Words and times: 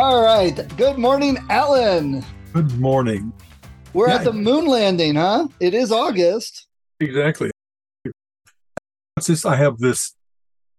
All 0.00 0.22
right. 0.22 0.54
Good 0.76 0.96
morning, 0.96 1.38
Alan. 1.50 2.24
Good 2.52 2.78
morning. 2.78 3.32
We're 3.94 4.06
yeah. 4.06 4.18
at 4.18 4.24
the 4.24 4.32
moon 4.32 4.66
landing, 4.66 5.16
huh? 5.16 5.48
It 5.58 5.74
is 5.74 5.90
August. 5.90 6.68
Exactly. 7.00 7.50
It's 8.04 9.26
just 9.26 9.44
I 9.44 9.56
have 9.56 9.78
this 9.78 10.14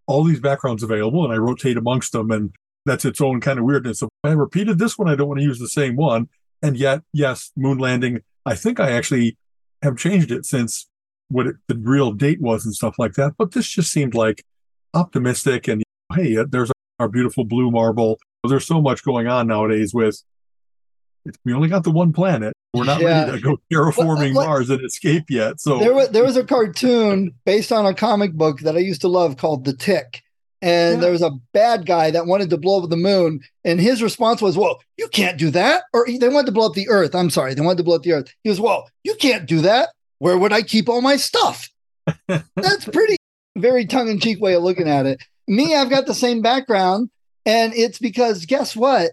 all 0.06 0.24
these 0.24 0.40
backgrounds 0.40 0.82
available 0.82 1.22
and 1.22 1.34
I 1.34 1.36
rotate 1.36 1.76
amongst 1.76 2.12
them 2.12 2.30
and 2.30 2.54
that's 2.86 3.04
its 3.04 3.20
own 3.20 3.42
kind 3.42 3.58
of 3.58 3.66
weirdness. 3.66 4.00
If 4.00 4.08
I 4.24 4.30
repeated 4.30 4.78
this 4.78 4.96
one, 4.96 5.10
I 5.10 5.16
don't 5.16 5.28
want 5.28 5.40
to 5.40 5.44
use 5.44 5.58
the 5.58 5.68
same 5.68 5.96
one. 5.96 6.30
And 6.62 6.78
yet, 6.78 7.02
yes, 7.12 7.52
moon 7.58 7.76
landing, 7.76 8.20
I 8.46 8.54
think 8.54 8.80
I 8.80 8.92
actually 8.92 9.36
have 9.82 9.98
changed 9.98 10.32
it 10.32 10.46
since 10.46 10.88
what 11.28 11.46
it, 11.46 11.56
the 11.68 11.76
real 11.76 12.12
date 12.12 12.40
was 12.40 12.64
and 12.64 12.74
stuff 12.74 12.94
like 12.98 13.12
that. 13.14 13.34
But 13.36 13.52
this 13.52 13.68
just 13.68 13.92
seemed 13.92 14.14
like 14.14 14.42
optimistic 14.94 15.68
and 15.68 15.82
hey, 16.14 16.42
there's 16.48 16.72
our 16.98 17.08
beautiful 17.08 17.44
blue 17.44 17.70
marble. 17.70 18.18
There's 18.48 18.66
so 18.66 18.80
much 18.80 19.04
going 19.04 19.26
on 19.26 19.46
nowadays 19.46 19.92
with 19.92 20.22
we 21.44 21.52
only 21.52 21.68
got 21.68 21.84
the 21.84 21.90
one 21.90 22.12
planet. 22.12 22.54
We're 22.72 22.84
not 22.84 23.00
yeah. 23.00 23.26
ready 23.26 23.32
to 23.32 23.40
go 23.40 23.58
terraforming 23.72 24.34
well, 24.34 24.46
Mars 24.46 24.70
and 24.70 24.84
escape 24.84 25.24
yet. 25.28 25.60
So 25.60 25.78
there 25.78 25.92
was 25.92 26.10
there 26.10 26.24
was 26.24 26.36
a 26.36 26.44
cartoon 26.44 27.32
based 27.44 27.72
on 27.72 27.86
a 27.86 27.94
comic 27.94 28.32
book 28.32 28.60
that 28.60 28.76
I 28.76 28.80
used 28.80 29.00
to 29.02 29.08
love 29.08 29.36
called 29.36 29.64
The 29.64 29.74
Tick. 29.74 30.22
And 30.62 30.96
yeah. 30.96 31.00
there 31.00 31.12
was 31.12 31.22
a 31.22 31.30
bad 31.54 31.86
guy 31.86 32.10
that 32.10 32.26
wanted 32.26 32.50
to 32.50 32.58
blow 32.58 32.82
up 32.82 32.90
the 32.90 32.96
moon, 32.96 33.40
and 33.64 33.80
his 33.80 34.02
response 34.02 34.42
was, 34.42 34.58
"Well, 34.58 34.82
you 34.98 35.08
can't 35.08 35.38
do 35.38 35.50
that." 35.52 35.84
Or 35.94 36.06
they 36.06 36.28
wanted 36.28 36.46
to 36.46 36.52
blow 36.52 36.66
up 36.66 36.74
the 36.74 36.88
Earth. 36.90 37.14
I'm 37.14 37.30
sorry, 37.30 37.54
they 37.54 37.62
wanted 37.62 37.78
to 37.78 37.84
blow 37.84 37.96
up 37.96 38.02
the 38.02 38.12
Earth. 38.12 38.34
He 38.44 38.50
was, 38.50 38.60
"Well, 38.60 38.86
you 39.02 39.14
can't 39.14 39.46
do 39.46 39.62
that. 39.62 39.88
Where 40.18 40.36
would 40.36 40.52
I 40.52 40.60
keep 40.60 40.90
all 40.90 41.00
my 41.00 41.16
stuff?" 41.16 41.70
That's 42.28 42.84
pretty 42.84 43.16
very 43.56 43.86
tongue 43.86 44.08
in 44.08 44.20
cheek 44.20 44.38
way 44.40 44.54
of 44.54 44.62
looking 44.62 44.88
at 44.88 45.06
it. 45.06 45.22
Me, 45.48 45.74
I've 45.74 45.88
got 45.88 46.04
the 46.04 46.14
same 46.14 46.42
background, 46.42 47.08
and 47.46 47.72
it's 47.74 47.98
because 47.98 48.46
guess 48.46 48.76
what? 48.76 49.12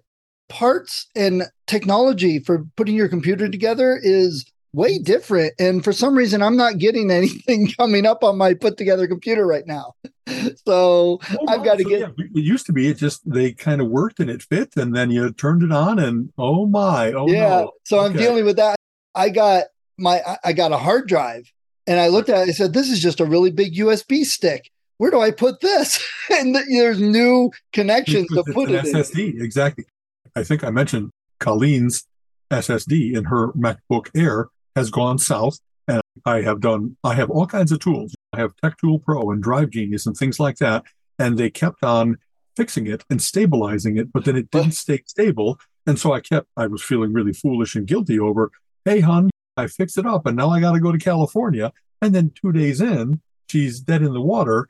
Parts 0.49 1.07
and 1.15 1.43
technology 1.65 2.39
for 2.39 2.65
putting 2.75 2.95
your 2.95 3.09
computer 3.09 3.49
together 3.49 3.99
is 4.01 4.45
way 4.73 4.99
different. 4.99 5.53
And 5.59 5.83
for 5.83 5.91
some 5.91 6.15
reason, 6.15 6.41
I'm 6.41 6.55
not 6.55 6.77
getting 6.77 7.11
anything 7.11 7.71
coming 7.77 8.05
up 8.05 8.23
on 8.23 8.37
my 8.37 8.53
put 8.53 8.77
together 8.77 9.07
computer 9.07 9.45
right 9.45 9.65
now. 9.65 9.93
so 10.65 11.19
oh, 11.31 11.47
I've 11.47 11.63
got 11.63 11.77
to 11.77 11.83
so, 11.83 11.89
get. 11.89 11.99
Yeah, 11.99 12.07
it 12.17 12.43
used 12.43 12.65
to 12.67 12.73
be 12.73 12.87
it 12.89 12.97
just 12.97 13.29
they 13.29 13.51
kind 13.53 13.81
of 13.81 13.87
worked 13.87 14.19
and 14.19 14.29
it 14.29 14.43
fit, 14.43 14.75
and 14.77 14.95
then 14.95 15.09
you 15.09 15.31
turned 15.33 15.63
it 15.63 15.71
on, 15.71 15.99
and 15.99 16.31
oh 16.37 16.65
my, 16.65 17.11
oh 17.13 17.27
yeah. 17.27 17.49
No. 17.49 17.71
So 17.83 17.99
okay. 17.99 18.07
I'm 18.07 18.13
dealing 18.13 18.45
with 18.45 18.57
that. 18.57 18.75
I 19.15 19.29
got 19.29 19.65
my 19.97 20.21
I 20.43 20.53
got 20.53 20.71
a 20.71 20.77
hard 20.77 21.07
drive, 21.07 21.51
and 21.87 21.99
I 21.99 22.09
looked 22.09 22.29
at 22.29 22.47
it. 22.47 22.49
I 22.49 22.53
said, 22.53 22.73
"This 22.73 22.89
is 22.89 23.01
just 23.01 23.19
a 23.19 23.25
really 23.25 23.51
big 23.51 23.75
USB 23.75 24.23
stick." 24.23 24.69
Where 24.97 25.11
do 25.11 25.19
I 25.21 25.31
put 25.31 25.59
this? 25.59 26.03
and 26.29 26.55
there's 26.55 26.99
new 26.99 27.51
connections 27.73 28.27
to 28.29 28.43
put 28.53 28.71
it 28.71 28.85
SSD. 28.85 29.35
In. 29.35 29.41
Exactly. 29.41 29.85
I 30.35 30.43
think 30.43 30.63
I 30.63 30.69
mentioned 30.69 31.11
Colleen's 31.39 32.07
SSD 32.51 33.15
in 33.15 33.25
her 33.25 33.51
MacBook 33.53 34.09
Air 34.15 34.49
has 34.75 34.89
gone 34.89 35.17
south. 35.17 35.59
And 35.87 36.01
I 36.25 36.41
have 36.41 36.59
done, 36.59 36.97
I 37.03 37.13
have 37.15 37.29
all 37.29 37.47
kinds 37.47 37.71
of 37.71 37.79
tools. 37.79 38.13
I 38.33 38.39
have 38.39 38.55
TechTool 38.57 39.03
Pro 39.03 39.31
and 39.31 39.41
Drive 39.41 39.69
Genius 39.69 40.05
and 40.05 40.15
things 40.15 40.39
like 40.39 40.57
that. 40.57 40.83
And 41.17 41.37
they 41.37 41.49
kept 41.49 41.83
on 41.83 42.17
fixing 42.55 42.87
it 42.87 43.03
and 43.09 43.21
stabilizing 43.21 43.97
it, 43.97 44.11
but 44.11 44.25
then 44.25 44.35
it 44.35 44.51
didn't 44.51 44.73
stay 44.73 45.01
stable. 45.05 45.59
And 45.85 45.97
so 45.97 46.11
I 46.13 46.19
kept, 46.19 46.47
I 46.57 46.67
was 46.67 46.83
feeling 46.83 47.13
really 47.13 47.33
foolish 47.33 47.75
and 47.75 47.87
guilty 47.87 48.19
over, 48.19 48.51
hey, 48.83 48.99
hon, 48.99 49.29
I 49.55 49.67
fixed 49.67 49.97
it 49.97 50.05
up 50.05 50.25
and 50.25 50.35
now 50.35 50.49
I 50.49 50.59
got 50.59 50.73
to 50.73 50.79
go 50.79 50.91
to 50.91 50.97
California. 50.97 51.71
And 52.01 52.13
then 52.13 52.31
two 52.31 52.51
days 52.51 52.81
in, 52.81 53.21
she's 53.49 53.79
dead 53.79 54.01
in 54.01 54.13
the 54.13 54.21
water. 54.21 54.67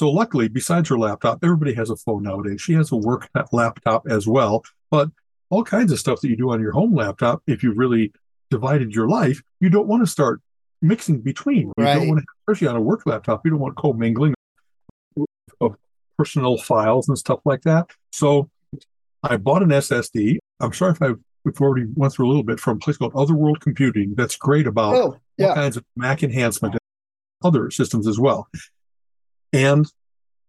So 0.00 0.10
luckily, 0.10 0.48
besides 0.48 0.88
her 0.88 0.98
laptop, 0.98 1.44
everybody 1.44 1.74
has 1.74 1.90
a 1.90 1.96
phone 1.96 2.22
nowadays. 2.22 2.62
She 2.62 2.72
has 2.72 2.90
a 2.90 2.96
work 2.96 3.28
laptop 3.52 4.06
as 4.08 4.26
well, 4.26 4.64
but 4.90 5.10
all 5.50 5.62
kinds 5.62 5.92
of 5.92 5.98
stuff 5.98 6.22
that 6.22 6.30
you 6.30 6.38
do 6.38 6.52
on 6.52 6.58
your 6.62 6.72
home 6.72 6.94
laptop, 6.94 7.42
if 7.46 7.62
you 7.62 7.74
really 7.74 8.10
divided 8.48 8.94
your 8.94 9.10
life, 9.10 9.42
you 9.60 9.68
don't 9.68 9.86
want 9.86 10.02
to 10.02 10.10
start 10.10 10.40
mixing 10.80 11.20
between. 11.20 11.70
You 11.76 11.84
right. 11.84 11.96
don't 11.96 12.08
want 12.08 12.20
to, 12.20 12.26
especially 12.48 12.68
on 12.68 12.76
a 12.76 12.80
work 12.80 13.04
laptop, 13.04 13.42
you 13.44 13.50
don't 13.50 13.60
want 13.60 13.76
commingling 13.76 14.32
of 15.60 15.76
personal 16.16 16.56
files 16.56 17.06
and 17.06 17.18
stuff 17.18 17.40
like 17.44 17.60
that. 17.64 17.90
So 18.10 18.48
I 19.22 19.36
bought 19.36 19.62
an 19.62 19.68
SSD. 19.68 20.38
I'm 20.60 20.72
sorry 20.72 20.92
if 20.92 21.02
I've 21.02 21.18
we've 21.44 21.60
already 21.60 21.88
went 21.94 22.14
through 22.14 22.26
a 22.26 22.30
little 22.30 22.42
bit 22.42 22.58
from 22.58 22.78
a 22.78 22.80
place 22.80 22.96
called 22.96 23.12
Other 23.14 23.34
World 23.34 23.60
Computing. 23.60 24.14
That's 24.16 24.36
great 24.36 24.66
about 24.66 24.94
oh, 24.94 25.20
yeah. 25.36 25.48
all 25.48 25.54
kinds 25.56 25.76
of 25.76 25.84
Mac 25.94 26.22
enhancement 26.22 26.72
and 26.72 26.80
other 27.44 27.70
systems 27.70 28.06
as 28.06 28.18
well. 28.18 28.48
And 29.52 29.86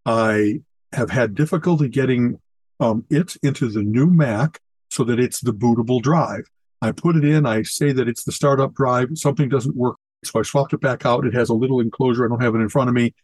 I 0.06 0.60
have 0.92 1.10
had 1.10 1.34
difficulty 1.34 1.88
getting 1.88 2.40
um, 2.80 3.04
it 3.10 3.36
into 3.42 3.68
the 3.68 3.82
new 3.82 4.06
Mac 4.06 4.60
so 4.90 5.04
that 5.04 5.18
it's 5.18 5.40
the 5.40 5.54
bootable 5.54 6.02
drive. 6.02 6.44
I 6.80 6.92
put 6.92 7.16
it 7.16 7.24
in. 7.24 7.46
I 7.46 7.62
say 7.62 7.92
that 7.92 8.08
it's 8.08 8.24
the 8.24 8.32
startup 8.32 8.74
drive. 8.74 9.10
Something 9.14 9.48
doesn't 9.48 9.76
work. 9.76 9.96
So 10.24 10.40
I 10.40 10.42
swapped 10.42 10.72
it 10.72 10.80
back 10.80 11.06
out. 11.06 11.24
It 11.24 11.34
has 11.34 11.48
a 11.48 11.54
little 11.54 11.80
enclosure. 11.80 12.24
I 12.24 12.28
don't 12.28 12.42
have 12.42 12.54
it 12.54 12.58
in 12.58 12.68
front 12.68 12.88
of 12.88 12.94
me. 12.94 13.14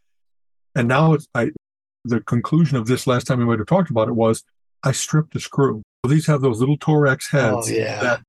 And 0.75 0.89
now 0.89 1.15
it's, 1.15 1.27
I, 1.35 1.51
the 2.05 2.21
conclusion 2.21 2.77
of 2.77 2.87
this 2.87 3.07
last 3.07 3.27
time 3.27 3.39
we 3.39 3.45
might 3.45 3.59
have 3.59 3.67
talked 3.67 3.91
about 3.91 4.09
it 4.09 4.15
was 4.15 4.45
I 4.83 4.93
stripped 4.93 5.35
the 5.35 5.41
screw. 5.41 5.83
So 6.05 6.11
these 6.11 6.27
have 6.27 6.41
those 6.41 6.61
little 6.61 6.79
Torx 6.79 7.31
heads 7.31 7.69
oh, 7.69 7.73
yeah. 7.73 8.01
that 8.01 8.21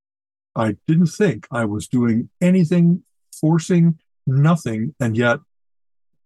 I 0.55 0.75
didn't 0.87 1.07
think 1.07 1.47
I 1.51 1.65
was 1.65 1.87
doing 1.87 2.29
anything, 2.41 3.03
forcing 3.39 3.99
nothing, 4.25 4.95
and 4.99 5.15
yet 5.15 5.39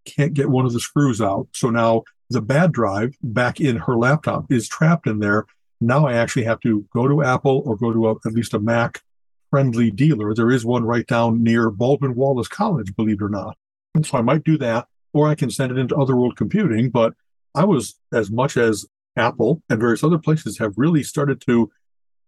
can't 0.06 0.34
get 0.34 0.50
one 0.50 0.66
of 0.66 0.74
the 0.74 0.80
screws 0.80 1.22
out. 1.22 1.48
So 1.54 1.70
now 1.70 2.04
the 2.30 2.42
bad 2.42 2.72
drive 2.72 3.16
back 3.22 3.60
in 3.60 3.78
her 3.78 3.98
laptop 3.98 4.52
is 4.52 4.68
trapped 4.68 5.08
in 5.08 5.20
there 5.20 5.46
now 5.84 6.08
I 6.08 6.14
actually 6.14 6.46
have 6.46 6.60
to 6.62 6.86
go 6.94 7.08
to 7.08 7.24
Apple 7.24 7.62
or 7.66 7.76
go 7.76 7.92
to 7.92 8.10
a, 8.10 8.12
at 8.26 8.34
least 8.34 8.54
a 8.54 8.60
Mac 8.60 9.02
friendly 9.50 9.92
dealer. 9.92 10.34
There 10.34 10.50
is 10.50 10.66
one 10.66 10.86
right 10.86 11.06
down 11.06 11.44
near 11.44 11.70
Baldwin 11.70 12.16
Wallace 12.16 12.48
College, 12.48 12.96
believe 12.96 13.22
it 13.22 13.26
or 13.26 13.30
not. 13.30 13.58
And 13.94 14.06
so 14.06 14.18
I 14.18 14.22
might 14.22 14.44
do 14.44 14.58
that, 14.60 14.88
or 15.14 15.28
I 15.28 15.36
can 15.36 15.52
send 15.52 15.72
it 15.72 15.78
into 15.78 15.96
Other 15.96 16.16
World 16.16 16.38
Computing. 16.38 16.90
But 16.90 17.14
I 17.54 17.66
was, 17.66 18.00
as 18.12 18.32
much 18.32 18.58
as 18.58 18.86
Apple 19.16 19.62
and 19.70 19.80
various 19.80 20.04
other 20.04 20.18
places 20.18 20.58
have 20.58 20.74
really 20.78 21.04
started 21.04 21.42
to 21.42 21.70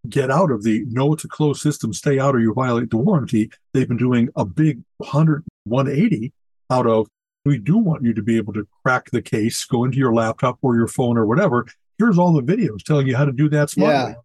get 0.08 0.30
out 0.30 0.52
of 0.52 0.64
the 0.64 0.84
no, 0.90 1.14
it's 1.14 1.24
a 1.24 1.30
closed 1.30 1.62
system, 1.62 1.94
stay 1.94 2.20
out 2.20 2.36
or 2.36 2.40
you 2.40 2.54
violate 2.54 2.92
the 2.92 2.98
warranty. 2.98 3.50
They've 3.74 3.88
been 3.88 3.98
doing 3.98 4.30
a 4.36 4.46
big 4.46 4.84
100, 4.98 5.44
180 5.64 6.32
out 6.70 6.86
of 6.86 7.08
we 7.46 7.58
do 7.58 7.78
want 7.78 8.04
you 8.04 8.14
to 8.14 8.22
be 8.22 8.38
able 8.38 8.54
to 8.54 8.68
crack 8.84 9.12
the 9.12 9.22
case, 9.22 9.64
go 9.66 9.84
into 9.84 9.98
your 9.98 10.14
laptop 10.14 10.58
or 10.62 10.76
your 10.76 10.88
phone 10.88 11.18
or 11.18 11.26
whatever, 11.26 11.68
here's 11.98 12.18
all 12.18 12.34
the 12.34 12.42
videos 12.42 12.84
telling 12.84 13.08
you 13.08 13.16
how 13.16 13.26
to 13.26 13.32
do 13.32 13.48
that 13.50 13.70
smartly. 13.70 14.14
Yeah. 14.14 14.16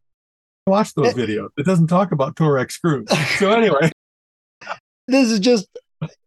Watch 0.66 0.94
those 0.94 1.08
eh. 1.08 1.12
videos. 1.12 1.48
It 1.56 1.66
doesn't 1.66 1.88
talk 1.88 2.12
about 2.12 2.36
Torx 2.36 2.72
screws. 2.72 3.08
So 3.38 3.50
anyway, 3.50 3.90
this 5.08 5.30
is 5.30 5.40
just 5.40 5.68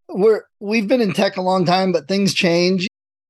we're 0.10 0.44
we've 0.60 0.88
been 0.88 1.02
in 1.02 1.14
tech 1.14 1.38
a 1.38 1.42
long 1.42 1.66
time, 1.66 1.92
but 1.92 2.08
things 2.08 2.34
change 2.34 2.88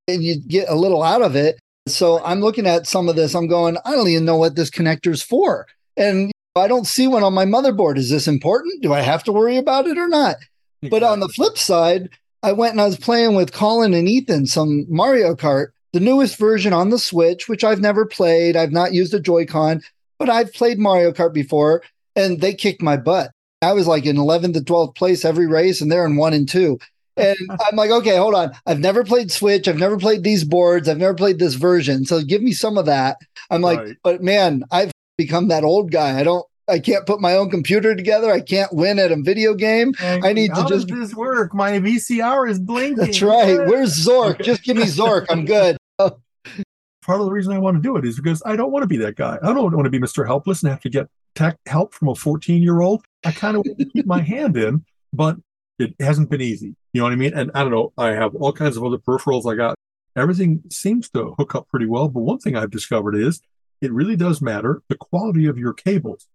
and 0.08 0.24
you 0.24 0.42
get 0.42 0.70
a 0.70 0.76
little 0.76 1.04
out 1.04 1.22
of 1.22 1.36
it. 1.36 1.60
So 1.88 2.24
I'm 2.24 2.40
looking 2.40 2.68
at 2.68 2.88
some 2.88 3.10
of 3.10 3.16
this. 3.16 3.36
I'm 3.36 3.48
going, 3.48 3.78
I 3.86 3.92
don't 3.92 4.08
even 4.08 4.26
know 4.26 4.38
what 4.38 4.56
this 4.56 4.70
connector's 4.70 5.22
for. 5.22 5.68
And 5.98 6.32
I 6.56 6.68
don't 6.68 6.88
see 6.88 7.08
one 7.08 7.24
on 7.24 7.34
my 7.34 7.46
motherboard. 7.46 7.98
Is 7.98 8.10
this 8.10 8.28
important? 8.28 8.82
Do 8.82 8.94
I 8.94 9.02
have 9.02 9.24
to 9.26 9.32
worry 9.32 9.58
about 9.58 9.88
it 9.88 9.98
or 9.98 10.08
not? 10.08 10.38
Exactly. 10.82 10.90
But 10.90 11.04
on 11.04 11.20
the 11.20 11.30
flip 11.30 11.58
side, 11.58 12.10
I 12.44 12.52
went 12.52 12.74
and 12.74 12.82
I 12.82 12.86
was 12.86 12.98
playing 12.98 13.36
with 13.36 13.54
Colin 13.54 13.94
and 13.94 14.08
Ethan 14.08 14.46
some 14.46 14.86
Mario 14.90 15.34
Kart 15.34 15.68
the 15.94 16.00
newest 16.00 16.38
version 16.38 16.74
on 16.74 16.90
the 16.90 17.00
Switch, 17.00 17.48
which 17.48 17.64
I've 17.64 17.80
never 17.80 18.06
played. 18.06 18.58
I've 18.58 18.72
not 18.72 18.94
used 18.94 19.14
a 19.14 19.20
Joy-Con, 19.20 19.82
but 20.18 20.30
I've 20.30 20.52
played 20.52 20.80
Mario 20.80 21.12
Kart 21.12 21.34
before 21.34 21.84
and 22.16 22.42
they 22.42 22.54
kicked 22.54 22.82
my 22.82 22.98
butt. 22.98 23.32
I 23.62 23.74
was 23.74 23.88
like 23.88 24.06
in 24.06 24.18
11th 24.18 24.56
to 24.56 24.62
12th 24.62 24.96
place 24.96 25.24
every 25.24 25.48
race 25.48 25.80
and 25.80 25.92
they're 25.92 26.06
in 26.06 26.18
one 26.18 26.34
and 26.34 26.50
two. 26.50 26.80
And 27.16 27.38
I'm 27.50 27.76
like, 27.76 27.92
okay, 27.92 28.18
hold 28.18 28.34
on. 28.34 28.52
I've 28.66 28.80
never 28.80 29.04
played 29.04 29.32
Switch. 29.32 29.68
I've 29.68 29.78
never 29.78 29.98
played 29.98 30.24
these 30.24 30.44
boards. 30.44 30.90
I've 30.90 30.98
never 30.98 31.14
played 31.14 31.40
this 31.40 31.54
version. 31.54 32.06
So 32.06 32.22
give 32.22 32.42
me 32.42 32.52
some 32.52 32.78
of 32.78 32.88
that. 32.88 33.18
I'm 33.52 33.62
like, 33.62 33.80
right. 33.80 33.96
but 34.04 34.24
man, 34.24 34.64
I've 34.72 34.92
become 35.18 35.48
that 35.50 35.64
old 35.64 35.92
guy. 35.92 36.20
I 36.20 36.24
don't 36.24 36.46
I 36.70 36.80
can't 36.80 37.06
put 37.06 37.20
my 37.20 37.36
own 37.36 37.50
computer 37.50 37.96
together. 37.96 38.32
I 38.32 38.40
can't 38.40 38.72
win 38.74 38.98
at 39.00 39.12
a 39.12 39.18
video 39.22 39.54
game. 39.54 39.94
And 40.02 40.26
I 40.26 40.34
need 40.34 40.50
to 40.50 40.62
how 40.62 40.68
just- 40.68 40.88
does 40.88 41.10
this 41.10 41.16
work? 41.16 41.54
My 41.54 41.80
VCR 41.80 42.50
is 42.50 42.60
blinking. 42.60 42.98
That's 42.98 43.22
right. 43.22 43.58
Where's 43.68 44.06
Zork? 44.06 44.42
Just 44.44 44.64
give 44.64 44.78
me 44.78 44.84
Zork. 44.84 45.26
I'm 45.30 45.46
good. 45.46 45.78
Oh. 46.00 46.18
Part 47.06 47.20
of 47.20 47.28
the 47.28 47.32
reason 47.32 47.54
I 47.54 47.60
want 47.60 47.78
to 47.78 47.82
do 47.82 47.98
it 47.98 48.04
is 48.06 48.16
because 48.20 48.42
I 48.48 48.56
don't 48.56 48.72
want 48.72 48.82
to 48.82 48.88
be 48.88 48.98
that 48.98 49.16
guy. 49.16 49.38
I 49.44 49.54
don't 49.54 49.72
want 49.76 49.84
to 49.86 49.92
be 49.92 50.00
Mr. 50.00 50.26
Helpless 50.26 50.64
and 50.64 50.72
have 50.72 50.80
to 50.82 50.90
get 50.90 51.08
tech 51.36 51.58
help 51.68 51.94
from 51.94 52.08
a 52.08 52.16
14 52.16 52.64
year 52.64 52.82
old. 52.82 53.06
I 53.24 53.32
kind 53.32 53.56
of 53.56 53.64
want 53.66 53.78
to 53.78 53.86
keep 53.86 54.08
my 54.08 54.22
hand 54.34 54.58
in, 54.58 54.84
but 55.14 55.36
it 55.78 55.94
hasn't 56.00 56.32
been 56.32 56.42
easy. 56.42 56.76
You 56.94 57.02
know 57.02 57.04
what 57.04 57.14
I 57.14 57.18
mean? 57.18 57.34
And 57.36 57.52
I 57.54 57.62
don't 57.62 57.72
know. 57.72 57.94
I 57.98 58.10
have 58.10 58.34
all 58.36 58.52
kinds 58.54 58.76
of 58.76 58.84
other 58.84 58.98
peripherals 58.98 59.46
I 59.52 59.56
got. 59.56 59.76
Everything 60.16 60.64
seems 60.72 61.10
to 61.12 61.36
hook 61.38 61.54
up 61.54 61.68
pretty 61.70 61.86
well. 61.86 62.08
But 62.08 62.22
one 62.22 62.40
thing 62.40 62.56
I've 62.56 62.72
discovered 62.72 63.16
is 63.16 63.42
it 63.82 63.92
really 63.94 64.16
does 64.16 64.42
matter 64.42 64.82
the 64.90 64.96
quality 64.96 65.46
of 65.46 65.58
your 65.60 65.74
cables. 65.74 66.28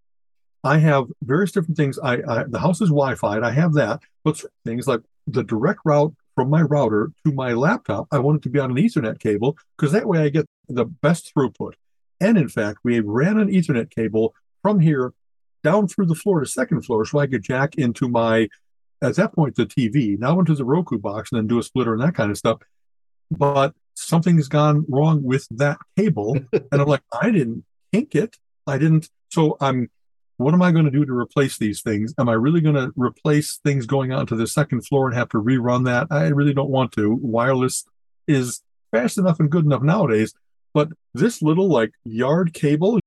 I 0.64 0.78
have 0.78 1.06
various 1.22 1.52
different 1.52 1.76
things. 1.76 1.98
I, 1.98 2.14
I 2.28 2.44
the 2.48 2.58
house 2.58 2.80
is 2.80 2.88
Wi-Fi. 2.88 3.40
I 3.40 3.50
have 3.50 3.74
that, 3.74 4.00
but 4.24 4.42
things 4.64 4.86
like 4.86 5.00
the 5.26 5.44
direct 5.44 5.80
route 5.84 6.14
from 6.34 6.50
my 6.50 6.62
router 6.62 7.12
to 7.26 7.32
my 7.32 7.52
laptop, 7.52 8.06
I 8.12 8.18
want 8.18 8.36
it 8.36 8.42
to 8.44 8.50
be 8.50 8.58
on 8.58 8.70
an 8.70 8.76
Ethernet 8.76 9.18
cable 9.18 9.56
because 9.76 9.92
that 9.92 10.06
way 10.06 10.20
I 10.20 10.28
get 10.28 10.46
the 10.68 10.84
best 10.84 11.32
throughput. 11.34 11.72
And 12.20 12.36
in 12.36 12.48
fact, 12.48 12.78
we 12.84 13.00
ran 13.00 13.38
an 13.38 13.48
Ethernet 13.48 13.90
cable 13.90 14.34
from 14.62 14.80
here 14.80 15.12
down 15.62 15.88
through 15.88 16.06
the 16.06 16.14
floor 16.14 16.40
to 16.40 16.46
second 16.46 16.82
floor, 16.82 17.04
so 17.04 17.18
I 17.18 17.26
could 17.26 17.42
jack 17.42 17.76
into 17.76 18.08
my 18.08 18.48
at 19.02 19.16
that 19.16 19.32
point 19.32 19.54
the 19.54 19.66
TV, 19.66 20.18
now 20.18 20.38
into 20.38 20.54
the 20.54 20.64
Roku 20.64 20.98
box, 20.98 21.30
and 21.30 21.38
then 21.38 21.46
do 21.46 21.58
a 21.58 21.62
splitter 21.62 21.92
and 21.92 22.02
that 22.02 22.14
kind 22.14 22.30
of 22.30 22.38
stuff. 22.38 22.58
But 23.30 23.74
something's 23.94 24.48
gone 24.48 24.84
wrong 24.88 25.22
with 25.22 25.46
that 25.50 25.78
cable, 25.96 26.36
and 26.52 26.68
I'm 26.72 26.88
like, 26.88 27.02
I 27.12 27.30
didn't 27.30 27.64
kink 27.92 28.14
it. 28.14 28.36
I 28.66 28.78
didn't. 28.78 29.08
So 29.30 29.56
I'm 29.60 29.90
what 30.38 30.54
am 30.54 30.62
I 30.62 30.70
going 30.70 30.84
to 30.84 30.90
do 30.90 31.04
to 31.04 31.12
replace 31.12 31.58
these 31.58 31.82
things? 31.82 32.14
Am 32.18 32.28
I 32.28 32.32
really 32.32 32.60
going 32.60 32.76
to 32.76 32.92
replace 32.96 33.58
things 33.64 33.86
going 33.86 34.12
out 34.12 34.28
to 34.28 34.36
the 34.36 34.46
second 34.46 34.86
floor 34.86 35.08
and 35.08 35.16
have 35.16 35.28
to 35.30 35.42
rerun 35.42 35.84
that? 35.86 36.06
I 36.10 36.28
really 36.28 36.54
don't 36.54 36.70
want 36.70 36.92
to. 36.92 37.18
Wireless 37.20 37.84
is 38.28 38.62
fast 38.92 39.18
enough 39.18 39.40
and 39.40 39.50
good 39.50 39.64
enough 39.64 39.82
nowadays, 39.82 40.32
but 40.72 40.90
this 41.12 41.42
little 41.42 41.68
like 41.68 41.90
yard 42.04 42.54
cable 42.54 43.00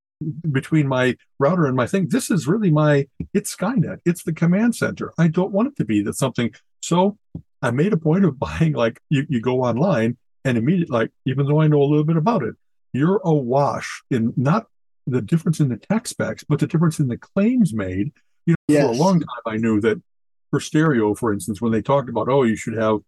between 0.50 0.86
my 0.86 1.16
router 1.38 1.66
and 1.66 1.74
my 1.74 1.86
thing, 1.86 2.08
this 2.08 2.30
is 2.30 2.46
really 2.46 2.70
my, 2.70 3.08
it's 3.32 3.56
Skynet. 3.56 4.00
It's 4.04 4.24
the 4.24 4.34
command 4.34 4.76
center. 4.76 5.12
I 5.18 5.28
don't 5.28 5.52
want 5.52 5.68
it 5.68 5.76
to 5.76 5.86
be 5.86 6.02
that 6.02 6.14
something. 6.14 6.52
So 6.82 7.16
I 7.62 7.70
made 7.70 7.94
a 7.94 7.96
point 7.96 8.26
of 8.26 8.38
buying 8.38 8.74
like 8.74 9.00
you, 9.08 9.26
you 9.30 9.40
go 9.40 9.62
online 9.62 10.18
and 10.44 10.58
immediately 10.58 10.94
like, 10.94 11.10
even 11.24 11.46
though 11.46 11.62
I 11.62 11.66
know 11.66 11.80
a 11.80 11.88
little 11.88 12.04
bit 12.04 12.18
about 12.18 12.42
it, 12.42 12.56
you're 12.92 13.22
awash 13.24 14.02
in 14.10 14.34
not 14.36 14.66
the 15.06 15.22
difference 15.22 15.60
in 15.60 15.68
the 15.68 15.76
tech 15.76 16.06
specs, 16.06 16.44
but 16.44 16.60
the 16.60 16.66
difference 16.66 16.98
in 16.98 17.08
the 17.08 17.18
claims 17.18 17.74
made. 17.74 18.12
You 18.46 18.54
know, 18.68 18.88
for 18.88 18.92
a 18.92 18.96
long 18.96 19.20
time, 19.20 19.42
I 19.46 19.56
knew 19.56 19.80
that 19.80 20.02
for 20.50 20.60
stereo, 20.60 21.14
for 21.14 21.32
instance, 21.32 21.60
when 21.60 21.72
they 21.72 21.82
talked 21.82 22.08
about, 22.08 22.28
oh, 22.28 22.42
you 22.42 22.56
should 22.56 22.76
have 22.76 23.00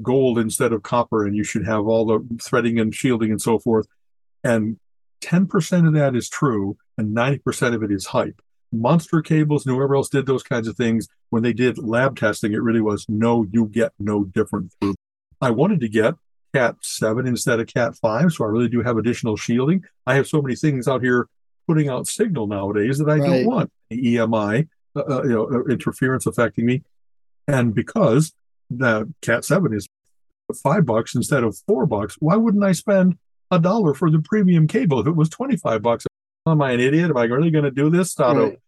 gold 0.00 0.38
instead 0.38 0.72
of 0.72 0.82
copper 0.82 1.26
and 1.26 1.36
you 1.36 1.44
should 1.44 1.66
have 1.66 1.86
all 1.86 2.06
the 2.06 2.26
threading 2.42 2.78
and 2.78 2.94
shielding 2.94 3.30
and 3.30 3.42
so 3.42 3.58
forth. 3.58 3.86
And 4.44 4.78
10% 5.22 5.86
of 5.86 5.94
that 5.94 6.16
is 6.16 6.28
true 6.28 6.76
and 6.96 7.14
90% 7.14 7.74
of 7.74 7.82
it 7.82 7.90
is 7.90 8.06
hype. 8.06 8.40
Monster 8.72 9.20
cables 9.20 9.66
and 9.66 9.74
whoever 9.74 9.96
else 9.96 10.08
did 10.08 10.26
those 10.26 10.42
kinds 10.42 10.66
of 10.66 10.76
things, 10.76 11.08
when 11.30 11.42
they 11.42 11.52
did 11.52 11.78
lab 11.78 12.16
testing, 12.16 12.52
it 12.52 12.62
really 12.62 12.80
was 12.80 13.04
no, 13.08 13.46
you 13.50 13.66
get 13.66 13.92
no 13.98 14.24
different 14.24 14.72
through. 14.80 14.94
I 15.40 15.50
wanted 15.50 15.80
to 15.80 15.88
get 15.88 16.14
Cat 16.54 16.76
7 16.80 17.26
instead 17.26 17.60
of 17.60 17.66
Cat 17.66 17.96
5, 17.96 18.32
so 18.32 18.44
I 18.44 18.48
really 18.48 18.68
do 18.68 18.82
have 18.82 18.96
additional 18.96 19.36
shielding. 19.36 19.84
I 20.06 20.14
have 20.14 20.26
so 20.26 20.40
many 20.40 20.54
things 20.54 20.88
out 20.88 21.02
here 21.02 21.28
putting 21.66 21.88
out 21.88 22.06
signal 22.06 22.46
nowadays 22.46 22.98
that 22.98 23.08
I 23.08 23.18
Right. 23.18 23.26
don't 23.26 23.46
want 23.46 23.70
the 23.90 23.96
EMI, 24.14 24.68
uh, 24.96 25.00
uh, 25.00 25.22
you 25.24 25.28
know, 25.30 25.44
uh, 25.50 25.64
interference 25.64 26.26
affecting 26.26 26.66
me. 26.66 26.82
And 27.48 27.74
because 27.74 28.32
the 28.70 29.12
Cat 29.22 29.44
7 29.44 29.72
is 29.74 29.86
five 30.62 30.84
bucks 30.86 31.14
instead 31.14 31.44
of 31.44 31.56
four 31.66 31.86
bucks, 31.86 32.16
why 32.20 32.36
wouldn't 32.36 32.64
I 32.64 32.72
spend 32.72 33.16
a 33.50 33.58
dollar 33.58 33.94
for 33.94 34.10
the 34.10 34.20
premium 34.20 34.66
cable 34.66 35.00
if 35.00 35.06
it 35.06 35.16
was 35.16 35.28
25 35.28 35.82
bucks? 35.82 36.06
Am 36.46 36.60
I 36.60 36.72
an 36.72 36.80
idiot? 36.80 37.10
Am 37.10 37.16
I 37.16 37.24
really 37.24 37.50
going 37.50 37.64
to 37.64 37.70
do 37.70 37.90
this 37.90 38.18
out 38.18 38.36
of 38.36 38.48
Right. 38.50 38.58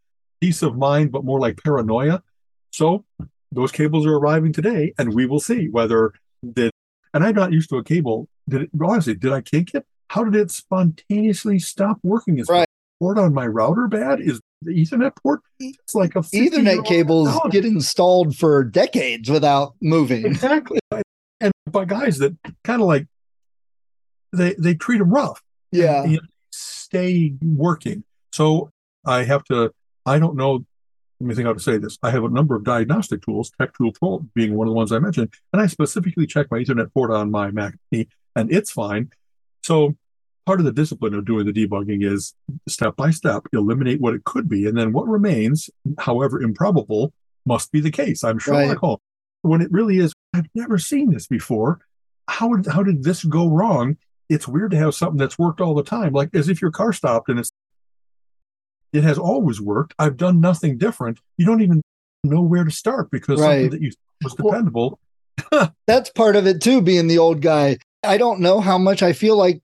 peace 0.41 0.63
of 0.63 0.77
mind, 0.77 1.11
but 1.13 1.25
more 1.25 1.41
like 1.41 1.63
paranoia? 1.63 2.23
So 2.71 3.05
those 3.53 3.73
cables 3.73 4.07
are 4.07 4.15
arriving 4.17 4.53
today, 4.53 4.93
and 4.99 5.15
we 5.15 5.27
will 5.27 5.41
see 5.41 5.69
whether 5.69 6.13
did. 6.55 6.71
And 7.13 7.25
I'm 7.25 7.35
not 7.35 7.53
used 7.53 7.71
to 7.71 7.77
a 7.79 7.85
cable. 7.85 8.29
Did 8.49 8.63
it 8.63 8.71
honestly? 8.81 9.15
Did 9.15 9.33
I 9.33 9.41
kink 9.41 9.75
it? 9.75 9.87
How 10.11 10.25
did 10.25 10.35
it 10.37 10.51
spontaneously 10.51 11.59
stop 11.59 11.99
working? 12.03 12.39
Is 12.39 12.49
Right. 12.49 12.67
Port 13.01 13.19
on 13.19 13.35
my 13.35 13.47
router 13.47 13.89
bad? 13.89 14.21
Is 14.21 14.41
the 14.63 14.73
Ethernet 14.73 15.13
port? 15.23 15.41
It's 15.59 15.95
like 15.95 16.17
a 16.17 16.21
Ethernet 16.21 16.85
cables 16.85 17.29
technology. 17.29 17.61
get 17.61 17.65
installed 17.65 18.37
for 18.37 18.65
decades 18.65 19.31
without 19.31 19.75
moving. 19.81 20.25
exactly, 20.27 20.79
and 21.41 21.53
by 21.71 21.85
guys 21.85 22.19
that 22.19 22.37
kind 22.63 22.81
of 22.81 22.89
like 22.89 23.07
they 24.33 24.55
they 24.55 24.75
treat 24.75 24.99
them 24.99 25.11
rough. 25.11 25.43
Yeah. 25.73 26.07
stay 26.53 27.35
working. 27.43 28.05
So 28.33 28.71
I 29.05 29.25
have 29.25 29.45
to, 29.45 29.73
I 30.07 30.19
don't 30.19 30.37
know, 30.37 30.65
let 31.21 31.29
me 31.29 31.35
think 31.35 31.47
how 31.47 31.53
to 31.53 31.61
say 31.61 31.79
this. 31.79 31.99
I 32.03 32.11
have 32.11 32.25
a 32.25 32.29
number 32.29 32.55
of 32.55 32.65
diagnostic 32.65 33.23
tools, 33.23 33.51
TechTool 33.61 33.95
Pro 33.99 34.25
being 34.35 34.55
one 34.55 34.69
of 34.69 34.71
the 34.71 34.77
ones 34.77 34.93
I 34.93 34.99
mentioned, 34.99 35.33
and 35.53 35.61
I 35.61 35.67
specifically 35.67 36.27
check 36.27 36.47
my 36.51 36.59
Ethernet 36.59 36.93
port 36.93 37.11
on 37.11 37.31
my 37.31 37.51
Mac 37.51 37.75
and 37.93 38.53
it's 38.53 38.71
fine. 38.71 39.11
So 39.63 39.95
part 40.47 40.61
of 40.61 40.67
the 40.67 40.73
discipline 40.73 41.15
of 41.15 41.25
doing 41.25 41.47
the 41.47 41.53
debugging 41.53 42.05
is 42.05 42.35
step 42.69 42.97
by 42.97 43.11
step, 43.11 43.43
eliminate 43.53 44.01
what 44.01 44.15
it 44.15 44.25
could 44.25 44.49
be, 44.49 44.67
and 44.67 44.77
then 44.77 44.93
what 44.93 45.09
remains, 45.09 45.71
however 45.99 46.41
improbable, 46.43 47.13
must 47.47 47.73
be 47.73 47.81
the 47.81 47.91
case. 47.91 48.23
I'm 48.25 48.39
sure 48.39 48.55
Right. 48.55 48.77
home. 48.77 48.99
When 49.43 49.61
it 49.61 49.71
really 49.71 49.99
is, 49.99 50.13
I've 50.33 50.49
never 50.55 50.79
seen 50.79 51.11
this 51.11 51.27
before. 51.27 51.81
How 52.29 52.55
did 52.55 52.67
how 52.73 52.83
did 52.83 53.05
this 53.05 53.25
go 53.25 53.49
wrong? 53.49 53.97
it's 54.31 54.49
weird 54.49 54.71
to 54.71 54.77
have 54.79 54.95
something 54.95 55.19
that's 55.19 55.39
worked 55.39 55.61
all 55.61 55.75
the 55.75 55.83
time, 55.83 56.15
like 56.15 56.31
as 56.35 56.49
if 56.49 56.63
your 56.63 56.71
car 56.71 56.95
stopped 56.95 57.29
and 57.29 57.39
it's 57.39 57.51
it 58.95 59.05
has 59.05 59.19
always 59.19 59.61
worked. 59.61 59.93
I've 59.99 60.17
done 60.17 60.41
nothing 60.41 60.79
different. 60.79 61.19
You 61.37 61.45
don't 61.45 61.61
even 61.61 61.83
know 62.25 62.41
where 62.41 62.65
to 62.65 62.71
start 62.71 63.11
because 63.11 63.39
Right. 63.41 63.65
something 63.65 63.71
that 63.71 63.83
you 63.83 63.91
was 64.23 64.35
Well- 64.39 64.53
dependable. 64.53 64.99
That's 65.87 66.09
part 66.11 66.37
of 66.37 66.47
it 66.47 66.63
too, 66.63 66.81
being 66.81 67.07
the 67.07 67.19
old 67.19 67.43
guy. 67.43 67.77
I 68.03 68.17
don't 68.17 68.41
know 68.41 68.61
how 68.61 68.79
much 68.79 69.03
I 69.03 69.13
feel 69.13 69.37
like 69.37 69.61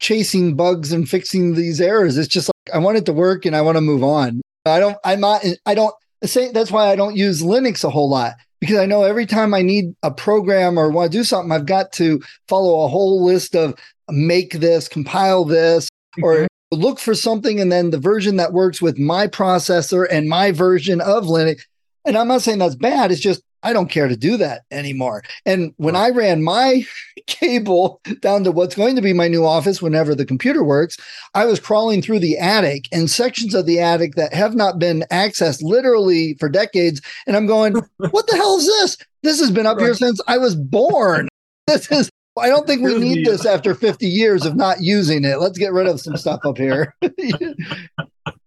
chasing 0.00 0.56
bugs 0.56 0.92
and 0.92 1.08
fixing 1.08 1.54
these 1.54 1.80
errors. 1.80 2.16
It's 2.16 2.28
just 2.28 2.48
like 2.48 2.74
I 2.74 2.78
want 2.78 2.98
it 2.98 3.06
to 3.06 3.12
work 3.12 3.44
and 3.44 3.54
I 3.54 3.60
want 3.60 3.76
to 3.76 3.82
move 3.82 4.02
on. 4.02 4.40
I 4.66 4.80
don't, 4.80 4.96
I'm 5.04 5.20
not, 5.20 5.44
I 5.66 5.74
don't 5.74 5.94
say 6.24 6.50
that's 6.52 6.70
why 6.70 6.88
I 6.88 6.96
don't 6.96 7.16
use 7.16 7.42
Linux 7.42 7.84
a 7.84 7.90
whole 7.90 8.10
lot 8.10 8.34
because 8.60 8.78
I 8.78 8.86
know 8.86 9.04
every 9.04 9.26
time 9.26 9.54
I 9.54 9.62
need 9.62 9.94
a 10.02 10.10
program 10.10 10.78
or 10.78 10.90
want 10.90 11.12
to 11.12 11.18
do 11.18 11.24
something, 11.24 11.52
I've 11.52 11.66
got 11.66 11.92
to 11.92 12.20
follow 12.48 12.84
a 12.84 12.88
whole 12.88 13.24
list 13.24 13.54
of 13.54 13.74
make 14.10 14.54
this, 14.54 14.88
compile 14.88 15.44
this, 15.44 15.88
or 16.22 16.34
mm-hmm. 16.34 16.80
look 16.80 16.98
for 16.98 17.14
something 17.14 17.60
and 17.60 17.70
then 17.70 17.90
the 17.90 17.98
version 17.98 18.36
that 18.36 18.52
works 18.52 18.82
with 18.82 18.98
my 18.98 19.26
processor 19.26 20.06
and 20.10 20.28
my 20.28 20.52
version 20.52 21.00
of 21.00 21.24
Linux. 21.24 21.62
And 22.04 22.16
I'm 22.16 22.28
not 22.28 22.42
saying 22.42 22.58
that's 22.58 22.74
bad. 22.74 23.12
It's 23.12 23.20
just 23.20 23.42
I 23.62 23.72
don't 23.72 23.90
care 23.90 24.08
to 24.08 24.16
do 24.16 24.36
that 24.38 24.62
anymore. 24.70 25.22
And 25.44 25.72
when 25.76 25.96
I 25.96 26.10
ran 26.10 26.42
my 26.42 26.84
cable 27.26 28.00
down 28.20 28.44
to 28.44 28.52
what's 28.52 28.74
going 28.74 28.96
to 28.96 29.02
be 29.02 29.12
my 29.12 29.28
new 29.28 29.44
office 29.44 29.82
whenever 29.82 30.14
the 30.14 30.24
computer 30.24 30.64
works, 30.64 30.96
I 31.34 31.44
was 31.44 31.60
crawling 31.60 32.02
through 32.02 32.20
the 32.20 32.38
attic 32.38 32.86
and 32.92 33.10
sections 33.10 33.54
of 33.54 33.66
the 33.66 33.80
attic 33.80 34.14
that 34.14 34.32
have 34.32 34.54
not 34.54 34.78
been 34.78 35.04
accessed 35.10 35.62
literally 35.62 36.34
for 36.38 36.48
decades. 36.48 37.00
And 37.26 37.36
I'm 37.36 37.46
going, 37.46 37.74
what 38.10 38.26
the 38.26 38.36
hell 38.36 38.56
is 38.56 38.66
this? 38.66 38.96
This 39.22 39.40
has 39.40 39.50
been 39.50 39.66
up 39.66 39.78
here 39.78 39.94
since 39.94 40.20
I 40.26 40.38
was 40.38 40.54
born. 40.54 41.28
This 41.66 41.92
is 41.92 42.10
I 42.38 42.48
don't 42.48 42.66
think 42.66 42.82
we 42.82 42.98
need 42.98 43.26
this 43.26 43.44
after 43.44 43.74
50 43.74 44.06
years 44.06 44.46
of 44.46 44.56
not 44.56 44.80
using 44.80 45.24
it. 45.24 45.40
Let's 45.40 45.58
get 45.58 45.72
rid 45.72 45.86
of 45.86 46.00
some 46.00 46.16
stuff 46.16 46.40
up 46.44 46.58
here. 46.58 46.94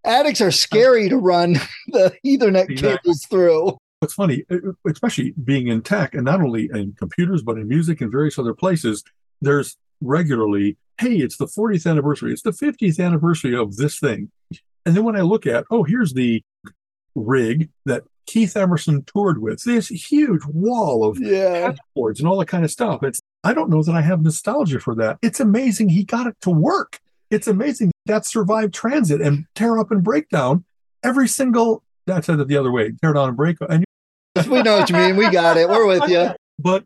Attics 0.04 0.42
are 0.42 0.52
scary 0.52 1.10
to 1.10 1.18
run 1.18 1.54
the 1.88 2.14
Ethernet 2.26 2.78
cables 2.78 3.26
through. 3.30 3.78
It's 4.04 4.14
funny, 4.14 4.44
especially 4.88 5.34
being 5.44 5.68
in 5.68 5.82
tech 5.82 6.14
and 6.14 6.26
not 6.26 6.42
only 6.42 6.70
in 6.74 6.94
computers, 6.94 7.42
but 7.42 7.58
in 7.58 7.68
music 7.68 8.02
and 8.02 8.12
various 8.12 8.38
other 8.38 8.54
places. 8.54 9.04
There's 9.42 9.78
regularly, 10.02 10.78
hey, 11.00 11.16
it's 11.18 11.38
the 11.38 11.46
40th 11.48 11.90
anniversary, 11.90 12.32
it's 12.34 12.42
the 12.44 12.52
50th 12.52 13.04
anniversary 13.04 13.56
of 13.56 13.78
this 13.78 14.00
thing. 14.00 14.32
And 14.86 14.96
then 14.96 15.04
when 15.04 15.16
I 15.16 15.22
look 15.22 15.48
at, 15.48 15.66
oh, 15.72 15.84
here's 15.84 16.14
the 16.14 16.44
rig 17.16 17.70
that 17.86 18.04
Keith 18.26 18.56
Emerson 18.56 19.04
toured 19.04 19.42
with, 19.42 19.64
this 19.64 19.88
huge 19.90 20.42
wall 20.46 21.06
of 21.08 21.20
Yeah. 21.20 21.74
boards 21.96 22.20
and 22.20 22.28
all 22.28 22.38
that 22.40 22.48
kind 22.48 22.64
of 22.64 22.72
stuff. 22.72 23.04
It's 23.04 23.20
I 23.44 23.54
don't 23.54 23.70
know 23.70 23.84
that 23.84 23.94
I 23.96 24.02
have 24.02 24.22
nostalgia 24.22 24.80
for 24.80 24.96
that. 24.96 25.18
It's 25.22 25.40
amazing 25.42 25.90
he 25.90 26.04
got 26.06 26.28
it 26.28 26.36
to 26.42 26.50
work. 26.50 27.00
It's 27.30 27.48
amazing 27.48 27.92
that 28.06 28.26
survived 28.26 28.74
transit 28.74 29.22
and 29.22 29.46
tear 29.56 29.78
up 29.80 29.92
and 29.92 30.02
break 30.04 30.30
down 30.30 30.64
every 31.04 31.28
single. 31.28 31.84
I 32.08 32.22
said 32.22 32.40
it 32.40 32.48
the 32.48 32.58
other 32.58 32.72
way, 32.72 32.92
tear 33.02 33.12
down 33.14 33.28
and 33.30 33.38
break. 33.38 33.58
And 33.70 33.84
We 34.50 34.64
know 34.64 34.78
what 34.78 34.90
you 34.90 34.96
mean. 34.96 35.16
We 35.16 35.30
got 35.30 35.58
it. 35.58 35.70
We're 35.70 35.86
with 35.86 36.10
you. 36.10 36.32
but 36.60 36.86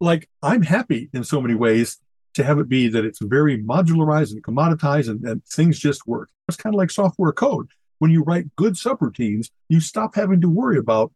like 0.00 0.28
I'm 0.42 0.62
happy 0.62 1.10
in 1.12 1.24
so 1.24 1.40
many 1.40 1.54
ways 1.54 1.98
to 2.34 2.44
have 2.44 2.58
it 2.58 2.68
be 2.68 2.88
that 2.88 3.04
it's 3.04 3.20
very 3.20 3.62
modularized 3.62 4.32
and 4.32 4.42
commoditized 4.42 5.08
and, 5.08 5.24
and 5.24 5.44
things 5.44 5.78
just 5.78 6.06
work. 6.06 6.30
It's 6.48 6.56
kind 6.56 6.74
of 6.74 6.78
like 6.78 6.90
software 6.90 7.32
code. 7.32 7.68
when 7.98 8.10
you 8.12 8.22
write 8.22 8.54
good 8.54 8.74
subroutines, 8.74 9.50
you 9.68 9.80
stop 9.80 10.14
having 10.14 10.40
to 10.40 10.48
worry 10.48 10.78
about 10.78 11.12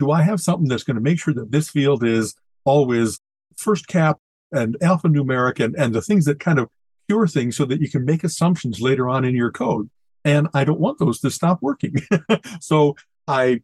do 0.00 0.10
I 0.10 0.22
have 0.22 0.40
something 0.40 0.68
that's 0.68 0.82
going 0.82 0.96
to 0.96 1.00
make 1.00 1.20
sure 1.20 1.34
that 1.34 1.52
this 1.52 1.70
field 1.70 2.02
is 2.02 2.34
always 2.64 3.20
first 3.56 3.86
cap 3.86 4.18
and 4.50 4.76
alphanumeric 4.80 5.64
and, 5.64 5.76
and 5.76 5.94
the 5.94 6.02
things 6.02 6.24
that 6.24 6.40
kind 6.40 6.58
of 6.58 6.68
cure 7.08 7.28
things 7.28 7.56
so 7.56 7.64
that 7.66 7.80
you 7.80 7.88
can 7.88 8.04
make 8.04 8.24
assumptions 8.24 8.80
later 8.80 9.08
on 9.08 9.24
in 9.24 9.34
your 9.34 9.52
code. 9.52 9.90
And 10.24 10.48
I 10.54 10.64
don't 10.64 10.80
want 10.80 10.98
those 10.98 11.20
to 11.20 11.30
stop 11.30 11.62
working. 11.62 11.94
so 12.60 12.96
I, 13.28 13.62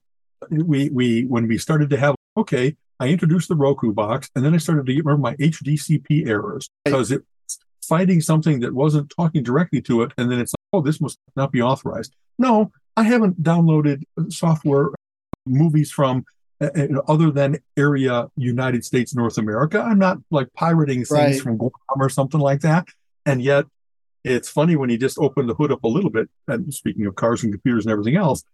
we, 0.50 0.88
we, 0.90 1.22
when 1.24 1.46
we 1.48 1.58
started 1.58 1.90
to 1.90 1.96
have, 1.96 2.14
okay, 2.36 2.76
I 2.98 3.08
introduced 3.08 3.48
the 3.48 3.56
Roku 3.56 3.92
box 3.92 4.30
and 4.34 4.44
then 4.44 4.54
I 4.54 4.58
started 4.58 4.86
to 4.86 4.94
get, 4.94 5.04
remember 5.04 5.22
my 5.22 5.36
HDCP 5.36 6.28
errors 6.28 6.68
because 6.84 7.10
it 7.10 7.22
fighting 7.90 8.20
something 8.20 8.60
that 8.60 8.72
wasn't 8.72 9.12
talking 9.14 9.42
directly 9.42 9.80
to 9.82 10.02
it. 10.02 10.12
And 10.16 10.30
then 10.30 10.38
it's 10.38 10.52
like, 10.52 10.68
oh, 10.72 10.80
this 10.80 11.00
must 11.00 11.18
not 11.34 11.50
be 11.50 11.60
authorized. 11.60 12.14
No, 12.38 12.70
I 12.96 13.02
haven't 13.02 13.42
downloaded 13.42 14.02
software 14.28 14.90
movies 15.46 15.90
from 15.90 16.24
uh, 16.60 16.68
uh 16.76 17.00
other 17.08 17.30
than 17.30 17.58
area 17.76 18.28
United 18.36 18.84
States, 18.84 19.14
North 19.14 19.38
America. 19.38 19.80
I'm 19.80 19.98
not 19.98 20.18
like 20.30 20.48
pirating 20.54 21.04
things 21.04 21.10
right. 21.10 21.40
from 21.40 21.56
Guam 21.56 21.72
or 21.98 22.08
something 22.08 22.40
like 22.40 22.60
that. 22.60 22.86
And 23.26 23.42
yet 23.42 23.64
it's 24.22 24.48
funny 24.48 24.76
when 24.76 24.90
you 24.90 24.98
just 24.98 25.18
open 25.18 25.46
the 25.46 25.54
hood 25.54 25.72
up 25.72 25.82
a 25.82 25.88
little 25.88 26.10
bit. 26.10 26.28
And 26.46 26.72
speaking 26.72 27.06
of 27.06 27.16
cars 27.16 27.42
and 27.42 27.52
computers 27.52 27.86
and 27.86 27.92
everything 27.92 28.16
else, 28.16 28.44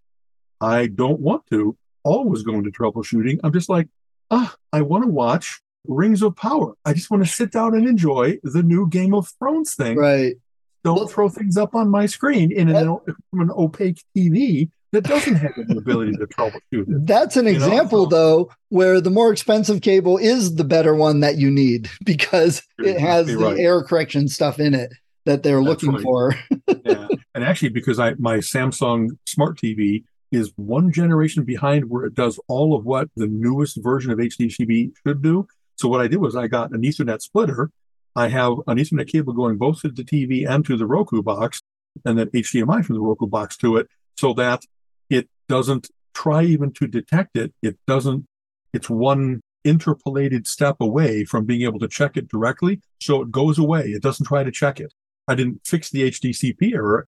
I 0.61 0.87
don't 0.87 1.21
want 1.21 1.47
to 1.51 1.77
always 2.05 2.43
go 2.43 2.55
into 2.55 2.71
troubleshooting. 2.71 3.41
I'm 3.43 3.53
just 3.53 3.69
like, 3.69 3.89
ah, 4.31 4.55
I 4.73 4.83
want 4.83 5.05
to 5.05 5.11
watch 5.11 5.61
Rings 5.87 6.23
of 6.23 6.37
Power. 6.37 6.75
I 6.85 6.93
just 6.93 7.11
want 7.11 7.25
to 7.25 7.31
sit 7.31 7.53
down 7.53 7.75
and 7.75 7.87
enjoy 7.87 8.39
the 8.43 8.63
new 8.63 8.89
Game 8.89 9.15
of 9.15 9.29
Thrones 9.39 9.75
thing. 9.75 9.97
Right. 9.97 10.37
Don't 10.85 10.99
well, 10.99 11.09
throw 11.09 11.29
things 11.29 11.57
up 11.57 11.75
on 11.75 11.89
my 11.89 12.07
screen 12.07 12.53
in 12.53 12.69
an, 12.69 12.99
an 13.33 13.51
opaque 13.51 14.03
TV 14.17 14.71
that 14.93 15.05
doesn't 15.05 15.35
have 15.35 15.53
the 15.57 15.77
ability 15.77 16.13
to 16.13 16.27
troubleshoot 16.27 16.89
it. 16.89 17.07
That's 17.07 17.37
an 17.37 17.47
example, 17.47 18.05
know? 18.05 18.11
though, 18.11 18.53
where 18.69 19.01
the 19.01 19.11
more 19.11 19.33
expensive 19.33 19.83
cable 19.83 20.17
is 20.17 20.55
the 20.55 20.65
better 20.65 20.95
one 20.95 21.21
that 21.21 21.39
you 21.39 21.51
need 21.51 21.91
because 22.05 22.63
it 22.79 22.99
has 22.99 23.27
the 23.27 23.37
right. 23.37 23.59
error 23.59 23.83
correction 23.83 24.29
stuff 24.29 24.61
in 24.61 24.75
it 24.75 24.93
that 25.25 25.43
they're 25.43 25.63
That's 25.63 25.83
looking 25.83 25.93
right. 25.93 26.03
for. 26.03 26.35
yeah, 26.85 27.09
and 27.35 27.45
actually, 27.45 27.71
because 27.71 27.99
I 27.99 28.15
my 28.15 28.39
Samsung 28.39 29.19
Smart 29.27 29.59
TV 29.59 30.05
is 30.33 30.53
one 30.57 30.93
generation 30.93 31.45
behind 31.45 31.89
where 31.89 32.05
it 32.05 32.15
does 32.15 32.41
all 32.49 32.75
of 32.75 32.85
what 32.85 33.09
the 33.17 33.27
newest 33.27 33.83
version 33.83 34.11
of 34.11 34.19
HDCP 34.19 34.93
should 35.07 35.23
do. 35.23 35.47
So 35.77 35.89
what 35.89 36.01
I 36.01 36.09
did 36.09 36.19
was 36.21 36.35
I 36.35 36.47
got 36.47 36.73
an 36.73 36.83
Ethernet 36.83 37.23
splitter. 37.23 37.71
I 38.15 38.29
have 38.29 38.55
an 38.67 38.79
Ethernet 38.79 39.09
cable 39.09 39.33
going 39.33 39.57
both 39.57 39.83
to 39.83 39.91
the 39.91 40.03
TV 40.03 40.49
and 40.49 40.65
to 40.65 40.77
the 40.77 40.87
Roku 40.87 41.23
box, 41.23 41.61
and 42.05 42.19
then 42.19 42.29
HDMI 42.29 42.85
from 42.85 42.97
the 42.97 43.03
Roku 43.03 43.27
box 43.27 43.57
to 43.59 43.77
it, 43.77 43.89
so 44.17 44.33
that 44.35 44.63
it 45.11 45.29
doesn't 45.49 45.89
try 46.15 46.43
even 46.43 46.73
to 46.73 46.87
detect 46.87 47.37
it. 47.37 47.53
It 47.63 47.79
doesn't. 47.87 48.27
It's 48.73 48.91
one 48.91 49.43
interpolated 49.65 50.47
step 50.47 50.77
away 50.81 51.25
from 51.25 51.45
being 51.45 51.63
able 51.63 51.79
to 51.81 51.89
check 51.89 52.17
it 52.17 52.29
directly, 52.29 52.81
so 53.01 53.23
it 53.23 53.31
goes 53.31 53.59
away. 53.59 53.87
It 53.89 54.03
doesn't 54.03 54.27
try 54.27 54.45
to 54.45 54.51
check 54.51 54.81
it. 54.81 54.93
I 55.29 55.35
didn't 55.35 55.61
fix 55.67 55.91
the 55.91 56.11
HDCP 56.11 56.73
error. 56.73 57.07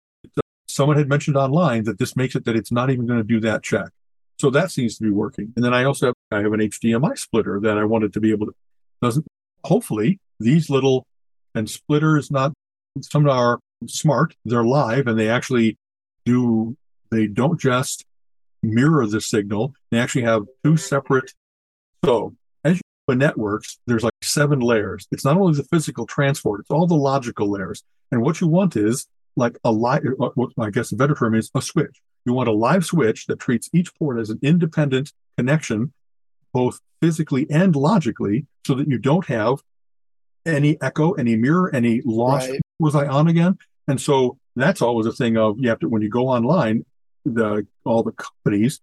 Someone 0.76 0.98
had 0.98 1.08
mentioned 1.08 1.38
online 1.38 1.86
that 1.86 2.00
this 2.00 2.18
makes 2.18 2.36
it 2.36 2.44
that 2.44 2.58
it's 2.58 2.70
not 2.70 2.90
even 2.90 3.06
going 3.06 3.18
to 3.20 3.24
do 3.24 3.40
that 3.40 3.64
check. 3.64 3.92
So 4.38 4.50
that 4.50 4.72
seems 4.72 4.98
to 4.98 5.04
be 5.04 5.10
working. 5.10 5.54
And 5.56 5.64
then 5.64 5.74
I 5.74 5.86
also 5.86 6.08
have, 6.08 6.16
I 6.34 6.40
have 6.40 6.52
an 6.52 6.60
HDMI 6.60 7.18
splitter 7.18 7.62
that 7.62 7.78
I 7.78 7.86
wanted 7.86 8.12
to 8.12 8.20
be 8.20 8.32
able 8.32 8.48
to, 8.48 8.56
doesn't, 9.02 9.26
hopefully 9.64 10.20
these 10.38 10.70
little, 10.70 11.06
and 11.54 11.70
splitters, 11.70 12.30
not, 12.30 12.52
some 13.00 13.30
are 13.30 13.62
smart, 13.88 14.36
they're 14.44 14.66
live 14.66 15.08
and 15.08 15.18
they 15.18 15.30
actually 15.30 15.78
do, 16.26 16.76
they 17.10 17.28
don't 17.28 17.58
just 17.58 18.04
mirror 18.62 19.08
the 19.08 19.22
signal. 19.22 19.74
They 19.92 20.00
actually 20.00 20.24
have 20.24 20.44
two 20.66 20.76
separate. 20.76 21.32
So 22.04 22.36
as 22.66 22.76
you 22.76 22.82
know, 23.08 23.14
networks, 23.16 23.80
there's 23.88 24.04
like 24.04 24.12
seven 24.22 24.60
layers. 24.60 25.08
It's 25.10 25.24
not 25.24 25.38
only 25.38 25.56
the 25.56 25.64
physical 25.64 26.06
transport, 26.06 26.60
it's 26.60 26.70
all 26.70 26.86
the 26.86 26.96
logical 26.96 27.50
layers. 27.50 27.82
And 28.12 28.22
what 28.22 28.42
you 28.42 28.48
want 28.48 28.76
is 28.76 29.08
like 29.36 29.58
a 29.64 29.72
live, 29.72 30.04
uh, 30.20 30.30
I 30.60 30.70
guess 30.70 30.90
the 30.90 30.96
better 30.96 31.16
term 31.16 31.36
is 31.36 31.52
a 31.56 31.62
switch. 31.62 32.02
You 32.26 32.34
want 32.34 32.50
a 32.50 32.54
live 32.54 32.86
switch 32.86 33.28
that 33.28 33.40
treats 33.40 33.70
each 33.74 33.94
port 33.96 34.20
as 34.20 34.30
an 34.30 34.40
independent 34.42 35.12
connection, 35.38 35.94
both 36.54 36.80
physically 37.02 37.46
and 37.50 37.76
logically, 37.76 38.48
so 38.66 38.74
that 38.76 38.88
you 38.88 38.98
don't 38.98 39.26
have 39.28 39.60
any 40.46 40.78
echo, 40.82 41.14
any 41.14 41.36
mirror, 41.36 41.74
any 41.74 42.02
loss. 42.06 42.48
Right. 42.48 42.62
Was 42.80 42.96
I 42.96 43.08
on 43.08 43.28
again? 43.28 43.58
And 43.88 44.00
so 44.02 44.38
that's 44.56 44.82
always 44.82 45.06
a 45.06 45.12
thing 45.12 45.38
of 45.38 45.58
you 45.60 45.70
have 45.70 45.80
to 45.80 45.90
when 45.90 46.02
you 46.02 46.10
go 46.10 46.30
online, 46.30 46.86
the 47.26 47.68
all 47.84 48.04
the 48.04 48.14
companies, 48.14 48.80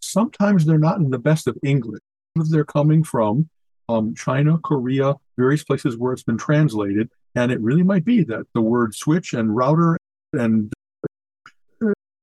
sometimes 0.00 0.64
they're 0.64 0.78
not 0.78 0.98
in 0.98 1.10
the 1.10 1.18
best 1.18 1.46
of 1.46 1.56
English. 1.62 2.00
They're 2.34 2.64
coming 2.64 3.04
from 3.04 3.48
um, 3.88 4.14
China, 4.14 4.58
Korea, 4.58 5.14
various 5.36 5.64
places 5.64 5.96
where 5.96 6.12
it's 6.12 6.22
been 6.22 6.38
translated, 6.38 7.10
and 7.34 7.52
it 7.52 7.60
really 7.60 7.82
might 7.82 8.04
be 8.04 8.24
that 8.24 8.46
the 8.54 8.60
word 8.60 8.94
switch 8.94 9.32
and 9.32 9.54
router 9.54 9.96
and 10.32 10.72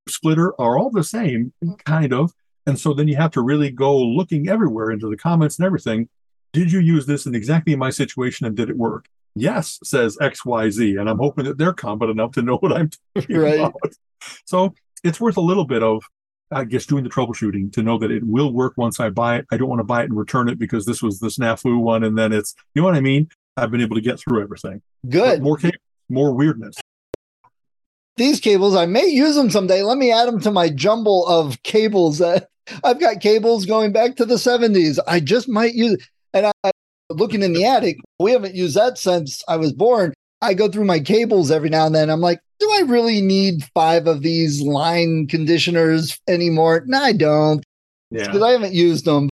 splitter 0.09 0.59
are 0.59 0.77
all 0.77 0.89
the 0.89 1.03
same, 1.03 1.53
mm-hmm. 1.63 1.73
kind 1.85 2.13
of. 2.13 2.31
And 2.65 2.77
so 2.77 2.93
then 2.93 3.07
you 3.07 3.15
have 3.15 3.31
to 3.31 3.41
really 3.41 3.71
go 3.71 3.97
looking 3.97 4.49
everywhere 4.49 4.91
into 4.91 5.09
the 5.09 5.17
comments 5.17 5.57
and 5.57 5.65
everything. 5.65 6.09
Did 6.53 6.71
you 6.71 6.79
use 6.79 7.05
this 7.05 7.25
in 7.25 7.35
exactly 7.35 7.75
my 7.75 7.89
situation 7.89 8.45
and 8.45 8.55
did 8.55 8.69
it 8.69 8.77
work? 8.77 9.05
Yes, 9.35 9.79
says 9.83 10.17
XYZ. 10.17 10.99
And 10.99 11.09
I'm 11.09 11.19
hoping 11.19 11.45
that 11.45 11.57
they're 11.57 11.73
competent 11.73 12.19
enough 12.19 12.31
to 12.33 12.41
know 12.41 12.57
what 12.57 12.73
I'm 12.73 12.89
talking 13.15 13.37
right. 13.37 13.59
about. 13.59 13.75
So 14.45 14.73
it's 15.03 15.21
worth 15.21 15.37
a 15.37 15.41
little 15.41 15.65
bit 15.65 15.83
of, 15.83 16.03
I 16.51 16.63
guess, 16.63 16.85
doing 16.85 17.03
the 17.03 17.09
troubleshooting 17.09 17.71
to 17.73 17.83
know 17.83 17.97
that 17.99 18.11
it 18.11 18.23
will 18.25 18.51
work 18.51 18.73
once 18.75 18.99
I 18.99 19.11
buy 19.11 19.37
it. 19.37 19.45
I 19.51 19.57
don't 19.57 19.69
want 19.69 19.79
to 19.79 19.85
buy 19.85 20.01
it 20.01 20.05
and 20.05 20.17
return 20.17 20.49
it 20.49 20.59
because 20.59 20.85
this 20.85 21.01
was 21.01 21.19
the 21.19 21.27
snafu 21.27 21.79
one. 21.79 22.03
And 22.03 22.17
then 22.17 22.33
it's, 22.33 22.55
you 22.73 22.81
know 22.81 22.87
what 22.87 22.95
I 22.95 23.01
mean? 23.01 23.29
I've 23.57 23.71
been 23.71 23.81
able 23.81 23.95
to 23.95 24.01
get 24.01 24.19
through 24.19 24.41
everything. 24.43 24.81
Good. 25.09 25.39
But 25.39 25.41
more, 25.41 25.59
more 26.09 26.33
weirdness 26.33 26.75
these 28.17 28.39
cables. 28.39 28.75
I 28.75 28.85
may 28.85 29.05
use 29.05 29.35
them 29.35 29.49
someday. 29.49 29.83
Let 29.83 29.97
me 29.97 30.11
add 30.11 30.27
them 30.27 30.41
to 30.41 30.51
my 30.51 30.69
jumble 30.69 31.25
of 31.27 31.61
cables. 31.63 32.21
I've 32.83 32.99
got 32.99 33.21
cables 33.21 33.65
going 33.65 33.93
back 33.93 34.17
to 34.17 34.25
the 34.25 34.35
70s. 34.35 34.99
I 35.07 35.19
just 35.21 35.47
might 35.47 35.73
use, 35.73 36.05
and 36.33 36.51
I, 36.63 36.71
looking 37.09 37.43
in 37.43 37.53
the 37.53 37.65
attic, 37.65 37.97
we 38.19 38.31
haven't 38.31 38.55
used 38.55 38.75
that 38.75 38.97
since 38.97 39.43
I 39.47 39.55
was 39.55 39.71
born. 39.71 40.13
I 40.41 40.53
go 40.53 40.67
through 40.67 40.85
my 40.85 40.99
cables 40.99 41.49
every 41.49 41.69
now 41.69 41.85
and 41.85 41.95
then. 41.95 42.09
I'm 42.09 42.21
like, 42.21 42.39
do 42.59 42.69
I 42.69 42.81
really 42.81 43.21
need 43.21 43.63
five 43.73 44.07
of 44.07 44.21
these 44.21 44.61
line 44.61 45.27
conditioners 45.27 46.19
anymore? 46.27 46.83
No, 46.85 47.01
I 47.01 47.13
don't. 47.13 47.63
Yeah. 48.11 48.25
Because 48.25 48.41
I 48.41 48.51
haven't 48.51 48.73
used 48.73 49.05
them. 49.05 49.29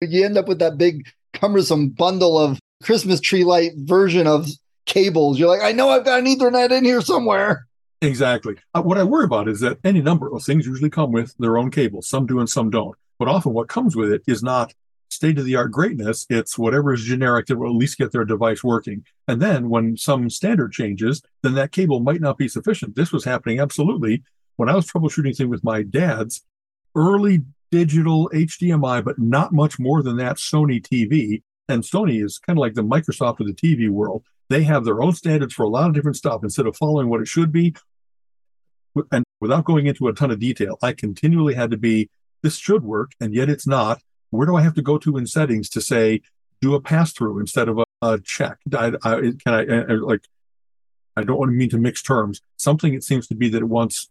You 0.00 0.24
end 0.24 0.36
up 0.36 0.46
with 0.46 0.58
that 0.60 0.78
big 0.78 1.08
cumbersome 1.32 1.88
bundle 1.90 2.38
of 2.38 2.58
Christmas 2.82 3.20
tree 3.20 3.44
light 3.44 3.72
version 3.76 4.26
of 4.26 4.48
cables. 4.86 5.38
You're 5.38 5.48
like, 5.48 5.62
I 5.62 5.72
know 5.72 5.90
I've 5.90 6.04
got 6.04 6.20
an 6.20 6.26
Ethernet 6.26 6.70
in 6.70 6.84
here 6.84 7.00
somewhere. 7.00 7.66
Exactly. 8.00 8.56
Uh, 8.74 8.82
what 8.82 8.98
I 8.98 9.02
worry 9.02 9.24
about 9.24 9.48
is 9.48 9.60
that 9.60 9.78
any 9.84 10.00
number 10.00 10.32
of 10.32 10.42
things 10.42 10.66
usually 10.66 10.90
come 10.90 11.12
with 11.12 11.34
their 11.38 11.58
own 11.58 11.70
cables. 11.70 12.08
Some 12.08 12.26
do 12.26 12.38
and 12.38 12.48
some 12.48 12.70
don't. 12.70 12.96
But 13.18 13.28
often 13.28 13.52
what 13.52 13.68
comes 13.68 13.96
with 13.96 14.12
it 14.12 14.22
is 14.26 14.42
not 14.42 14.72
state 15.10 15.38
of 15.38 15.44
the 15.44 15.56
art 15.56 15.72
greatness. 15.72 16.26
It's 16.30 16.56
whatever 16.56 16.92
is 16.92 17.02
generic 17.02 17.46
that 17.46 17.56
will 17.56 17.70
at 17.70 17.76
least 17.76 17.98
get 17.98 18.12
their 18.12 18.24
device 18.24 18.62
working. 18.62 19.04
And 19.26 19.42
then 19.42 19.68
when 19.68 19.96
some 19.96 20.30
standard 20.30 20.72
changes, 20.72 21.22
then 21.42 21.54
that 21.54 21.72
cable 21.72 22.00
might 22.00 22.20
not 22.20 22.38
be 22.38 22.46
sufficient. 22.46 22.94
This 22.94 23.12
was 23.12 23.24
happening 23.24 23.58
absolutely 23.58 24.22
when 24.56 24.68
I 24.68 24.74
was 24.74 24.86
troubleshooting 24.86 25.36
things 25.36 25.48
with 25.48 25.64
my 25.64 25.82
dad's 25.82 26.44
early 26.94 27.42
digital 27.70 28.30
HDMI, 28.32 29.04
but 29.04 29.18
not 29.18 29.52
much 29.52 29.78
more 29.78 30.02
than 30.02 30.16
that 30.18 30.36
Sony 30.36 30.80
TV. 30.80 31.42
And 31.68 31.82
Sony 31.82 32.24
is 32.24 32.38
kind 32.38 32.58
of 32.58 32.60
like 32.60 32.74
the 32.74 32.82
Microsoft 32.82 33.40
of 33.40 33.46
the 33.46 33.52
TV 33.52 33.90
world. 33.90 34.24
They 34.48 34.62
have 34.62 34.84
their 34.84 35.02
own 35.02 35.12
standards 35.12 35.52
for 35.52 35.64
a 35.64 35.68
lot 35.68 35.88
of 35.88 35.94
different 35.94 36.16
stuff. 36.16 36.42
Instead 36.42 36.66
of 36.66 36.76
following 36.76 37.08
what 37.08 37.20
it 37.20 37.28
should 37.28 37.52
be, 37.52 37.74
and 39.12 39.24
without 39.40 39.64
going 39.64 39.86
into 39.86 40.08
a 40.08 40.14
ton 40.14 40.30
of 40.30 40.38
detail, 40.38 40.78
I 40.82 40.92
continually 40.92 41.54
had 41.54 41.70
to 41.70 41.76
be, 41.76 42.08
this 42.42 42.56
should 42.56 42.84
work, 42.84 43.12
and 43.20 43.34
yet 43.34 43.50
it's 43.50 43.66
not. 43.66 44.00
Where 44.30 44.46
do 44.46 44.56
I 44.56 44.62
have 44.62 44.74
to 44.74 44.82
go 44.82 44.98
to 44.98 45.16
in 45.16 45.26
settings 45.26 45.68
to 45.70 45.80
say, 45.80 46.22
do 46.60 46.74
a 46.74 46.80
pass 46.80 47.12
through 47.12 47.38
instead 47.38 47.68
of 47.68 47.78
a, 47.78 47.84
a 48.02 48.20
check? 48.20 48.58
I, 48.74 48.92
I, 49.02 49.20
can 49.20 49.54
I, 49.54 49.60
I, 49.60 49.94
like, 49.94 50.24
I 51.16 51.22
don't 51.22 51.38
want 51.38 51.50
to 51.50 51.54
mean 51.56 51.70
to 51.70 51.78
mix 51.78 52.02
terms. 52.02 52.40
Something 52.56 52.94
it 52.94 53.04
seems 53.04 53.26
to 53.28 53.34
be 53.34 53.48
that 53.50 53.62
it 53.62 53.68
wants 53.68 54.08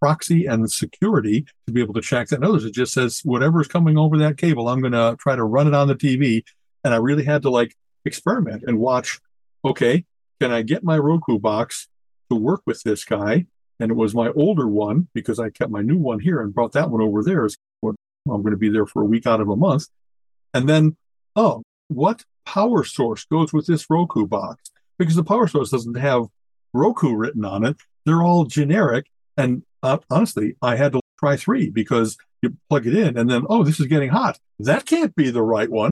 proxy 0.00 0.46
and 0.46 0.70
security 0.70 1.46
to 1.66 1.72
be 1.72 1.80
able 1.80 1.94
to 1.94 2.00
check 2.00 2.28
that. 2.28 2.36
And 2.36 2.44
others, 2.44 2.64
it 2.64 2.72
just 2.74 2.92
says 2.92 3.20
whatever's 3.24 3.68
coming 3.68 3.98
over 3.98 4.16
that 4.18 4.38
cable, 4.38 4.68
I'm 4.68 4.80
going 4.80 4.92
to 4.92 5.16
try 5.18 5.36
to 5.36 5.44
run 5.44 5.66
it 5.66 5.74
on 5.74 5.88
the 5.88 5.94
TV. 5.94 6.44
And 6.84 6.94
I 6.94 6.98
really 6.98 7.24
had 7.24 7.42
to 7.42 7.50
like 7.50 7.74
experiment 8.04 8.64
and 8.66 8.78
watch 8.78 9.20
okay, 9.64 10.04
can 10.40 10.52
I 10.52 10.62
get 10.62 10.84
my 10.84 10.96
Roku 10.98 11.38
box 11.38 11.88
to 12.30 12.36
work 12.36 12.62
with 12.66 12.82
this 12.82 13.04
guy? 13.04 13.46
And 13.80 13.90
it 13.90 13.94
was 13.94 14.14
my 14.14 14.28
older 14.30 14.68
one 14.68 15.08
because 15.14 15.38
I 15.38 15.50
kept 15.50 15.70
my 15.70 15.82
new 15.82 15.96
one 15.96 16.20
here 16.20 16.40
and 16.40 16.54
brought 16.54 16.72
that 16.72 16.90
one 16.90 17.00
over 17.00 17.22
there. 17.22 17.48
Well, 17.82 17.94
I'm 18.28 18.42
going 18.42 18.52
to 18.52 18.56
be 18.56 18.70
there 18.70 18.86
for 18.86 19.02
a 19.02 19.06
week 19.06 19.26
out 19.26 19.40
of 19.40 19.48
a 19.48 19.56
month. 19.56 19.86
And 20.54 20.68
then, 20.68 20.96
oh, 21.36 21.62
what 21.88 22.24
power 22.44 22.84
source 22.84 23.24
goes 23.24 23.52
with 23.52 23.66
this 23.66 23.86
Roku 23.88 24.26
box? 24.26 24.70
Because 24.98 25.16
the 25.16 25.24
power 25.24 25.46
source 25.46 25.70
doesn't 25.70 25.96
have 25.96 26.26
Roku 26.72 27.14
written 27.14 27.44
on 27.44 27.64
it. 27.64 27.76
They're 28.04 28.22
all 28.22 28.44
generic. 28.44 29.06
And 29.36 29.62
uh, 29.82 29.98
honestly, 30.10 30.56
I 30.60 30.76
had 30.76 30.92
to 30.92 31.00
try 31.18 31.36
three 31.36 31.70
because 31.70 32.16
you 32.42 32.56
plug 32.68 32.86
it 32.86 32.96
in 32.96 33.16
and 33.16 33.30
then, 33.30 33.44
oh, 33.48 33.62
this 33.62 33.80
is 33.80 33.86
getting 33.86 34.10
hot. 34.10 34.38
That 34.58 34.86
can't 34.86 35.14
be 35.14 35.30
the 35.30 35.42
right 35.42 35.70
one. 35.70 35.90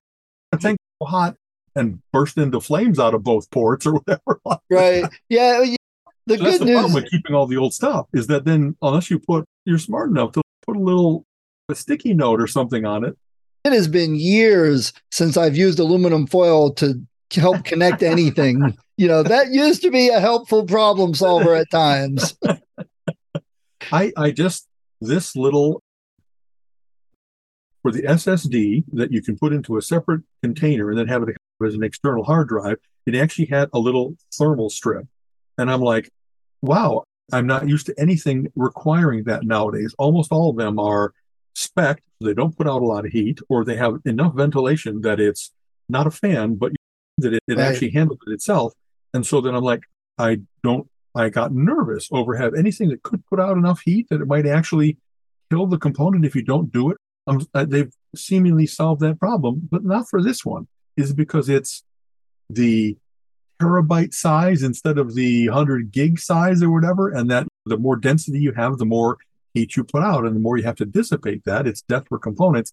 Hot 1.02 1.36
and 1.74 2.00
burst 2.12 2.38
into 2.38 2.60
flames 2.60 2.98
out 2.98 3.14
of 3.14 3.22
both 3.22 3.50
ports 3.50 3.86
or 3.86 3.94
whatever. 3.94 4.40
Right. 4.70 5.04
Yeah. 5.28 5.62
yeah. 5.62 5.76
The 6.26 6.38
So 6.38 6.44
that's 6.44 6.58
good 6.58 6.68
the 6.68 6.72
problem 6.72 6.92
with 6.94 7.10
keeping 7.10 7.34
all 7.34 7.46
the 7.46 7.56
old 7.56 7.72
stuff 7.72 8.06
is 8.12 8.26
that 8.26 8.44
then 8.44 8.76
unless 8.82 9.10
you 9.10 9.18
put 9.20 9.44
you're 9.64 9.78
smart 9.78 10.10
enough 10.10 10.32
to 10.32 10.42
put 10.66 10.76
a 10.76 10.80
little 10.80 11.24
a 11.68 11.74
sticky 11.74 12.14
note 12.14 12.40
or 12.40 12.46
something 12.46 12.84
on 12.84 13.04
it. 13.04 13.16
It 13.64 13.72
has 13.72 13.86
been 13.86 14.14
years 14.14 14.92
since 15.10 15.36
I've 15.36 15.56
used 15.56 15.78
aluminum 15.78 16.26
foil 16.26 16.72
to 16.74 17.00
help 17.34 17.64
connect 17.64 18.02
anything. 18.02 18.76
You 18.98 19.08
know, 19.08 19.22
that 19.22 19.52
used 19.52 19.82
to 19.82 19.90
be 19.90 20.08
a 20.08 20.20
helpful 20.20 20.64
problem 20.64 21.12
solver 21.12 21.54
at 21.54 21.70
times. 21.70 22.34
I 23.92 24.10
I 24.16 24.30
just 24.30 24.66
this 25.02 25.36
little 25.36 25.82
for 27.87 27.93
the 27.93 28.02
SSD 28.02 28.83
that 28.95 29.12
you 29.12 29.23
can 29.23 29.38
put 29.38 29.52
into 29.52 29.76
a 29.76 29.83
separate 29.83 30.23
container 30.43 30.90
and 30.90 30.99
then 30.99 31.07
have 31.07 31.23
it 31.23 31.37
as 31.64 31.75
an 31.76 31.85
external 31.85 32.25
hard 32.25 32.49
drive, 32.49 32.78
it 33.07 33.14
actually 33.14 33.47
had 33.47 33.69
a 33.73 33.78
little 33.78 34.16
thermal 34.37 34.69
strip. 34.71 35.07
And 35.57 35.71
I'm 35.71 35.83
like, 35.83 36.11
wow, 36.62 37.05
I'm 37.33 37.47
not 37.47 37.69
used 37.69 37.87
to 37.87 37.95
anything 37.97 38.50
requiring 38.57 39.23
that 39.26 39.45
nowadays. 39.45 39.95
Almost 40.00 40.33
all 40.33 40.50
of 40.50 40.57
them 40.57 40.81
are 40.81 41.12
spec, 41.55 42.02
they 42.21 42.35
don't 42.35 42.59
put 42.59 42.66
out 42.66 42.83
a 42.83 42.85
lot 42.85 43.07
of 43.07 43.12
heat, 43.12 43.38
or 43.49 43.64
they 43.64 43.76
have 43.76 44.00
enough 44.05 44.35
ventilation 44.35 45.02
that 45.02 45.21
it's 45.21 45.52
not 45.88 46.09
a 46.09 46.11
fan, 46.11 46.57
but 46.57 46.73
that 47.19 47.35
it, 47.35 47.43
it 47.47 47.57
Right. 47.57 47.69
actually 47.69 47.90
handles 47.90 48.19
it 48.26 48.33
itself. 48.33 48.73
And 49.14 49.25
so 49.25 49.40
then 49.40 49.55
I'm 49.55 49.62
like, 49.62 49.85
I 50.19 50.40
don't, 50.64 50.88
I 51.14 51.28
got 51.28 51.52
nervous 51.52 52.09
over 52.11 52.35
have 52.35 52.55
anything 52.55 52.88
that 52.88 53.05
could 53.05 53.25
put 53.26 53.38
out 53.38 53.57
enough 53.57 53.83
heat 53.85 54.09
that 54.11 54.21
it 54.21 54.26
might 54.26 54.45
actually 54.45 54.99
kill 55.52 55.69
the 55.69 55.78
component 55.78 56.25
if 56.25 56.35
you 56.35 56.43
don't 56.43 56.73
do 56.73 56.90
it. 56.90 56.97
Um, 57.26 57.47
they've 57.54 57.92
seemingly 58.14 58.66
solved 58.66 59.00
that 59.02 59.18
problem, 59.18 59.68
but 59.71 59.85
not 59.85 60.09
for 60.09 60.23
this 60.23 60.45
one. 60.45 60.68
Is 60.97 61.11
it 61.11 61.16
because 61.16 61.49
it's 61.49 61.83
the 62.49 62.97
terabyte 63.61 64.14
size 64.14 64.62
instead 64.62 64.99
of 64.99 65.14
the 65.14 65.49
100 65.49 65.90
gig 65.90 66.18
size 66.18 66.62
or 66.62 66.71
whatever, 66.71 67.09
and 67.09 67.30
that 67.30 67.47
the 67.64 67.76
more 67.76 67.97
density 67.97 68.38
you 68.38 68.52
have, 68.52 68.78
the 68.78 68.85
more 68.85 69.18
heat 69.54 69.76
you 69.76 69.85
put 69.85 70.02
out, 70.02 70.25
and 70.25 70.37
the 70.37 70.40
more 70.40 70.56
you 70.56 70.64
have 70.64 70.76
to 70.76 70.85
dissipate 70.85 71.45
that. 71.45 71.66
It's 71.66 71.83
death 71.83 72.04
for 72.09 72.18
components. 72.18 72.73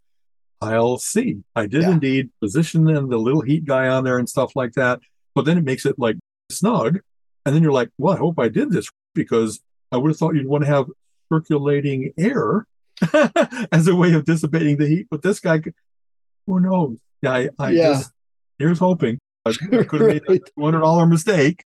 I'll 0.62 0.98
see. 0.98 1.38
I 1.56 1.66
did 1.66 1.82
Yeah. 1.84 1.92
indeed 1.92 2.30
position 2.42 2.84
the, 2.86 2.94
the 2.94 3.18
little 3.18 3.42
heat 3.42 3.66
guy 3.66 3.88
on 3.88 4.04
there 4.04 4.18
and 4.18 4.30
stuff 4.30 4.56
like 4.56 4.74
that, 4.74 5.00
but 5.36 5.46
then 5.46 5.58
it 5.58 5.64
makes 5.64 5.86
it 5.86 5.98
like 5.98 6.18
snug, 6.52 7.00
and 7.46 7.56
then 7.56 7.64
you're 7.64 7.72
like, 7.74 7.90
well, 7.98 8.14
I 8.14 8.18
hope 8.18 8.40
I 8.40 8.50
did 8.50 8.72
this 8.72 8.90
because 9.16 9.62
I 9.92 9.98
would 9.98 10.10
have 10.12 10.18
thought 10.18 10.36
you'd 10.36 10.48
want 10.48 10.64
to 10.64 10.70
have 10.70 10.86
circulating 11.32 12.14
air 12.18 12.68
as 13.72 13.88
a 13.88 13.96
way 13.96 14.14
of 14.14 14.26
dissipating 14.26 14.78
the 14.78 14.88
heat, 14.88 15.08
but 15.10 15.22
this 15.22 15.40
guy, 15.40 15.62
who 16.48 16.60
knows? 16.60 16.98
Yeah, 17.22 17.34
I, 17.34 17.50
I 17.60 17.72
Yeah. 17.72 17.94
just 17.94 18.12
here's 18.60 18.80
hoping. 18.80 19.20
I, 19.46 19.52
could 19.54 20.02
have 20.02 20.10
made 20.10 20.24
a 20.28 20.32
Right. 20.32 20.42
two 20.46 20.64
hundred 20.64 20.80
dollar 20.82 21.06
mistake. 21.06 21.64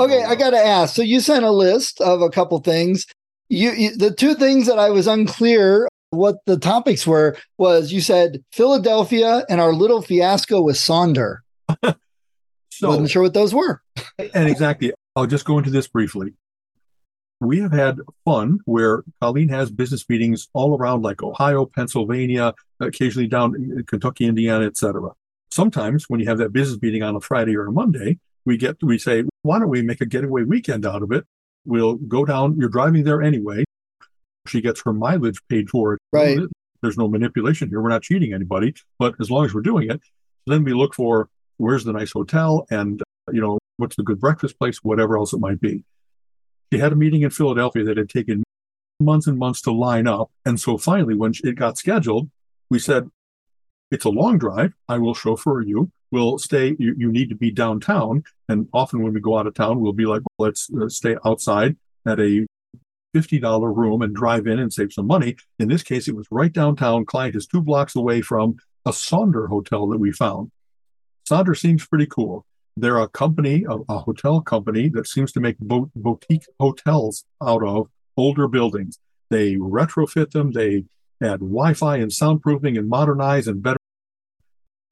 Okay, 0.00 0.22
I 0.24 0.36
got 0.36 0.50
to 0.50 0.58
ask. 0.58 0.94
So 0.94 1.02
you 1.02 1.18
sent 1.20 1.44
a 1.44 1.50
list 1.50 2.00
of 2.00 2.22
a 2.22 2.30
couple 2.30 2.58
things. 2.60 3.04
You, 3.48 3.72
you 3.72 3.96
the 3.96 4.14
two 4.14 4.34
things 4.34 4.66
that 4.68 4.78
I 4.78 4.90
was 4.90 5.06
unclear 5.08 5.88
what 6.10 6.36
the 6.46 6.56
topics 6.56 7.06
were 7.06 7.36
was 7.58 7.92
you 7.92 8.00
said 8.00 8.42
Philadelphia 8.52 9.44
and 9.50 9.60
our 9.60 9.72
little 9.72 10.00
fiasco 10.02 10.62
with 10.62 10.76
Sonder. 10.76 11.38
So 12.70 12.90
Wasn't 12.90 13.10
sure 13.10 13.22
what 13.22 13.34
those 13.34 13.52
were. 13.52 13.82
and 14.34 14.48
exactly, 14.48 14.92
I'll 15.16 15.26
just 15.26 15.44
go 15.44 15.58
into 15.58 15.70
this 15.70 15.88
briefly. 15.88 16.34
We 17.40 17.60
have 17.60 17.72
had 17.72 18.00
fun 18.24 18.58
where 18.64 19.04
Colleen 19.20 19.48
has 19.50 19.70
business 19.70 20.04
meetings 20.08 20.48
all 20.54 20.76
around, 20.76 21.02
like 21.02 21.22
Ohio, 21.22 21.66
Pennsylvania, 21.66 22.54
occasionally 22.80 23.28
down 23.28 23.54
in 23.54 23.84
Kentucky, 23.84 24.26
Indiana, 24.26 24.66
etc. 24.66 25.12
Sometimes 25.52 26.06
when 26.08 26.20
you 26.20 26.26
have 26.26 26.38
that 26.38 26.52
business 26.52 26.80
meeting 26.82 27.02
on 27.02 27.14
a 27.14 27.20
Friday 27.20 27.56
or 27.56 27.66
a 27.66 27.72
Monday, 27.72 28.18
we 28.44 28.56
get 28.56 28.76
we 28.82 28.98
say, 28.98 29.24
why 29.42 29.58
don't 29.58 29.68
we 29.68 29.82
make 29.82 30.00
a 30.00 30.06
getaway 30.06 30.42
weekend 30.42 30.84
out 30.84 31.02
of 31.02 31.12
it? 31.12 31.24
We'll 31.64 31.94
go 31.94 32.24
down. 32.24 32.56
You're 32.58 32.68
driving 32.68 33.04
there 33.04 33.22
anyway. 33.22 33.64
She 34.46 34.60
gets 34.60 34.82
her 34.82 34.92
mileage 34.92 35.40
paid 35.48 35.68
for 35.70 35.94
it. 35.94 36.00
Right. 36.12 36.38
There's 36.82 36.96
no 36.96 37.08
manipulation 37.08 37.68
here. 37.68 37.80
We're 37.80 37.90
not 37.90 38.02
cheating 38.02 38.32
anybody. 38.32 38.74
But 38.98 39.14
as 39.20 39.30
long 39.30 39.44
as 39.44 39.54
we're 39.54 39.60
doing 39.60 39.90
it, 39.90 40.00
then 40.46 40.64
we 40.64 40.72
look 40.72 40.94
for 40.94 41.28
where's 41.58 41.84
the 41.84 41.92
nice 41.92 42.12
hotel 42.12 42.66
and 42.70 43.02
you 43.32 43.40
know 43.40 43.58
what's 43.76 43.96
the 43.96 44.02
good 44.02 44.18
breakfast 44.18 44.58
place, 44.58 44.78
whatever 44.82 45.16
else 45.18 45.32
it 45.32 45.40
might 45.40 45.60
be. 45.60 45.84
She 46.72 46.78
had 46.78 46.92
a 46.92 46.96
meeting 46.96 47.22
in 47.22 47.30
Philadelphia 47.30 47.84
that 47.84 47.96
had 47.96 48.10
taken 48.10 48.44
months 49.00 49.26
and 49.26 49.38
months 49.38 49.62
to 49.62 49.72
line 49.72 50.06
up, 50.06 50.30
and 50.44 50.60
so 50.60 50.76
finally, 50.76 51.14
when 51.14 51.32
it 51.44 51.54
got 51.54 51.78
scheduled, 51.78 52.30
we 52.68 52.78
said, 52.78 53.10
"It's 53.90 54.04
a 54.04 54.10
long 54.10 54.38
drive. 54.38 54.74
I 54.88 54.98
will 54.98 55.14
chauffeur 55.14 55.62
you. 55.62 55.90
We'll 56.10 56.38
stay. 56.38 56.76
You, 56.78 56.94
you 56.96 57.12
need 57.12 57.28
to 57.30 57.36
be 57.36 57.50
downtown." 57.50 58.24
And 58.48 58.68
often 58.72 59.02
when 59.02 59.14
we 59.14 59.20
go 59.20 59.38
out 59.38 59.46
of 59.46 59.54
town, 59.54 59.80
we'll 59.80 59.92
be 59.92 60.06
like, 60.06 60.22
well, 60.36 60.48
"Let's 60.48 60.68
uh, 60.72 60.88
stay 60.88 61.16
outside 61.24 61.76
at 62.06 62.20
a 62.20 62.46
fifty 63.14 63.38
dollar 63.38 63.72
room 63.72 64.02
and 64.02 64.14
drive 64.14 64.46
in 64.46 64.58
and 64.58 64.72
save 64.72 64.92
some 64.92 65.06
money." 65.06 65.36
In 65.58 65.68
this 65.68 65.82
case, 65.82 66.08
it 66.08 66.16
was 66.16 66.26
right 66.30 66.52
downtown. 66.52 67.06
Client 67.06 67.36
is 67.36 67.46
two 67.46 67.62
blocks 67.62 67.96
away 67.96 68.20
from 68.20 68.56
a 68.84 68.90
Sonder 68.90 69.48
hotel 69.48 69.86
that 69.88 69.98
we 69.98 70.12
found. 70.12 70.50
Sonder 71.28 71.56
seems 71.56 71.86
pretty 71.86 72.06
cool. 72.06 72.44
They're 72.80 72.98
a 72.98 73.08
company, 73.08 73.64
a, 73.68 73.78
a 73.88 73.98
hotel 73.98 74.40
company 74.40 74.88
that 74.90 75.06
seems 75.06 75.32
to 75.32 75.40
make 75.40 75.58
bo- 75.58 75.90
boutique 75.96 76.46
hotels 76.60 77.24
out 77.42 77.62
of 77.64 77.88
older 78.16 78.46
buildings. 78.46 78.98
They 79.30 79.56
retrofit 79.56 80.30
them. 80.30 80.52
They 80.52 80.84
add 81.22 81.40
Wi-Fi 81.40 81.96
and 81.96 82.10
soundproofing 82.10 82.78
and 82.78 82.88
modernize 82.88 83.48
and 83.48 83.62
better 83.62 83.78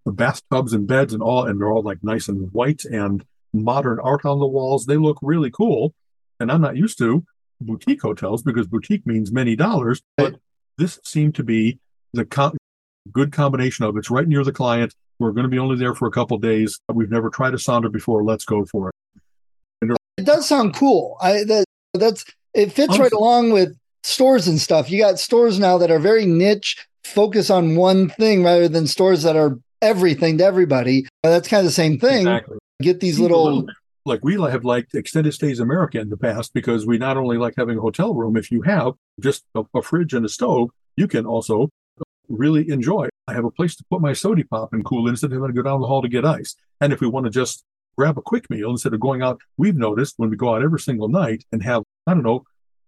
the 0.05 0.13
bathtubs 0.13 0.73
and 0.73 0.87
beds 0.87 1.13
and 1.13 1.23
all, 1.23 1.45
and 1.45 1.61
they're 1.61 1.71
all 1.71 1.83
like 1.83 1.99
nice 2.03 2.29
and 2.29 2.53
white 2.53 2.85
and 2.85 3.25
modern 3.53 3.99
art 4.01 4.25
on 4.25 4.39
the 4.39 4.47
walls. 4.47 4.87
They 4.87 4.97
look 4.97 5.19
really 5.23 5.51
cool. 5.51 5.95
And 6.39 6.51
I'm 6.51 6.61
not 6.61 6.77
used 6.77 6.99
to 6.99 7.25
boutique 7.61 8.03
hotels 8.03 8.43
because 8.43 8.67
boutique 8.67 9.07
means 9.07 9.33
many 9.33 9.57
dollars, 9.57 10.03
but 10.17 10.37
this 10.79 11.01
seemed 11.05 11.35
to 11.37 11.43
be 11.43 11.79
the 12.13 12.25
co- 12.25 12.53
good 13.13 13.33
combination 13.33 13.85
of 13.85 13.97
it's 13.97 14.11
right 14.11 14.29
near 14.29 14.45
the 14.45 14.53
client. 14.53 14.95
We're 15.19 15.33
going 15.33 15.45
to 15.45 15.49
be 15.49 15.59
only 15.59 15.77
there 15.77 15.95
for 15.95 16.07
a 16.07 16.11
couple 16.11 16.39
days. 16.39 16.79
We've 16.93 17.11
never 17.11 17.31
tried 17.31 17.55
a 17.55 17.57
Sonder 17.57 17.91
before. 17.91 18.23
Let's 18.23 18.45
go 18.45 18.65
for 18.67 18.89
it. 18.89 18.95
It 20.19 20.25
does 20.25 20.49
sound 20.49 20.75
cool. 20.75 21.17
I 21.21 21.45
that 21.45 21.65
that's 21.93 22.25
it 22.55 22.73
fits 22.73 22.99
right 22.99 23.13
along 23.13 23.53
with 23.53 23.77
stores 24.03 24.49
and 24.49 24.59
stuff. 24.59 24.91
You 24.91 24.99
got 24.99 25.19
stores 25.19 25.59
now 25.59 25.77
that 25.79 25.91
are 25.91 25.99
very 25.99 26.25
niche, 26.25 26.87
focus 27.05 27.51
on 27.51 27.77
one 27.77 28.09
thing 28.11 28.43
rather 28.43 28.69
than 28.69 28.87
stores 28.87 29.23
that 29.25 29.37
are 29.37 29.59
everything 29.83 30.39
to 30.39 30.45
everybody. 30.45 31.07
That's 31.23 31.49
kind 31.49 31.61
of 31.61 31.67
the 31.67 31.73
same 31.73 31.99
thing. 31.99 32.27
Exactly. 32.27 32.59
Get 32.81 33.01
these 33.01 33.19
little 33.19 33.67
like 34.07 34.21
we 34.23 34.35
have 34.35 34.65
liked 34.65 34.95
extended 34.95 35.35
stays 35.35 35.61
America 35.61 36.01
in 36.01 36.09
the 36.09 36.17
past 36.17 36.55
because 36.55 36.87
we 36.87 36.97
not 36.97 37.17
only 37.17 37.37
like 37.37 37.55
having 37.57 37.77
a 37.77 37.81
hotel 37.81 38.15
room, 38.15 38.37
if 38.37 38.51
you 38.51 38.63
have 38.63 38.95
just 39.21 39.45
a, 39.55 39.65
a 39.75 39.83
fridge 39.83 40.15
and 40.15 40.25
a 40.25 40.29
stove, 40.29 40.71
you 40.97 41.09
can 41.09 41.27
also 41.27 41.69
really 42.29 42.71
enjoy. 42.71 43.09
I 43.29 43.35
have 43.35 43.45
a 43.45 43.51
place 43.51 43.77
to 43.77 43.85
put 43.91 44.01
my 44.01 44.13
soda 44.13 44.45
pop 44.45 44.73
and 44.73 44.85
cool 44.85 45.09
instead 45.09 45.29
of 45.29 45.33
having 45.33 45.49
to 45.49 45.63
go 45.63 45.69
down 45.69 45.81
the 45.81 45.87
hall 45.87 46.03
to 46.03 46.09
get 46.09 46.25
ice. 46.25 46.55
And 46.81 46.93
if 46.93 47.01
we 47.01 47.09
want 47.09 47.25
to 47.25 47.31
just 47.31 47.65
grab 47.99 48.19
a 48.19 48.23
quick 48.23 48.49
meal 48.51 48.71
instead 48.71 48.95
of 48.95 49.01
going 49.01 49.23
out, 49.23 49.41
we've 49.57 49.77
noticed 49.77 50.15
when 50.19 50.31
we 50.31 50.37
go 50.37 50.55
out 50.55 50.63
every 50.63 50.81
single 50.81 51.09
night 51.09 51.45
and 51.53 51.63
have, 51.63 51.83
I 52.07 52.15
don't 52.15 52.23
know, 52.23 52.45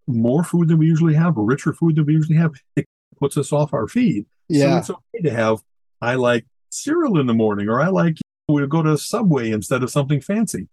more 0.07 0.45
food 0.45 0.69
than 0.69 0.79
we 0.79 0.87
usually 0.87 1.15
have 1.15 1.37
or 1.37 1.45
richer 1.45 1.73
food 1.73 1.97
than 1.97 2.07
we 2.07 2.15
usually 2.15 2.37
have, 2.37 2.53
it 2.77 2.87
puts 3.19 3.37
us 3.37 3.53
off 3.53 3.75
our 3.75 3.89
feed. 3.89 4.27
yeah. 4.49 4.81
So 4.81 4.95
it's 4.95 5.01
okay 5.17 5.29
to 5.29 5.35
have, 5.35 5.63
I 6.01 6.15
like 6.15 6.47
cereal 6.71 7.19
in 7.19 7.27
the 7.27 7.35
morning, 7.35 7.69
or 7.69 7.81
I 7.81 7.89
like, 7.89 8.19
we'll 8.49 8.67
go 8.67 8.83
to 8.83 8.97
Subway 8.97 9.51
instead 9.51 9.83
of 9.83 9.91
something 9.91 10.21
fancy. 10.21 10.69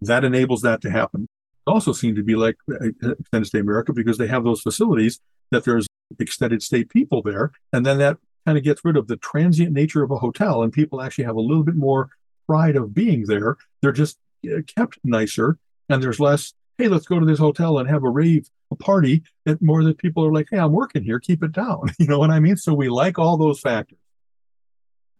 That 0.00 0.24
enables 0.24 0.62
that 0.62 0.80
to 0.82 0.90
happen. 0.90 1.22
It 1.22 1.70
also 1.70 1.92
seem 1.92 2.14
to 2.16 2.22
be 2.22 2.34
like 2.34 2.56
uh, 2.70 3.12
Extended 3.18 3.46
Stay 3.46 3.60
America 3.60 3.92
because 3.92 4.18
they 4.18 4.26
have 4.26 4.44
those 4.44 4.60
facilities 4.60 5.20
that 5.50 5.64
there's 5.64 5.86
extended 6.20 6.62
stay 6.62 6.84
people 6.84 7.22
there. 7.22 7.52
And 7.72 7.84
then 7.84 7.98
that 7.98 8.18
kind 8.46 8.58
of 8.58 8.64
gets 8.64 8.84
rid 8.84 8.96
of 8.96 9.08
the 9.08 9.16
transient 9.16 9.72
nature 9.72 10.02
of 10.02 10.10
a 10.10 10.18
hotel 10.18 10.62
and 10.62 10.72
people 10.72 11.00
actually 11.00 11.24
have 11.24 11.36
a 11.36 11.40
little 11.40 11.64
bit 11.64 11.76
more 11.76 12.10
pride 12.46 12.76
of 12.76 12.94
being 12.94 13.24
there. 13.26 13.56
They're 13.80 13.92
just 13.92 14.18
uh, 14.46 14.60
kept 14.66 14.98
nicer 15.04 15.58
and 15.88 16.02
there's 16.02 16.20
less, 16.20 16.52
hey, 16.78 16.88
let's 16.88 17.06
go 17.06 17.18
to 17.18 17.26
this 17.26 17.38
hotel 17.38 17.78
and 17.78 17.88
have 17.88 18.04
a 18.04 18.10
rave, 18.10 18.48
a 18.70 18.76
party. 18.76 19.22
That 19.44 19.62
more 19.62 19.82
that 19.84 19.98
people 19.98 20.24
are 20.24 20.32
like, 20.32 20.48
hey, 20.50 20.58
I'm 20.58 20.72
working 20.72 21.04
here, 21.04 21.20
keep 21.20 21.42
it 21.42 21.52
down. 21.52 21.90
You 21.98 22.06
know 22.06 22.18
what 22.18 22.30
I 22.30 22.40
mean? 22.40 22.56
So 22.56 22.74
we 22.74 22.88
like 22.88 23.18
all 23.18 23.36
those 23.36 23.60
factors. 23.60 23.98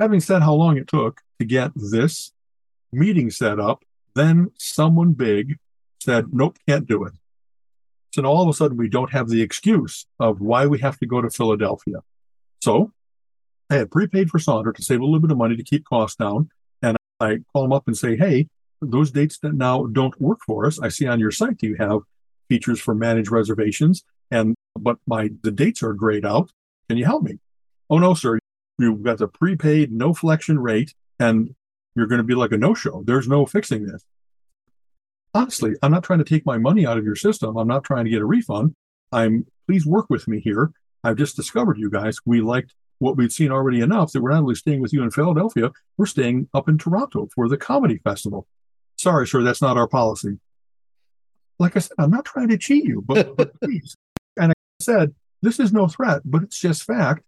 Having 0.01 0.21
said 0.21 0.43
how 0.43 0.55
long 0.55 0.77
it 0.77 0.89
took 0.89 1.21
to 1.39 1.47
get 1.47 1.71
this 1.75 2.33
meeting 2.93 3.31
set 3.31 3.61
up, 3.61 3.85
then 4.15 4.51
someone 4.59 5.13
big 5.13 5.59
said, 6.01 6.33
nope, 6.33 6.59
can't 6.69 6.87
do 6.87 7.05
it. 7.05 7.13
So 8.15 8.23
now 8.23 8.29
all 8.29 8.45
of 8.45 8.49
a 8.49 8.53
sudden 8.53 8.77
we 8.77 8.89
don't 8.89 9.11
have 9.11 9.29
the 9.29 9.43
excuse 9.43 10.07
of 10.21 10.41
why 10.41 10.67
we 10.67 10.79
have 10.79 10.97
to 11.01 11.07
go 11.07 11.21
to 11.21 11.29
Philadelphia. 11.29 11.97
So 12.63 12.93
I 13.69 13.75
had 13.75 13.91
prepaid 13.91 14.31
for 14.31 14.39
Sonder 14.39 14.73
to 14.73 14.83
save 14.85 15.01
a 15.01 15.05
little 15.05 15.19
bit 15.19 15.33
of 15.33 15.37
money 15.37 15.57
to 15.57 15.65
keep 15.65 15.85
costs 15.85 16.15
down. 16.15 16.49
And 16.81 16.97
I 17.19 17.39
call 17.53 17.63
them 17.63 17.73
up 17.73 17.89
and 17.89 17.99
say, 17.99 18.17
hey, 18.17 18.47
those 18.81 19.11
dates 19.11 19.41
that 19.41 19.55
now 19.55 19.87
don't 19.87 20.21
work 20.21 20.39
for 20.47 20.65
us. 20.65 20.79
I 20.79 20.91
see 20.91 21.09
on 21.09 21.19
your 21.19 21.33
site 21.33 21.61
you 21.61 21.75
have 21.81 22.03
features 22.49 22.79
for 22.79 22.95
managed 22.95 23.33
reservations, 23.33 24.05
and 24.31 24.55
but 24.79 24.99
my 25.09 25.31
the 25.43 25.51
dates 25.51 25.83
are 25.83 25.93
grayed 25.93 26.25
out. 26.25 26.53
Can 26.89 26.99
you 26.99 27.07
help 27.07 27.25
me? 27.25 27.41
Oh 27.91 27.99
no, 27.99 28.15
sir. 28.15 28.39
You've 28.79 29.03
got 29.03 29.19
the 29.19 29.27
prepaid 29.27 29.91
no 29.91 30.15
flexion 30.15 30.61
rate, 30.61 30.95
and 31.19 31.57
you're 31.97 32.07
going 32.07 32.19
to 32.19 32.25
be 32.25 32.37
like 32.37 32.53
a 32.53 32.59
no-show. 32.59 33.03
There's 33.05 33.27
no 33.27 33.45
fixing 33.45 33.87
this. 33.87 34.05
Honestly, 35.35 35.75
I'm 35.83 35.91
not 35.91 36.05
trying 36.05 36.21
to 36.21 36.25
take 36.25 36.47
my 36.47 36.59
money 36.59 36.87
out 36.87 36.97
of 36.97 37.05
your 37.05 37.17
system. 37.17 37.57
I'm 37.57 37.67
not 37.67 37.83
trying 37.83 38.05
to 38.05 38.11
get 38.11 38.23
a 38.23 38.27
refund. 38.27 38.75
I'm 39.13 39.47
please 39.67 39.85
work 39.85 40.07
with 40.09 40.29
me 40.29 40.41
here. 40.41 40.71
I've 41.03 41.17
just 41.17 41.37
discovered 41.37 41.79
you 41.79 41.91
guys. 41.91 42.19
We 42.25 42.41
liked 42.41 42.75
what 42.99 43.17
we'd 43.17 43.33
seen 43.33 43.51
already 43.51 43.81
enough 43.81 44.13
that 44.13 44.23
we're 44.23 44.31
not 44.31 44.43
only 44.43 44.55
staying 44.55 44.81
with 44.81 44.93
you 44.93 45.03
in 45.03 45.11
Philadelphia, 45.11 45.73
we're 45.97 46.07
staying 46.07 46.49
up 46.55 46.69
in 46.69 46.79
Toronto 46.79 47.29
for 47.35 47.49
the 47.49 47.57
comedy 47.57 47.99
festival. 47.99 48.47
Sorry, 48.97 49.27
sir, 49.27 49.43
that's 49.43 49.61
not 49.61 49.77
our 49.77 49.89
policy. 49.89 50.39
Like 51.59 51.77
I 51.77 51.81
said, 51.81 51.97
I'm 51.99 52.11
not 52.11 52.25
trying 52.25 52.49
to 52.49 52.59
cheat 52.59 52.85
you, 52.85 53.03
but, 53.03 53.37
but 53.37 53.61
please. 53.63 53.97
And 54.37 54.53
I 54.53 54.55
said, 54.81 55.15
this 55.43 55.61
is 55.61 55.73
no 55.73 55.89
threat, 55.89 56.23
but 56.25 56.43
it's 56.43 56.61
just 56.61 56.85
fact. 56.85 57.23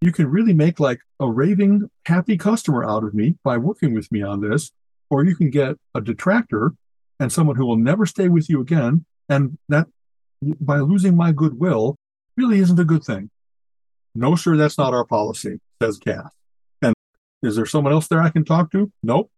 You 0.00 0.12
can 0.12 0.26
really 0.26 0.52
make 0.52 0.80
like 0.80 1.00
a 1.20 1.30
raving 1.30 1.88
happy 2.04 2.36
customer 2.36 2.84
out 2.84 3.04
of 3.04 3.14
me 3.14 3.36
by 3.42 3.56
working 3.56 3.94
with 3.94 4.10
me 4.12 4.22
on 4.22 4.40
this, 4.40 4.70
or 5.08 5.24
you 5.24 5.34
can 5.34 5.50
get 5.50 5.76
a 5.94 6.00
detractor 6.00 6.74
and 7.20 7.32
someone 7.32 7.56
who 7.56 7.66
will 7.66 7.76
never 7.76 8.06
stay 8.06 8.28
with 8.28 8.48
you 8.48 8.60
again. 8.60 9.04
And 9.28 9.58
that 9.68 9.86
by 10.42 10.78
losing 10.78 11.16
my 11.16 11.32
goodwill 11.32 11.96
really 12.36 12.58
isn't 12.58 12.78
a 12.78 12.84
good 12.84 13.04
thing. 13.04 13.30
No, 14.14 14.36
sir, 14.36 14.56
that's 14.56 14.78
not 14.78 14.94
our 14.94 15.04
policy, 15.04 15.60
says 15.82 15.98
Cass. 15.98 16.30
And 16.82 16.94
is 17.42 17.56
there 17.56 17.66
someone 17.66 17.92
else 17.92 18.06
there 18.08 18.20
I 18.20 18.30
can 18.30 18.44
talk 18.44 18.70
to? 18.72 18.92
Nope. 19.02 19.30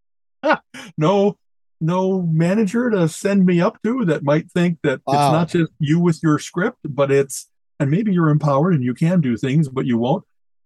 no, 0.98 1.36
no 1.80 2.22
manager 2.22 2.90
to 2.90 3.08
send 3.08 3.46
me 3.46 3.60
up 3.60 3.82
to 3.84 4.04
that 4.06 4.22
might 4.22 4.50
think 4.50 4.78
that 4.82 5.00
wow. 5.06 5.12
it's 5.12 5.32
not 5.32 5.48
just 5.48 5.72
you 5.78 6.00
with 6.00 6.20
your 6.22 6.38
script, 6.38 6.78
but 6.84 7.10
it's 7.10 7.48
and 7.78 7.90
maybe 7.90 8.12
you're 8.12 8.30
empowered 8.30 8.74
and 8.74 8.82
you 8.82 8.94
can 8.94 9.20
do 9.20 9.36
things, 9.36 9.68
but 9.68 9.86
you 9.86 9.98
won't. 9.98 10.24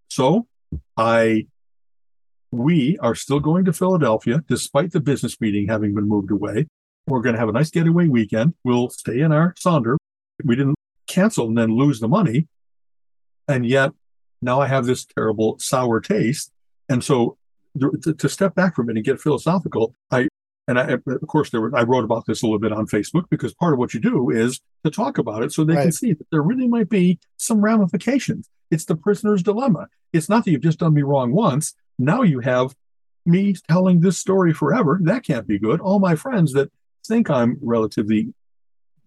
So 0.09 0.47
I 0.97 1.47
we 2.53 2.99
are 2.99 3.15
still 3.15 3.41
going 3.41 3.65
to 3.65 3.73
Philadelphia 3.73 4.43
despite 4.49 4.91
the 4.93 5.01
business 5.01 5.41
meeting 5.41 5.69
having 5.69 5.95
been 5.95 6.09
moved 6.09 6.31
away. 6.31 6.67
We're 7.11 7.21
going 7.21 7.35
to 7.35 7.41
have 7.41 7.49
a 7.49 7.53
nice 7.53 7.71
getaway 7.71 8.09
weekend. 8.09 8.55
We'll 8.65 8.91
stay 8.91 9.21
in 9.21 9.33
our 9.33 9.55
Sonder. 9.55 9.97
We 10.45 10.57
didn't 10.57 10.77
cancel 11.07 11.49
and 11.49 11.59
then 11.59 11.77
lose 11.77 12.01
the 12.01 12.09
money. 12.09 12.47
And 13.49 13.67
yet 13.67 13.93
now 14.41 14.61
I 14.61 14.69
have 14.69 14.87
this 14.87 15.05
terrible 15.05 15.59
sour 15.59 16.01
taste. 16.01 16.53
And 16.89 17.03
so 17.05 17.37
to, 17.81 18.15
to 18.15 18.29
step 18.29 18.55
back 18.55 18.75
from 18.75 18.89
it 18.91 18.97
and 18.97 19.05
get 19.05 19.21
philosophical, 19.21 19.95
I 20.11 20.29
and 20.69 20.79
I, 20.79 20.85
of 20.93 21.27
course, 21.27 21.51
there 21.51 21.61
were, 21.61 21.77
I 21.77 21.83
wrote 21.83 22.05
about 22.05 22.27
this 22.27 22.43
a 22.43 22.47
little 22.47 22.61
bit 22.61 22.73
on 22.73 22.87
Facebook 22.87 23.25
because 23.29 23.53
part 23.55 23.73
of 23.73 23.81
what 23.81 23.93
you 23.93 23.99
do 23.99 24.31
is 24.31 24.61
to 24.85 24.91
talk 24.91 25.19
about 25.19 25.43
it 25.43 25.53
so 25.53 25.65
they 25.65 25.75
right. 25.75 25.83
can 25.83 25.93
see 25.93 26.13
that 26.13 26.27
there 26.31 26.43
really 26.43 26.69
might 26.69 26.89
be 26.89 27.19
some 27.39 27.61
ramifications. 27.61 28.49
It's 28.71 28.85
the 28.85 28.95
prisoner's 28.95 29.43
dilemma. 29.43 29.89
It's 30.13 30.29
not 30.29 30.45
that 30.45 30.53
you've 30.53 30.61
just 30.61 30.79
done 30.79 30.95
me 30.95 31.03
wrong 31.03 31.33
once. 31.33 31.75
Now 31.99 32.23
you 32.23 32.39
have 32.41 32.77
me 33.27 33.55
telling 33.69 34.01
this 34.01 34.19
story 34.19 34.53
forever. 34.53 35.01
That 35.03 35.25
can't 35.25 35.49
be 35.49 35.59
good. 35.59 35.81
All 35.81 35.99
my 35.99 36.15
friends 36.15 36.53
that 36.53 36.71
think 37.11 37.29
I'm 37.29 37.59
relatively 37.61 38.33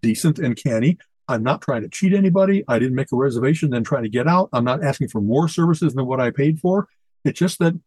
decent 0.02 0.38
and 0.38 0.56
canny. 0.62 0.98
I'm 1.30 1.42
not 1.42 1.62
trying 1.62 1.84
to 1.84 1.90
cheat 1.90 2.14
anybody. 2.14 2.64
I 2.68 2.78
didn't 2.80 2.96
make 2.96 3.12
a 3.14 3.16
reservation, 3.16 3.70
then 3.70 3.84
try 3.84 4.02
to 4.02 4.10
get 4.10 4.28
out. 4.28 4.50
I'm 4.52 4.66
not 4.66 4.84
asking 4.84 5.08
for 5.08 5.22
more 5.22 5.48
services 5.48 5.94
than 5.94 6.06
what 6.06 6.20
I 6.20 6.32
paid 6.32 6.60
for. 6.60 6.88
It's 7.24 7.40
just 7.40 7.60
that 7.60 7.80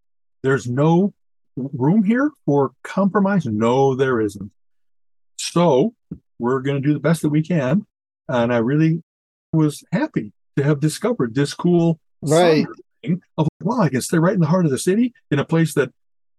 there's 0.42 0.66
no 0.66 1.12
room 1.56 2.02
here 2.02 2.30
for 2.46 2.72
compromise? 2.82 3.44
No, 3.46 3.94
there 3.94 4.20
isn't. 4.20 4.50
So 5.38 5.94
we're 6.38 6.60
going 6.60 6.80
to 6.82 6.86
do 6.86 6.94
the 6.94 7.00
best 7.00 7.22
that 7.22 7.28
we 7.28 7.42
can. 7.42 7.86
And 8.28 8.52
I 8.52 8.58
really 8.58 9.02
was 9.52 9.84
happy 9.92 10.32
to 10.56 10.64
have 10.64 10.80
discovered 10.80 11.34
this 11.34 11.54
cool 11.54 12.00
right 12.22 12.66
thing 13.02 13.20
of 13.36 13.48
wow, 13.60 13.80
I 13.80 13.88
can 13.88 14.00
stay 14.00 14.18
right 14.18 14.34
in 14.34 14.40
the 14.40 14.46
heart 14.46 14.64
of 14.64 14.70
the 14.70 14.78
city 14.78 15.12
in 15.30 15.38
a 15.38 15.44
place 15.44 15.74
that 15.74 15.92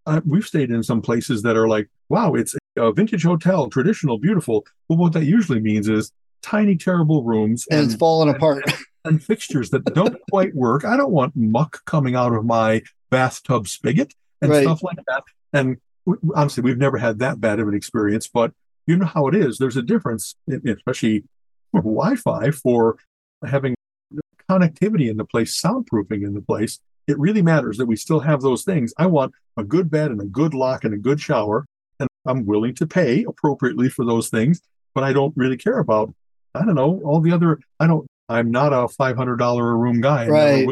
uh, 0.06 0.20
we've 0.24 0.44
stayed 0.44 0.70
in 0.70 0.82
some 0.82 1.02
places 1.02 1.42
that 1.42 1.56
are 1.56 1.68
like, 1.68 1.88
wow, 2.08 2.34
it's 2.34 2.56
a 2.78 2.92
vintage 2.92 3.24
hotel, 3.24 3.68
traditional, 3.68 4.18
beautiful. 4.18 4.64
But 4.88 4.96
what 4.96 5.12
that 5.12 5.24
usually 5.24 5.60
means 5.60 5.88
is 5.88 6.12
tiny, 6.42 6.76
terrible 6.76 7.24
rooms 7.24 7.66
and, 7.70 7.80
and 7.80 7.90
it's 7.90 7.98
falling 7.98 8.34
apart. 8.34 8.64
And, 8.66 8.76
and 9.04 9.22
fixtures 9.22 9.70
that 9.70 9.84
don't 9.86 10.16
quite 10.30 10.54
work. 10.54 10.84
I 10.84 10.96
don't 10.96 11.12
want 11.12 11.36
muck 11.36 11.84
coming 11.84 12.14
out 12.14 12.32
of 12.32 12.44
my 12.44 12.82
bathtub 13.10 13.68
spigot 13.68 14.14
and 14.40 14.50
right. 14.50 14.62
stuff 14.62 14.82
like 14.82 14.98
that. 15.06 15.24
And 15.52 15.78
honestly, 16.34 16.62
we've 16.62 16.78
never 16.78 16.98
had 16.98 17.18
that 17.20 17.40
bad 17.40 17.60
of 17.60 17.68
an 17.68 17.74
experience, 17.74 18.28
but 18.28 18.52
you 18.86 18.96
know 18.96 19.06
how 19.06 19.26
it 19.28 19.34
is. 19.34 19.58
There's 19.58 19.76
a 19.76 19.82
difference, 19.82 20.34
especially 20.48 21.24
for 21.72 21.82
Wi-Fi, 21.82 22.50
for 22.52 22.96
having 23.46 23.74
connectivity 24.50 25.10
in 25.10 25.16
the 25.16 25.24
place, 25.24 25.60
soundproofing 25.60 26.24
in 26.24 26.34
the 26.34 26.40
place. 26.40 26.80
It 27.06 27.18
really 27.18 27.42
matters 27.42 27.76
that 27.78 27.86
we 27.86 27.96
still 27.96 28.20
have 28.20 28.40
those 28.40 28.64
things. 28.64 28.92
I 28.98 29.06
want 29.06 29.34
a 29.56 29.64
good 29.64 29.90
bed 29.90 30.10
and 30.10 30.20
a 30.20 30.26
good 30.26 30.54
lock 30.54 30.84
and 30.84 30.94
a 30.94 30.98
good 30.98 31.20
shower, 31.20 31.66
I'm 32.28 32.46
willing 32.46 32.74
to 32.76 32.86
pay 32.86 33.24
appropriately 33.24 33.88
for 33.88 34.04
those 34.04 34.28
things. 34.28 34.60
But 34.94 35.04
I 35.04 35.12
don't 35.12 35.36
really 35.36 35.56
care 35.56 35.78
about, 35.78 36.12
I 36.54 36.64
don't 36.64 36.74
know, 36.74 37.00
all 37.04 37.20
the 37.20 37.32
other. 37.32 37.60
I 37.80 37.86
don't. 37.86 38.06
I'm 38.28 38.50
not 38.50 38.72
a 38.72 38.88
five 38.88 39.16
hundred 39.16 39.36
dollar 39.36 39.70
a 39.70 39.74
room 39.74 40.00
guy. 40.00 40.24
I 40.24 40.28
right 40.28 40.68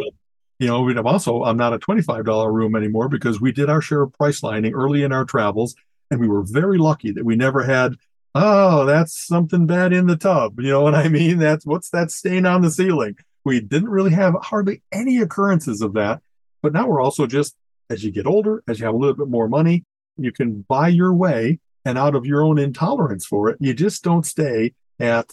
you 0.58 0.66
know, 0.66 0.88
I'm 0.88 1.06
also, 1.06 1.42
I'm 1.42 1.56
not 1.56 1.74
a 1.74 1.78
$25 1.78 2.52
room 2.52 2.76
anymore 2.76 3.08
because 3.08 3.40
we 3.40 3.52
did 3.52 3.68
our 3.68 3.82
share 3.82 4.02
of 4.02 4.12
price 4.14 4.42
lining 4.42 4.74
early 4.74 5.02
in 5.02 5.12
our 5.12 5.24
travels. 5.24 5.74
And 6.10 6.20
we 6.20 6.28
were 6.28 6.42
very 6.42 6.78
lucky 6.78 7.10
that 7.12 7.24
we 7.24 7.36
never 7.36 7.64
had, 7.64 7.96
oh, 8.34 8.86
that's 8.86 9.26
something 9.26 9.66
bad 9.66 9.92
in 9.92 10.06
the 10.06 10.16
tub. 10.16 10.58
You 10.60 10.70
know 10.70 10.82
what 10.82 10.94
I 10.94 11.08
mean? 11.08 11.38
That's 11.38 11.66
what's 11.66 11.90
that 11.90 12.10
stain 12.10 12.46
on 12.46 12.62
the 12.62 12.70
ceiling? 12.70 13.16
We 13.44 13.60
didn't 13.60 13.90
really 13.90 14.12
have 14.12 14.34
hardly 14.42 14.82
any 14.92 15.18
occurrences 15.18 15.82
of 15.82 15.94
that. 15.94 16.22
But 16.62 16.72
now 16.72 16.86
we're 16.86 17.02
also 17.02 17.26
just, 17.26 17.54
as 17.90 18.02
you 18.02 18.10
get 18.10 18.26
older, 18.26 18.62
as 18.66 18.80
you 18.80 18.86
have 18.86 18.94
a 18.94 18.98
little 18.98 19.14
bit 19.14 19.28
more 19.28 19.48
money, 19.48 19.84
you 20.16 20.32
can 20.32 20.64
buy 20.68 20.88
your 20.88 21.12
way 21.12 21.60
and 21.84 21.96
out 21.96 22.14
of 22.14 22.26
your 22.26 22.42
own 22.42 22.58
intolerance 22.58 23.24
for 23.24 23.48
it, 23.48 23.56
you 23.60 23.72
just 23.72 24.02
don't 24.02 24.26
stay 24.26 24.74
at 24.98 25.30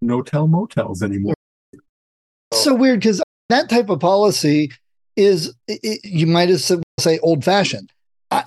no 0.00 0.22
tell 0.22 0.48
motels 0.48 1.02
anymore. 1.02 1.34
So 2.52 2.74
weird 2.74 3.00
because 3.00 3.22
that 3.48 3.68
type 3.68 3.88
of 3.88 4.00
policy 4.00 4.72
is 5.16 5.54
it, 5.68 6.00
you 6.04 6.26
might 6.26 6.50
as 6.50 6.70
say 6.98 7.18
old 7.20 7.44
fashioned. 7.44 7.92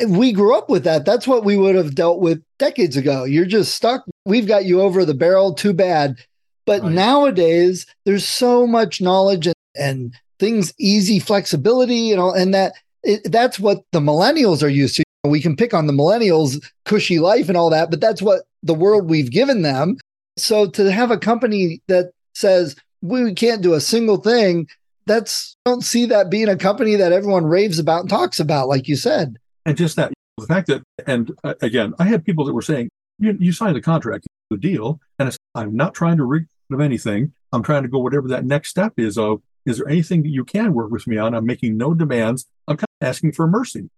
we 0.08 0.32
grew 0.32 0.56
up 0.58 0.69
with 0.69 0.84
that. 0.84 1.06
That's 1.06 1.28
what 1.28 1.45
we 1.45 1.58
would 1.58 1.76
have 1.76 1.95
dealt 1.95 2.19
with 2.19 2.43
decades 2.60 2.98
ago. 2.98 3.24
You're 3.24 3.45
just 3.45 3.76
stuck. 3.76 4.04
We've 4.26 4.48
got 4.48 4.65
you 4.65 4.82
over 4.82 5.06
the 5.06 5.13
barrel. 5.13 5.54
Too 5.54 5.74
bad. 5.74 6.17
But 6.65 6.82
right. 6.82 6.91
nowadays, 6.91 7.86
there's 8.06 8.28
so 8.28 8.65
much 8.65 9.00
knowledge 9.00 9.48
and, 9.48 9.56
and 9.80 10.13
things 10.39 10.74
easy 10.80 11.19
flexibility, 11.19 11.95
you 11.95 12.15
know, 12.15 12.34
and 12.34 12.54
that 12.54 12.74
it, 13.04 13.32
that's 13.32 13.60
what 13.60 13.84
the 13.91 14.00
millennials 14.00 14.63
are 14.63 14.69
used 14.69 14.95
to. 14.98 15.04
We 15.27 15.41
can 15.41 15.55
pick 15.55 15.73
on 15.73 15.88
the 15.88 15.93
millennials, 15.93 16.63
cushy 16.85 17.19
life 17.19 17.49
and 17.49 17.57
all 17.57 17.69
that, 17.69 17.89
but 17.89 18.01
that's 18.01 18.21
what 18.21 18.43
the 18.63 18.73
world 18.73 19.09
we've 19.09 19.31
given 19.31 19.61
them. 19.61 19.97
So 20.38 20.67
to 20.71 20.91
have 20.91 21.11
a 21.11 21.17
company 21.17 21.81
that 21.88 22.11
says 22.33 22.75
we 23.01 23.33
can't 23.33 23.61
do 23.61 23.73
a 23.73 23.81
single 23.81 24.17
thing 24.17 24.67
that's 25.05 25.55
I 25.65 25.69
don't 25.69 25.83
see 25.83 26.05
that 26.07 26.29
being 26.29 26.49
a 26.49 26.57
company 26.57 26.95
that 26.95 27.11
everyone 27.11 27.45
raves 27.45 27.79
about 27.79 28.01
and 28.01 28.09
talks 28.09 28.39
about, 28.39 28.67
like 28.67 28.88
you 28.88 28.95
said. 28.95 29.38
And 29.65 29.77
just 29.77 29.95
that 29.95 30.13
the 30.38 30.47
fact 30.47 30.67
that, 30.67 30.83
and 31.07 31.31
uh, 31.43 31.53
again, 31.61 31.93
I 31.99 32.05
had 32.05 32.25
people 32.25 32.45
that 32.45 32.53
were 32.53 32.61
saying, 32.61 32.89
you, 33.19 33.38
you 33.39 33.51
signed 33.51 33.75
the 33.75 33.81
contract, 33.81 34.27
the 34.49 34.57
deal, 34.57 34.99
and 35.17 35.35
I'm 35.53 35.75
not 35.75 35.93
trying 35.93 36.17
to 36.17 36.25
rid 36.25 36.47
of 36.71 36.81
anything. 36.81 37.33
I'm 37.53 37.63
trying 37.63 37.83
to 37.83 37.89
go 37.89 37.99
whatever 37.99 38.27
that 38.29 38.45
next 38.45 38.69
step 38.69 38.93
is 38.97 39.17
of, 39.17 39.41
is 39.65 39.77
there 39.77 39.88
anything 39.88 40.23
that 40.23 40.29
you 40.29 40.43
can 40.43 40.73
work 40.73 40.91
with 40.91 41.07
me 41.07 41.17
on? 41.17 41.33
I'm 41.33 41.45
making 41.45 41.77
no 41.77 41.93
demands. 41.93 42.45
I'm 42.67 42.77
kind 42.77 42.88
of 43.01 43.07
asking 43.07 43.31
for 43.31 43.47
mercy. 43.47 43.89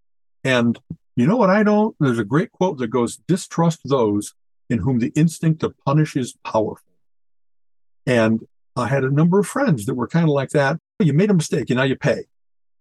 And 0.43 0.79
you 1.17 1.25
know 1.25 1.36
what 1.36 1.49
I 1.49 1.63
don't? 1.63 1.95
There's 1.99 2.19
a 2.19 2.23
great 2.23 2.51
quote 2.51 2.77
that 2.77 2.89
goes, 2.89 3.17
distrust 3.27 3.82
those 3.84 4.36
in 4.69 4.77
whom 4.77 4.99
the 4.99 5.12
instinct 5.15 5.62
to 5.62 5.73
punish 5.84 6.15
is 6.15 6.38
powerful. 6.45 6.93
And 8.06 8.45
I 8.75 8.88
had 8.88 9.03
a 9.03 9.10
number 9.10 9.39
of 9.39 9.47
friends 9.47 9.88
that 9.88 9.95
were 9.95 10.08
kind 10.08 10.25
of 10.25 10.30
like 10.30 10.51
that 10.51 10.77
you 10.99 11.13
made 11.13 11.32
a 11.32 11.34
mistake 11.34 11.71
and 11.71 11.77
now 11.77 11.84
you 11.84 11.95
pay. 11.95 12.25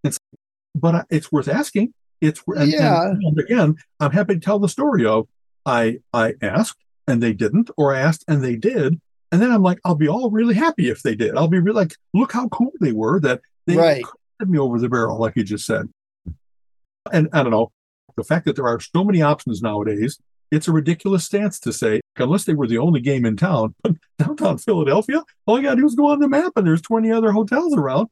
It's, 0.05 0.19
but 0.75 1.07
it's 1.09 1.33
worth 1.33 1.49
asking. 1.49 1.95
It's 2.21 2.43
and, 2.47 2.71
yeah. 2.71 3.09
And 3.09 3.41
again, 3.41 3.77
I'm 4.01 4.13
happy 4.13 4.35
to 4.35 4.41
tell 4.41 4.59
the 4.59 4.69
story 4.69 5.07
of 5.07 5.27
I 5.65 6.01
I 6.13 6.35
asked 6.43 6.85
and 7.09 7.23
they 7.23 7.33
didn't, 7.33 7.71
or 7.79 7.95
I 7.95 8.01
asked 8.01 8.25
and 8.29 8.45
they 8.45 8.57
did, 8.57 9.01
and 9.33 9.41
then 9.41 9.51
I'm 9.51 9.63
like, 9.63 9.79
I'll 9.83 9.95
be 9.95 10.09
all 10.09 10.31
really 10.31 10.55
happy 10.55 10.91
if 10.91 11.03
they 11.03 11.15
did. 11.15 11.37
I'll 11.37 11.49
be 11.49 11.59
really 11.59 11.77
like, 11.77 11.95
look 12.13 12.33
how 12.33 12.49
cool 12.49 12.73
they 12.81 12.93
were 12.93 13.19
that 13.21 13.41
they 13.67 13.77
right. 13.77 14.05
me 14.47 14.59
over 14.59 14.79
the 14.79 14.91
barrel, 14.91 15.19
like 15.19 15.37
you 15.37 15.45
just 15.45 15.65
said. 15.65 15.89
And 17.11 17.29
I 17.33 17.43
don't 17.43 17.53
know 17.53 17.71
the 18.17 18.25
fact 18.25 18.45
that 18.47 18.57
there 18.57 18.67
are 18.67 18.81
so 18.81 19.05
many 19.05 19.23
options 19.23 19.63
nowadays. 19.63 20.19
It's 20.51 20.69
a 20.69 20.73
ridiculous 20.73 21.25
stance 21.25 21.59
to 21.61 21.73
say 21.73 22.01
unless 22.17 22.45
they 22.45 22.55
were 22.55 22.69
the 22.69 22.79
only 22.79 23.01
game 23.01 23.27
in 23.27 23.37
town. 23.37 23.75
But 23.83 23.95
downtown 24.19 24.59
Philadelphia, 24.59 25.23
all 25.47 25.59
you 25.59 25.65
got 25.65 25.75
to 25.75 25.81
do 25.81 25.87
is 25.87 25.95
go 25.95 26.11
on 26.11 26.21
the 26.21 26.29
map 26.29 26.53
and 26.57 26.67
there's 26.67 26.83
20 26.83 27.11
other 27.11 27.33
hotels 27.33 27.77
around, 27.77 28.09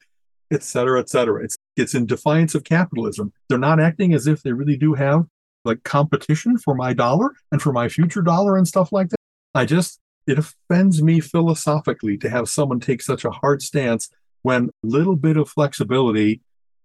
et 0.51 0.63
cetera, 0.63 1.01
et 1.01 1.09
cetera. 1.09 1.45
It's, 1.45 1.57
it's 1.77 1.95
in 1.95 2.07
defiance 2.07 2.55
of 2.55 2.65
capitalism. 2.65 3.33
They're 3.49 3.59
not 3.59 3.81
acting 3.81 4.15
as 4.15 4.27
if 4.27 4.43
they 4.43 4.53
really 4.53 4.77
do 4.77 4.95
have 4.95 5.27
like 5.65 5.83
competition 5.85 6.59
for 6.59 6.75
my 6.75 6.93
dollar 6.93 7.31
and 7.51 7.63
for 7.63 7.73
my 7.73 7.89
future 7.89 8.23
dollar 8.23 8.57
and 8.57 8.69
stuff 8.69 8.93
like 8.93 9.09
that. 9.11 9.17
I 9.55 9.65
just, 9.65 10.01
it 10.27 10.39
offends 10.39 11.03
me 11.03 11.21
philosophically 11.21 12.19
to 12.19 12.29
have 12.29 12.49
someone 12.49 12.81
take 12.81 13.03
such 13.03 13.25
a 13.25 13.31
hard 13.31 13.63
stance 13.63 14.11
when 14.43 14.71
little 14.83 15.17
bit 15.17 15.37
of 15.37 15.49
flexibility. 15.49 16.41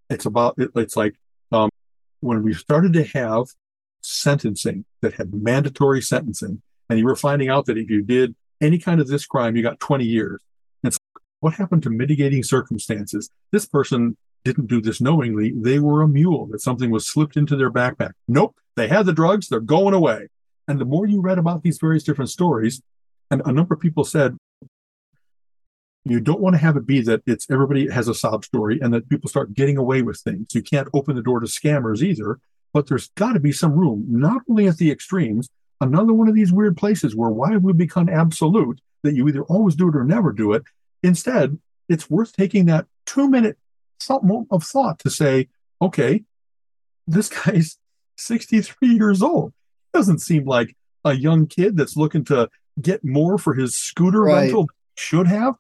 It's 0.09 0.25
about 0.25 0.55
it, 0.57 0.71
it's 0.75 0.95
like 0.95 1.15
um, 1.51 1.69
when 2.21 2.43
we 2.43 2.53
started 2.53 2.93
to 2.93 3.03
have 3.03 3.45
sentencing 4.01 4.85
that 5.01 5.13
had 5.13 5.33
mandatory 5.33 6.01
sentencing, 6.01 6.61
and 6.89 6.99
you 6.99 7.05
were 7.05 7.15
finding 7.15 7.49
out 7.49 7.65
that 7.65 7.77
if 7.77 7.89
you 7.89 8.01
did 8.01 8.35
any 8.61 8.77
kind 8.77 8.99
of 8.99 9.07
this 9.07 9.25
crime, 9.25 9.55
you 9.55 9.63
got 9.63 9.79
20 9.79 10.05
years. 10.05 10.41
It's 10.83 10.97
what 11.39 11.53
happened 11.53 11.83
to 11.83 11.89
mitigating 11.89 12.43
circumstances? 12.43 13.29
This 13.51 13.65
person 13.65 14.17
didn't 14.43 14.67
do 14.67 14.81
this 14.81 15.01
knowingly. 15.01 15.53
They 15.55 15.79
were 15.79 16.01
a 16.01 16.07
mule 16.07 16.47
that 16.47 16.61
something 16.61 16.91
was 16.91 17.05
slipped 17.05 17.37
into 17.37 17.55
their 17.55 17.71
backpack. 17.71 18.11
Nope, 18.27 18.55
they 18.75 18.87
had 18.87 19.05
the 19.05 19.13
drugs, 19.13 19.47
they're 19.47 19.59
going 19.59 19.93
away. 19.93 20.27
And 20.67 20.79
the 20.79 20.85
more 20.85 21.07
you 21.07 21.21
read 21.21 21.39
about 21.39 21.63
these 21.63 21.77
various 21.79 22.03
different 22.03 22.29
stories, 22.29 22.81
and 23.31 23.41
a 23.45 23.51
number 23.51 23.73
of 23.73 23.79
people 23.79 24.03
said, 24.03 24.37
you 26.05 26.19
don't 26.19 26.39
want 26.39 26.53
to 26.55 26.61
have 26.61 26.77
it 26.77 26.85
be 26.85 27.01
that 27.01 27.21
it's 27.25 27.49
everybody 27.49 27.89
has 27.89 28.07
a 28.07 28.13
sob 28.13 28.45
story 28.45 28.79
and 28.81 28.93
that 28.93 29.09
people 29.09 29.29
start 29.29 29.53
getting 29.53 29.77
away 29.77 30.01
with 30.01 30.17
things. 30.17 30.47
You 30.53 30.61
can't 30.61 30.87
open 30.93 31.15
the 31.15 31.21
door 31.21 31.39
to 31.39 31.45
scammers 31.45 32.01
either, 32.01 32.39
but 32.73 32.87
there's 32.87 33.09
got 33.09 33.33
to 33.33 33.39
be 33.39 33.51
some 33.51 33.73
room, 33.73 34.05
not 34.07 34.41
only 34.49 34.67
at 34.67 34.77
the 34.77 34.91
extremes, 34.91 35.49
another 35.81 36.13
one 36.13 36.27
of 36.27 36.35
these 36.35 36.51
weird 36.51 36.77
places 36.77 37.15
where 37.15 37.29
why 37.29 37.51
have 37.51 37.63
we 37.63 37.73
become 37.73 38.09
absolute 38.09 38.81
that 39.03 39.15
you 39.15 39.27
either 39.27 39.43
always 39.43 39.75
do 39.75 39.89
it 39.89 39.95
or 39.95 40.03
never 40.03 40.31
do 40.31 40.53
it? 40.53 40.63
Instead, 41.03 41.57
it's 41.87 42.09
worth 42.09 42.33
taking 42.33 42.65
that 42.65 42.85
two 43.05 43.29
minute 43.29 43.57
moment 44.09 44.47
of 44.51 44.63
thought 44.63 44.99
to 44.99 45.09
say, 45.09 45.47
okay, 45.81 46.23
this 47.07 47.29
guy's 47.29 47.77
63 48.17 48.87
years 48.89 49.21
old. 49.21 49.53
Doesn't 49.93 50.19
seem 50.19 50.45
like 50.45 50.75
a 51.05 51.13
young 51.13 51.47
kid 51.47 51.77
that's 51.77 51.95
looking 51.95 52.25
to 52.25 52.49
get 52.81 53.03
more 53.03 53.37
for 53.37 53.53
his 53.53 53.75
scooter 53.75 54.23
right. 54.23 54.43
rental 54.43 54.69
should 54.95 55.27
have. 55.27 55.55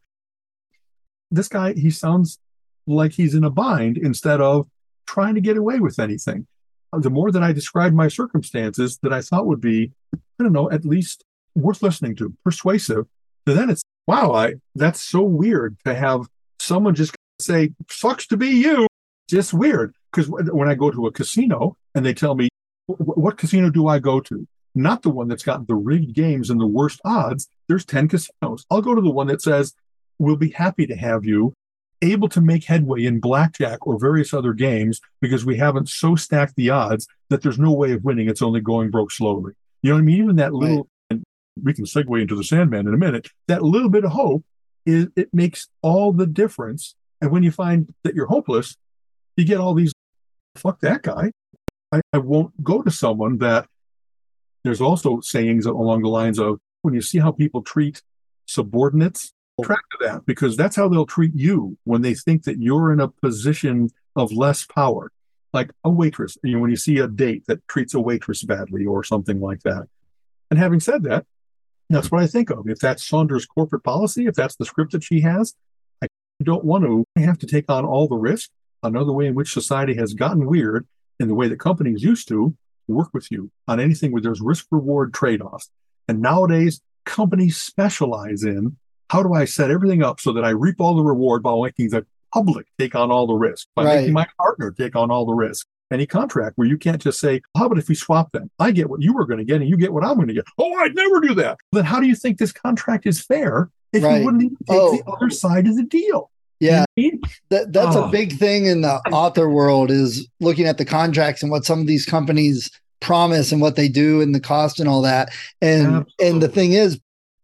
This 1.31 1.47
guy, 1.47 1.73
he 1.73 1.91
sounds 1.91 2.39
like 2.87 3.13
he's 3.13 3.35
in 3.35 3.43
a 3.43 3.49
bind 3.49 3.97
instead 3.97 4.41
of 4.41 4.67
trying 5.05 5.35
to 5.35 5.41
get 5.41 5.57
away 5.57 5.79
with 5.79 5.99
anything. 5.99 6.47
Uh, 6.91 6.99
the 6.99 7.09
more 7.09 7.31
that 7.31 7.43
I 7.43 7.51
described 7.51 7.95
my 7.95 8.07
circumstances 8.07 8.99
that 9.03 9.13
I 9.13 9.21
thought 9.21 9.45
would 9.45 9.61
be, 9.61 9.91
I 10.13 10.43
don't 10.43 10.53
know, 10.53 10.71
at 10.71 10.85
least 10.85 11.23
worth 11.55 11.83
listening 11.83 12.15
to, 12.17 12.33
persuasive, 12.43 13.05
then 13.45 13.69
it's 13.69 13.83
wow, 14.07 14.33
I 14.33 14.55
that's 14.75 15.01
so 15.01 15.21
weird 15.21 15.77
to 15.85 15.93
have 15.93 16.27
someone 16.59 16.95
just 16.95 17.15
say, 17.39 17.71
sucks 17.89 18.27
to 18.27 18.37
be 18.37 18.47
you. 18.47 18.87
Just 19.29 19.53
weird. 19.53 19.93
Because 20.11 20.29
when 20.29 20.69
I 20.69 20.75
go 20.75 20.89
to 20.91 21.07
a 21.07 21.11
casino 21.11 21.77
and 21.93 22.05
they 22.05 22.13
tell 22.13 22.35
me, 22.35 22.49
what 22.87 23.37
casino 23.37 23.69
do 23.69 23.87
I 23.87 23.99
go 23.99 24.19
to? 24.21 24.47
Not 24.75 25.03
the 25.03 25.09
one 25.09 25.27
that's 25.27 25.43
got 25.43 25.67
the 25.67 25.75
rigged 25.75 26.13
games 26.13 26.49
and 26.49 26.59
the 26.59 26.67
worst 26.67 26.99
odds. 27.05 27.47
There's 27.67 27.85
10 27.85 28.07
casinos. 28.07 28.65
I'll 28.71 28.81
go 28.81 28.95
to 28.95 29.01
the 29.01 29.11
one 29.11 29.27
that 29.27 29.41
says, 29.41 29.73
we'll 30.19 30.35
be 30.35 30.49
happy 30.49 30.85
to 30.87 30.95
have 30.95 31.25
you 31.25 31.53
able 32.01 32.29
to 32.29 32.39
make 32.39 32.63
headway 32.63 33.03
in 33.03 33.19
blackjack 33.19 33.85
or 33.85 33.99
various 33.99 34.33
other 34.33 34.53
games 34.53 35.01
because 35.21 35.45
we 35.45 35.57
haven't 35.57 35.89
so 35.89 36.15
stacked 36.15 36.55
the 36.55 36.69
odds 36.69 37.07
that 37.29 37.41
there's 37.41 37.59
no 37.59 37.73
way 37.73 37.91
of 37.91 38.03
winning. 38.03 38.29
It's 38.29 38.41
only 38.41 38.61
going 38.61 38.89
broke 38.89 39.11
slowly. 39.11 39.53
You 39.81 39.89
know 39.89 39.95
what 39.95 40.01
I 40.01 40.05
mean? 40.05 40.23
Even 40.23 40.35
that 40.37 40.53
little, 40.53 40.77
right. 40.77 40.85
and 41.09 41.23
we 41.61 41.73
can 41.73 41.85
segue 41.85 42.21
into 42.21 42.35
the 42.35 42.43
Sandman 42.43 42.87
in 42.87 42.93
a 42.93 42.97
minute, 42.97 43.29
that 43.47 43.63
little 43.63 43.89
bit 43.89 44.05
of 44.05 44.11
hope 44.11 44.43
is 44.85 45.07
it 45.15 45.33
makes 45.33 45.67
all 45.81 46.13
the 46.13 46.25
difference 46.25 46.95
and 47.21 47.31
when 47.31 47.43
you 47.43 47.51
find 47.51 47.93
that 48.03 48.15
you're 48.15 48.27
hopeless, 48.27 48.75
you 49.35 49.45
get 49.45 49.59
all 49.59 49.73
these, 49.73 49.91
fuck 50.55 50.79
that 50.81 51.03
guy. 51.03 51.31
I, 51.91 52.01
I 52.13 52.19
won't 52.19 52.63
go 52.63 52.81
to 52.81 52.91
someone 52.91 53.39
that 53.39 53.67
there's 54.63 54.81
also 54.81 55.19
sayings 55.21 55.65
along 55.65 56.03
the 56.03 56.09
lines 56.09 56.39
of 56.39 56.59
when 56.81 56.93
you 56.93 57.01
see 57.01 57.19
how 57.19 57.31
people 57.31 57.61
treat 57.61 58.01
subordinates, 58.45 59.33
track 59.63 59.83
to 59.91 60.07
that 60.07 60.25
because 60.25 60.57
that's 60.57 60.75
how 60.75 60.87
they'll 60.87 61.05
treat 61.05 61.35
you 61.35 61.77
when 61.83 62.01
they 62.01 62.13
think 62.13 62.43
that 62.43 62.61
you're 62.61 62.91
in 62.91 62.99
a 62.99 63.07
position 63.07 63.89
of 64.15 64.31
less 64.31 64.65
power. 64.65 65.11
Like 65.51 65.71
a 65.83 65.89
waitress, 65.89 66.37
you 66.43 66.53
know, 66.53 66.59
when 66.59 66.69
you 66.69 66.75
see 66.75 66.99
a 66.99 67.07
date 67.07 67.45
that 67.47 67.67
treats 67.67 67.95
a 67.95 67.99
waitress 67.99 68.43
badly 68.43 68.85
or 68.85 69.03
something 69.03 69.39
like 69.39 69.61
that. 69.63 69.87
And 70.51 70.59
having 70.59 70.79
said 70.79 71.03
that, 71.03 71.25
that's 71.89 72.11
what 72.11 72.21
I 72.21 72.27
think 72.27 72.51
of. 72.51 72.69
If 72.69 72.79
that's 72.79 73.03
Sonder's 73.03 73.47
corporate 73.47 73.83
policy, 73.83 74.27
if 74.27 74.35
that's 74.35 74.55
the 74.55 74.65
script 74.65 74.91
that 74.91 75.03
she 75.03 75.21
has, 75.21 75.55
I 76.03 76.07
don't 76.43 76.63
want 76.63 76.83
to 76.83 77.03
have 77.23 77.39
to 77.39 77.47
take 77.47 77.69
on 77.69 77.83
all 77.83 78.07
the 78.07 78.15
risk. 78.15 78.51
Another 78.83 79.11
way 79.11 79.25
in 79.25 79.35
which 79.35 79.51
society 79.51 79.95
has 79.95 80.13
gotten 80.13 80.45
weird 80.45 80.87
in 81.19 81.27
the 81.27 81.33
way 81.33 81.47
that 81.47 81.59
companies 81.59 82.03
used 82.03 82.27
to 82.27 82.55
work 82.87 83.09
with 83.13 83.31
you 83.31 83.51
on 83.67 83.79
anything 83.79 84.11
where 84.11 84.21
there's 84.21 84.41
risk 84.41 84.67
reward 84.71 85.13
trade 85.13 85.41
offs. 85.41 85.69
And 86.07 86.21
nowadays, 86.21 86.81
companies 87.05 87.57
specialize 87.57 88.43
in 88.43 88.77
how 89.09 89.23
do 89.23 89.33
I 89.33 89.45
set 89.45 89.71
everything 89.71 90.03
up 90.03 90.19
so 90.19 90.31
that 90.33 90.45
I 90.45 90.49
reap 90.49 90.79
all 90.79 90.95
the 90.95 91.03
reward 91.03 91.43
by 91.43 91.53
making 91.61 91.89
the 91.89 92.05
public 92.33 92.67
take 92.77 92.95
on 92.95 93.11
all 93.11 93.27
the 93.27 93.33
risk, 93.33 93.67
by 93.75 93.83
right. 93.83 93.95
making 93.97 94.13
my 94.13 94.27
partner 94.37 94.71
take 94.71 94.95
on 94.95 95.11
all 95.11 95.25
the 95.25 95.33
risk. 95.33 95.67
Any 95.91 96.05
contract 96.05 96.55
where 96.57 96.67
you 96.67 96.77
can't 96.77 97.01
just 97.01 97.19
say, 97.19 97.41
how 97.57 97.65
about 97.65 97.79
if 97.79 97.89
we 97.89 97.95
swap 97.95 98.31
them? 98.31 98.51
I 98.59 98.69
get 98.69 98.91
what 98.91 99.01
you 99.01 99.11
were 99.11 99.25
going 99.25 99.39
to 99.39 99.43
get 99.43 99.59
and 99.59 99.67
you 99.67 99.75
get 99.75 99.91
what 99.91 100.05
I'm 100.05 100.15
going 100.15 100.27
to 100.27 100.35
get. 100.35 100.45
Oh, 100.59 100.71
I'd 100.75 100.93
never 100.93 101.19
do 101.19 101.33
that. 101.35 101.57
Then 101.71 101.83
how 101.83 101.99
do 101.99 102.07
you 102.07 102.13
think 102.13 102.37
this 102.37 102.51
contract 102.51 103.07
is 103.07 103.19
fair 103.19 103.71
if 103.93 104.03
right. 104.03 104.19
you 104.19 104.25
wouldn't 104.25 104.43
even 104.43 104.57
take 104.57 104.77
oh. 104.77 104.97
the 104.97 105.03
other 105.11 105.29
side 105.29 105.67
of 105.67 105.75
the 105.75 105.83
deal. 105.83 106.29
Yeah, 106.59 106.83
that, 107.49 107.71
that's 107.71 107.95
oh. 107.95 108.03
a 108.03 108.11
big 108.11 108.37
thing 108.37 108.65
in 108.65 108.81
the 108.81 108.95
author 109.11 109.49
world 109.49 109.89
is 109.89 110.27
looking 110.41 110.65
at 110.65 110.77
the 110.77 110.83
contracts 110.83 111.41
and 111.41 111.51
what 111.51 111.63
some 111.63 111.79
of 111.79 111.87
these 111.87 112.05
companies 112.05 112.69
promise 112.99 113.53
and 113.53 113.61
what 113.61 113.77
they 113.77 113.87
do 113.87 114.19
and 114.19 114.35
the 114.35 114.41
cost 114.41 114.79
and 114.79 114.89
all 114.89 115.01
that. 115.03 115.29
And 115.61 115.87
Absolutely. 115.87 116.27
and 116.27 116.41
the 116.43 116.49
thing 116.49 116.73
is, 116.73 116.99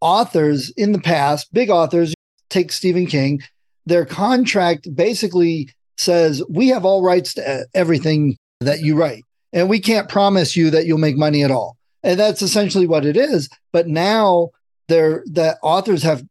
authors 0.06 0.70
in 0.78 0.92
the 0.92 1.00
past, 1.00 1.52
big 1.52 1.72
authors, 1.72 2.14
take 2.52 2.72
Stephen 2.72 3.08
King, 3.08 3.42
their 3.88 4.06
contract 4.06 4.88
basically 4.96 5.68
says 5.98 6.44
we 6.48 6.68
have 6.68 6.86
all 6.86 7.02
rights 7.02 7.34
to 7.34 7.66
everything 7.74 8.38
that 8.60 8.82
you 8.82 8.96
write, 8.96 9.24
and 9.52 9.68
we 9.68 9.80
can't 9.80 10.08
promise 10.08 10.56
you 10.56 10.70
that 10.70 10.86
you'll 10.86 11.00
make 11.00 11.18
money 11.18 11.44
at 11.44 11.50
all. 11.50 11.76
And 12.04 12.20
that's 12.20 12.44
essentially 12.44 12.86
what 12.86 13.04
it 13.04 13.18
is. 13.18 13.50
But 13.74 13.88
now 13.88 14.52
they're 14.90 15.24
the 15.26 15.58
authors 15.64 16.04
have 16.04 16.24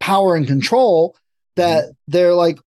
power 0.00 0.36
and 0.36 0.46
control 0.46 1.16
that 1.56 1.84
mm-hmm. 1.84 1.92
they're 2.08 2.34
like 2.34 2.58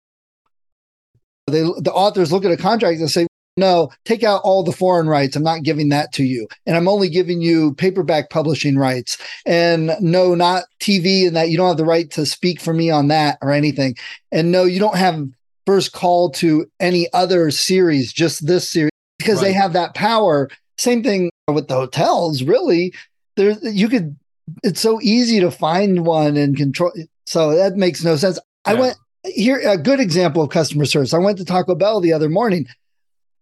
they 1.45 1.61
the 1.61 1.93
authors 1.93 2.31
look 2.31 2.45
at 2.45 2.51
a 2.51 2.57
contract 2.57 2.99
and 2.99 3.11
say 3.11 3.26
no 3.57 3.89
take 4.05 4.23
out 4.23 4.41
all 4.43 4.63
the 4.63 4.71
foreign 4.71 5.07
rights 5.07 5.35
i'm 5.35 5.43
not 5.43 5.63
giving 5.63 5.89
that 5.89 6.11
to 6.13 6.23
you 6.23 6.47
and 6.65 6.75
i'm 6.77 6.87
only 6.87 7.09
giving 7.09 7.41
you 7.41 7.73
paperback 7.75 8.29
publishing 8.29 8.77
rights 8.77 9.17
and 9.45 9.91
no 9.99 10.35
not 10.35 10.63
tv 10.79 11.27
and 11.27 11.35
that 11.35 11.49
you 11.49 11.57
don't 11.57 11.67
have 11.67 11.77
the 11.77 11.85
right 11.85 12.11
to 12.11 12.25
speak 12.25 12.61
for 12.61 12.73
me 12.73 12.89
on 12.89 13.07
that 13.07 13.37
or 13.41 13.51
anything 13.51 13.95
and 14.31 14.51
no 14.51 14.63
you 14.63 14.79
don't 14.79 14.97
have 14.97 15.27
first 15.65 15.91
call 15.91 16.29
to 16.29 16.65
any 16.79 17.11
other 17.13 17.51
series 17.51 18.13
just 18.13 18.47
this 18.47 18.69
series 18.69 18.91
because 19.17 19.41
right. 19.41 19.49
they 19.49 19.53
have 19.53 19.73
that 19.73 19.93
power 19.93 20.49
same 20.77 21.03
thing 21.03 21.29
with 21.47 21.67
the 21.67 21.75
hotels 21.75 22.43
really 22.43 22.93
there 23.35 23.57
you 23.63 23.89
could 23.89 24.15
it's 24.63 24.81
so 24.81 24.99
easy 25.01 25.39
to 25.39 25.51
find 25.51 26.05
one 26.05 26.37
and 26.37 26.55
control. 26.55 26.91
So 27.25 27.55
that 27.55 27.75
makes 27.75 28.03
no 28.03 28.15
sense. 28.15 28.39
Yeah. 28.65 28.73
I 28.73 28.75
went 28.75 28.97
here 29.23 29.59
a 29.65 29.77
good 29.77 29.99
example 29.99 30.41
of 30.41 30.49
customer 30.49 30.85
service. 30.85 31.13
I 31.13 31.17
went 31.17 31.37
to 31.39 31.45
Taco 31.45 31.75
Bell 31.75 31.99
the 31.99 32.13
other 32.13 32.29
morning. 32.29 32.67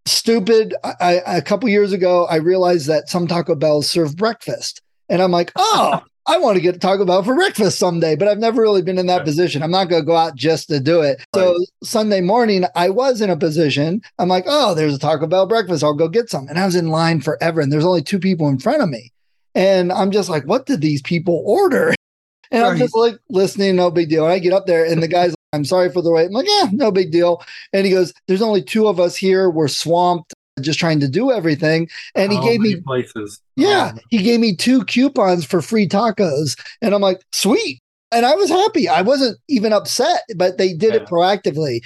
Stupid. 0.06 0.76
I, 0.84 0.94
I, 1.00 1.38
a 1.38 1.42
couple 1.42 1.70
years 1.70 1.94
ago, 1.94 2.26
I 2.26 2.36
realized 2.38 2.88
that 2.88 3.10
some 3.10 3.28
Taco 3.28 3.56
Bells 3.56 3.90
serve 3.90 4.16
breakfast, 4.16 4.82
and 5.10 5.22
I'm 5.22 5.32
like, 5.32 5.52
oh. 5.56 6.02
I 6.28 6.40
want 6.40 6.56
to 6.56 6.62
get 6.62 6.82
Taco 6.82 7.06
Bell 7.06 7.22
for 7.22 7.36
breakfast 7.36 7.78
someday, 7.78 8.16
but 8.16 8.28
I've 8.28 8.40
never 8.40 8.60
really 8.60 8.82
been 8.82 8.98
in 8.98 9.06
that 9.06 9.18
right. 9.18 9.26
position. 9.26 9.62
I'm 9.62 9.70
not 9.70 9.90
going 9.90 10.02
to 10.02 10.06
go 10.06 10.16
out 10.16 10.34
just 10.34 10.70
to 10.70 10.80
do 10.80 11.02
it. 11.02 11.20
Right. 11.36 11.44
So 11.44 11.58
Sunday 11.84 12.22
morning, 12.22 12.66
I 12.76 12.90
was 12.90 13.22
in 13.22 13.30
a 13.30 13.38
position. 13.38 14.02
I'm 14.18 14.28
like, 14.28 14.46
oh, 14.48 14.74
there's 14.74 14.96
a 14.96 15.00
Taco 15.00 15.28
Bell 15.28 15.46
breakfast. 15.46 15.84
I'll 15.84 15.94
go 15.94 16.08
get 16.08 16.32
some. 16.32 16.48
And 16.48 16.58
I 16.58 16.66
was 16.66 16.76
in 16.76 16.88
line 16.88 17.22
forever, 17.22 17.62
and 17.62 17.72
there's 17.72 17.86
only 17.86 18.02
two 18.02 18.18
people 18.18 18.50
in 18.50 18.58
front 18.58 18.82
of 18.82 18.90
me. 18.90 19.12
And 19.54 19.92
I'm 19.92 20.10
just 20.10 20.28
like, 20.28 20.46
what 20.46 20.66
did 20.66 20.82
these 20.82 21.02
people 21.02 21.44
order? 21.46 21.94
And 22.52 22.62
right. 22.62 22.74
I'm 22.74 22.78
just 22.78 22.96
like 22.96 23.18
listening, 23.28 23.76
no 23.76 23.90
big 23.90 24.08
deal. 24.08 24.24
And 24.24 24.32
I 24.32 24.38
get 24.38 24.54
up 24.54 24.68
there 24.68 24.86
and 24.86 25.02
the 25.02 25.08
guy's 25.08 25.34
I'm 25.56 25.66
sorry 25.66 25.92
for 25.92 26.02
the 26.02 26.12
wait. 26.12 26.28
I'm 26.28 26.32
like, 26.34 26.48
yeah, 26.48 26.70
no 26.72 26.92
big 26.92 27.12
deal. 27.12 27.44
And 27.74 27.86
he 27.86 27.92
goes, 27.92 28.14
There's 28.28 28.42
only 28.42 28.62
two 28.62 28.88
of 28.88 29.00
us 29.00 29.16
here. 29.16 29.50
We're 29.50 29.68
swamped 29.68 30.34
just 30.62 30.80
trying 30.80 31.00
to 31.02 31.08
do 31.08 31.32
everything. 31.32 31.90
And 32.14 32.32
he 32.32 32.40
gave 32.42 32.62
me 32.62 32.78
places. 32.78 33.42
Yeah. 33.56 33.92
Um, 33.94 34.00
he 34.10 34.20
gave 34.20 34.40
me 34.40 34.56
two 34.56 34.84
coupons 34.86 35.46
for 35.46 35.62
free 35.62 35.88
tacos. 35.88 36.60
And 36.82 36.94
I'm 36.94 37.02
like, 37.02 37.22
sweet. 37.32 37.80
And 38.12 38.26
I 38.26 38.36
was 38.36 38.50
happy. 38.50 38.88
I 38.88 39.02
wasn't 39.02 39.38
even 39.48 39.74
upset, 39.74 40.22
but 40.36 40.58
they 40.58 40.74
did 40.74 40.94
yeah. 40.94 41.02
it 41.02 41.08
proactively. 41.08 41.82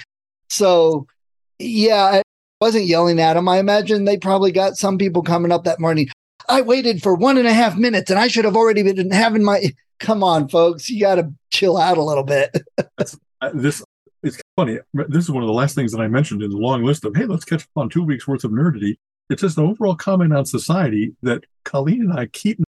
So 0.48 1.06
yeah, 1.58 2.04
I 2.04 2.22
wasn't 2.60 2.86
yelling 2.86 3.20
at 3.20 3.34
them. 3.34 3.48
I 3.48 3.58
imagine 3.58 4.04
they 4.04 4.16
probably 4.16 4.52
got 4.52 4.76
some 4.76 4.98
people 4.98 5.22
coming 5.22 5.52
up 5.52 5.64
that 5.64 5.80
morning. 5.80 6.08
I 6.48 6.60
waited 6.60 7.02
for 7.02 7.14
one 7.14 7.38
and 7.38 7.46
a 7.46 7.52
half 7.52 7.76
minutes 7.76 8.10
and 8.10 8.18
I 8.18 8.28
should 8.28 8.44
have 8.44 8.56
already 8.56 8.82
been 8.82 9.10
having 9.10 9.44
my. 9.44 9.72
Come 9.98 10.24
on, 10.24 10.48
folks. 10.48 10.88
You 10.88 10.98
got 10.98 11.16
to 11.16 11.30
chill 11.50 11.76
out 11.76 11.98
a 11.98 12.02
little 12.02 12.24
bit. 12.24 12.56
This 13.54 13.82
it's 14.22 14.38
funny. 14.56 14.78
This 14.92 15.24
is 15.24 15.30
one 15.30 15.42
of 15.42 15.46
the 15.46 15.54
last 15.54 15.74
things 15.74 15.92
that 15.92 16.00
I 16.00 16.08
mentioned 16.08 16.42
in 16.42 16.50
the 16.50 16.56
long 16.58 16.84
list 16.84 17.04
of, 17.06 17.16
hey, 17.16 17.24
let's 17.24 17.44
catch 17.44 17.62
up 17.62 17.68
on 17.76 17.88
two 17.88 18.04
weeks 18.04 18.28
worth 18.28 18.44
of 18.44 18.50
nerdity. 18.50 18.96
It's 19.30 19.40
just 19.40 19.56
an 19.56 19.64
overall 19.64 19.96
comment 19.96 20.34
on 20.34 20.44
society 20.44 21.14
that 21.22 21.44
Colleen 21.64 22.02
and 22.02 22.18
I 22.18 22.26
keep. 22.26 22.60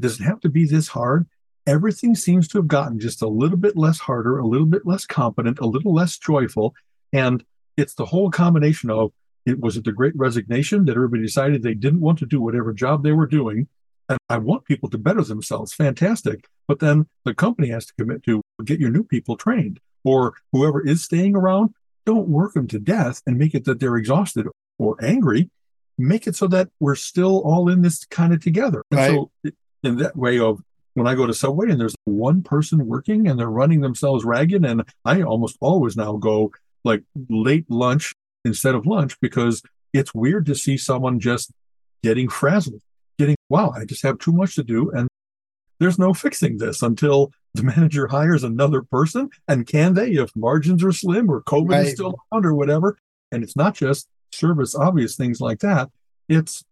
Does 0.00 0.20
it 0.20 0.24
have 0.24 0.40
to 0.40 0.48
be 0.48 0.66
this 0.66 0.88
hard? 0.88 1.26
everything 1.68 2.14
seems 2.14 2.48
to 2.48 2.58
have 2.58 2.66
gotten 2.66 2.98
just 2.98 3.20
a 3.20 3.28
little 3.28 3.58
bit 3.58 3.76
less 3.76 3.98
harder, 3.98 4.38
a 4.38 4.46
little 4.46 4.66
bit 4.66 4.86
less 4.86 5.04
competent, 5.04 5.58
a 5.58 5.66
little 5.66 5.92
less 5.92 6.16
joyful. 6.16 6.74
And 7.12 7.44
it's 7.76 7.94
the 7.94 8.06
whole 8.06 8.30
combination 8.30 8.90
of 8.90 9.12
it 9.44 9.60
was 9.60 9.76
it 9.76 9.84
the 9.84 9.92
great 9.92 10.16
resignation 10.16 10.86
that 10.86 10.96
everybody 10.96 11.22
decided 11.22 11.62
they 11.62 11.74
didn't 11.74 12.00
want 12.00 12.18
to 12.20 12.26
do 12.26 12.40
whatever 12.40 12.72
job 12.72 13.02
they 13.02 13.12
were 13.12 13.26
doing. 13.26 13.68
And 14.08 14.18
I 14.30 14.38
want 14.38 14.64
people 14.64 14.88
to 14.88 14.98
better 14.98 15.22
themselves. 15.22 15.74
Fantastic. 15.74 16.46
But 16.66 16.80
then 16.80 17.06
the 17.26 17.34
company 17.34 17.68
has 17.68 17.84
to 17.86 17.92
commit 17.98 18.22
to 18.24 18.40
get 18.64 18.80
your 18.80 18.90
new 18.90 19.04
people 19.04 19.36
trained 19.36 19.78
or 20.04 20.34
whoever 20.52 20.80
is 20.86 21.04
staying 21.04 21.36
around, 21.36 21.74
don't 22.06 22.28
work 22.28 22.54
them 22.54 22.66
to 22.68 22.78
death 22.78 23.22
and 23.26 23.36
make 23.38 23.54
it 23.54 23.64
that 23.64 23.80
they're 23.80 23.96
exhausted 23.96 24.46
or 24.78 24.96
angry. 25.04 25.50
Make 25.98 26.26
it 26.26 26.36
so 26.36 26.46
that 26.48 26.68
we're 26.80 26.94
still 26.94 27.42
all 27.44 27.68
in 27.68 27.82
this 27.82 28.04
kind 28.06 28.32
of 28.32 28.42
together. 28.42 28.82
And 28.90 28.98
Right. 28.98 29.10
so 29.10 29.30
in 29.82 29.96
that 29.96 30.16
way 30.16 30.38
of 30.38 30.62
when 30.94 31.06
I 31.06 31.14
go 31.14 31.26
to 31.26 31.34
Subway 31.34 31.70
and 31.70 31.80
there's 31.80 31.94
one 32.04 32.42
person 32.42 32.86
working 32.86 33.28
and 33.28 33.38
they're 33.38 33.50
running 33.50 33.80
themselves 33.80 34.24
ragged, 34.24 34.64
and 34.64 34.82
I 35.04 35.22
almost 35.22 35.56
always 35.60 35.96
now 35.96 36.16
go 36.16 36.52
like 36.84 37.02
late 37.28 37.68
lunch 37.68 38.14
instead 38.44 38.74
of 38.74 38.86
lunch 38.86 39.18
because 39.20 39.62
it's 39.92 40.14
weird 40.14 40.46
to 40.46 40.54
see 40.54 40.76
someone 40.76 41.18
just 41.20 41.50
getting 42.02 42.28
frazzled, 42.28 42.80
getting, 43.18 43.36
wow, 43.48 43.72
I 43.76 43.84
just 43.84 44.02
have 44.02 44.18
too 44.18 44.32
much 44.32 44.54
to 44.54 44.62
do. 44.62 44.90
And 44.92 45.08
there's 45.80 45.98
no 45.98 46.12
fixing 46.14 46.58
this 46.58 46.82
until 46.82 47.32
the 47.54 47.62
manager 47.62 48.06
hires 48.08 48.44
another 48.44 48.82
person. 48.82 49.30
And 49.46 49.66
can 49.66 49.94
they, 49.94 50.10
if 50.12 50.34
margins 50.36 50.82
are 50.84 50.92
slim 50.92 51.30
or 51.30 51.42
COVID 51.42 51.70
Right. 51.70 51.86
is 51.86 51.92
still 51.92 52.14
around 52.32 52.46
or 52.46 52.54
whatever? 52.54 52.98
And 53.32 53.42
it's 53.42 53.56
not 53.56 53.74
just 53.74 54.08
service 54.32 54.74
obvious 54.74 55.16
things 55.16 55.40
like 55.40 55.60
that. 55.60 55.90
It's 56.28 56.62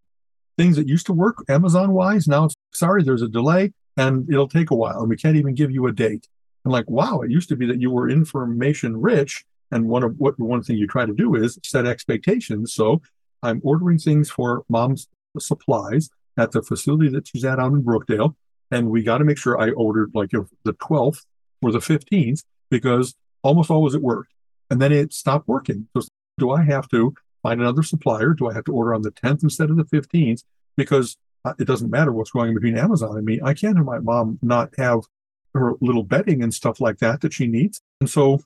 things 0.58 0.76
that 0.76 0.88
used 0.88 1.06
to 1.06 1.12
work 1.12 1.44
Amazon 1.48 1.92
wise. 1.92 2.26
Now 2.26 2.44
it's 2.44 2.54
sorry, 2.72 3.02
there's 3.02 3.22
a 3.22 3.28
delay 3.28 3.72
and 3.96 4.28
it'll 4.30 4.48
take 4.48 4.70
a 4.70 4.74
while 4.74 5.00
and 5.00 5.08
we 5.08 5.16
can't 5.16 5.36
even 5.36 5.54
give 5.54 5.70
you 5.70 5.86
a 5.86 5.92
date. 5.92 6.28
And 6.64 6.72
like, 6.72 6.88
wow, 6.90 7.20
it 7.20 7.30
used 7.30 7.48
to 7.50 7.56
be 7.56 7.66
that 7.66 7.80
you 7.80 7.90
were 7.90 8.08
information 8.08 9.00
rich. 9.00 9.44
And 9.70 9.88
one 9.88 10.02
of 10.02 10.14
what 10.18 10.38
one 10.38 10.62
thing 10.62 10.76
you 10.78 10.86
try 10.86 11.06
to 11.06 11.12
do 11.14 11.34
is 11.34 11.58
set 11.64 11.86
expectations. 11.86 12.72
So 12.72 13.02
I'm 13.42 13.60
ordering 13.64 13.98
things 13.98 14.30
for 14.30 14.64
mom's 14.68 15.08
supplies 15.38 16.08
at 16.38 16.52
the 16.52 16.62
facility 16.62 17.08
that 17.10 17.28
she's 17.28 17.44
at 17.44 17.58
out 17.58 17.72
in 17.72 17.82
Brookdale. 17.82 18.34
And 18.70 18.90
we 18.90 19.02
got 19.02 19.18
to 19.18 19.24
make 19.24 19.38
sure 19.38 19.60
I 19.60 19.70
ordered 19.70 20.10
like 20.14 20.30
the 20.30 20.72
12th 20.72 21.24
or 21.62 21.72
the 21.72 21.78
15th 21.78 22.42
because 22.70 23.14
almost 23.42 23.70
always 23.70 23.94
it 23.94 24.02
worked. 24.02 24.32
And 24.70 24.80
then 24.80 24.92
it 24.92 25.12
stopped 25.12 25.46
working. 25.46 25.88
So 25.96 26.02
do 26.38 26.50
I 26.50 26.62
have 26.64 26.88
to 26.88 27.14
find 27.42 27.60
another 27.60 27.82
supplier? 27.82 28.34
Do 28.34 28.48
I 28.48 28.54
have 28.54 28.64
to 28.64 28.72
order 28.72 28.94
on 28.94 29.02
the 29.02 29.12
10th 29.12 29.44
instead 29.44 29.70
of 29.70 29.76
the 29.76 29.84
15th? 29.84 30.42
Because 30.76 31.16
uh, 31.44 31.54
it 31.58 31.66
doesn't 31.66 31.90
matter 31.90 32.12
what's 32.12 32.30
going 32.30 32.48
on 32.48 32.54
between 32.54 32.76
Amazon 32.76 33.16
and 33.16 33.24
me. 33.24 33.40
I 33.42 33.54
can't 33.54 33.76
have 33.76 33.86
my 33.86 34.00
mom 34.00 34.38
not 34.42 34.70
have 34.78 35.00
her 35.54 35.74
little 35.80 36.02
bedding 36.02 36.42
and 36.42 36.52
stuff 36.52 36.80
like 36.80 36.98
that 36.98 37.20
that 37.20 37.32
she 37.32 37.46
needs. 37.46 37.80
And 38.00 38.10
so 38.10 38.40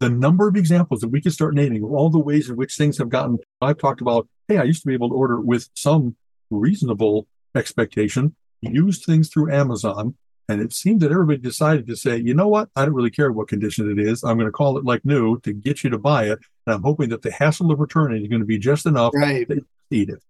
the 0.00 0.10
number 0.10 0.48
of 0.48 0.56
examples 0.56 1.00
that 1.00 1.08
we 1.08 1.20
could 1.20 1.32
start 1.32 1.54
naming 1.54 1.84
of 1.84 1.92
all 1.92 2.10
the 2.10 2.18
ways 2.18 2.50
in 2.50 2.56
which 2.56 2.74
things 2.74 2.98
have 2.98 3.08
gotten, 3.08 3.38
I've 3.60 3.78
talked 3.78 4.00
about, 4.00 4.28
hey, 4.48 4.58
I 4.58 4.64
used 4.64 4.82
to 4.82 4.88
be 4.88 4.94
able 4.94 5.10
to 5.10 5.14
order 5.14 5.40
with 5.40 5.68
some 5.74 6.16
reasonable 6.50 7.28
expectation, 7.54 8.34
used 8.62 9.04
things 9.04 9.28
through 9.28 9.52
Amazon. 9.52 10.14
And 10.48 10.60
it 10.60 10.72
seemed 10.72 11.00
that 11.02 11.12
everybody 11.12 11.38
decided 11.38 11.86
to 11.86 11.96
say, 11.96 12.16
you 12.16 12.34
know 12.34 12.48
what? 12.48 12.68
I 12.74 12.84
don't 12.84 12.94
really 12.94 13.10
care 13.10 13.30
what 13.30 13.46
condition 13.48 13.88
it 13.90 14.04
is. 14.04 14.24
I'm 14.24 14.36
going 14.36 14.48
to 14.48 14.52
call 14.52 14.76
it 14.78 14.84
like 14.84 15.04
new 15.04 15.38
to 15.40 15.52
get 15.52 15.84
you 15.84 15.90
to 15.90 15.98
buy 15.98 16.24
it. 16.24 16.40
And 16.66 16.74
I'm 16.74 16.82
hoping 16.82 17.08
that 17.10 17.22
the 17.22 17.30
hassle 17.30 17.70
of 17.70 17.78
returning 17.78 18.22
is 18.22 18.28
going 18.28 18.40
to 18.40 18.46
be 18.46 18.58
just 18.58 18.84
enough 18.84 19.12
Right. 19.14 19.48
to 19.48 19.64
eat 19.92 20.08
it. 20.08 20.20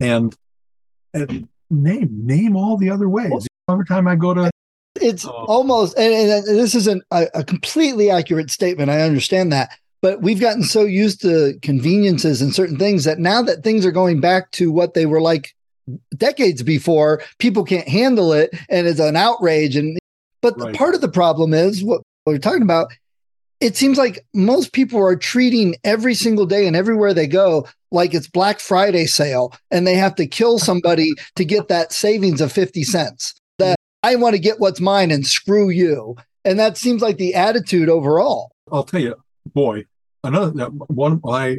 And, 0.00 0.34
and 1.14 1.48
name, 1.70 2.08
name 2.10 2.56
all 2.56 2.76
the 2.76 2.90
other 2.90 3.08
ways. 3.08 3.46
Every 3.70 3.86
time 3.86 4.08
I 4.08 4.16
go 4.16 4.34
to 4.34 4.50
It's 5.00 5.24
Oh. 5.24 5.30
almost, 5.46 5.96
and, 5.96 6.12
and 6.12 6.44
this 6.58 6.74
isn't 6.74 7.04
a, 7.12 7.28
a 7.34 7.44
completely 7.44 8.10
accurate 8.10 8.50
statement. 8.50 8.90
I 8.90 9.02
understand 9.02 9.52
that. 9.52 9.70
But 10.02 10.22
we've 10.22 10.40
gotten 10.40 10.64
so 10.64 10.82
used 10.84 11.20
to 11.22 11.56
conveniences 11.62 12.42
and 12.42 12.52
certain 12.52 12.78
things 12.78 13.04
that 13.04 13.18
now 13.20 13.42
that 13.42 13.62
things 13.62 13.86
are 13.86 13.92
going 13.92 14.20
back 14.20 14.50
to 14.52 14.72
what 14.72 14.94
they 14.94 15.06
were 15.06 15.20
like 15.20 15.54
decades 16.16 16.62
before, 16.62 17.22
people 17.38 17.64
can't 17.64 17.88
handle 17.88 18.32
it 18.32 18.50
and 18.68 18.86
it's 18.86 19.00
an 19.00 19.16
outrage. 19.16 19.76
And 19.76 19.98
but 20.42 20.58
the 20.58 20.66
Right. 20.66 20.74
part 20.74 20.94
of 20.94 21.00
the 21.00 21.08
problem 21.08 21.52
is 21.54 21.82
what 21.82 22.02
we're 22.26 22.38
talking 22.38 22.62
about. 22.62 22.88
It 23.60 23.76
seems 23.76 23.98
like 23.98 24.24
most 24.34 24.72
people 24.72 25.00
are 25.00 25.16
treating 25.16 25.74
every 25.82 26.14
single 26.14 26.46
day 26.46 26.66
and 26.66 26.76
everywhere 26.76 27.12
they 27.12 27.26
go 27.26 27.66
like 27.90 28.14
it's 28.14 28.28
Black 28.28 28.60
Friday 28.60 29.06
sale 29.06 29.52
and 29.70 29.86
they 29.86 29.94
have 29.94 30.14
to 30.16 30.26
kill 30.26 30.58
somebody 30.58 31.10
to 31.36 31.44
get 31.44 31.68
that 31.68 31.92
savings 31.92 32.40
of 32.40 32.52
50 32.52 32.84
cents. 32.84 33.34
That 33.58 33.76
I 34.04 34.14
want 34.14 34.34
to 34.34 34.38
get 34.38 34.60
what's 34.60 34.80
mine 34.80 35.10
and 35.10 35.26
screw 35.26 35.70
you. 35.70 36.16
And 36.44 36.58
that 36.60 36.76
seems 36.76 37.02
like 37.02 37.16
the 37.16 37.34
attitude 37.34 37.88
overall. 37.88 38.52
I'll 38.70 38.84
tell 38.84 39.00
you, 39.00 39.16
boy, 39.54 39.86
another 40.22 40.52
that 40.52 40.70
one 40.88 41.20
I 41.26 41.58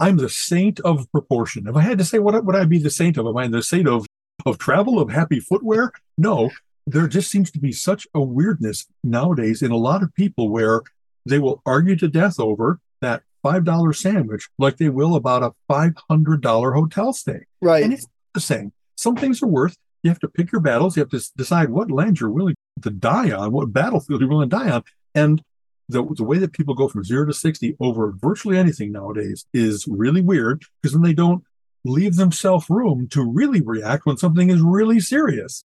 I'm 0.00 0.16
the 0.16 0.28
saint 0.28 0.80
of 0.80 1.10
proportion. 1.12 1.66
If 1.68 1.76
I 1.76 1.82
had 1.82 1.98
to 1.98 2.04
say 2.04 2.18
what 2.18 2.44
would 2.44 2.56
I 2.56 2.64
be 2.64 2.78
the 2.78 2.90
saint 2.90 3.16
of? 3.16 3.26
Am 3.26 3.36
I 3.36 3.46
the 3.48 3.62
saint 3.62 3.88
of 3.88 4.06
of 4.44 4.58
travel 4.58 5.00
of 5.00 5.10
happy 5.10 5.40
footwear? 5.40 5.92
No, 6.18 6.50
there 6.86 7.06
just 7.06 7.30
seems 7.30 7.50
to 7.52 7.58
be 7.58 7.72
such 7.72 8.06
a 8.14 8.20
weirdness 8.20 8.86
nowadays 9.02 9.62
in 9.62 9.70
a 9.70 9.76
lot 9.76 10.02
of 10.02 10.14
people 10.14 10.48
where 10.48 10.82
they 11.24 11.38
will 11.38 11.62
argue 11.64 11.96
to 11.96 12.08
death 12.08 12.38
over 12.38 12.80
that 13.00 13.22
five 13.42 13.64
dollar 13.64 13.92
sandwich 13.92 14.48
like 14.58 14.76
they 14.76 14.88
will 14.88 15.14
about 15.14 15.42
a 15.42 15.52
five 15.68 15.92
hundred 16.08 16.40
dollar 16.40 16.72
hotel 16.72 17.12
stay. 17.12 17.40
Right. 17.60 17.84
And 17.84 17.92
it's 17.92 18.06
the 18.32 18.40
same. 18.40 18.72
Some 18.96 19.16
things 19.16 19.42
are 19.42 19.46
worth. 19.46 19.76
You 20.02 20.10
have 20.10 20.20
to 20.20 20.28
pick 20.28 20.52
your 20.52 20.60
battles. 20.60 20.96
You 20.96 21.00
have 21.00 21.10
to 21.10 21.30
decide 21.36 21.70
what 21.70 21.90
land 21.90 22.20
you're 22.20 22.30
willing 22.30 22.56
to 22.82 22.90
die 22.90 23.30
on, 23.30 23.52
what 23.52 23.72
battlefield 23.72 24.20
you're 24.20 24.28
willing 24.28 24.50
to 24.50 24.56
die 24.56 24.70
on. 24.70 24.82
And 25.14 25.42
the, 25.88 26.02
the 26.16 26.24
way 26.24 26.38
that 26.38 26.52
people 26.52 26.74
go 26.74 26.88
from 26.88 27.04
zero 27.04 27.26
to 27.26 27.32
60 27.34 27.76
over 27.80 28.12
virtually 28.16 28.56
anything 28.58 28.92
nowadays 28.92 29.46
is 29.52 29.86
really 29.86 30.20
weird 30.22 30.64
because 30.80 30.92
then 30.94 31.02
they 31.02 31.12
don't 31.14 31.42
leave 31.84 32.16
themselves 32.16 32.70
room 32.70 33.06
to 33.08 33.22
really 33.22 33.60
react 33.60 34.06
when 34.06 34.16
something 34.16 34.48
is 34.50 34.60
really 34.62 35.00
serious. 35.00 35.62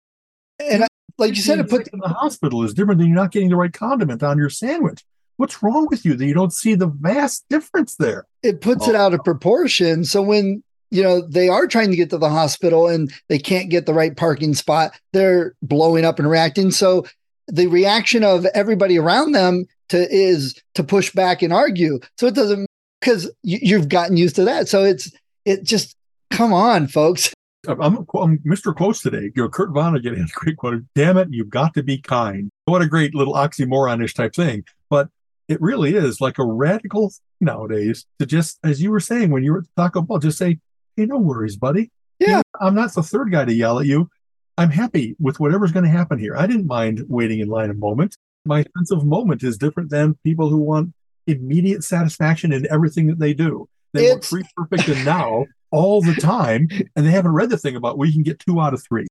and 0.59 0.85
I, 0.85 0.87
like 1.19 1.37
you 1.37 1.43
said, 1.43 1.59
it 1.59 1.69
Being 1.69 1.83
put 1.83 1.93
in 1.93 1.99
the 2.01 2.09
hospital 2.09 2.63
is 2.63 2.73
different 2.75 2.99
than 2.99 3.09
you're 3.09 3.17
not 3.17 3.33
getting 3.33 3.51
the 3.51 3.57
right 3.57 3.73
condiment 3.73 4.23
on 4.23 4.39
your 4.39 4.49
sandwich. 4.51 5.05
What's 5.37 5.63
wrong 5.63 5.87
with 5.91 6.05
you 6.07 6.15
that 6.17 6.25
you 6.25 6.33
don't 6.33 6.53
see 6.53 6.75
the 6.75 6.87
vast 6.87 7.45
difference 7.51 7.97
there? 7.97 8.27
it 8.43 8.61
puts 8.63 8.89
it 8.89 8.95
Oh. 8.95 8.99
out 8.99 9.13
of 9.15 9.23
proportion. 9.25 10.05
So 10.05 10.23
when 10.23 10.63
you 10.91 11.03
know 11.03 11.21
they 11.21 11.49
are 11.49 11.67
trying 11.67 11.91
to 11.91 11.97
get 11.97 12.09
to 12.11 12.19
the 12.19 12.31
hospital 12.31 12.87
and 12.89 13.13
they 13.29 13.39
can't 13.39 13.69
get 13.71 13.85
the 13.87 13.93
right 13.93 14.17
parking 14.17 14.55
spot, 14.55 14.93
they're 15.13 15.55
blowing 15.61 16.05
up 16.07 16.19
and 16.19 16.31
reacting. 16.31 16.71
So 16.71 17.05
the 17.49 17.67
reaction 17.67 18.25
of 18.25 18.47
everybody 18.55 18.99
around 18.99 19.33
them 19.33 19.67
to 19.91 20.07
is 20.15 20.61
to 20.75 20.85
push 20.85 21.13
back 21.13 21.43
and 21.43 21.53
argue. 21.53 21.99
So 22.19 22.27
it 22.27 22.35
doesn't 22.35 22.67
because 23.01 23.31
you, 23.43 23.59
you've 23.63 23.89
gotten 23.89 24.17
used 24.17 24.37
to 24.37 24.45
that. 24.45 24.69
So 24.69 24.85
it's 24.85 25.11
it 25.45 25.63
just 25.65 25.95
come 26.31 26.53
on, 26.53 26.89
folks. 26.89 27.33
I'm, 27.69 27.81
I'm, 27.81 28.39
Mr. 28.47 28.75
Quotes 28.75 29.03
today. 29.03 29.33
You 29.35 29.43
know, 29.43 29.49
Kurt 29.49 29.71
Vonnegut 29.71 30.17
had 30.17 30.29
a 30.29 30.33
great 30.33 30.57
quote. 30.57 30.83
Damn 30.95 31.17
it, 31.17 31.29
you've 31.31 31.51
got 31.51 31.75
to 31.75 31.83
be 31.83 31.99
kind. 31.99 32.49
What 32.67 32.83
a 32.83 32.87
great 32.87 33.15
little 33.15 33.35
oxymoronish 33.35 34.15
type 34.15 34.35
thing. 34.35 34.65
But 34.89 35.09
it 35.49 35.61
really 35.61 35.95
is 35.97 36.21
like 36.21 36.39
a 36.39 36.45
radical 36.45 37.09
thing 37.11 37.19
nowadays 37.41 38.07
to 38.19 38.27
just, 38.27 38.59
as 38.65 38.81
you 38.81 38.91
were 38.91 39.01
saying 39.01 39.31
when 39.31 39.43
you 39.45 39.53
were 39.53 39.59
at 39.59 39.65
Taco 39.77 40.03
Bell, 40.03 40.19
just 40.19 40.39
say, 40.39 40.59
hey, 40.97 41.07
no 41.07 41.19
worries, 41.19 41.57
buddy. 41.57 41.91
You 42.21 42.29
Yeah. 42.29 42.37
know, 42.37 42.43
I'm 42.61 42.75
not 42.75 42.95
the 42.95 43.03
third 43.03 43.31
guy 43.33 43.45
to 43.45 43.53
yell 43.53 43.79
at 43.81 43.87
you. 43.87 44.09
I'm 44.59 44.71
happy 44.71 45.17
with 45.19 45.39
whatever's 45.41 45.73
going 45.73 45.85
to 45.85 45.91
happen 45.91 46.19
here. 46.19 46.37
I 46.37 46.47
didn't 46.47 46.67
mind 46.67 47.05
waiting 47.09 47.41
in 47.41 47.49
line 47.49 47.71
a 47.71 47.75
moment. 47.75 48.17
My 48.47 48.65
sense 48.77 48.91
of 48.91 49.05
moment 49.05 49.43
is 49.43 49.57
different 49.59 49.91
than 49.91 50.17
people 50.25 50.49
who 50.49 50.59
want 50.59 50.93
immediate 51.27 51.83
satisfaction 51.85 52.53
in 52.53 52.67
everything 52.71 53.07
that 53.09 53.19
they 53.19 53.35
do. 53.35 53.69
They 53.93 54.03
want 54.03 54.19
It's- 54.19 54.29
free, 54.31 54.45
perfect, 54.57 54.89
and 54.89 55.05
now 55.05 55.47
all 55.73 56.01
the 56.01 56.15
time, 56.15 56.69
and 56.95 57.05
they 57.07 57.11
haven't 57.11 57.33
read 57.33 57.51
the 57.51 57.59
thing 57.59 57.77
about 57.77 57.99
where 57.99 58.07
you 58.07 58.15
can 58.15 58.23
get 58.23 58.39
two 58.39 58.61
out 58.61 58.73
of 58.75 58.83
three. 58.83 59.07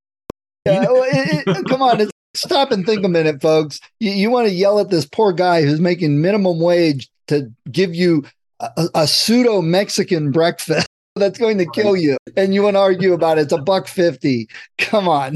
Yeah, 0.65 0.83
well, 0.89 1.03
it- 1.03 1.45
it- 1.45 1.47
uh, 1.47 1.61
come 1.63 1.81
on, 1.81 2.01
it's, 2.01 2.11
stop 2.33 2.71
and 2.71 2.85
think 2.85 3.03
a 3.05 3.09
minute, 3.09 3.41
folks. 3.41 3.79
You, 3.99 4.11
you 4.11 4.29
want 4.31 4.47
to 4.47 4.53
yell 4.53 4.79
at 4.79 4.89
this 4.89 5.05
poor 5.05 5.31
guy 5.33 5.61
who's 5.63 5.79
making 5.79 6.21
minimum 6.21 6.59
wage 6.59 7.09
to 7.27 7.51
give 7.71 7.93
you 7.93 8.23
a, 8.61 8.87
a 8.95 9.07
pseudo 9.07 9.61
Mexican 9.61 10.31
breakfast 10.31 10.87
that's 11.17 11.37
going 11.37 11.57
to 11.57 11.65
kill 11.73 11.95
you, 11.97 12.17
and 12.37 12.53
you 12.53 12.63
want 12.63 12.75
to 12.75 12.79
argue 12.79 13.13
about 13.13 13.37
it. 13.37 13.41
It's 13.41 13.53
a 13.53 13.57
buck 13.57 13.87
fifty. 13.87 14.47
Come 14.77 15.07
on. 15.09 15.35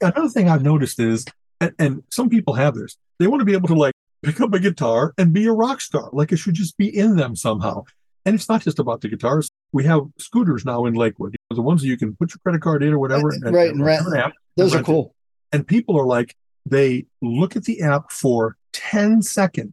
Another 0.00 0.28
thing 0.28 0.48
I've 0.48 0.62
noticed 0.62 0.98
is, 1.00 1.24
and, 1.60 1.72
and 1.78 2.02
some 2.10 2.28
people 2.28 2.54
have 2.54 2.74
this, 2.74 2.96
they 3.18 3.26
want 3.26 3.40
to 3.40 3.44
be 3.44 3.52
able 3.54 3.68
to 3.68 3.74
like 3.74 3.94
pick 4.22 4.40
up 4.40 4.52
a 4.54 4.58
guitar 4.58 5.14
and 5.18 5.32
be 5.32 5.46
a 5.46 5.52
rock 5.52 5.80
star, 5.80 6.08
like 6.12 6.32
it 6.32 6.36
should 6.38 6.54
just 6.54 6.76
be 6.76 6.88
in 6.96 7.16
them 7.16 7.34
somehow. 7.36 7.84
And 8.24 8.34
it's 8.34 8.48
not 8.48 8.62
just 8.62 8.78
about 8.78 9.00
the 9.00 9.08
guitars. 9.08 9.48
We 9.72 9.84
have 9.84 10.02
scooters 10.18 10.64
now 10.64 10.84
in 10.86 10.94
Lakewood, 10.94 11.34
the 11.50 11.62
ones 11.62 11.80
that 11.82 11.88
you 11.88 11.96
can 11.96 12.14
put 12.16 12.32
your 12.32 12.40
credit 12.42 12.60
card 12.62 12.82
in 12.82 12.92
or 12.92 12.98
whatever. 12.98 13.30
and- 13.30 13.54
Right, 13.54 13.70
and 13.70 13.82
rent. 13.84 14.06
an 14.06 14.16
app. 14.16 14.32
Those 14.56 14.72
are 14.74 14.78
Rent 14.78 14.88
it. 14.88 14.90
cool. 14.90 15.14
And 15.52 15.66
people 15.66 15.98
are 15.98 16.04
like, 16.06 16.34
they 16.66 17.06
look 17.22 17.56
at 17.56 17.64
the 17.64 17.80
app 17.80 18.10
for 18.12 18.56
10 18.74 19.22
seconds. 19.22 19.72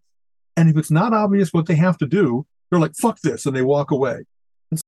And 0.55 0.69
if 0.69 0.77
it's 0.77 0.91
not 0.91 1.11
obvious 1.13 1.51
what 1.53 1.65
they 1.65 1.75
have 1.75 1.97
to 1.97 2.05
do, 2.05 2.45
they're 2.69 2.79
like, 2.79 2.95
fuck 2.95 3.19
this. 3.19 3.45
And 3.45 3.53
they 3.55 3.61
walk 3.61 3.91
away. 3.91 4.23
And 4.71 4.79
so 4.79 4.83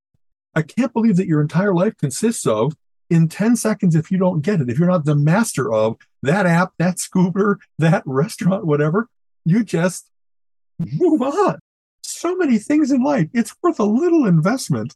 I 0.56 0.62
can't 0.62 0.94
believe 0.94 1.18
that 1.18 1.28
your 1.28 1.42
entire 1.42 1.74
life 1.74 1.98
consists 1.98 2.46
of 2.48 2.74
in 3.10 3.28
10 3.28 3.56
seconds 3.56 3.96
if 3.96 4.12
you 4.12 4.18
don't 4.18 4.42
get 4.42 4.62
it. 4.62 4.70
If 4.70 4.78
you're 4.80 4.88
not 4.88 5.06
the 5.06 5.16
master 5.16 5.72
of 5.72 5.98
that 6.24 6.46
app, 6.46 6.74
that 6.80 7.00
scooter, 7.00 7.60
that 7.80 8.04
restaurant, 8.06 8.66
whatever, 8.66 9.08
you 9.46 9.64
just 9.64 10.10
move 10.80 11.22
on. 11.22 11.60
So 12.02 12.36
many 12.36 12.58
things 12.58 12.92
in 12.92 13.04
life. 13.04 13.28
It's 13.34 13.56
worth 13.62 13.80
a 13.80 13.86
little 13.86 14.26
investment 14.26 14.96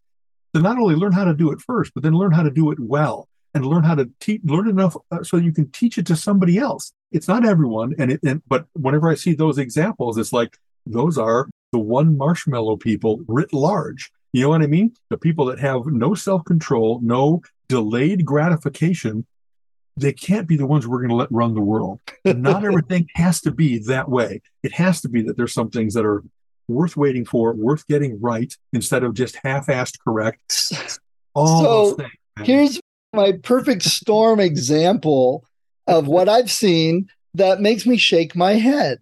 to 0.54 0.62
not 0.62 0.78
only 0.78 0.96
learn 0.96 1.14
how 1.14 1.26
to 1.26 1.34
do 1.34 1.52
it 1.52 1.62
first, 1.62 1.94
but 1.94 2.04
then 2.04 2.14
learn 2.14 2.32
how 2.32 2.44
to 2.44 2.52
do 2.52 2.72
it 2.72 2.80
well 2.80 3.28
and 3.54 3.66
learn 3.66 3.84
how 3.84 3.96
to 3.96 4.10
teach, 4.20 4.42
learn 4.44 4.70
enough 4.70 4.96
uh, 5.12 5.24
so 5.24 5.38
you 5.38 5.52
can 5.52 5.70
teach 5.72 5.98
it 5.98 6.06
to 6.08 6.16
somebody 6.16 6.58
else. 6.58 6.94
It's 7.12 7.28
not 7.28 7.46
everyone. 7.46 7.94
And 7.98 8.14
it, 8.14 8.22
and, 8.24 8.42
but 8.48 8.66
whenever 8.74 9.10
I 9.10 9.16
see 9.16 9.34
those 9.34 9.58
examples, 9.58 10.18
it's 10.18 10.34
like 10.34 10.58
those 10.86 11.18
are 11.18 11.50
the 11.72 11.80
one 11.80 12.18
marshmallow 12.18 12.78
people 12.78 13.22
writ 13.28 13.54
large. 13.54 14.12
You 14.34 14.44
know 14.44 14.50
what 14.50 14.62
I 14.62 14.68
mean? 14.68 14.94
The 15.10 15.18
people 15.18 15.46
that 15.46 15.60
have 15.60 15.86
no 15.88 16.14
self 16.14 16.46
control, 16.46 17.00
no 17.04 17.42
delayed 17.72 18.26
gratification, 18.26 19.26
they 19.96 20.12
can't 20.12 20.46
be 20.46 20.58
the 20.58 20.66
ones 20.66 20.86
we're 20.86 20.98
going 20.98 21.10
to 21.10 21.16
let 21.16 21.32
run 21.32 21.54
the 21.54 21.62
world. 21.62 22.02
Not 22.26 22.66
everything 22.70 23.08
has 23.16 23.40
to 23.42 23.52
be 23.52 23.80
that 23.88 24.10
way. 24.10 24.42
It 24.62 24.74
has 24.74 25.00
to 25.02 25.10
be 25.10 25.22
that 25.24 25.38
there's 25.38 25.54
some 25.54 25.70
things 25.70 25.94
that 25.94 26.06
are 26.06 26.22
worth 26.68 26.98
waiting 26.98 27.24
for, 27.24 27.54
worth 27.54 27.88
getting 27.88 28.20
right 28.20 28.54
instead 28.74 29.06
of 29.06 29.14
just 29.14 29.38
half 29.42 29.68
assed 29.68 30.00
correct. 30.04 30.74
All 31.34 31.96
so 31.96 32.06
here's 32.44 32.82
my 33.14 33.32
perfect 33.42 33.84
storm 33.84 34.42
example 34.42 35.46
of 35.88 36.08
what 36.08 36.28
I've 36.28 36.52
seen 36.52 37.10
that 37.36 37.62
makes 37.62 37.86
me 37.86 37.96
shake 37.96 38.36
my 38.36 38.56
head. 38.56 39.00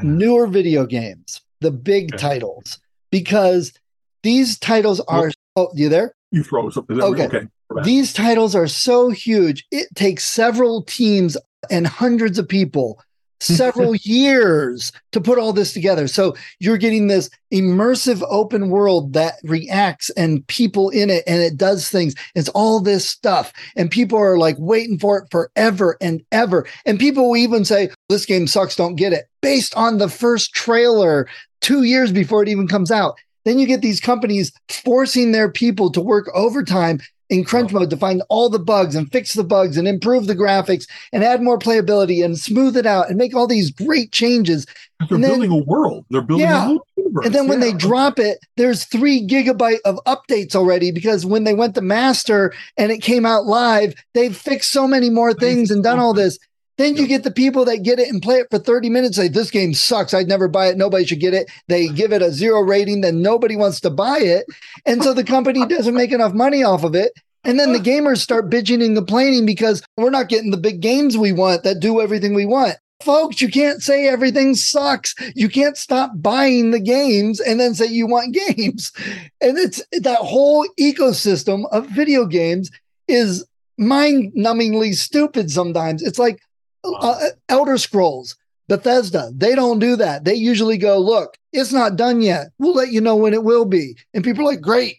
Newer 0.00 0.46
video 0.46 0.86
games, 0.86 1.42
the 1.60 1.70
big 1.70 2.14
okay. 2.14 2.16
titles, 2.16 2.78
because 3.10 3.74
these 4.22 4.58
titles 4.58 5.00
are. 5.00 5.30
Oh, 5.56 5.70
you 5.74 5.90
there? 5.90 6.14
You 6.30 6.42
froze. 6.42 6.78
Okay. 6.78 7.26
okay. 7.26 7.46
These 7.84 8.12
titles 8.12 8.54
are 8.54 8.68
so 8.68 9.10
huge. 9.10 9.66
It 9.70 9.88
takes 9.94 10.24
several 10.24 10.82
teams 10.82 11.36
and 11.70 11.86
hundreds 11.86 12.38
of 12.38 12.48
people 12.48 13.00
several 13.42 13.96
years 13.96 14.92
to 15.10 15.20
put 15.20 15.38
all 15.38 15.52
this 15.52 15.72
together. 15.72 16.06
So 16.06 16.36
you're 16.60 16.76
getting 16.76 17.08
this 17.08 17.28
immersive 17.52 18.24
open 18.30 18.70
world 18.70 19.14
that 19.14 19.34
reacts 19.42 20.10
and 20.10 20.46
people 20.46 20.90
in 20.90 21.10
it 21.10 21.24
and 21.26 21.42
it 21.42 21.56
does 21.56 21.88
things. 21.88 22.14
It's 22.36 22.48
all 22.50 22.78
this 22.78 23.08
stuff. 23.08 23.52
And 23.74 23.90
people 23.90 24.18
are 24.18 24.38
like 24.38 24.56
waiting 24.58 24.98
for 24.98 25.18
it 25.18 25.30
forever 25.30 25.96
and 26.00 26.22
ever. 26.30 26.66
And 26.86 27.00
people 27.00 27.30
will 27.30 27.36
even 27.36 27.64
say, 27.64 27.90
this 28.08 28.26
game 28.26 28.46
sucks, 28.46 28.76
don't 28.76 28.94
get 28.94 29.12
it, 29.12 29.26
based 29.40 29.76
on 29.76 29.98
the 29.98 30.08
first 30.08 30.54
trailer 30.54 31.28
two 31.60 31.82
years 31.82 32.12
before 32.12 32.42
it 32.44 32.48
even 32.48 32.68
comes 32.68 32.92
out. 32.92 33.18
Then 33.44 33.58
you 33.58 33.66
get 33.66 33.80
these 33.80 34.00
companies 34.00 34.52
forcing 34.68 35.32
their 35.32 35.50
people 35.50 35.90
to 35.90 36.00
work 36.00 36.30
overtime 36.32 37.00
in 37.32 37.44
crunch 37.44 37.72
mode 37.72 37.88
to 37.88 37.96
find 37.96 38.22
all 38.28 38.50
the 38.50 38.58
bugs 38.58 38.94
and 38.94 39.10
fix 39.10 39.32
the 39.32 39.42
bugs 39.42 39.78
and 39.78 39.88
improve 39.88 40.26
the 40.26 40.36
graphics 40.36 40.86
and 41.14 41.24
add 41.24 41.42
more 41.42 41.58
playability 41.58 42.22
and 42.22 42.38
smooth 42.38 42.76
it 42.76 42.84
out 42.84 43.08
and 43.08 43.16
make 43.16 43.34
all 43.34 43.46
these 43.46 43.70
great 43.70 44.12
changes. 44.12 44.66
They're 45.08 45.16
and 45.16 45.22
building 45.24 45.50
then, 45.50 45.60
a 45.60 45.64
world. 45.64 46.04
They're 46.10 46.20
building 46.20 46.46
yeah. 46.46 46.64
a 46.64 46.66
whole 46.66 46.86
universe. 46.94 47.24
And 47.24 47.34
then 47.34 47.48
when 47.48 47.60
yeah. 47.60 47.68
they 47.68 47.72
drop 47.72 48.18
it, 48.18 48.38
there's 48.58 48.84
three 48.84 49.26
gigabyte 49.26 49.78
of 49.86 49.98
updates 50.06 50.54
already 50.54 50.92
because 50.92 51.24
when 51.24 51.44
they 51.44 51.54
went 51.54 51.74
to 51.76 51.80
master 51.80 52.52
and 52.76 52.92
it 52.92 52.98
came 52.98 53.24
out 53.24 53.46
live, 53.46 53.94
they've 54.12 54.36
fixed 54.36 54.70
so 54.70 54.86
many 54.86 55.08
more 55.08 55.32
things 55.32 55.70
and 55.70 55.82
done 55.82 55.98
all 55.98 56.12
this. 56.12 56.38
Then 56.78 56.96
you 56.96 57.06
get 57.06 57.22
the 57.22 57.30
people 57.30 57.64
that 57.66 57.82
get 57.82 57.98
it 57.98 58.08
and 58.08 58.22
play 58.22 58.36
it 58.36 58.48
for 58.50 58.58
30 58.58 58.88
minutes, 58.88 59.16
say, 59.16 59.28
This 59.28 59.50
game 59.50 59.74
sucks. 59.74 60.14
I'd 60.14 60.28
never 60.28 60.48
buy 60.48 60.68
it. 60.68 60.76
Nobody 60.76 61.04
should 61.04 61.20
get 61.20 61.34
it. 61.34 61.50
They 61.68 61.88
give 61.88 62.12
it 62.12 62.22
a 62.22 62.32
zero 62.32 62.60
rating, 62.60 63.02
then 63.02 63.22
nobody 63.22 63.56
wants 63.56 63.80
to 63.80 63.90
buy 63.90 64.18
it. 64.18 64.46
And 64.86 65.02
so 65.02 65.12
the 65.12 65.24
company 65.24 65.66
doesn't 65.68 65.94
make 65.94 66.12
enough 66.12 66.32
money 66.32 66.62
off 66.62 66.84
of 66.84 66.94
it. 66.94 67.12
And 67.44 67.58
then 67.58 67.72
the 67.72 67.80
gamers 67.80 68.18
start 68.18 68.50
bitching 68.50 68.84
and 68.84 68.96
complaining 68.96 69.44
because 69.44 69.82
we're 69.96 70.10
not 70.10 70.28
getting 70.28 70.52
the 70.52 70.56
big 70.56 70.80
games 70.80 71.18
we 71.18 71.32
want 71.32 71.64
that 71.64 71.80
do 71.80 72.00
everything 72.00 72.34
we 72.34 72.46
want. 72.46 72.76
Folks, 73.02 73.40
you 73.40 73.48
can't 73.48 73.82
say 73.82 74.06
everything 74.06 74.54
sucks. 74.54 75.12
You 75.34 75.48
can't 75.48 75.76
stop 75.76 76.12
buying 76.14 76.70
the 76.70 76.78
games 76.78 77.40
and 77.40 77.58
then 77.58 77.74
say 77.74 77.86
you 77.86 78.06
want 78.06 78.34
games. 78.56 78.92
And 79.40 79.58
it's 79.58 79.82
that 79.90 80.18
whole 80.18 80.68
ecosystem 80.78 81.64
of 81.72 81.88
video 81.88 82.26
games 82.26 82.70
is 83.08 83.44
mind 83.76 84.32
numbingly 84.34 84.94
stupid 84.94 85.50
sometimes. 85.50 86.00
It's 86.00 86.18
like 86.18 86.40
uh, 86.84 87.28
Elder 87.48 87.78
Scrolls, 87.78 88.36
Bethesda, 88.68 89.30
they 89.34 89.54
don't 89.54 89.78
do 89.78 89.96
that. 89.96 90.24
They 90.24 90.34
usually 90.34 90.78
go, 90.78 90.98
look, 90.98 91.36
it's 91.52 91.72
not 91.72 91.96
done 91.96 92.20
yet. 92.20 92.48
We'll 92.58 92.74
let 92.74 92.92
you 92.92 93.00
know 93.00 93.16
when 93.16 93.34
it 93.34 93.44
will 93.44 93.64
be. 93.64 93.96
And 94.14 94.24
people 94.24 94.44
are 94.44 94.52
like, 94.52 94.60
great. 94.60 94.98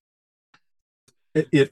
It, 1.33 1.47
it 1.51 1.71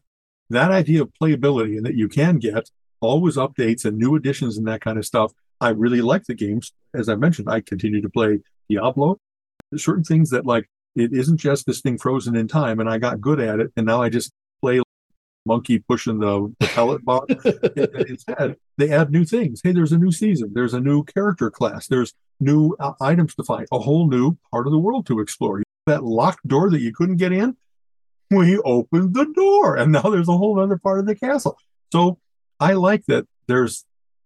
that 0.49 0.71
idea 0.71 1.01
of 1.01 1.11
playability 1.21 1.77
and 1.77 1.85
that 1.85 1.95
you 1.95 2.07
can 2.09 2.37
get 2.37 2.69
always 2.99 3.37
updates 3.37 3.85
and 3.85 3.97
new 3.97 4.15
additions 4.15 4.57
and 4.57 4.67
that 4.67 4.81
kind 4.81 4.97
of 4.97 5.05
stuff. 5.05 5.31
I 5.59 5.69
really 5.69 6.01
like 6.01 6.25
the 6.25 6.33
games. 6.33 6.73
As 6.93 7.09
I 7.09 7.15
mentioned, 7.15 7.49
I 7.49 7.61
continue 7.61 8.01
to 8.01 8.09
play 8.09 8.39
Diablo. 8.69 9.17
There's 9.69 9.83
certain 9.83 10.03
things 10.03 10.29
that 10.31 10.45
like 10.45 10.69
it 10.95 11.13
isn't 11.13 11.37
just 11.37 11.65
this 11.65 11.81
thing 11.81 11.97
frozen 11.97 12.35
in 12.35 12.47
time 12.47 12.79
and 12.79 12.89
I 12.89 12.97
got 12.97 13.21
good 13.21 13.39
at 13.39 13.59
it 13.59 13.71
and 13.77 13.85
now 13.85 14.01
I 14.01 14.09
just 14.09 14.31
monkey 15.45 15.79
pushing 15.79 16.19
the, 16.19 16.53
the 16.59 16.67
pellet 16.67 17.03
box. 17.03 17.33
Instead, 18.09 18.55
they 18.77 18.91
add 18.91 19.11
new 19.11 19.25
things. 19.25 19.61
Hey, 19.63 19.71
there's 19.71 19.91
a 19.91 19.97
new 19.97 20.11
season. 20.11 20.51
There's 20.53 20.73
a 20.73 20.79
new 20.79 21.03
character 21.03 21.49
class. 21.49 21.87
There's 21.87 22.13
new 22.39 22.75
uh, 22.79 22.93
items 23.01 23.35
to 23.35 23.43
find. 23.43 23.67
A 23.71 23.79
whole 23.79 24.07
new 24.07 24.37
part 24.51 24.67
of 24.67 24.71
the 24.71 24.79
world 24.79 25.05
to 25.07 25.19
explore. 25.19 25.63
That 25.87 26.03
locked 26.03 26.47
door 26.47 26.69
that 26.69 26.81
you 26.81 26.93
couldn't 26.93 27.17
get 27.17 27.31
in, 27.31 27.57
we 28.29 28.57
opened 28.59 29.13
the 29.13 29.25
door 29.25 29.75
and 29.75 29.91
now 29.91 30.01
there's 30.01 30.29
a 30.29 30.37
whole 30.37 30.59
other 30.59 30.77
part 30.77 30.99
of 30.99 31.05
the 31.05 31.15
castle. 31.15 31.57
So 31.91 32.19
I 32.59 32.73
like 32.73 33.05
that 33.07 33.27
there's, 33.47 33.85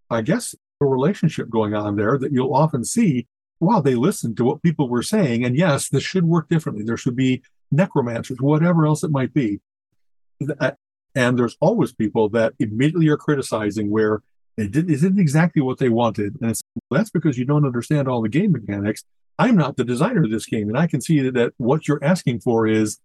I 0.09 0.22
guess, 0.22 0.53
a 0.82 0.86
relationship 0.86 1.49
going 1.49 1.74
on 1.74 1.95
there 1.95 2.18
that 2.18 2.32
you'll 2.32 2.53
often 2.53 2.84
see. 2.84 3.28
Wow, 3.59 3.80
they 3.80 3.95
listened 3.95 4.38
to 4.38 4.43
what 4.43 4.61
people 4.61 4.89
were 4.89 5.01
saying. 5.01 5.45
And 5.45 5.55
yes, 5.55 5.89
this 5.89 6.03
should 6.03 6.26
work 6.26 6.49
differently. 6.49 6.84
There 6.84 6.97
should 6.97 7.16
be 7.16 7.41
necromancers, 7.72 8.38
whatever 8.39 8.86
else 8.86 9.03
it 9.03 9.11
might 9.11 9.34
be. 9.34 9.59
And 11.16 11.39
there's 11.39 11.57
always 11.61 11.93
people 11.93 12.30
that 12.30 12.53
immediately 12.59 13.07
are 13.07 13.18
criticizing 13.18 13.89
where 13.89 14.22
it 14.57 14.72
didn't, 14.72 14.89
it 14.89 14.93
isn't 14.95 15.20
exactly 15.20 15.61
what 15.61 15.80
they 15.80 15.89
wanted. 15.89 16.38
And 16.41 16.55
well, 16.89 16.99
that's 16.99 17.09
because 17.09 17.38
you 17.38 17.45
don't 17.45 17.66
understand 17.66 18.07
all 18.07 18.22
the 18.22 18.30
game 18.30 18.51
mechanics. 18.51 19.03
I'm 19.38 19.55
not 19.55 19.78
the 19.78 19.84
designer 19.84 20.24
of 20.24 20.32
this 20.32 20.45
game, 20.45 20.70
and 20.70 20.78
I 20.78 20.88
can 20.88 21.01
see 21.01 21.30
that 21.30 21.53
what 21.57 21.88
you're 21.88 22.03
asking 22.03 22.39
for 22.39 22.68
is 22.68 22.99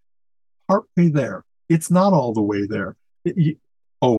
partway 0.68 1.08
there. 1.08 1.44
It's 1.68 1.90
not 1.90 2.12
all 2.12 2.32
the 2.32 2.42
way 2.42 2.66
there. 2.66 2.96
It, 3.24 3.58
oh, 4.00 4.18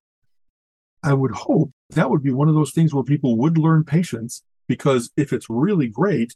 I 1.03 1.13
would 1.13 1.31
hope 1.31 1.71
that 1.91 2.09
would 2.09 2.23
be 2.23 2.31
one 2.31 2.49
of 2.49 2.55
those 2.55 2.71
things 2.71 2.93
where 2.93 3.03
people 3.03 3.37
would 3.37 3.57
learn 3.57 3.83
patience 3.83 4.43
because 4.67 5.11
if 5.15 5.31
it's 5.31 5.49
really 5.49 5.87
great, 5.87 6.35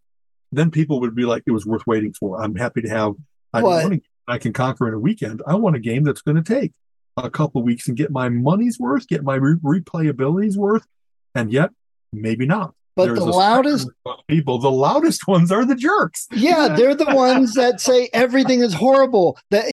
then 0.52 0.72
people 0.72 1.00
would 1.02 1.16
be 1.16 1.26
like, 1.26 1.44
it 1.46 1.52
was 1.52 1.66
worth 1.66 1.86
waiting 1.86 2.14
for. 2.14 2.42
I'm 2.42 2.56
happy 2.56 2.82
to 2.82 2.90
have. 2.90 3.14
I, 3.54 3.62
I 4.28 4.38
can 4.38 4.54
conquer 4.54 4.88
in 4.88 4.94
a 4.94 5.00
weekend. 5.00 5.42
I 5.46 5.56
want 5.56 5.76
a 5.76 5.80
game 5.80 6.04
that's 6.04 6.22
going 6.22 6.42
to 6.42 6.44
take 6.44 6.74
a 7.18 7.30
couple 7.30 7.64
weeks 7.64 7.88
and 7.88 7.98
get 7.98 8.12
my 8.12 8.30
money's 8.30 8.80
worth, 8.80 9.08
get 9.08 9.24
my 9.24 9.36
re- 9.36 9.56
replayability's 9.64 10.58
worth, 10.58 10.86
and 11.34 11.52
yet 11.52 11.70
maybe 12.12 12.46
not. 12.46 12.74
But 12.96 13.08
There's 13.08 13.20
the 13.20 13.26
loudest 13.26 13.90
people, 14.28 14.58
the 14.58 14.72
loudest 14.72 15.28
ones 15.28 15.52
are 15.52 15.66
the 15.66 15.76
jerks. 15.76 16.28
Yeah, 16.32 16.70
they're 16.78 16.96
the 16.96 17.14
ones 17.14 17.54
that 17.54 17.82
say 17.82 18.10
everything 18.14 18.62
is 18.62 18.74
horrible. 18.74 19.38
That 19.52 19.66
mm. 19.66 19.72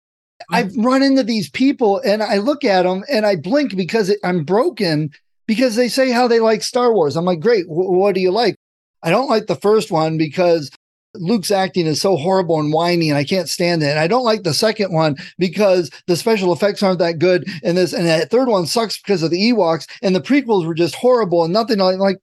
I've 0.50 0.76
run 0.76 1.02
into 1.02 1.22
these 1.22 1.48
people 1.50 2.00
and 2.04 2.22
I 2.22 2.38
look 2.38 2.64
at 2.64 2.82
them 2.82 3.04
and 3.08 3.24
I 3.24 3.36
blink 3.36 3.76
because 3.76 4.08
it, 4.08 4.18
I'm 4.24 4.44
broken 4.44 5.10
because 5.46 5.76
they 5.76 5.88
say 5.88 6.10
how 6.10 6.26
they 6.26 6.40
like 6.40 6.62
Star 6.62 6.92
Wars. 6.92 7.16
I'm 7.16 7.24
like, 7.24 7.40
great. 7.40 7.66
W- 7.68 7.92
what 7.92 8.14
do 8.14 8.20
you 8.20 8.32
like? 8.32 8.56
I 9.04 9.10
don't 9.10 9.28
like 9.28 9.46
the 9.46 9.56
first 9.56 9.90
one 9.90 10.18
because 10.18 10.70
Luke's 11.14 11.50
acting 11.50 11.86
is 11.86 12.00
so 12.00 12.16
horrible 12.16 12.58
and 12.58 12.72
whiny 12.72 13.10
and 13.10 13.18
I 13.18 13.24
can't 13.24 13.48
stand 13.48 13.82
it. 13.82 13.90
And 13.90 13.98
I 13.98 14.06
don't 14.06 14.24
like 14.24 14.42
the 14.42 14.54
second 14.54 14.92
one 14.92 15.16
because 15.38 15.90
the 16.06 16.16
special 16.16 16.52
effects 16.52 16.82
aren't 16.82 17.00
that 17.00 17.18
good. 17.18 17.46
And 17.62 17.76
this 17.76 17.92
and 17.92 18.06
that 18.06 18.30
third 18.30 18.48
one 18.48 18.66
sucks 18.66 19.00
because 19.00 19.22
of 19.22 19.30
the 19.30 19.52
Ewoks 19.52 19.88
and 20.02 20.14
the 20.14 20.20
prequels 20.20 20.66
were 20.66 20.74
just 20.74 20.94
horrible 20.94 21.44
and 21.44 21.52
nothing 21.52 21.78
like, 21.78 21.98
like 21.98 22.18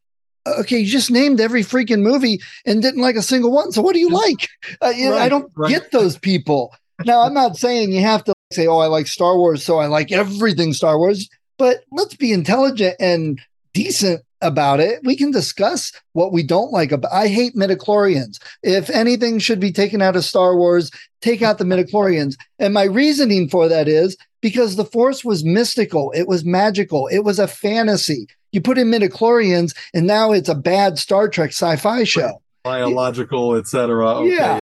okay, 0.47 0.79
you 0.79 0.87
just 0.87 1.11
named 1.11 1.39
every 1.39 1.61
freaking 1.61 2.01
movie 2.01 2.39
and 2.65 2.81
didn't 2.81 3.01
like 3.01 3.15
a 3.15 3.21
single 3.21 3.51
one. 3.51 3.71
So 3.71 3.81
what 3.81 3.93
do 3.93 3.99
you 3.99 4.09
like? 4.09 4.47
Uh, 4.81 4.87
right, 4.87 5.13
I 5.13 5.29
don't 5.29 5.51
right. 5.55 5.69
get 5.69 5.91
those 5.91 6.17
people 6.17 6.73
now, 7.05 7.21
I'm 7.21 7.33
not 7.33 7.57
saying 7.57 7.91
you 7.91 8.01
have 8.01 8.23
to 8.25 8.33
say, 8.51 8.67
oh, 8.67 8.79
I 8.79 8.87
like 8.87 9.07
Star 9.07 9.37
Wars, 9.37 9.63
so 9.63 9.77
I 9.77 9.87
like 9.87 10.11
everything 10.11 10.73
Star 10.73 10.97
Wars, 10.97 11.29
but 11.57 11.83
let's 11.91 12.15
be 12.15 12.31
intelligent 12.33 12.95
and 12.99 13.39
decent 13.73 14.21
about 14.41 14.79
it. 14.79 14.99
We 15.03 15.15
can 15.15 15.31
discuss 15.31 15.91
what 16.13 16.31
we 16.31 16.43
don't 16.43 16.71
like 16.71 16.91
about 16.91 17.11
I 17.11 17.27
hate 17.27 17.55
midichlorians. 17.55 18.39
If 18.63 18.89
anything 18.89 19.39
should 19.39 19.59
be 19.59 19.71
taken 19.71 20.01
out 20.01 20.15
of 20.15 20.23
Star 20.23 20.55
Wars, 20.55 20.91
take 21.21 21.41
out 21.41 21.57
the 21.57 21.65
midichlorians. 21.65 22.35
And 22.57 22.73
my 22.73 22.83
reasoning 22.83 23.49
for 23.49 23.67
that 23.67 23.87
is 23.87 24.17
because 24.41 24.75
the 24.75 24.85
force 24.85 25.25
was 25.25 25.43
mystical, 25.43 26.11
it 26.11 26.27
was 26.27 26.45
magical, 26.45 27.07
it 27.07 27.19
was 27.19 27.39
a 27.39 27.47
fantasy. 27.47 28.27
You 28.51 28.61
put 28.61 28.77
in 28.77 28.89
midichlorians 28.89 29.75
and 29.93 30.07
now 30.07 30.31
it's 30.31 30.49
a 30.49 30.55
bad 30.55 30.97
Star 30.97 31.27
Trek 31.27 31.49
sci-fi 31.49 32.03
show. 32.03 32.41
Biological, 32.63 33.55
etc. 33.55 34.07
Okay. 34.17 34.35
Yeah. 34.35 34.59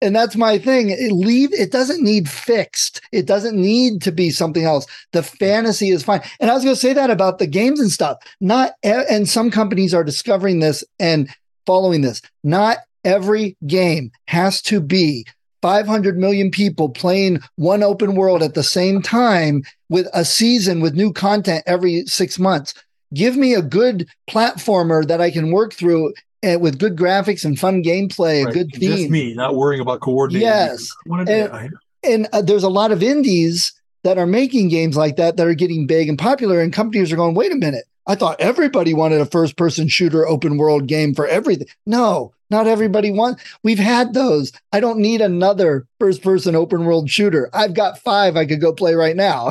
And 0.00 0.14
that's 0.14 0.36
my 0.36 0.58
thing. 0.58 0.90
It 0.90 1.12
leave 1.12 1.52
it 1.54 1.72
doesn't 1.72 2.02
need 2.02 2.28
fixed. 2.28 3.00
It 3.12 3.26
doesn't 3.26 3.56
need 3.56 4.02
to 4.02 4.12
be 4.12 4.30
something 4.30 4.64
else. 4.64 4.86
The 5.12 5.22
fantasy 5.22 5.90
is 5.90 6.02
fine. 6.02 6.20
And 6.40 6.50
I 6.50 6.54
was 6.54 6.62
going 6.62 6.74
to 6.74 6.80
say 6.80 6.92
that 6.92 7.10
about 7.10 7.38
the 7.38 7.46
games 7.46 7.80
and 7.80 7.90
stuff. 7.90 8.18
Not 8.40 8.72
and 8.82 9.28
some 9.28 9.50
companies 9.50 9.94
are 9.94 10.04
discovering 10.04 10.60
this 10.60 10.84
and 10.98 11.30
following 11.64 12.02
this. 12.02 12.20
Not 12.42 12.78
every 13.04 13.56
game 13.66 14.10
has 14.28 14.60
to 14.62 14.80
be 14.80 15.26
500 15.62 16.18
million 16.18 16.50
people 16.50 16.90
playing 16.90 17.40
one 17.56 17.82
open 17.82 18.14
world 18.14 18.42
at 18.42 18.52
the 18.52 18.62
same 18.62 19.00
time 19.00 19.62
with 19.88 20.06
a 20.12 20.24
season 20.24 20.80
with 20.80 20.94
new 20.94 21.12
content 21.12 21.62
every 21.66 22.04
6 22.04 22.38
months. 22.38 22.74
Give 23.14 23.36
me 23.36 23.54
a 23.54 23.62
good 23.62 24.06
platformer 24.28 25.06
that 25.06 25.22
I 25.22 25.30
can 25.30 25.52
work 25.52 25.72
through 25.72 26.12
and 26.44 26.60
with 26.60 26.78
good 26.78 26.96
graphics 26.96 27.44
and 27.44 27.58
fun 27.58 27.82
gameplay, 27.82 28.44
Right. 28.44 28.54
good 28.54 28.70
Just 28.72 28.80
theme. 28.80 29.10
me, 29.10 29.34
not 29.34 29.56
worrying 29.56 29.80
about 29.80 30.00
coordinating. 30.00 30.46
Yes. 30.48 30.88
And- 31.10 31.74
And 32.06 32.28
uh, 32.34 32.42
there's 32.42 32.62
a 32.62 32.68
lot 32.68 32.92
of 32.92 33.02
indies 33.02 33.72
that 34.02 34.18
are 34.18 34.26
making 34.26 34.68
games 34.68 34.94
like 34.94 35.16
that 35.16 35.38
that 35.38 35.46
are 35.46 35.54
getting 35.54 35.86
big 35.86 36.06
and 36.10 36.18
popular, 36.18 36.60
and 36.60 36.70
companies 36.70 37.10
are 37.10 37.16
going, 37.16 37.34
wait 37.34 37.50
a 37.50 37.56
minute. 37.56 37.84
I 38.06 38.14
thought 38.14 38.38
everybody 38.38 38.92
wanted 38.92 39.22
a 39.22 39.24
first 39.26 39.56
person 39.56 39.88
shooter 39.88 40.28
open 40.28 40.58
world 40.58 40.86
game 40.86 41.14
for 41.14 41.26
everything. 41.26 41.66
No, 41.86 42.34
not 42.50 42.66
everybody 42.66 43.10
wants. 43.10 43.42
We've 43.62 43.78
had 43.78 44.12
those. 44.12 44.52
I 44.74 44.80
don't 44.80 44.98
need 44.98 45.22
another 45.22 45.86
first 45.98 46.20
person 46.22 46.54
open 46.54 46.84
world 46.84 47.08
shooter. 47.08 47.48
I've 47.54 47.72
got 47.72 47.98
five 47.98 48.36
I 48.36 48.44
could 48.44 48.60
go 48.60 48.74
play 48.74 48.92
right 48.94 49.16
now. 49.16 49.50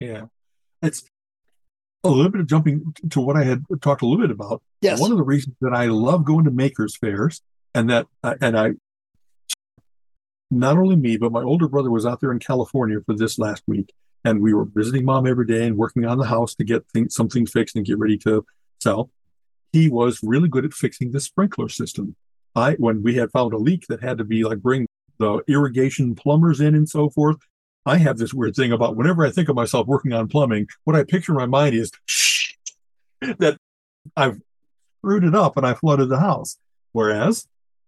Yeah. 0.00 0.22
It's 0.82 1.04
a 2.04 2.10
little 2.10 2.30
bit 2.30 2.40
of 2.40 2.46
jumping 2.46 2.94
to 3.10 3.20
what 3.20 3.36
I 3.36 3.44
had 3.44 3.64
talked 3.80 4.02
a 4.02 4.06
little 4.06 4.26
bit 4.26 4.30
about. 4.30 4.62
Yes. 4.80 5.00
One 5.00 5.12
of 5.12 5.18
the 5.18 5.24
reasons 5.24 5.56
that 5.60 5.72
I 5.72 5.86
love 5.86 6.24
going 6.24 6.44
to 6.44 6.50
makers 6.50 6.96
fairs 6.96 7.42
and 7.74 7.88
that, 7.90 8.06
uh, 8.22 8.34
and 8.40 8.58
I, 8.58 8.70
not 10.50 10.76
only 10.76 10.96
me, 10.96 11.16
but 11.16 11.32
my 11.32 11.42
older 11.42 11.68
brother 11.68 11.90
was 11.90 12.04
out 12.04 12.20
there 12.20 12.32
in 12.32 12.38
California 12.38 12.98
for 13.06 13.14
this 13.14 13.38
last 13.38 13.62
week. 13.66 13.92
And 14.24 14.40
we 14.40 14.54
were 14.54 14.64
visiting 14.64 15.04
mom 15.04 15.26
every 15.26 15.46
day 15.46 15.66
and 15.66 15.76
working 15.76 16.04
on 16.04 16.18
the 16.18 16.26
house 16.26 16.54
to 16.56 16.64
get 16.64 16.86
things, 16.88 17.14
something 17.14 17.46
fixed 17.46 17.74
and 17.74 17.84
get 17.84 17.98
ready 17.98 18.18
to 18.18 18.44
sell. 18.80 19.10
He 19.72 19.88
was 19.88 20.20
really 20.22 20.48
good 20.48 20.64
at 20.64 20.74
fixing 20.74 21.12
the 21.12 21.20
sprinkler 21.20 21.68
system. 21.68 22.14
I, 22.54 22.72
when 22.74 23.02
we 23.02 23.14
had 23.14 23.32
found 23.32 23.54
a 23.54 23.58
leak 23.58 23.86
that 23.88 24.02
had 24.02 24.18
to 24.18 24.24
be 24.24 24.44
like 24.44 24.58
bring 24.58 24.86
the 25.18 25.42
irrigation 25.48 26.14
plumbers 26.14 26.60
in 26.60 26.74
and 26.74 26.88
so 26.88 27.08
forth, 27.08 27.38
I 27.84 27.98
have 27.98 28.18
this 28.18 28.32
weird 28.32 28.54
thing 28.54 28.72
about 28.72 28.96
whenever 28.96 29.26
I 29.26 29.30
think 29.30 29.48
of 29.48 29.56
myself 29.56 29.86
working 29.86 30.12
on 30.12 30.28
plumbing, 30.28 30.68
what 30.84 30.96
I 30.96 31.04
picture 31.04 31.32
in 31.32 31.38
my 31.38 31.46
mind 31.46 31.74
is 31.74 31.90
that 33.20 33.56
I've 34.16 34.40
screwed 34.98 35.24
it 35.24 35.34
up 35.34 35.56
and 35.56 35.66
I 35.66 35.74
flooded 35.74 36.08
the 36.08 36.20
house. 36.20 36.58
Whereas 36.92 37.46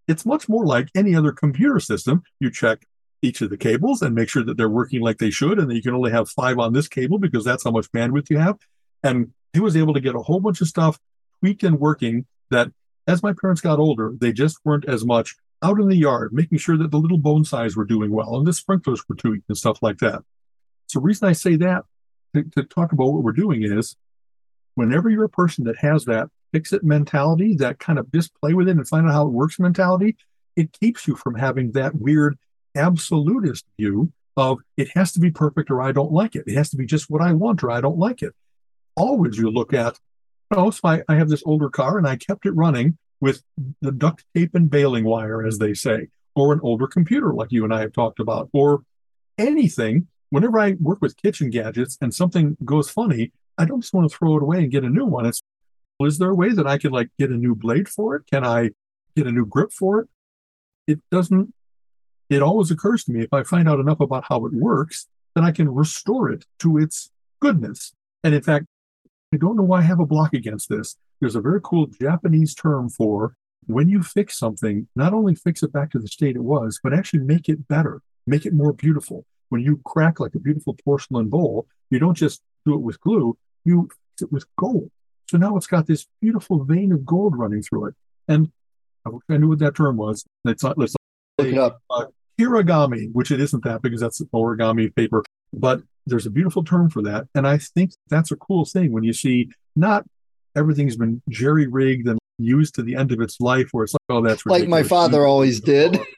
it's 0.09 0.26
much 0.26 0.49
more 0.49 0.66
like 0.66 0.88
any 0.95 1.14
other 1.14 1.32
computer 1.32 1.80
system. 1.80 2.22
You 2.40 2.51
check 2.51 2.86
each 3.22 3.40
of 3.40 3.51
the 3.51 3.57
cables 3.57 4.03
and 4.03 4.14
make 4.14 4.28
sure 4.28 4.45
that 4.45 4.57
they're 4.57 4.68
working 4.68 5.01
like 5.01 5.18
they 5.18 5.30
should, 5.30 5.59
and 5.59 5.70
that 5.70 5.74
you 5.74 5.82
can 5.82 5.95
only 5.95 6.11
have 6.11 6.28
five 6.28 6.59
on 6.59 6.72
this 6.72 6.88
cable 6.88 7.18
because 7.18 7.45
that's 7.45 7.64
how 7.64 7.70
much 7.70 7.90
bandwidth 7.92 8.30
you 8.30 8.38
have. 8.38 8.59
And 9.03 9.32
he 9.53 9.61
was 9.61 9.76
able 9.76 9.95
to 9.95 10.01
get 10.01 10.14
a 10.14 10.20
whole 10.20 10.40
bunch 10.40 10.61
of 10.61 10.68
stuff 10.68 10.99
tweaked 11.40 11.62
and 11.62 11.78
working 11.80 12.26
that 12.51 12.70
as 13.07 13.22
my 13.22 13.32
parents 13.32 13.61
got 13.61 13.78
older, 13.78 14.12
they 14.18 14.32
just 14.32 14.59
weren't 14.64 14.86
as 14.86 15.05
much 15.05 15.36
out 15.64 15.80
in 15.80 15.88
the 15.88 15.96
yard, 15.96 16.32
making 16.32 16.58
sure 16.58 16.76
that 16.76 16.90
the 16.90 16.98
little 16.98 17.18
bonsais 17.18 17.74
were 17.74 17.86
doing 17.86 18.10
well 18.10 18.36
and 18.36 18.46
the 18.46 18.52
sprinklers 18.52 19.02
were 19.08 19.16
tweaked 19.16 19.48
and 19.48 19.56
stuff 19.56 19.78
like 19.80 19.98
that. 19.98 20.22
So 20.86 21.00
the 21.00 21.04
reason 21.04 21.26
I 21.26 21.32
say 21.32 21.56
that 21.56 21.84
to, 22.34 22.44
to 22.56 22.64
talk 22.64 22.92
about 22.92 23.12
what 23.12 23.22
we're 23.22 23.32
doing 23.32 23.62
is 23.62 23.96
whenever 24.74 25.08
you're 25.08 25.24
a 25.24 25.30
person 25.30 25.64
that 25.64 25.78
has 25.78 26.04
that 26.04 26.28
fix 26.52 26.72
it 26.72 26.84
mentality, 26.84 27.56
that 27.56 27.78
kind 27.78 27.98
of 27.98 28.12
just 28.12 28.34
play 28.40 28.52
with 28.52 28.68
it 28.68 28.76
and 28.76 28.86
find 28.86 29.06
out 29.06 29.12
how 29.12 29.26
it 29.26 29.32
works 29.32 29.58
mentality, 29.58 30.16
it 30.54 30.72
keeps 30.78 31.08
you 31.08 31.16
from 31.16 31.34
having 31.34 31.72
that 31.72 31.94
weird 31.94 32.36
absolutist 32.76 33.64
view 33.78 34.12
of 34.36 34.58
it 34.76 34.88
has 34.94 35.12
to 35.12 35.20
be 35.20 35.30
perfect 35.30 35.70
or 35.70 35.80
I 35.80 35.92
don't 35.92 36.12
like 36.12 36.36
it. 36.36 36.44
It 36.46 36.56
has 36.56 36.70
to 36.70 36.76
be 36.76 36.86
just 36.86 37.08
what 37.08 37.22
I 37.22 37.32
want 37.32 37.62
or 37.62 37.70
I 37.70 37.80
don't 37.80 37.98
like 37.98 38.22
it. 38.22 38.34
Always 38.96 39.38
you 39.38 39.50
look 39.50 39.72
at, 39.72 39.98
oh, 40.50 40.70
so 40.70 40.80
I, 40.84 41.02
I 41.08 41.16
have 41.16 41.28
this 41.28 41.42
older 41.46 41.70
car 41.70 41.98
and 41.98 42.06
I 42.06 42.16
kept 42.16 42.44
it 42.44 42.52
running 42.52 42.98
with 43.20 43.42
the 43.80 43.92
duct 43.92 44.24
tape 44.34 44.54
and 44.54 44.70
baling 44.70 45.04
wire, 45.04 45.46
as 45.46 45.58
they 45.58 45.74
say, 45.74 46.08
or 46.34 46.52
an 46.52 46.60
older 46.62 46.86
computer 46.86 47.32
like 47.32 47.52
you 47.52 47.64
and 47.64 47.72
I 47.72 47.80
have 47.80 47.92
talked 47.92 48.20
about, 48.20 48.50
or 48.52 48.84
anything. 49.38 50.08
Whenever 50.30 50.58
I 50.58 50.72
work 50.80 51.00
with 51.00 51.16
kitchen 51.16 51.48
gadgets 51.50 51.96
and 52.00 52.12
something 52.12 52.56
goes 52.64 52.90
funny, 52.90 53.32
I 53.56 53.66
don't 53.66 53.80
just 53.80 53.94
want 53.94 54.10
to 54.10 54.16
throw 54.16 54.36
it 54.36 54.42
away 54.42 54.58
and 54.58 54.70
get 54.70 54.82
a 54.82 54.88
new 54.88 55.06
one. 55.06 55.26
It's 55.26 55.42
well, 55.98 56.08
is 56.08 56.18
there 56.18 56.30
a 56.30 56.34
way 56.34 56.52
that 56.52 56.66
I 56.66 56.78
could 56.78 56.92
like 56.92 57.10
get 57.18 57.30
a 57.30 57.36
new 57.36 57.54
blade 57.54 57.88
for 57.88 58.16
it? 58.16 58.24
Can 58.30 58.44
I 58.44 58.70
get 59.16 59.26
a 59.26 59.32
new 59.32 59.46
grip 59.46 59.72
for 59.72 60.00
it? 60.00 60.08
It 60.86 61.00
doesn't. 61.10 61.54
It 62.30 62.42
always 62.42 62.70
occurs 62.70 63.04
to 63.04 63.12
me 63.12 63.22
if 63.22 63.32
I 63.32 63.42
find 63.44 63.68
out 63.68 63.78
enough 63.78 64.00
about 64.00 64.24
how 64.28 64.44
it 64.46 64.52
works, 64.52 65.06
then 65.34 65.44
I 65.44 65.52
can 65.52 65.72
restore 65.72 66.30
it 66.30 66.46
to 66.60 66.78
its 66.78 67.10
goodness. 67.40 67.92
And 68.24 68.34
in 68.34 68.42
fact, 68.42 68.66
I 69.32 69.36
don't 69.36 69.56
know 69.56 69.62
why 69.62 69.80
I 69.80 69.82
have 69.82 70.00
a 70.00 70.06
block 70.06 70.32
against 70.32 70.68
this. 70.68 70.96
There's 71.20 71.36
a 71.36 71.40
very 71.40 71.60
cool 71.62 71.86
Japanese 71.86 72.54
term 72.54 72.88
for 72.88 73.34
when 73.66 73.88
you 73.88 74.02
fix 74.02 74.38
something, 74.38 74.88
not 74.94 75.14
only 75.14 75.34
fix 75.34 75.62
it 75.62 75.72
back 75.72 75.90
to 75.92 75.98
the 75.98 76.08
state 76.08 76.36
it 76.36 76.42
was, 76.42 76.80
but 76.82 76.92
actually 76.92 77.20
make 77.20 77.48
it 77.48 77.66
better, 77.68 78.02
make 78.26 78.44
it 78.44 78.52
more 78.52 78.72
beautiful. 78.72 79.24
When 79.48 79.62
you 79.62 79.80
crack 79.84 80.20
like 80.20 80.34
a 80.34 80.40
beautiful 80.40 80.76
porcelain 80.84 81.28
bowl, 81.28 81.66
you 81.90 81.98
don't 81.98 82.16
just 82.16 82.42
do 82.66 82.74
it 82.74 82.80
with 82.80 83.00
glue, 83.00 83.38
you 83.64 83.88
fix 83.90 84.22
it 84.22 84.32
with 84.32 84.44
gold. 84.56 84.90
So 85.30 85.38
now 85.38 85.56
it's 85.56 85.66
got 85.66 85.86
this 85.86 86.06
beautiful 86.20 86.64
vein 86.64 86.92
of 86.92 87.06
gold 87.06 87.38
running 87.38 87.62
through 87.62 87.86
it. 87.86 87.94
And 88.28 88.50
I 89.06 89.10
wish 89.10 89.22
I 89.30 89.36
knew 89.36 89.48
what 89.48 89.58
that 89.60 89.76
term 89.76 89.96
was. 89.96 90.24
It's 90.44 90.62
not, 90.62 90.76
let's 90.76 90.94
Look 91.38 91.48
it 91.48 91.58
up. 91.58 91.80
uh, 91.90 92.06
hiragami, 92.38 93.10
which 93.12 93.30
it 93.30 93.40
isn't 93.40 93.64
that 93.64 93.82
because 93.82 94.00
that's 94.00 94.20
origami 94.34 94.94
paper, 94.94 95.24
but 95.52 95.82
there's 96.06 96.26
a 96.26 96.30
beautiful 96.30 96.64
term 96.64 96.90
for 96.90 97.02
that. 97.02 97.26
And 97.34 97.46
I 97.46 97.58
think 97.58 97.92
that's 98.08 98.30
a 98.30 98.36
cool 98.36 98.64
thing 98.64 98.92
when 98.92 99.04
you 99.04 99.12
see 99.12 99.50
not 99.74 100.04
everything's 100.57 100.96
been 100.96 101.20
jerry 101.28 101.66
rigged 101.66 102.07
and 102.09 102.18
used 102.38 102.74
to 102.74 102.82
the 102.82 102.96
end 102.96 103.12
of 103.12 103.20
its 103.20 103.40
life 103.40 103.68
where 103.72 103.84
it's 103.84 103.94
like, 103.94 104.00
oh, 104.09 104.22
that's 104.22 104.44
Like 104.46 104.68
my 104.68 104.78
ridiculous. 104.78 104.88
father 104.88 105.26
always 105.26 105.61
did. 105.61 105.98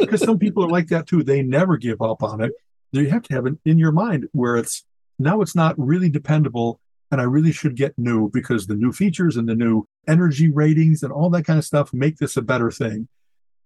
Because 0.00 0.20
some 0.20 0.38
people 0.38 0.62
are 0.64 0.68
like 0.68 0.88
that 0.88 1.06
too. 1.06 1.22
They 1.22 1.40
never 1.42 1.78
give 1.78 2.02
up 2.02 2.22
on 2.22 2.42
it. 2.42 2.52
You 2.92 3.08
have 3.08 3.22
to 3.22 3.34
have 3.34 3.46
it 3.46 3.54
in 3.64 3.78
your 3.78 3.90
mind 3.92 4.28
where 4.32 4.56
it's 4.56 4.84
now 5.18 5.40
it's 5.40 5.54
not 5.54 5.74
really 5.78 6.10
dependable 6.10 6.78
and 7.10 7.20
I 7.22 7.24
really 7.24 7.52
should 7.52 7.74
get 7.74 7.94
new 7.98 8.28
because 8.30 8.66
the 8.66 8.74
new 8.74 8.92
features 8.92 9.36
and 9.38 9.48
the 9.48 9.54
new 9.54 9.86
energy 10.06 10.50
ratings 10.50 11.02
and 11.02 11.10
all 11.10 11.30
that 11.30 11.44
kind 11.46 11.58
of 11.58 11.64
stuff 11.64 11.94
make 11.94 12.18
this 12.18 12.36
a 12.36 12.42
better 12.42 12.70
thing. 12.70 13.08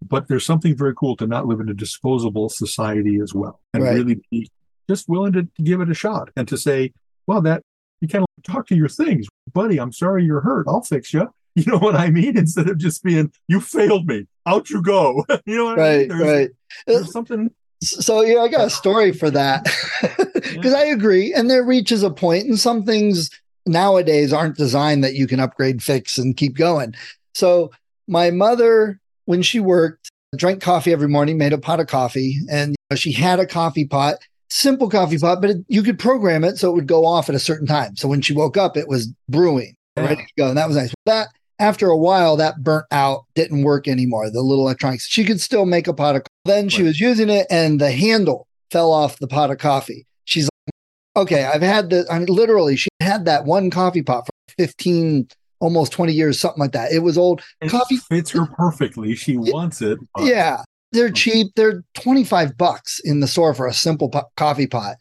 But 0.01 0.29
there's 0.29 0.47
something 0.47 0.77
very 0.77 0.95
cool 0.95 1.17
to 1.17 1.27
not 1.27 1.47
live 1.47 1.59
in 1.59 1.69
a 1.69 1.75
disposable 1.75 2.49
society 2.51 3.19
as 3.21 3.35
well 3.35 3.59
and 3.75 3.83
Right. 3.83 3.95
really 3.95 4.21
be 4.31 4.49
just 4.89 5.09
willing 5.09 5.33
to, 5.33 5.43
to 5.43 5.63
give 5.63 5.81
it 5.81 5.91
a 5.91 5.95
shot 5.95 6.31
and 6.37 6.47
to 6.49 6.57
say, 6.57 6.93
well, 7.27 7.41
that 7.43 7.63
you 8.01 8.09
kind 8.09 8.25
of 8.25 8.43
talk 8.45 8.67
to 8.69 8.77
your 8.77 8.89
things, 8.89 9.27
buddy. 9.53 9.79
I'm 9.79 9.93
sorry 9.93 10.25
you're 10.25 10.41
hurt. 10.41 10.67
I'll 10.69 10.83
fix 10.83 11.13
you. 11.13 11.33
You 11.57 11.65
know 11.67 11.79
what 11.79 11.97
I 11.97 12.11
mean? 12.11 12.39
Instead 12.39 12.69
of 12.69 12.79
just 12.79 13.03
being, 13.03 13.33
you 13.49 13.61
failed 13.61 14.07
me. 14.07 14.25
Out 14.47 14.71
you 14.71 14.81
go. 14.81 15.27
you 15.47 15.57
know 15.57 15.65
what 15.65 15.81
I 15.81 15.83
mean? 15.83 15.89
right, 15.89 16.09
There's, 16.09 16.23
right. 16.23 16.51
there's 16.87 17.13
something. 17.13 17.51
So 17.83 18.21
yeah, 18.21 18.39
I 18.39 18.49
got 18.49 18.69
a 18.69 18.71
story 18.71 19.11
for 19.11 19.33
that 19.33 19.67
because 20.35 20.73
I 20.73 20.85
agree, 20.85 21.35
and 21.35 21.51
there 21.51 21.65
reaches 21.65 22.05
a 22.05 22.11
point, 22.11 22.47
and 22.47 22.57
some 22.57 22.85
things 22.85 23.31
nowadays 23.67 24.33
aren't 24.33 24.57
designed 24.57 25.03
that 25.03 25.15
you 25.15 25.27
can 25.27 25.41
upgrade, 25.41 25.83
fix, 25.83 26.19
and 26.19 26.37
keep 26.37 26.55
going. 26.55 26.95
So 27.35 27.73
my 28.07 28.31
mother, 28.31 29.01
when 29.25 29.43
she 29.43 29.59
worked, 29.59 30.09
drank 30.37 30.63
coffee 30.63 30.93
every 30.93 31.09
morning, 31.09 31.37
made 31.37 31.53
a 31.53 31.59
pot 31.59 31.81
of 31.81 31.89
coffee, 31.89 32.39
and 32.49 32.71
you 32.71 32.77
know, 32.91 32.97
she 32.97 33.11
had 33.11 33.41
a 33.41 33.47
coffee 33.47 33.87
pot, 33.87 34.19
simple 34.51 34.89
coffee 34.91 35.19
pot, 35.19 35.41
but 35.41 35.51
it, 35.51 35.57
you 35.69 35.83
could 35.83 35.99
program 35.99 36.45
it 36.45 36.59
so 36.59 36.71
it 36.71 36.75
would 36.75 36.87
go 36.87 37.05
off 37.07 37.29
at 37.29 37.35
a 37.35 37.39
certain 37.41 37.67
time. 37.67 37.97
So 37.97 38.09
when 38.09 38.21
she 38.21 38.35
woke 38.35 38.57
up, 38.57 38.77
it 38.77 38.89
was 38.89 39.13
brewing, 39.29 39.75
Yeah. 39.97 40.05
ready 40.07 40.23
to 40.23 40.33
go, 40.37 40.49
and 40.49 40.59
that 40.59 40.67
was 40.69 40.77
nice. 40.77 40.93
That 41.07 41.29
after 41.59 41.89
a 41.89 41.97
while, 41.97 42.37
that 42.37 42.63
burnt 42.63 42.87
out, 42.91 43.25
didn't 43.35 43.63
work 43.63 43.87
anymore. 43.87 44.31
The 44.31 44.41
little 44.41 44.65
electronics. 44.65 45.07
She 45.07 45.25
could 45.25 45.41
still 45.41 45.67
make 45.67 45.87
a 45.87 45.93
pot 45.95 46.17
of. 46.17 46.23
Coffee. 46.23 46.31
Then 46.47 46.69
she 46.71 46.83
Right. 46.83 46.87
was 46.89 47.01
using 47.01 47.29
it, 47.29 47.47
and 47.51 47.81
the 47.81 47.91
handle 47.93 48.47
fell 48.71 48.93
off 48.93 49.19
the 49.19 49.29
pot 49.29 49.51
of 49.51 49.59
coffee. 49.59 50.07
She's 50.25 50.45
like, 50.67 51.25
"Okay, 51.25 51.45
I've 51.45 51.61
had 51.63 51.91
the. 51.91 52.07
I 52.11 52.19
mean, 52.19 52.29
literally, 52.29 52.77
she 52.77 52.89
had 53.01 53.27
that 53.27 53.45
one 53.45 53.69
coffee 53.71 54.03
pot 54.03 54.25
for 54.27 54.33
fifteen, 54.57 55.29
almost 55.61 55.93
twenty 55.93 56.15
years, 56.15 56.41
something 56.41 56.61
like 56.61 56.73
that. 56.73 56.93
It 56.93 57.01
was 57.01 57.19
old. 57.19 57.43
It 57.61 57.69
Coffee- 57.71 57.99
fits 57.99 58.31
her 58.31 58.47
perfectly. 58.47 59.15
She 59.15 59.37
wants 59.37 59.83
it. 59.83 59.99
but- 60.15 60.25
Yeah, 60.25 60.63
they're 60.93 61.11
cheap. 61.11 61.49
They're 61.57 61.85
25 61.95 62.57
bucks 62.57 63.01
in 63.01 63.21
the 63.21 63.29
store 63.29 63.55
for 63.55 63.67
a 63.67 63.73
simple 63.73 64.09
po- 64.09 64.31
coffee 64.37 64.67
pot. 64.67 64.97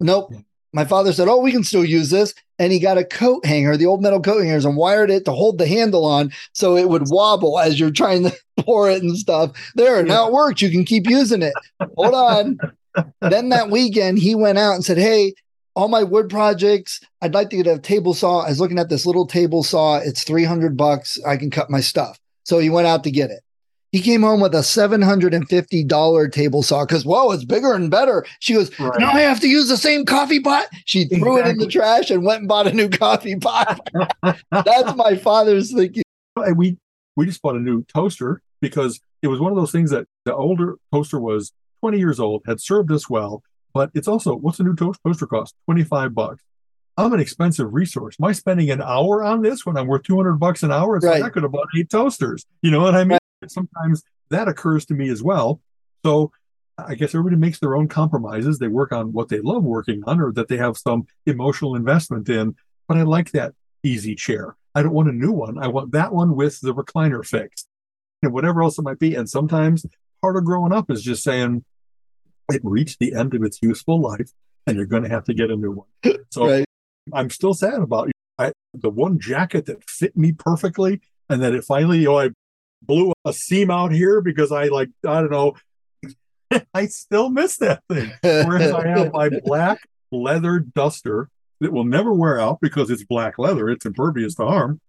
Nope. 0.00 0.32
My 0.72 0.84
father 0.84 1.12
said, 1.12 1.28
Oh, 1.28 1.38
we 1.38 1.52
can 1.52 1.62
still 1.64 1.84
use 1.84 2.10
this. 2.10 2.34
And 2.58 2.72
he 2.72 2.78
got 2.78 2.98
a 2.98 3.04
coat 3.04 3.44
hanger, 3.44 3.76
the 3.76 3.86
old 3.86 4.02
metal 4.02 4.20
coat 4.20 4.40
hangers, 4.40 4.64
and 4.64 4.76
wired 4.76 5.10
it 5.10 5.24
to 5.24 5.32
hold 5.32 5.58
the 5.58 5.66
handle 5.66 6.04
on 6.04 6.32
so 6.52 6.76
it 6.76 6.88
would 6.88 7.04
wobble 7.08 7.58
as 7.58 7.78
you're 7.78 7.90
trying 7.90 8.24
to 8.24 8.36
pour 8.60 8.90
it 8.90 9.02
and 9.02 9.16
stuff. 9.16 9.52
There, 9.74 10.02
now 10.02 10.26
it 10.26 10.32
works. 10.32 10.62
You 10.62 10.70
can 10.70 10.84
keep 10.84 11.08
using 11.08 11.42
it. 11.42 11.54
Hold 11.96 12.14
on. 12.14 12.58
then 13.20 13.50
that 13.50 13.70
weekend, 13.70 14.18
he 14.18 14.34
went 14.34 14.58
out 14.58 14.74
and 14.74 14.84
said, 14.84 14.98
Hey, 14.98 15.34
all 15.76 15.88
my 15.88 16.02
wood 16.02 16.28
projects, 16.28 17.00
I'd 17.20 17.34
like 17.34 17.50
to 17.50 17.56
get 17.56 17.66
a 17.66 17.78
table 17.78 18.14
saw. 18.14 18.40
I 18.40 18.48
was 18.48 18.60
looking 18.60 18.78
at 18.78 18.88
this 18.88 19.06
little 19.06 19.26
table 19.26 19.62
saw. 19.62 19.98
It's 19.98 20.24
300 20.24 20.76
bucks. 20.76 21.18
I 21.26 21.36
can 21.36 21.50
cut 21.50 21.70
my 21.70 21.80
stuff. 21.80 22.18
So 22.44 22.58
he 22.58 22.70
went 22.70 22.86
out 22.86 23.04
to 23.04 23.10
get 23.10 23.30
it. 23.30 23.43
He 23.94 24.00
came 24.00 24.22
home 24.22 24.40
with 24.40 24.52
a 24.56 24.58
$750 24.58 26.32
table 26.32 26.64
saw 26.64 26.84
because, 26.84 27.04
whoa, 27.06 27.30
it's 27.30 27.44
bigger 27.44 27.74
and 27.74 27.92
better. 27.92 28.26
She 28.40 28.54
goes, 28.54 28.76
Right. 28.80 28.98
Now 28.98 29.10
I 29.12 29.20
have 29.20 29.38
to 29.38 29.48
use 29.48 29.68
the 29.68 29.76
same 29.76 30.04
coffee 30.04 30.40
pot. 30.40 30.66
She 30.84 31.04
threw 31.04 31.38
it 31.38 31.46
in 31.46 31.58
the 31.58 31.68
trash 31.68 32.10
and 32.10 32.24
went 32.24 32.40
and 32.40 32.48
bought 32.48 32.66
a 32.66 32.72
new 32.72 32.88
coffee 32.88 33.36
pot. 33.36 33.88
That's 34.50 34.96
my 34.96 35.14
father's 35.14 35.72
thinking. 35.72 36.02
And 36.34 36.58
we 36.58 36.76
we 37.14 37.24
just 37.24 37.40
bought 37.40 37.54
a 37.54 37.60
new 37.60 37.84
toaster 37.84 38.42
because 38.60 38.98
it 39.22 39.28
was 39.28 39.38
one 39.38 39.52
of 39.52 39.56
those 39.56 39.70
things 39.70 39.92
that 39.92 40.08
the 40.24 40.34
older 40.34 40.74
toaster 40.92 41.20
was 41.20 41.52
20 41.82 41.96
years 41.98 42.18
old, 42.18 42.42
had 42.48 42.60
served 42.60 42.90
us 42.90 43.08
well, 43.08 43.44
but 43.74 43.90
it's 43.94 44.08
also 44.08 44.34
what's 44.34 44.58
a 44.58 44.64
new 44.64 44.74
toast, 44.74 44.98
toaster 45.06 45.28
cost? 45.28 45.54
25 45.66 46.12
bucks. 46.16 46.42
I'm 46.96 47.12
an 47.12 47.20
expensive 47.20 47.72
resource. 47.72 48.16
Am 48.20 48.26
I 48.26 48.32
spending 48.32 48.70
an 48.72 48.82
hour 48.82 49.22
on 49.22 49.42
this 49.42 49.64
when 49.64 49.76
I'm 49.76 49.86
worth 49.86 50.02
200 50.02 50.32
bucks 50.40 50.64
an 50.64 50.72
hour? 50.72 50.96
It's 50.96 51.06
Right. 51.06 51.20
like 51.20 51.30
I 51.30 51.32
could 51.32 51.44
have 51.44 51.52
bought 51.52 51.68
eight 51.78 51.90
toasters. 51.90 52.44
You 52.60 52.72
know 52.72 52.80
what 52.80 52.96
I 52.96 53.04
mean? 53.04 53.18
Sometimes 53.50 54.02
that 54.30 54.48
occurs 54.48 54.84
to 54.86 54.94
me 54.94 55.08
as 55.08 55.22
well. 55.22 55.60
So 56.04 56.32
I 56.76 56.94
guess 56.94 57.14
everybody 57.14 57.36
makes 57.36 57.60
their 57.60 57.76
own 57.76 57.88
compromises. 57.88 58.58
They 58.58 58.68
work 58.68 58.92
on 58.92 59.12
what 59.12 59.28
they 59.28 59.40
love 59.40 59.62
working 59.64 60.02
on 60.06 60.20
or 60.20 60.32
that 60.32 60.48
they 60.48 60.56
have 60.56 60.76
some 60.76 61.06
emotional 61.26 61.76
investment 61.76 62.28
in. 62.28 62.56
But 62.88 62.98
I 62.98 63.02
like 63.02 63.30
that 63.32 63.54
easy 63.82 64.14
chair. 64.14 64.56
I 64.74 64.82
don't 64.82 64.92
want 64.92 65.08
a 65.08 65.12
new 65.12 65.30
one. 65.30 65.58
I 65.58 65.68
want 65.68 65.92
that 65.92 66.12
one 66.12 66.34
with 66.34 66.60
the 66.60 66.74
recliner 66.74 67.24
fixed 67.24 67.68
and 68.22 68.32
whatever 68.32 68.62
else 68.62 68.78
it 68.78 68.82
might 68.82 68.98
be. 68.98 69.14
And 69.14 69.28
sometimes 69.28 69.86
part 70.20 70.36
of 70.36 70.44
growing 70.44 70.72
up 70.72 70.90
is 70.90 71.02
just 71.02 71.22
saying 71.22 71.64
it 72.50 72.60
reached 72.64 72.98
the 72.98 73.14
end 73.14 73.34
of 73.34 73.42
its 73.42 73.60
useful 73.62 74.00
life 74.00 74.30
and 74.66 74.76
you're 74.76 74.86
going 74.86 75.04
to 75.04 75.08
have 75.08 75.24
to 75.24 75.34
get 75.34 75.50
a 75.50 75.56
new 75.56 75.70
one. 75.70 76.18
So 76.30 76.46
Right. 76.48 76.64
I'm 77.12 77.30
still 77.30 77.54
sad 77.54 77.80
about 77.80 78.10
I, 78.38 78.52
the 78.72 78.90
one 78.90 79.20
jacket 79.20 79.66
that 79.66 79.88
fit 79.88 80.16
me 80.16 80.32
perfectly 80.32 81.00
and 81.28 81.42
that 81.42 81.54
it 81.54 81.64
finally, 81.64 81.98
you 81.98 82.06
know, 82.06 82.18
I 82.18 82.30
blew 82.86 83.12
a 83.24 83.32
seam 83.32 83.70
out 83.70 83.92
here 83.92 84.20
because 84.20 84.52
I 84.52 84.66
like, 84.66 84.90
I 85.06 85.20
don't 85.20 85.30
know, 85.30 85.54
I 86.74 86.86
still 86.86 87.30
miss 87.30 87.56
that 87.58 87.82
thing. 87.88 88.12
Whereas 88.22 88.72
I 88.72 88.86
have 88.88 89.12
my 89.12 89.30
black 89.44 89.78
leather 90.12 90.60
duster 90.60 91.28
that 91.60 91.72
will 91.72 91.84
never 91.84 92.12
wear 92.12 92.40
out 92.40 92.60
because 92.60 92.90
it's 92.90 93.04
black 93.04 93.38
leather, 93.38 93.68
it's 93.68 93.86
impervious 93.86 94.34
to 94.36 94.46
harm. 94.46 94.80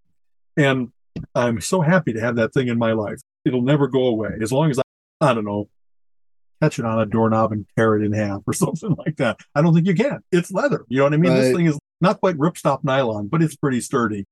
And 0.58 0.92
I'm 1.34 1.62
so 1.62 1.82
happy 1.82 2.14
to 2.14 2.20
have 2.20 2.36
that 2.38 2.54
thing 2.54 2.68
in 2.68 2.78
my 2.78 2.94
life. 2.94 3.20
It'll 3.46 3.62
never 3.62 3.88
go 3.88 4.08
away 4.08 4.32
as 4.42 4.52
long 4.52 4.72
as 4.72 4.80
I, 4.80 4.84
I 5.22 5.34
don't 5.34 5.46
know, 5.46 5.70
catch 6.62 6.80
it 6.80 6.86
on 6.86 7.00
a 7.00 7.06
doorknob 7.06 7.52
and 7.52 7.66
tear 7.78 7.96
it 7.96 8.06
in 8.06 8.14
half 8.14 8.42
or 8.46 8.54
something 8.54 8.96
like 9.06 9.18
that. 9.18 9.40
I 9.54 9.62
don't 9.62 9.74
think 9.74 9.88
you 9.88 9.96
can. 9.96 10.20
It's 10.32 10.52
leather. 10.52 10.86
You 10.88 11.00
know 11.00 11.04
what 11.06 11.14
I 11.14 11.18
mean? 11.18 11.34
This 11.34 11.56
thing 11.56 11.66
is 11.66 11.80
not 12.02 12.20
quite 12.20 12.38
ripstop 12.38 12.84
nylon, 12.84 13.28
but 13.28 13.42
it's 13.42 13.56
pretty 13.56 13.82
sturdy. 13.82 14.26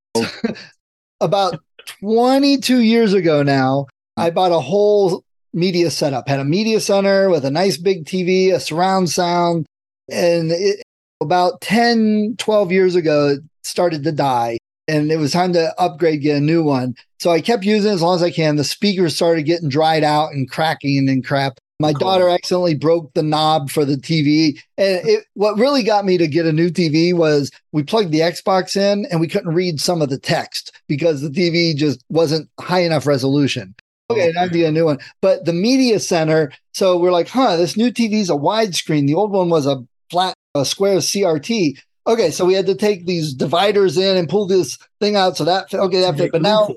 About 1.24 1.58
22 2.02 2.82
years 2.82 3.14
ago 3.14 3.44
now, 3.44 3.88
I 4.18 4.30
bought 4.30 4.52
a 4.52 4.60
whole 4.60 5.24
media 5.54 5.90
setup, 5.90 6.28
had 6.28 6.42
a 6.42 6.44
media 6.44 6.82
center 6.82 7.30
with 7.30 7.46
a 7.46 7.52
nice 7.52 7.78
big 7.78 8.04
TV, 8.04 8.54
a 8.54 8.60
surround 8.60 9.10
sound. 9.10 9.66
And 10.12 10.52
it, 10.52 10.84
about 11.22 11.62
10, 11.62 12.36
12 12.40 12.72
years 12.74 12.96
ago, 12.96 13.30
it 13.30 13.40
started 13.64 14.04
to 14.04 14.12
die. 14.12 14.58
And 14.90 15.14
it 15.14 15.18
was 15.18 15.32
time 15.32 15.54
to 15.54 15.74
upgrade, 15.80 16.22
get 16.22 16.36
a 16.36 16.42
new 16.42 16.62
one. 16.62 16.94
So 17.22 17.32
I 17.32 17.40
kept 17.40 17.64
using 17.64 17.92
it 17.92 17.94
as 17.94 18.02
long 18.02 18.18
as 18.18 18.24
I 18.24 18.30
can. 18.30 18.58
The 18.58 18.66
speakers 18.66 19.16
started 19.16 19.44
getting 19.44 19.70
dried 19.70 20.04
out 20.04 20.34
and 20.34 20.52
cracking 20.52 21.08
and 21.08 21.26
crap. 21.26 21.58
My 21.80 21.92
Cool. 21.94 22.00
daughter 22.00 22.30
accidentally 22.30 22.76
broke 22.76 23.14
the 23.14 23.24
knob 23.24 23.70
for 23.70 23.84
the 23.84 23.96
TV. 23.96 24.60
And 24.78 25.08
it, 25.08 25.26
what 25.34 25.58
really 25.58 25.84
got 25.84 26.06
me 26.06 26.18
to 26.18 26.28
get 26.28 26.46
a 26.46 26.54
new 26.54 26.70
TV 26.70 27.14
was 27.14 27.52
we 27.72 27.84
plugged 27.84 28.12
the 28.12 28.20
Xbox 28.20 28.78
in 28.78 29.06
and 29.08 29.20
we 29.20 29.28
couldn't 29.28 29.54
read 29.54 29.82
some 29.82 30.02
of 30.02 30.10
the 30.10 30.20
text 30.20 30.72
because 30.88 31.22
the 31.22 31.30
TV 31.30 31.76
just 31.76 32.04
wasn't 32.10 32.50
high 32.60 32.82
enough 32.82 33.08
resolution. 33.08 33.76
Okay, 34.10 34.32
now 34.36 34.44
I 34.44 34.48
need 34.48 34.66
a 34.66 34.72
new 34.72 34.86
one. 34.86 35.00
But 35.22 35.46
the 35.46 35.54
media 35.54 36.00
center, 36.00 36.52
so 36.74 36.98
we're 36.98 37.12
like, 37.12 37.28
huh, 37.28 37.58
this 37.58 37.76
new 37.76 37.92
TV 37.92 38.14
is 38.14 38.30
a 38.30 38.34
widescreen. 38.34 39.08
The 39.08 39.16
old 39.16 39.32
one 39.32 39.50
was 39.50 39.66
a 39.66 39.84
flat, 40.12 40.36
a 40.56 40.66
square 40.66 40.98
CRT. 40.98 41.80
Okay, 42.06 42.32
so 42.32 42.46
we 42.46 42.54
had 42.54 42.66
to 42.68 42.76
take 42.76 43.06
these 43.06 43.34
dividers 43.34 43.98
in 43.98 44.18
and 44.18 44.30
pull 44.30 44.46
this 44.46 44.78
thing 45.00 45.16
out. 45.16 45.38
So 45.38 45.46
that, 45.46 45.74
okay, 45.74 46.02
that 46.02 46.18
fit. 46.18 46.32
But 46.32 46.42
now, 46.42 46.70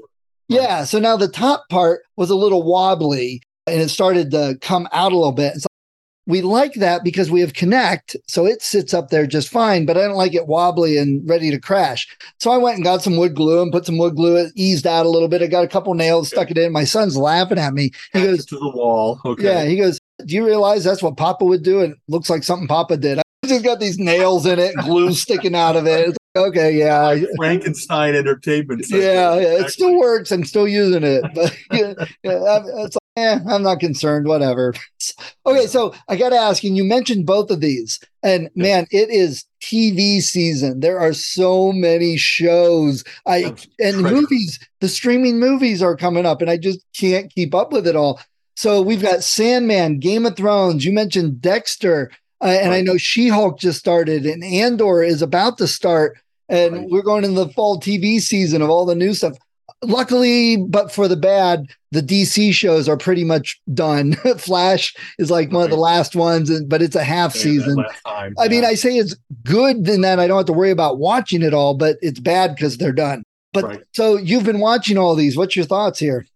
yeah, 0.48 0.84
so 0.84 0.98
now 0.98 1.16
the 1.16 1.28
top 1.28 1.68
part 1.68 2.02
was 2.16 2.30
a 2.30 2.36
little 2.36 2.62
wobbly 2.62 3.42
and 3.66 3.80
it 3.80 3.88
started 3.88 4.30
to 4.30 4.58
come 4.60 4.88
out 4.92 5.12
a 5.12 5.16
little 5.16 5.32
bit. 5.32 5.52
And 5.54 5.62
so 5.62 5.68
we 6.26 6.42
like 6.42 6.74
that 6.74 7.04
because 7.04 7.30
we 7.30 7.40
have 7.40 7.52
Kinect, 7.52 8.16
so 8.26 8.46
it 8.46 8.60
sits 8.60 8.92
up 8.92 9.10
there 9.10 9.26
just 9.26 9.48
fine, 9.48 9.86
but 9.86 9.96
I 9.96 10.02
don't 10.02 10.16
like 10.16 10.34
it 10.34 10.48
wobbly 10.48 10.98
and 10.98 11.26
ready 11.28 11.52
to 11.52 11.60
crash. 11.60 12.08
So 12.40 12.50
I 12.50 12.58
went 12.58 12.76
and 12.76 12.84
got 12.84 13.02
some 13.02 13.16
wood 13.16 13.36
glue 13.36 13.62
and 13.62 13.70
put 13.70 13.86
some 13.86 13.96
wood 13.96 14.16
glue. 14.16 14.36
It 14.36 14.52
eased 14.56 14.86
out 14.86 15.06
a 15.06 15.10
little 15.10 15.28
bit. 15.28 15.40
I 15.40 15.46
got 15.46 15.64
a 15.64 15.68
couple 15.68 15.94
nails, 15.94 16.28
stuck 16.28 16.50
it 16.50 16.58
in. 16.58 16.72
My 16.72 16.84
son's 16.84 17.16
laughing 17.16 17.58
at 17.58 17.74
me. 17.74 17.92
He 18.12 18.22
goes, 18.22 18.44
to 18.46 18.58
the 18.58 18.70
wall. 18.70 19.20
Okay. 19.24 19.44
Yeah, 19.44 19.64
he 19.66 19.76
goes, 19.76 20.00
Do 20.24 20.34
you 20.34 20.44
realize 20.44 20.82
that's 20.82 21.02
what 21.02 21.16
Papa 21.16 21.44
would 21.44 21.62
do? 21.62 21.80
And 21.80 21.92
it 21.92 21.98
looks 22.08 22.28
like 22.28 22.42
something 22.42 22.66
Papa 22.66 22.96
did. 22.96 23.18
I 23.44 23.46
just 23.46 23.64
got 23.64 23.78
these 23.78 23.98
nails 23.98 24.46
in 24.46 24.58
it, 24.58 24.74
glue 24.78 25.12
sticking 25.12 25.54
out 25.54 25.76
of 25.76 25.86
it. 25.86 26.08
It's 26.08 26.18
like, 26.34 26.48
okay, 26.48 26.72
yeah, 26.72 27.16
Frankenstein 27.36 28.16
Entertainment. 28.16 28.84
Yeah, 28.88 29.36
yeah, 29.36 29.60
it 29.60 29.70
still 29.70 29.96
works. 29.96 30.32
I'm 30.32 30.44
still 30.44 30.66
using 30.66 31.04
it, 31.04 31.22
but 31.32 31.56
yeah, 31.70 31.94
yeah, 32.24 32.62
it's 32.64 32.96
like, 32.96 33.05
eh, 33.16 33.38
I'm 33.48 33.62
not 33.62 33.80
concerned. 33.80 34.26
Whatever. 34.26 34.74
Okay, 35.46 35.68
so 35.68 35.94
I 36.08 36.16
got 36.16 36.30
to 36.30 36.36
ask 36.36 36.64
and 36.64 36.76
You 36.76 36.82
mentioned 36.82 37.24
both 37.26 37.52
of 37.52 37.60
these, 37.60 38.00
and 38.24 38.50
man, 38.56 38.88
it 38.90 39.08
is 39.10 39.44
TV 39.62 40.20
season. 40.20 40.80
There 40.80 40.98
are 40.98 41.12
so 41.12 41.70
many 41.70 42.16
shows. 42.16 43.04
I 43.24 43.42
That's 43.42 43.68
and 43.78 44.02
movies. 44.02 44.58
The 44.80 44.88
streaming 44.88 45.38
movies 45.38 45.80
are 45.82 45.96
coming 45.96 46.26
up, 46.26 46.40
and 46.42 46.50
I 46.50 46.56
just 46.56 46.80
can't 46.98 47.32
keep 47.32 47.54
up 47.54 47.70
with 47.72 47.86
it 47.86 47.94
all. 47.94 48.20
So 48.56 48.82
we've 48.82 49.02
got 49.02 49.22
Sandman, 49.22 50.00
Game 50.00 50.26
of 50.26 50.36
Thrones. 50.36 50.84
You 50.84 50.92
mentioned 50.92 51.40
Dexter, 51.40 52.10
uh, 52.40 52.46
and 52.46 52.72
I 52.72 52.80
know 52.80 52.96
She 52.96 53.28
Hulk 53.28 53.60
just 53.60 53.78
started, 53.78 54.26
and 54.26 54.42
Andor 54.42 55.04
is 55.04 55.22
about 55.22 55.58
to 55.58 55.68
start, 55.68 56.18
and 56.48 56.74
Right. 56.74 56.88
we're 56.90 57.02
going 57.02 57.22
into 57.22 57.44
the 57.44 57.52
fall 57.52 57.78
TV 57.80 58.18
season 58.20 58.60
of 58.60 58.70
all 58.70 58.84
the 58.86 58.96
new 58.96 59.14
stuff. 59.14 59.36
Luckily, 59.82 60.56
but 60.56 60.90
for 60.92 61.06
the 61.08 61.16
bad, 61.16 61.66
the 61.92 62.00
DC 62.00 62.52
shows 62.52 62.88
are 62.88 62.96
pretty 62.96 63.24
much 63.24 63.60
done. 63.74 64.12
Flash 64.38 64.94
is 65.18 65.30
like 65.30 65.52
one 65.52 65.64
of 65.64 65.70
the 65.70 65.76
last 65.76 66.16
ones, 66.16 66.50
but 66.62 66.82
it's 66.82 66.96
a 66.96 67.04
half 67.04 67.34
Yeah, 67.36 67.42
season. 67.42 67.84
time, 68.06 68.34
I 68.38 68.48
mean. 68.48 68.64
I 68.64 68.74
say 68.74 68.96
it's 68.96 69.14
good 69.44 69.86
in 69.88 70.00
that 70.00 70.18
I 70.18 70.26
don't 70.26 70.38
have 70.38 70.46
to 70.46 70.52
worry 70.52 70.70
about 70.70 70.98
watching 70.98 71.42
it 71.42 71.52
all, 71.54 71.74
but 71.74 71.96
it's 72.00 72.20
bad 72.20 72.54
because 72.54 72.78
they're 72.78 72.92
done. 72.92 73.22
But 73.52 73.64
Right. 73.64 73.82
so 73.92 74.16
you've 74.16 74.44
been 74.44 74.60
watching 74.60 74.98
all 74.98 75.14
these. 75.14 75.36
What's 75.36 75.56
your 75.56 75.64
thoughts 75.66 75.98
here? 75.98 76.26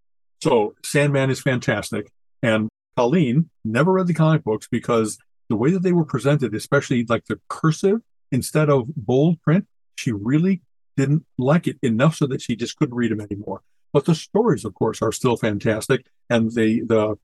So 0.43 0.75
Sandman 0.85 1.31
is 1.31 1.41
fantastic. 1.41 2.11
And 2.43 2.69
Colleen 2.97 3.51
never 3.65 3.93
read 3.93 4.07
the 4.07 4.15
comic 4.15 4.45
books 4.45 4.69
because 4.71 5.19
the 5.49 5.57
way 5.57 5.71
that 5.71 5.83
they 5.83 5.93
were 5.93 6.05
presented, 6.05 6.55
especially 6.55 7.05
like 7.09 7.27
the 7.27 7.39
cursive 7.49 8.01
instead 8.33 8.71
of 8.71 8.87
bold 8.97 9.41
print, 9.43 9.67
she 9.97 10.13
really 10.13 10.63
didn't 11.01 11.25
like 11.39 11.67
it 11.67 11.79
enough 11.83 12.15
so 12.17 12.27
that 12.27 12.43
she 12.43 12.55
just 12.57 12.77
couldn't 12.77 12.95
read 12.95 13.11
them 13.11 13.21
anymore. 13.21 13.63
But 13.93 14.05
the 14.05 14.15
stories, 14.15 14.65
of 14.65 14.75
course, 14.75 15.01
are 15.03 15.13
still 15.13 15.37
fantastic. 15.37 16.07
And 16.29 16.51
the 16.53 16.83
the 16.83 17.17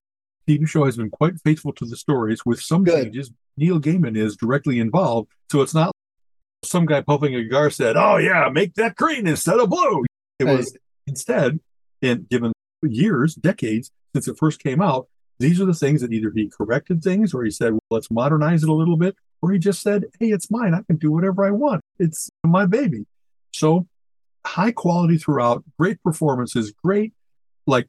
TV 0.48 0.66
show 0.68 0.84
has 0.84 0.96
been 0.96 1.10
quite 1.10 1.40
faithful 1.44 1.72
to 1.74 1.84
the 1.84 1.96
stories 1.96 2.40
with 2.46 2.60
some 2.60 2.84
Good. 2.84 3.04
changes. 3.04 3.30
Neil 3.56 3.80
Gaiman 3.80 4.16
is 4.16 4.36
directly 4.36 4.78
involved. 4.78 5.28
So 5.50 5.60
it's 5.62 5.74
not 5.74 5.92
some 6.64 6.86
guy 6.86 7.00
puffing 7.02 7.34
a 7.34 7.42
cigar 7.42 7.70
said, 7.70 7.96
Oh 7.96 8.16
yeah, 8.16 8.48
make 8.52 8.74
that 8.74 8.96
green 8.96 9.26
instead 9.26 9.58
of 9.60 9.70
blue. 9.70 10.04
It 10.38 10.44
Right. 10.44 10.56
was 10.58 10.76
instead, 11.06 11.60
in 12.02 12.26
given 12.30 12.52
years, 12.82 13.34
decades 13.34 13.90
since 14.14 14.28
it 14.28 14.38
first 14.38 14.62
came 14.62 14.80
out, 14.82 15.08
these 15.38 15.60
are 15.60 15.66
the 15.66 15.74
things 15.74 16.00
that 16.00 16.12
either 16.12 16.32
he 16.34 16.48
corrected 16.48 17.02
things 17.02 17.34
or 17.34 17.44
he 17.44 17.50
said, 17.50 17.72
well, 17.72 17.80
let's 17.90 18.10
modernize 18.10 18.62
it 18.62 18.68
a 18.68 18.72
little 18.72 18.96
bit, 18.96 19.14
or 19.42 19.52
he 19.52 19.58
just 19.58 19.82
said, 19.82 20.04
hey, 20.18 20.28
it's 20.28 20.50
mine. 20.50 20.74
I 20.74 20.82
can 20.86 20.96
do 20.96 21.10
whatever 21.12 21.44
I 21.46 21.50
want. 21.50 21.82
It's 21.98 22.30
my 22.44 22.64
baby. 22.66 23.04
So 23.56 23.86
high 24.46 24.72
quality 24.72 25.16
throughout, 25.16 25.64
great 25.78 26.02
performances, 26.02 26.72
great, 26.84 27.14
like 27.66 27.88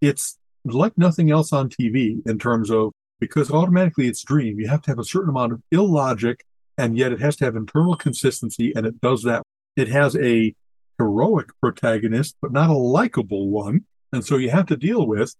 it's 0.00 0.38
like 0.64 0.96
nothing 0.96 1.30
else 1.30 1.52
on 1.52 1.68
TV 1.68 2.24
in 2.26 2.38
terms 2.38 2.70
of 2.70 2.92
because 3.18 3.50
automatically 3.50 4.06
it's 4.06 4.22
dream. 4.22 4.60
You 4.60 4.68
have 4.68 4.82
to 4.82 4.90
have 4.90 4.98
a 4.98 5.04
certain 5.04 5.28
amount 5.28 5.52
of 5.52 5.62
illogic, 5.72 6.44
and 6.78 6.96
yet 6.96 7.12
it 7.12 7.20
has 7.20 7.36
to 7.36 7.44
have 7.44 7.56
internal 7.56 7.96
consistency, 7.96 8.72
and 8.74 8.86
it 8.86 9.00
does 9.00 9.22
that. 9.24 9.42
It 9.76 9.88
has 9.88 10.16
a 10.16 10.54
heroic 10.98 11.48
protagonist, 11.60 12.36
but 12.40 12.52
not 12.52 12.70
a 12.70 12.74
likable 12.74 13.50
one. 13.50 13.86
And 14.12 14.24
so 14.24 14.36
you 14.36 14.50
have 14.50 14.66
to 14.66 14.76
deal 14.76 15.06
with 15.06 15.34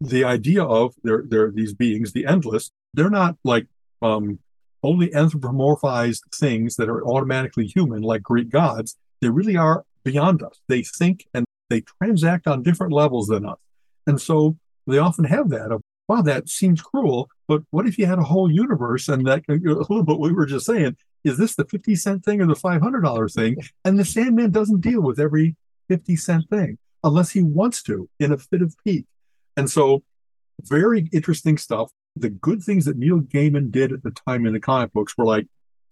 the 0.00 0.24
idea 0.24 0.64
of 0.64 0.94
they're, 1.02 1.24
they're 1.26 1.50
these 1.50 1.74
beings, 1.74 2.12
the 2.12 2.26
endless. 2.26 2.70
They're 2.94 3.10
not 3.10 3.36
like 3.44 3.66
um, 4.02 4.38
only 4.82 5.08
anthropomorphized 5.08 6.22
things 6.34 6.76
that 6.76 6.88
are 6.88 7.04
automatically 7.04 7.66
human, 7.66 8.02
like 8.02 8.22
Greek 8.22 8.50
gods. 8.50 8.96
They 9.20 9.28
really 9.28 9.56
are 9.56 9.84
beyond 10.04 10.42
us. 10.42 10.60
They 10.68 10.82
think 10.82 11.26
and 11.34 11.44
they 11.68 11.82
transact 12.02 12.46
on 12.46 12.62
different 12.62 12.92
levels 12.92 13.26
than 13.26 13.46
us. 13.46 13.58
And 14.06 14.20
so 14.20 14.56
they 14.86 14.98
often 14.98 15.24
have 15.24 15.50
that 15.50 15.70
of, 15.70 15.82
wow, 16.08 16.22
that 16.22 16.48
seems 16.48 16.80
cruel, 16.80 17.28
but 17.46 17.62
what 17.70 17.86
if 17.86 17.98
you 17.98 18.06
had 18.06 18.18
a 18.18 18.24
whole 18.24 18.50
universe 18.50 19.08
and 19.08 19.26
that 19.26 19.42
a 19.48 19.54
little 19.54 20.04
bit 20.04 20.18
we 20.18 20.32
were 20.32 20.46
just 20.46 20.66
saying, 20.66 20.96
is 21.24 21.36
this 21.36 21.54
the 21.56 21.64
50 21.64 21.94
cent 21.96 22.24
thing 22.24 22.40
or 22.40 22.46
the 22.46 22.54
$500 22.54 23.34
thing? 23.34 23.56
And 23.84 23.98
the 23.98 24.04
Sandman 24.04 24.50
doesn't 24.50 24.80
deal 24.80 25.02
with 25.02 25.18
every 25.18 25.56
50 25.88 26.16
cent 26.16 26.44
thing 26.48 26.78
unless 27.04 27.30
he 27.30 27.42
wants 27.42 27.82
to 27.84 28.08
in 28.18 28.32
a 28.32 28.38
fit 28.38 28.62
of 28.62 28.74
pique. 28.84 29.06
And 29.56 29.70
so, 29.70 30.02
very 30.62 31.08
interesting 31.12 31.58
stuff. 31.58 31.90
The 32.20 32.30
good 32.30 32.62
things 32.62 32.84
that 32.84 32.96
Neil 32.96 33.20
Gaiman 33.20 33.70
did 33.70 33.92
at 33.92 34.02
the 34.02 34.10
time 34.10 34.46
in 34.46 34.52
the 34.52 34.60
comic 34.60 34.92
books 34.92 35.16
were 35.16 35.24
like, 35.24 35.46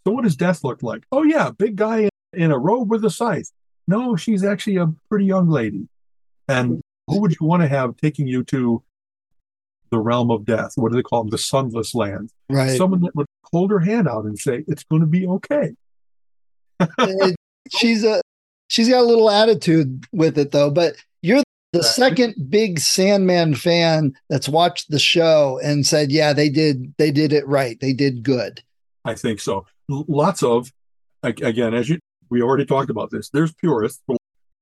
so 0.07 0.13
what 0.13 0.25
does 0.25 0.37
Death 0.37 0.63
look 0.63 0.83
like? 0.83 1.05
Oh, 1.11 1.23
yeah, 1.23 1.51
big 1.51 1.77
guy 1.77 2.09
in 2.33 2.53
a 2.53 2.59
robe 2.59 2.91
with 2.91 3.05
a 3.05 3.11
scythe. 3.11 3.51
No, 3.89 4.17
she's 4.17 4.45
actually 4.45 4.77
a 4.77 4.93
pretty 5.09 5.25
young 5.25 5.49
lady. 5.49 5.89
And 6.49 6.81
who 7.07 7.21
would 7.21 7.33
you 7.33 7.47
want 7.47 7.63
to 7.63 7.69
have 7.69 7.97
taking 7.97 8.27
you 8.27 8.45
to 8.45 8.83
the 9.91 9.99
realm 9.99 10.31
of 10.31 10.45
death? 10.45 10.73
What 10.77 10.91
do 10.91 10.97
they 10.97 11.03
call 11.03 11.23
them? 11.23 11.31
The 11.31 11.39
sunless 11.39 11.95
land. 11.95 12.31
Right. 12.49 12.77
Someone 12.77 13.01
that 13.03 13.15
would 13.15 13.27
hold 13.53 13.71
her 13.71 13.81
hand 13.81 14.09
out 14.09 14.25
and 14.25 14.39
say, 14.39 14.65
it's 14.67 14.85
going 14.85 15.01
to 15.01 15.07
be 15.07 15.27
okay. 15.27 15.73
She's 17.77 18.05
a 18.05 18.21
she's 18.69 18.89
got 18.89 19.01
a 19.01 19.07
little 19.07 19.31
attitude 19.31 20.07
with 20.13 20.39
it 20.39 20.53
though, 20.53 20.71
but 20.71 20.95
the 21.77 21.83
second 21.85 22.35
big 22.51 22.79
Sandman 22.79 23.55
fan 23.55 24.15
that's 24.29 24.49
watched 24.49 24.91
the 24.91 24.99
show 24.99 25.59
and 25.63 25.87
said, 25.87 26.11
"Yeah, 26.13 26.33
they 26.33 26.49
did 26.49 26.95
they 26.99 27.11
did 27.11 27.33
it 27.33 27.47
right. 27.47 27.79
They 27.81 27.93
did 27.93 28.23
good." 28.23 28.63
I 29.05 29.15
think 29.15 29.41
so. 29.41 29.67
Lots 29.89 30.43
of, 30.43 30.73
again, 31.23 31.75
as 31.75 31.89
you, 31.89 31.99
we 32.29 32.43
already 32.43 32.65
talked 32.67 32.91
about 32.91 33.11
this, 33.11 33.31
there's 33.31 33.53
purists. 33.55 34.03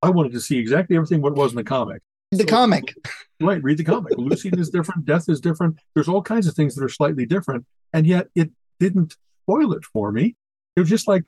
I 0.03 0.11
wanted 0.11 0.33
to 0.33 0.41
see 0.41 0.59
exactly 0.59 0.97
everything 0.97 1.23
what 1.23 1.35
was 1.35 1.53
in 1.53 1.57
the 1.57 1.65
comic. 1.65 2.03
The 2.31 2.39
So- 2.39 2.45
comic. 2.47 2.95
Right, 3.41 3.61
read 3.65 3.79
the 3.79 3.85
comic. 3.85 4.17
Lucien 4.17 4.59
is 4.61 4.71
different, 4.71 5.05
death 5.05 5.29
is 5.29 5.41
different. 5.41 5.77
There's 5.95 6.09
all 6.09 6.23
kinds 6.23 6.47
of 6.47 6.55
things 6.55 6.77
that 6.77 6.85
are 6.85 6.89
slightly 6.89 7.27
different, 7.27 7.67
and 7.93 8.07
yet 8.07 8.29
it 8.37 8.51
didn't 8.79 9.17
spoil 9.43 9.73
it 9.73 9.85
for 9.85 10.13
me. 10.13 10.37
It 10.77 10.81
was 10.81 10.89
just 10.89 11.09
like 11.09 11.25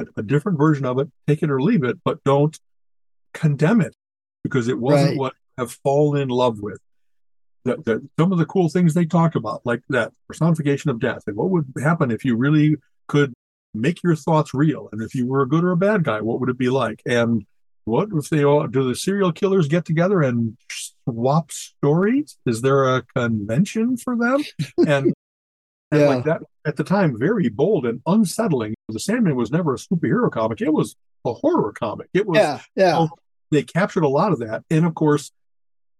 a, 0.00 0.06
a 0.16 0.22
different 0.22 0.58
version 0.58 0.86
of 0.86 0.98
it. 0.98 1.08
Take 1.28 1.42
it 1.42 1.50
or 1.50 1.60
leave 1.60 1.84
it, 1.84 1.98
but 2.04 2.24
don't 2.24 2.58
condemn 3.34 3.80
it 3.82 3.94
because 4.48 4.68
it 4.68 4.78
wasn't 4.78 5.10
Right. 5.10 5.18
what 5.18 5.34
I 5.56 5.62
have 5.62 5.72
fallen 5.84 6.20
in 6.22 6.28
love 6.28 6.60
with. 6.60 6.80
That, 7.64 7.84
that 7.84 8.08
some 8.18 8.32
of 8.32 8.38
the 8.38 8.46
cool 8.46 8.68
things 8.68 8.94
they 8.94 9.04
talk 9.04 9.34
about, 9.34 9.60
like 9.66 9.82
that 9.90 10.12
personification 10.26 10.90
of 10.90 11.00
death, 11.00 11.22
and 11.26 11.36
what 11.36 11.50
would 11.50 11.66
happen 11.82 12.10
if 12.10 12.24
you 12.24 12.34
really 12.36 12.76
could 13.08 13.34
make 13.74 14.02
your 14.02 14.14
thoughts 14.16 14.54
real, 14.54 14.88
and 14.92 15.02
if 15.02 15.14
you 15.14 15.26
were 15.26 15.42
a 15.42 15.48
good 15.48 15.64
or 15.64 15.72
a 15.72 15.76
bad 15.76 16.02
guy, 16.04 16.20
what 16.22 16.40
would 16.40 16.48
it 16.48 16.56
be 16.56 16.70
like? 16.70 17.02
And 17.04 17.44
what 17.84 18.08
if 18.12 18.30
they 18.30 18.42
all 18.44 18.66
do 18.68 18.88
the 18.88 18.94
serial 18.94 19.32
killers 19.32 19.68
get 19.68 19.84
together 19.84 20.22
and 20.22 20.56
swap 20.70 21.50
stories? 21.52 22.38
Is 22.46 22.62
there 22.62 22.84
a 22.96 23.02
convention 23.14 23.96
for 23.98 24.16
them? 24.16 24.42
And, 24.86 25.12
and 25.90 26.00
Yeah. 26.00 26.08
like 26.08 26.24
that 26.24 26.42
at 26.66 26.76
the 26.76 26.84
time, 26.84 27.18
very 27.18 27.48
bold 27.50 27.84
and 27.86 28.00
unsettling. 28.06 28.74
The 28.88 29.00
Sandman 29.00 29.36
was 29.36 29.50
never 29.50 29.74
a 29.74 29.78
superhero 29.78 30.30
comic; 30.30 30.60
it 30.62 30.72
was 30.72 30.96
a 31.26 31.32
horror 31.34 31.72
comic. 31.72 32.08
It 32.14 32.26
was 32.26 32.38
Yeah, 32.38 32.60
yeah. 32.76 33.06
Oh, 33.50 33.56
they 33.56 33.62
captured 33.62 34.04
a 34.04 34.08
lot 34.08 34.32
of 34.32 34.38
that, 34.40 34.64
and 34.70 34.84
of 34.84 34.94
course, 34.94 35.32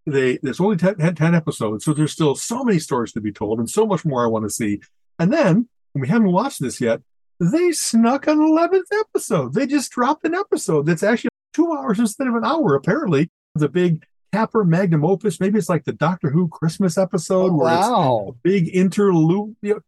they 0.06 0.38
there's 0.42 0.60
only 0.60 0.76
10, 0.76 0.98
had 0.98 1.16
ten 1.16 1.34
episodes, 1.34 1.84
so 1.84 1.92
there's 1.92 2.12
still 2.12 2.34
so 2.34 2.64
many 2.64 2.78
stories 2.78 3.12
to 3.12 3.20
be 3.20 3.32
told, 3.32 3.58
and 3.58 3.68
so 3.68 3.86
much 3.86 4.04
more 4.04 4.24
I 4.24 4.28
want 4.28 4.44
to 4.44 4.50
see. 4.50 4.80
And 5.18 5.32
then, 5.32 5.68
and 5.94 6.02
we 6.02 6.08
haven't 6.08 6.32
watched 6.32 6.60
this 6.60 6.80
yet, 6.80 7.00
they 7.40 7.72
snuck 7.72 8.26
an 8.26 8.40
eleventh 8.40 8.88
episode. 8.92 9.54
They 9.54 9.66
just 9.66 9.90
dropped 9.90 10.24
an 10.24 10.34
episode 10.34 10.86
that's 10.86 11.02
actually 11.02 11.30
two 11.52 11.72
hours 11.72 11.98
instead 11.98 12.26
of 12.26 12.34
an 12.34 12.44
hour. 12.44 12.74
Apparently, 12.74 13.30
the 13.54 13.68
big 13.68 14.04
capper 14.32 14.64
magnum 14.64 15.04
opus. 15.04 15.40
Maybe 15.40 15.58
it's 15.58 15.68
like 15.68 15.84
the 15.84 15.92
Doctor 15.92 16.30
Who 16.30 16.48
Christmas 16.48 16.98
episode 16.98 17.52
where 17.52 17.74
it's 17.74 17.88
wow. 17.88 18.36
big 18.42 18.74
interlude. 18.74 19.56
You 19.62 19.74
know, 19.74 19.80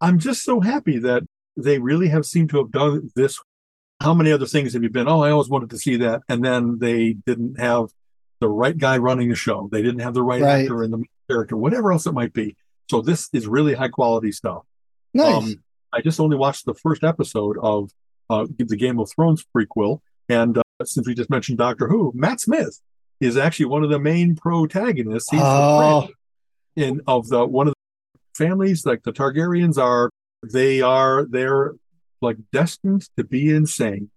I'm 0.00 0.18
just 0.18 0.44
so 0.44 0.60
happy 0.60 0.98
that 0.98 1.22
they 1.56 1.78
really 1.78 2.08
have 2.08 2.26
seemed 2.26 2.50
to 2.50 2.58
have 2.58 2.70
done 2.70 3.10
this. 3.14 3.40
How 4.00 4.12
many 4.14 4.32
other 4.32 4.46
things 4.46 4.72
have 4.74 4.82
you 4.82 4.90
been? 4.90 5.08
Oh, 5.08 5.22
I 5.22 5.30
always 5.30 5.48
wanted 5.48 5.70
to 5.70 5.78
see 5.78 5.96
that, 5.96 6.22
and 6.28 6.44
then 6.44 6.78
they 6.78 7.12
didn't 7.12 7.58
have 7.60 7.86
the 8.40 8.48
right 8.48 8.76
guy 8.76 8.98
running 8.98 9.28
the 9.30 9.34
show. 9.36 9.68
They 9.72 9.82
didn't 9.82 10.00
have 10.00 10.14
the 10.14 10.22
right, 10.22 10.42
Right. 10.42 10.62
actor 10.62 10.82
in 10.82 10.90
the 10.90 11.04
character, 11.28 11.56
whatever 11.56 11.92
else 11.92 12.06
it 12.06 12.12
might 12.12 12.32
be. 12.32 12.56
So 12.90 13.00
this 13.00 13.30
is 13.32 13.46
really 13.46 13.74
high 13.74 13.88
quality 13.88 14.32
stuff. 14.32 14.64
Nice. 15.14 15.34
Um, 15.34 15.54
I 15.92 16.00
just 16.02 16.20
only 16.20 16.36
watched 16.36 16.66
the 16.66 16.74
first 16.74 17.02
episode 17.04 17.56
of 17.62 17.90
uh, 18.28 18.46
the 18.58 18.76
Game 18.76 18.98
of 18.98 19.10
Thrones 19.10 19.44
prequel, 19.56 20.00
and 20.28 20.58
uh, 20.58 20.62
since 20.84 21.06
we 21.06 21.14
just 21.14 21.30
mentioned 21.30 21.58
Doctor 21.58 21.88
Who, 21.88 22.12
Matt 22.14 22.40
Smith 22.40 22.80
is 23.20 23.36
actually 23.36 23.66
one 23.66 23.84
of 23.84 23.90
the 23.90 23.98
main 24.00 24.34
protagonists. 24.34 25.30
He's 25.30 25.40
Oh. 25.42 26.08
in 26.76 27.00
of 27.06 27.28
the 27.28 27.46
one 27.46 27.68
of 27.68 27.74
the 27.74 28.20
families, 28.36 28.84
like 28.84 29.02
the 29.04 29.12
Targaryens 29.12 29.78
are. 29.78 30.10
They 30.42 30.82
are 30.82 31.24
they're 31.24 31.74
like 32.24 32.38
destined 32.52 33.08
to 33.16 33.24
be 33.24 33.50
insane. 33.50 34.10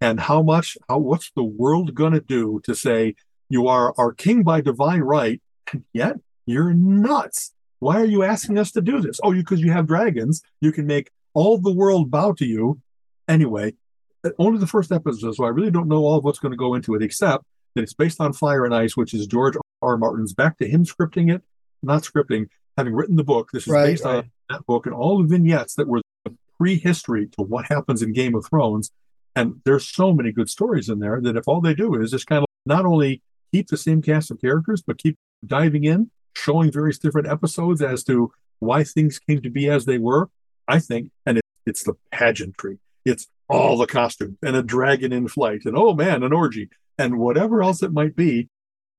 And 0.00 0.18
how 0.20 0.42
much? 0.42 0.76
How 0.88 0.98
what's 0.98 1.30
the 1.34 1.44
world 1.44 1.94
gonna 1.94 2.20
do 2.20 2.60
to 2.64 2.74
say 2.74 3.14
you 3.48 3.68
are 3.68 3.94
our 3.96 4.12
king 4.12 4.42
by 4.42 4.60
divine 4.60 5.00
right, 5.00 5.40
and 5.72 5.84
yet 5.92 6.16
you're 6.44 6.74
nuts? 6.74 7.52
Why 7.78 8.00
are 8.00 8.06
you 8.06 8.22
asking 8.22 8.58
us 8.58 8.70
to 8.72 8.80
do 8.80 9.00
this? 9.00 9.18
Oh, 9.22 9.32
you 9.32 9.42
because 9.42 9.60
you 9.60 9.72
have 9.72 9.86
dragons, 9.86 10.42
you 10.60 10.72
can 10.72 10.86
make 10.86 11.10
all 11.34 11.58
the 11.58 11.72
world 11.72 12.10
bow 12.10 12.32
to 12.32 12.44
you. 12.44 12.80
Anyway, 13.28 13.74
uh, 14.24 14.30
only 14.38 14.58
the 14.58 14.66
first 14.66 14.92
episode, 14.92 15.34
so 15.34 15.44
I 15.44 15.48
really 15.48 15.70
don't 15.70 15.88
know 15.88 16.04
all 16.04 16.18
of 16.18 16.24
what's 16.24 16.38
going 16.38 16.52
to 16.52 16.58
go 16.58 16.74
into 16.74 16.94
it, 16.94 17.02
except 17.02 17.44
that 17.74 17.82
it's 17.82 17.94
based 17.94 18.20
on 18.20 18.32
Fire 18.32 18.64
and 18.64 18.74
Ice, 18.74 18.96
which 18.96 19.14
is 19.14 19.26
George 19.26 19.56
R. 19.56 19.62
R. 19.82 19.96
Martin's 19.96 20.32
back 20.32 20.58
to 20.58 20.68
him 20.68 20.84
scripting 20.84 21.34
it, 21.34 21.42
not 21.82 22.02
scripting, 22.02 22.48
having 22.76 22.94
written 22.94 23.16
the 23.16 23.24
book. 23.24 23.50
This 23.52 23.66
is 23.66 23.72
Right, 23.72 23.86
based 23.86 24.04
on 24.04 24.30
that 24.48 24.66
book 24.66 24.86
and 24.86 24.94
all 24.94 25.18
the 25.18 25.28
vignettes 25.28 25.74
that 25.74 25.88
were 25.88 26.01
prehistory 26.62 27.26
to 27.26 27.42
what 27.42 27.66
happens 27.68 28.02
in 28.02 28.12
Game 28.12 28.36
of 28.36 28.46
Thrones. 28.46 28.92
And 29.34 29.60
there's 29.64 29.88
so 29.88 30.12
many 30.12 30.30
good 30.30 30.48
stories 30.48 30.88
in 30.88 31.00
there 31.00 31.20
that 31.20 31.36
if 31.36 31.48
all 31.48 31.60
they 31.60 31.74
do 31.74 32.00
is 32.00 32.12
just 32.12 32.28
kind 32.28 32.44
of 32.44 32.46
not 32.64 32.86
only 32.86 33.20
keep 33.50 33.66
the 33.66 33.76
same 33.76 34.00
cast 34.00 34.30
of 34.30 34.40
characters, 34.40 34.80
but 34.80 34.98
keep 34.98 35.16
diving 35.44 35.82
in, 35.82 36.12
showing 36.36 36.70
various 36.70 36.98
different 36.98 37.26
episodes 37.26 37.82
as 37.82 38.04
to 38.04 38.30
why 38.60 38.84
things 38.84 39.18
came 39.18 39.42
to 39.42 39.50
be 39.50 39.68
as 39.68 39.86
they 39.86 39.98
were, 39.98 40.30
I 40.68 40.78
think, 40.78 41.10
and 41.26 41.38
it, 41.38 41.44
it's 41.66 41.82
the 41.82 41.94
pageantry. 42.12 42.78
It's 43.04 43.26
all 43.48 43.76
the 43.76 43.88
costumes 43.88 44.38
and 44.40 44.54
a 44.54 44.62
dragon 44.62 45.12
in 45.12 45.26
flight 45.26 45.62
and 45.64 45.76
oh 45.76 45.94
man, 45.94 46.22
an 46.22 46.32
orgy 46.32 46.70
and 46.96 47.18
whatever 47.18 47.64
else 47.64 47.82
it 47.82 47.92
might 47.92 48.14
be. 48.14 48.48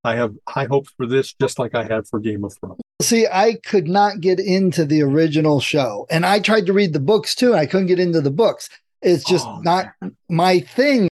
I 0.04 0.16
have 0.16 0.34
high 0.46 0.66
hopes 0.66 0.92
for 0.98 1.06
this, 1.06 1.32
just 1.40 1.58
like 1.58 1.74
I 1.74 1.84
had 1.84 2.06
for 2.06 2.20
Game 2.20 2.44
of 2.44 2.54
Thrones. 2.60 2.83
See, 3.04 3.26
I 3.26 3.54
could 3.64 3.86
not 3.88 4.20
get 4.20 4.40
into 4.40 4.84
the 4.84 5.02
original 5.02 5.60
show, 5.60 6.06
and 6.10 6.24
I 6.26 6.40
tried 6.40 6.66
to 6.66 6.72
read 6.72 6.92
the 6.92 7.00
books 7.00 7.34
too. 7.34 7.48
And 7.52 7.56
I 7.60 7.66
couldn't 7.66 7.86
get 7.88 7.98
into 8.00 8.20
the 8.20 8.30
books. 8.30 8.68
It's 9.02 9.24
just 9.24 9.46
Oh, 9.46 9.60
not 9.62 9.86
my 10.28 10.60
thing. 10.60 11.08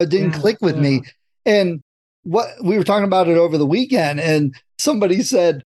It 0.00 0.08
didn't 0.10 0.32
Yeah, 0.34 0.38
click 0.40 0.58
with 0.60 0.76
yeah. 0.76 0.82
me. 0.82 1.02
And 1.44 1.80
what 2.24 2.48
we 2.62 2.76
were 2.76 2.84
talking 2.84 3.04
about 3.04 3.28
it 3.28 3.36
over 3.36 3.56
the 3.58 3.66
weekend, 3.66 4.20
and 4.20 4.54
somebody 4.78 5.22
said, 5.22 5.62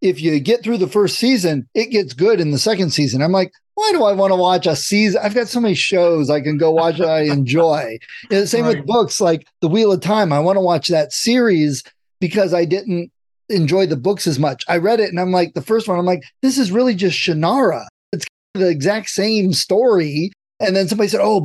if 0.00 0.20
you 0.20 0.38
get 0.40 0.62
through 0.62 0.78
the 0.78 0.86
first 0.86 1.18
season, 1.18 1.68
it 1.74 1.86
gets 1.90 2.12
good 2.12 2.40
in 2.40 2.50
the 2.52 2.58
second 2.58 2.90
season. 2.90 3.20
I'm 3.22 3.32
like, 3.32 3.50
why 3.74 3.90
do 3.92 4.04
I 4.04 4.12
want 4.12 4.30
to 4.32 4.36
watch 4.36 4.66
a 4.66 4.76
season? 4.76 5.20
I've 5.22 5.34
got 5.34 5.48
so 5.48 5.60
many 5.60 5.74
shows 5.74 6.30
I 6.30 6.40
can 6.40 6.56
go 6.56 6.70
watch 6.70 6.98
that 6.98 7.08
I 7.08 7.20
enjoy. 7.32 7.98
And 8.30 8.42
the 8.42 8.46
same 8.46 8.66
with 8.66 8.86
books 8.86 9.20
like 9.20 9.46
The 9.60 9.68
Wheel 9.68 9.92
of 9.92 10.00
Time. 10.00 10.32
I 10.32 10.38
want 10.40 10.56
to 10.56 10.60
watch 10.60 10.88
that 10.88 11.12
series 11.12 11.82
because 12.20 12.54
I 12.54 12.64
didn't 12.64 13.10
enjoy 13.48 13.86
the 13.86 13.96
books 13.96 14.26
as 14.26 14.38
much. 14.38 14.64
I 14.68 14.78
read 14.78 15.00
it 15.00 15.10
and 15.10 15.20
I'm 15.20 15.32
like, 15.32 15.54
the 15.54 15.62
first 15.62 15.88
one, 15.88 15.98
I'm 15.98 16.06
like, 16.06 16.22
this 16.42 16.58
is 16.58 16.70
really 16.70 16.94
just 16.94 17.18
Shannara. 17.18 17.86
It's 18.12 18.26
the 18.54 18.68
exact 18.68 19.10
same 19.10 19.52
story. 19.52 20.32
And 20.60 20.74
then 20.74 20.88
somebody 20.88 21.08
said, 21.08 21.20
oh, 21.22 21.44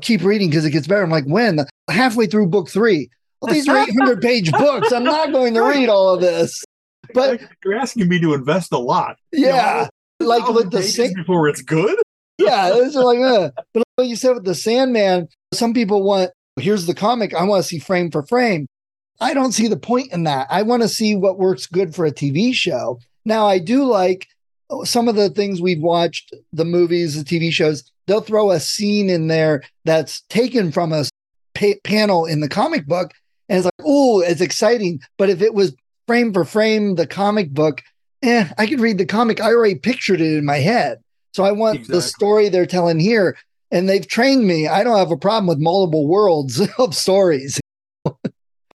keep 0.00 0.22
reading 0.22 0.50
because 0.50 0.64
it 0.64 0.70
gets 0.70 0.86
better. 0.86 1.02
I'm 1.02 1.10
like, 1.10 1.24
when? 1.24 1.60
Halfway 1.90 2.26
through 2.26 2.48
book 2.48 2.68
three. 2.68 3.08
Well, 3.40 3.52
these 3.52 3.68
are 3.68 3.76
800 3.76 4.20
page 4.20 4.52
books. 4.58 4.92
I'm 4.92 5.04
not 5.04 5.32
going 5.32 5.54
to 5.54 5.62
read 5.62 5.88
all 5.88 6.14
of 6.14 6.20
this. 6.20 6.64
But 7.14 7.40
you're 7.64 7.76
asking 7.76 8.08
me 8.08 8.20
to 8.20 8.34
invest 8.34 8.72
a 8.72 8.78
lot. 8.78 9.16
yeah, 9.32 9.88
like 10.20 10.46
with 10.48 10.70
the 10.70 10.82
same, 10.82 11.12
before 11.14 11.48
it's 11.48 11.62
good. 11.62 11.96
yeah, 12.38 12.70
it's 12.74 12.96
like, 12.96 13.20
uh, 13.20 13.50
but 13.72 13.84
like 13.96 14.08
you 14.08 14.16
said 14.16 14.34
with 14.34 14.44
the 14.44 14.54
Sandman, 14.54 15.28
some 15.54 15.72
people 15.72 16.02
want, 16.02 16.30
here's 16.58 16.86
the 16.86 16.94
comic. 16.94 17.32
I 17.34 17.44
want 17.44 17.62
to 17.62 17.68
see 17.68 17.78
frame 17.78 18.10
for 18.10 18.24
frame. 18.26 18.66
I 19.20 19.34
don't 19.34 19.52
see 19.52 19.68
the 19.68 19.76
point 19.76 20.12
in 20.12 20.24
that. 20.24 20.46
I 20.50 20.62
want 20.62 20.82
to 20.82 20.88
see 20.88 21.14
what 21.14 21.38
works 21.38 21.66
good 21.66 21.94
for 21.94 22.04
a 22.04 22.12
TV 22.12 22.52
show. 22.52 23.00
Now, 23.24 23.46
I 23.46 23.58
do 23.58 23.84
like 23.84 24.26
some 24.84 25.08
of 25.08 25.16
the 25.16 25.30
things 25.30 25.60
we've 25.60 25.82
watched, 25.82 26.34
the 26.52 26.64
movies, 26.64 27.22
the 27.22 27.24
TV 27.24 27.50
shows. 27.50 27.90
They'll 28.06 28.20
throw 28.20 28.50
a 28.50 28.60
scene 28.60 29.10
in 29.10 29.28
there 29.28 29.62
that's 29.84 30.20
taken 30.22 30.70
from 30.70 30.92
a 30.92 31.04
pa- 31.54 31.80
panel 31.84 32.24
in 32.26 32.40
the 32.40 32.48
comic 32.48 32.86
book, 32.86 33.12
and 33.48 33.58
it's 33.58 33.64
like, 33.64 33.72
oh, 33.84 34.20
it's 34.20 34.40
exciting. 34.40 35.00
But 35.18 35.30
if 35.30 35.42
it 35.42 35.54
was 35.54 35.74
frame 36.06 36.32
for 36.32 36.44
frame, 36.44 36.94
the 36.94 37.06
comic 37.06 37.50
book, 37.50 37.82
eh, 38.22 38.48
I 38.58 38.66
could 38.66 38.80
read 38.80 38.98
the 38.98 39.06
comic. 39.06 39.40
I 39.40 39.52
already 39.52 39.76
pictured 39.76 40.20
it 40.20 40.36
in 40.36 40.44
my 40.44 40.58
head. 40.58 40.98
So 41.32 41.44
I 41.44 41.52
want 41.52 41.86
the 41.88 42.00
story 42.02 42.48
they're 42.48 42.66
telling 42.66 42.98
here. 42.98 43.36
And 43.72 43.88
they've 43.88 44.06
trained 44.06 44.46
me. 44.46 44.68
I 44.68 44.84
don't 44.84 44.96
have 44.96 45.10
a 45.10 45.16
problem 45.16 45.48
with 45.48 45.58
multiple 45.58 46.06
worlds 46.06 46.60
of 46.78 46.94
stories. 46.94 47.60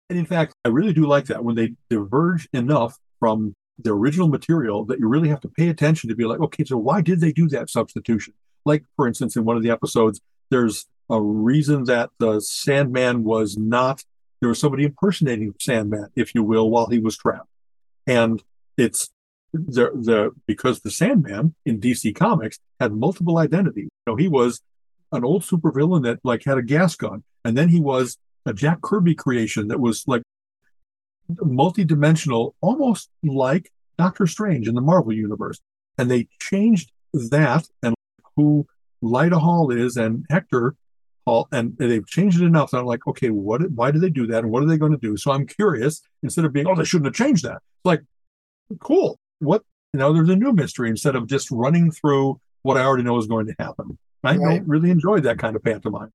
And 0.08 0.18
in 0.18 0.26
fact, 0.26 0.54
I 0.64 0.68
really 0.68 0.92
do 0.92 1.06
like 1.06 1.26
that 1.26 1.44
when 1.44 1.54
they 1.54 1.74
diverge 1.90 2.48
enough 2.52 2.98
from 3.20 3.54
the 3.78 3.92
original 3.92 4.28
material 4.28 4.84
that 4.86 4.98
you 4.98 5.08
really 5.08 5.28
have 5.28 5.40
to 5.40 5.48
pay 5.48 5.68
attention 5.68 6.08
to 6.08 6.16
be 6.16 6.24
like, 6.24 6.40
okay, 6.40 6.64
so 6.64 6.76
why 6.76 7.00
did 7.00 7.20
they 7.20 7.32
do 7.32 7.48
that 7.48 7.70
substitution? 7.70 8.34
Like, 8.64 8.84
for 8.96 9.06
instance, 9.06 9.36
in 9.36 9.44
one 9.44 9.56
of 9.56 9.62
the 9.62 9.70
episodes, 9.70 10.20
there's 10.50 10.86
a 11.10 11.20
reason 11.20 11.84
that 11.84 12.10
the 12.18 12.40
Sandman 12.40 13.24
was 13.24 13.56
not 13.56 14.02
there 14.40 14.48
was 14.48 14.60
somebody 14.60 14.84
impersonating 14.84 15.54
Sandman, 15.60 16.08
if 16.14 16.34
you 16.34 16.42
will, 16.42 16.70
while 16.70 16.86
he 16.86 16.98
was 16.98 17.16
trapped. 17.16 17.48
And 18.06 18.42
it's 18.76 19.10
the 19.52 19.90
the 19.94 20.30
because 20.46 20.80
the 20.80 20.90
Sandman 20.90 21.54
in 21.64 21.80
DC 21.80 22.14
Comics 22.14 22.58
had 22.80 22.92
multiple 22.92 23.38
identities. 23.38 23.88
You 24.06 24.12
know, 24.12 24.16
he 24.16 24.28
was 24.28 24.60
an 25.10 25.24
old 25.24 25.42
supervillain 25.42 26.04
that 26.04 26.20
like 26.22 26.44
had 26.44 26.58
a 26.58 26.62
gas 26.62 26.94
gun, 26.96 27.24
and 27.44 27.56
then 27.56 27.68
he 27.68 27.80
was 27.80 28.18
a 28.48 28.54
Jack 28.54 28.80
Kirby 28.82 29.14
creation 29.14 29.68
that 29.68 29.80
was 29.80 30.04
like 30.06 30.22
multi-dimensional, 31.40 32.54
almost 32.60 33.10
like 33.22 33.70
Doctor 33.98 34.26
Strange 34.26 34.66
in 34.66 34.74
the 34.74 34.80
Marvel 34.80 35.12
universe. 35.12 35.60
And 35.98 36.10
they 36.10 36.28
changed 36.40 36.90
that 37.12 37.66
and 37.82 37.94
who 38.36 38.66
Lyta 39.02 39.40
Hall 39.40 39.70
is 39.70 39.96
and 39.96 40.24
Hector 40.30 40.74
Hall, 41.26 41.48
and 41.52 41.76
they've 41.76 42.06
changed 42.06 42.40
it 42.40 42.44
enough 42.44 42.70
that 42.70 42.78
I'm 42.78 42.86
like, 42.86 43.06
okay, 43.06 43.30
what? 43.30 43.70
Why 43.72 43.90
do 43.90 43.98
they 43.98 44.10
do 44.10 44.26
that, 44.28 44.44
and 44.44 44.52
what 44.52 44.62
are 44.62 44.66
they 44.66 44.78
going 44.78 44.92
to 44.92 44.98
do? 44.98 45.16
So 45.16 45.30
I'm 45.30 45.46
curious. 45.46 46.00
Instead 46.22 46.44
of 46.44 46.52
being, 46.52 46.66
oh, 46.66 46.74
they 46.74 46.84
shouldn't 46.84 47.06
have 47.06 47.14
changed 47.14 47.44
that. 47.44 47.60
Like, 47.84 48.02
cool. 48.80 49.18
What? 49.40 49.62
You 49.92 50.00
know, 50.00 50.12
there's 50.12 50.28
a 50.28 50.36
new 50.36 50.52
mystery 50.52 50.90
instead 50.90 51.16
of 51.16 51.26
just 51.26 51.50
running 51.50 51.90
through 51.90 52.40
what 52.62 52.76
I 52.76 52.82
already 52.82 53.04
know 53.04 53.18
is 53.18 53.26
going 53.26 53.46
to 53.46 53.54
happen. 53.58 53.98
I 54.24 54.36
right. 54.36 54.58
don't 54.58 54.68
really 54.68 54.90
enjoy 54.90 55.20
that 55.20 55.38
kind 55.38 55.56
of 55.56 55.62
pantomime. 55.62 56.12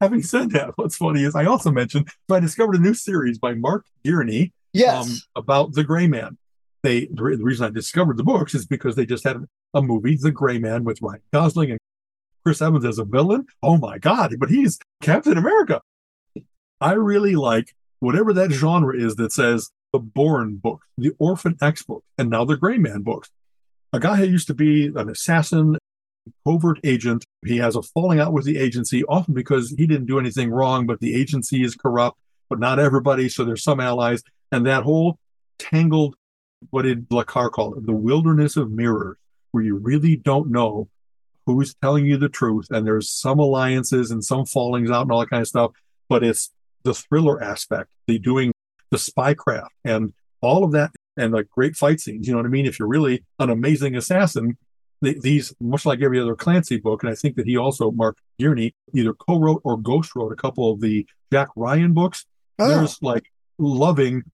Having 0.00 0.22
said 0.22 0.50
that, 0.52 0.72
what's 0.76 0.96
funny 0.96 1.24
is 1.24 1.34
I 1.34 1.44
also 1.44 1.70
mentioned 1.70 2.10
so 2.28 2.36
I 2.36 2.40
discovered 2.40 2.76
a 2.76 2.80
new 2.80 2.94
series 2.94 3.38
by 3.38 3.54
Mark 3.54 3.84
Greaney 4.04 4.52
yes. 4.72 5.06
Um, 5.06 5.16
about 5.36 5.72
the 5.72 5.84
Gray 5.84 6.06
Man. 6.06 6.38
They 6.82 7.06
the 7.06 7.22
reason 7.22 7.66
I 7.66 7.70
discovered 7.70 8.16
the 8.16 8.24
books 8.24 8.54
is 8.54 8.66
because 8.66 8.96
they 8.96 9.04
just 9.04 9.24
had 9.24 9.44
a 9.74 9.82
movie, 9.82 10.16
The 10.16 10.30
Gray 10.30 10.58
Man, 10.58 10.84
with 10.84 11.02
Ryan 11.02 11.20
Gosling 11.32 11.70
and 11.72 11.80
Chris 12.44 12.62
Evans 12.62 12.86
as 12.86 12.98
a 12.98 13.04
villain. 13.04 13.46
Oh 13.62 13.76
my 13.76 13.98
God! 13.98 14.34
But 14.38 14.48
he's 14.48 14.78
Captain 15.02 15.36
America. 15.36 15.82
I 16.80 16.92
really 16.92 17.36
like 17.36 17.74
whatever 17.98 18.32
that 18.32 18.50
genre 18.50 18.96
is 18.96 19.16
that 19.16 19.32
says 19.32 19.70
the 19.92 19.98
Bourne 19.98 20.56
books, 20.56 20.86
the 20.96 21.12
Orphan 21.18 21.58
X 21.60 21.82
books, 21.82 22.06
and 22.16 22.30
now 22.30 22.44
the 22.44 22.56
Gray 22.56 22.78
Man 22.78 23.02
books. 23.02 23.28
A 23.92 24.00
guy 24.00 24.16
who 24.16 24.24
used 24.24 24.46
to 24.46 24.54
be 24.54 24.86
an 24.86 25.10
assassin 25.10 25.76
covert 26.46 26.80
agent. 26.84 27.24
He 27.44 27.58
has 27.58 27.76
a 27.76 27.82
falling 27.82 28.20
out 28.20 28.32
with 28.32 28.44
the 28.44 28.58
agency, 28.58 29.04
often 29.04 29.34
because 29.34 29.70
he 29.70 29.86
didn't 29.86 30.06
do 30.06 30.18
anything 30.18 30.50
wrong, 30.50 30.86
but 30.86 31.00
the 31.00 31.14
agency 31.14 31.62
is 31.62 31.74
corrupt, 31.74 32.18
but 32.48 32.58
not 32.58 32.78
everybody. 32.78 33.28
So 33.28 33.44
there's 33.44 33.62
some 33.62 33.80
allies. 33.80 34.22
And 34.52 34.66
that 34.66 34.82
whole 34.82 35.18
tangled, 35.58 36.16
what 36.70 36.82
did 36.82 37.06
Le 37.10 37.24
Carre 37.24 37.50
call 37.50 37.74
it? 37.74 37.86
The 37.86 37.92
wilderness 37.92 38.56
of 38.56 38.70
mirrors, 38.70 39.16
where 39.52 39.64
you 39.64 39.76
really 39.76 40.16
don't 40.16 40.50
know 40.50 40.88
who's 41.46 41.74
telling 41.82 42.06
you 42.06 42.16
the 42.16 42.28
truth. 42.28 42.66
And 42.70 42.86
there's 42.86 43.10
some 43.10 43.38
alliances 43.38 44.10
and 44.10 44.24
some 44.24 44.44
fallings 44.44 44.90
out 44.90 45.02
and 45.02 45.12
all 45.12 45.20
that 45.20 45.30
kind 45.30 45.40
of 45.40 45.48
stuff. 45.48 45.72
But 46.08 46.24
it's 46.24 46.50
the 46.82 46.94
thriller 46.94 47.42
aspect, 47.42 47.90
the 48.06 48.18
doing 48.18 48.52
the 48.90 48.96
spycraft 48.96 49.68
and 49.84 50.12
all 50.40 50.64
of 50.64 50.72
that 50.72 50.90
and 51.16 51.32
like 51.32 51.48
great 51.50 51.76
fight 51.76 52.00
scenes. 52.00 52.26
You 52.26 52.32
know 52.32 52.38
what 52.38 52.46
I 52.46 52.50
mean? 52.50 52.66
If 52.66 52.78
you're 52.78 52.88
really 52.88 53.24
an 53.38 53.50
amazing 53.50 53.96
assassin, 53.96 54.56
these, 55.00 55.54
much 55.60 55.86
like 55.86 56.00
every 56.02 56.20
other 56.20 56.34
Clancy 56.34 56.78
book, 56.78 57.02
and 57.02 57.10
I 57.10 57.14
think 57.14 57.36
that 57.36 57.46
he 57.46 57.56
also, 57.56 57.90
Mark 57.90 58.18
Greaney, 58.40 58.74
either 58.94 59.14
co-wrote 59.14 59.60
or 59.64 59.76
ghost-wrote 59.76 60.32
a 60.32 60.36
couple 60.36 60.70
of 60.70 60.80
the 60.80 61.06
Jack 61.32 61.48
Ryan 61.56 61.92
books. 61.92 62.26
Oh. 62.58 62.68
There's 62.68 63.02
like 63.02 63.24
loving, 63.58 64.24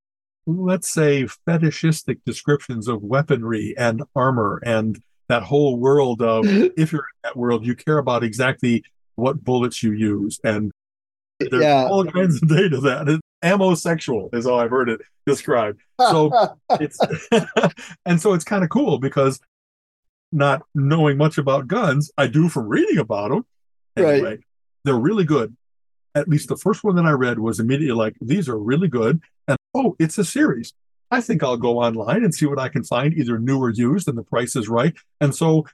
let's 0.46 0.88
say, 0.88 1.26
fetishistic 1.46 2.18
descriptions 2.24 2.88
of 2.88 3.02
weaponry 3.02 3.74
and 3.78 4.02
armor 4.14 4.60
and 4.64 5.00
that 5.28 5.42
whole 5.42 5.76
world 5.78 6.22
of 6.22 6.44
if 6.76 6.92
you're 6.92 7.02
in 7.02 7.20
that 7.24 7.36
world, 7.36 7.66
you 7.66 7.74
care 7.74 7.98
about 7.98 8.24
exactly 8.24 8.84
what 9.14 9.42
bullets 9.42 9.82
you 9.82 9.92
use. 9.92 10.40
And 10.44 10.72
there's 11.38 11.62
yeah. 11.62 11.86
all 11.86 12.04
kinds 12.04 12.42
of 12.42 12.48
data 12.48 12.80
that. 12.80 13.08
It's 13.08 13.20
ammo 13.42 13.74
sexual 13.74 14.30
is 14.32 14.46
how 14.46 14.58
I've 14.58 14.70
heard 14.70 14.88
it 14.88 15.00
described. 15.26 15.80
So 16.00 16.30
it's 16.80 16.98
and 18.06 18.20
so 18.20 18.32
it's 18.32 18.44
kind 18.44 18.64
of 18.64 18.70
cool 18.70 18.98
because 18.98 19.40
not 20.32 20.62
knowing 20.74 21.16
much 21.16 21.38
about 21.38 21.68
guns. 21.68 22.10
I 22.16 22.26
do 22.26 22.48
from 22.48 22.68
reading 22.68 22.98
about 22.98 23.30
them. 23.30 23.46
Anyway, 23.96 24.20
right. 24.20 24.40
they're 24.84 24.94
really 24.94 25.24
good. 25.24 25.56
At 26.14 26.28
least 26.28 26.48
the 26.48 26.56
first 26.56 26.84
one 26.84 26.96
that 26.96 27.04
I 27.04 27.12
read 27.12 27.38
was 27.38 27.60
immediately 27.60 27.96
like, 27.96 28.16
these 28.20 28.48
are 28.48 28.58
really 28.58 28.88
good. 28.88 29.20
And 29.46 29.56
oh, 29.74 29.96
it's 29.98 30.18
a 30.18 30.24
series. 30.24 30.72
I 31.10 31.20
think 31.20 31.42
I'll 31.42 31.56
go 31.56 31.78
online 31.78 32.24
and 32.24 32.34
see 32.34 32.46
what 32.46 32.58
I 32.58 32.68
can 32.68 32.82
find, 32.82 33.14
either 33.14 33.38
new 33.38 33.58
or 33.58 33.70
used, 33.70 34.08
and 34.08 34.18
the 34.18 34.24
price 34.24 34.56
is 34.56 34.68
right. 34.68 34.94
And 35.20 35.34
so 35.34 35.66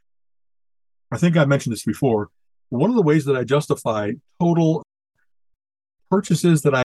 I 1.11 1.17
think 1.17 1.37
I 1.37 1.45
mentioned 1.45 1.73
this 1.73 1.85
before. 1.85 2.29
One 2.69 2.91
of 2.91 2.97
the 2.97 3.03
ways 3.03 3.25
that 3.27 3.37
I 3.37 3.45
justify 3.45 4.13
total 4.41 4.83
purchases 6.11 6.63
that 6.63 6.75
I 6.75 6.83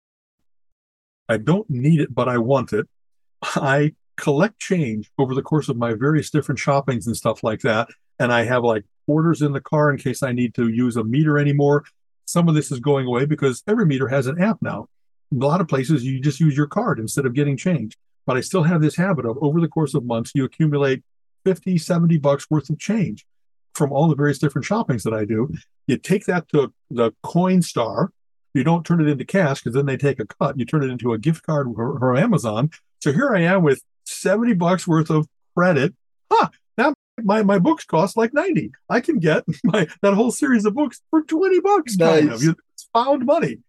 I 1.30 1.38
don't 1.38 1.70
need 1.70 2.02
it, 2.02 2.14
but 2.14 2.28
I 2.28 2.38
want 2.38 2.74
it. 2.74 2.88
I 3.44 3.94
collect 4.18 4.60
change 4.60 5.12
over 5.18 5.34
the 5.34 5.42
course 5.42 5.70
of 5.70 5.78
my 5.78 5.94
various 5.94 6.30
different 6.30 6.60
shoppings 6.60 7.08
and 7.08 7.16
stuff 7.16 7.44
like 7.44 7.62
that. 7.62 7.90
And 8.20 8.32
I 8.32 8.44
have 8.44 8.64
like 8.64 8.86
quarters 9.06 9.42
in 9.42 9.54
the 9.54 9.62
car 9.62 9.92
in 9.92 9.98
case 9.98 10.24
I 10.24 10.32
need 10.32 10.54
to 10.56 10.70
use 10.70 10.96
a 10.96 11.04
meter 11.04 11.38
anymore. 11.38 11.84
Some 12.26 12.48
of 12.48 12.56
this 12.56 12.72
is 12.72 12.80
going 12.80 13.06
away 13.08 13.26
because 13.26 13.64
every 13.68 13.86
meter 13.86 14.08
has 14.08 14.28
an 14.28 14.42
app 14.42 14.58
now. 14.62 14.88
In 15.32 15.42
a 15.42 15.46
lot 15.46 15.62
of 15.62 15.68
places, 15.68 16.04
you 16.04 16.22
just 16.22 16.40
use 16.40 16.56
your 16.56 16.68
card 16.68 17.00
instead 17.00 17.26
of 17.26 17.34
getting 17.34 17.58
change. 17.58 17.98
But 18.26 18.38
I 18.38 18.42
still 18.42 18.64
have 18.64 18.82
this 18.82 18.96
habit 18.96 19.26
of 19.26 19.38
over 19.42 19.60
the 19.60 19.68
course 19.68 19.94
of 19.94 20.06
months, 20.06 20.32
you 20.34 20.46
accumulate 20.46 21.04
50, 21.46 21.78
70 21.78 22.18
bucks 22.20 22.50
worth 22.50 22.70
of 22.70 22.80
change 22.80 23.26
from 23.76 23.92
all 23.92 24.08
the 24.08 24.16
various 24.16 24.38
different 24.38 24.66
shoppings 24.66 25.04
that 25.04 25.14
I 25.14 25.26
do. 25.26 25.54
You 25.88 25.98
take 25.98 26.26
that 26.26 26.48
to 26.50 26.74
the 26.90 27.12
Coinstar. 27.26 28.10
You 28.54 28.64
don't 28.64 28.86
turn 28.86 29.02
it 29.02 29.10
into 29.10 29.26
cash 29.26 29.62
because 29.62 29.74
then 29.74 29.88
they 29.88 29.98
take 29.98 30.20
a 30.20 30.26
cut. 30.26 30.58
You 30.58 30.66
turn 30.66 30.84
it 30.84 30.92
into 30.92 31.12
a 31.12 31.18
gift 31.18 31.46
card 31.46 31.68
or, 31.68 31.98
or 31.98 32.16
Amazon. 32.16 32.70
So 33.02 33.12
here 33.12 33.36
I 33.36 33.42
am 33.42 33.64
with 33.64 33.84
70 34.06 34.54
bucks 34.54 34.88
worth 34.88 35.10
of 35.10 35.28
credit. 35.56 35.94
Huh, 36.32 36.50
now 36.78 36.94
my, 37.22 37.44
my 37.44 37.60
books 37.60 37.86
cost 37.86 38.18
like 38.18 38.34
90. 38.34 38.72
I 38.90 39.02
can 39.02 39.20
get 39.20 39.44
my 39.64 39.88
that 40.02 40.14
whole 40.14 40.32
series 40.32 40.66
of 40.66 40.74
books 40.74 41.02
for 41.10 41.22
20 41.24 41.60
bucks. 41.62 41.98
Nice. 41.98 42.20
Kind 42.20 42.32
of. 42.32 42.44
It's 42.44 42.90
found 42.94 43.26
money. 43.26 43.60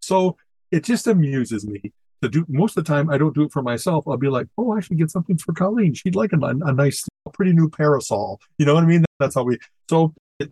So 0.00 0.36
it 0.70 0.84
just 0.84 1.06
amuses 1.06 1.66
me 1.66 1.92
to 2.22 2.28
do 2.28 2.44
most 2.48 2.76
of 2.76 2.84
the 2.84 2.92
time 2.92 3.10
I 3.10 3.18
don't 3.18 3.34
do 3.34 3.42
it 3.42 3.52
for 3.52 3.62
myself. 3.62 4.06
I'll 4.08 4.16
be 4.16 4.28
like, 4.28 4.46
oh, 4.58 4.72
I 4.72 4.80
should 4.80 4.98
get 4.98 5.10
something 5.10 5.38
for 5.38 5.52
Colleen. 5.52 5.94
She'd 5.94 6.16
like 6.16 6.32
a, 6.32 6.38
a 6.40 6.72
nice, 6.72 7.06
pretty 7.32 7.52
new 7.52 7.68
parasol. 7.68 8.40
You 8.58 8.66
know 8.66 8.74
what 8.74 8.84
I 8.84 8.86
mean? 8.86 9.04
That's 9.20 9.34
how 9.34 9.44
we 9.44 9.58
so 9.88 10.14
it, 10.38 10.50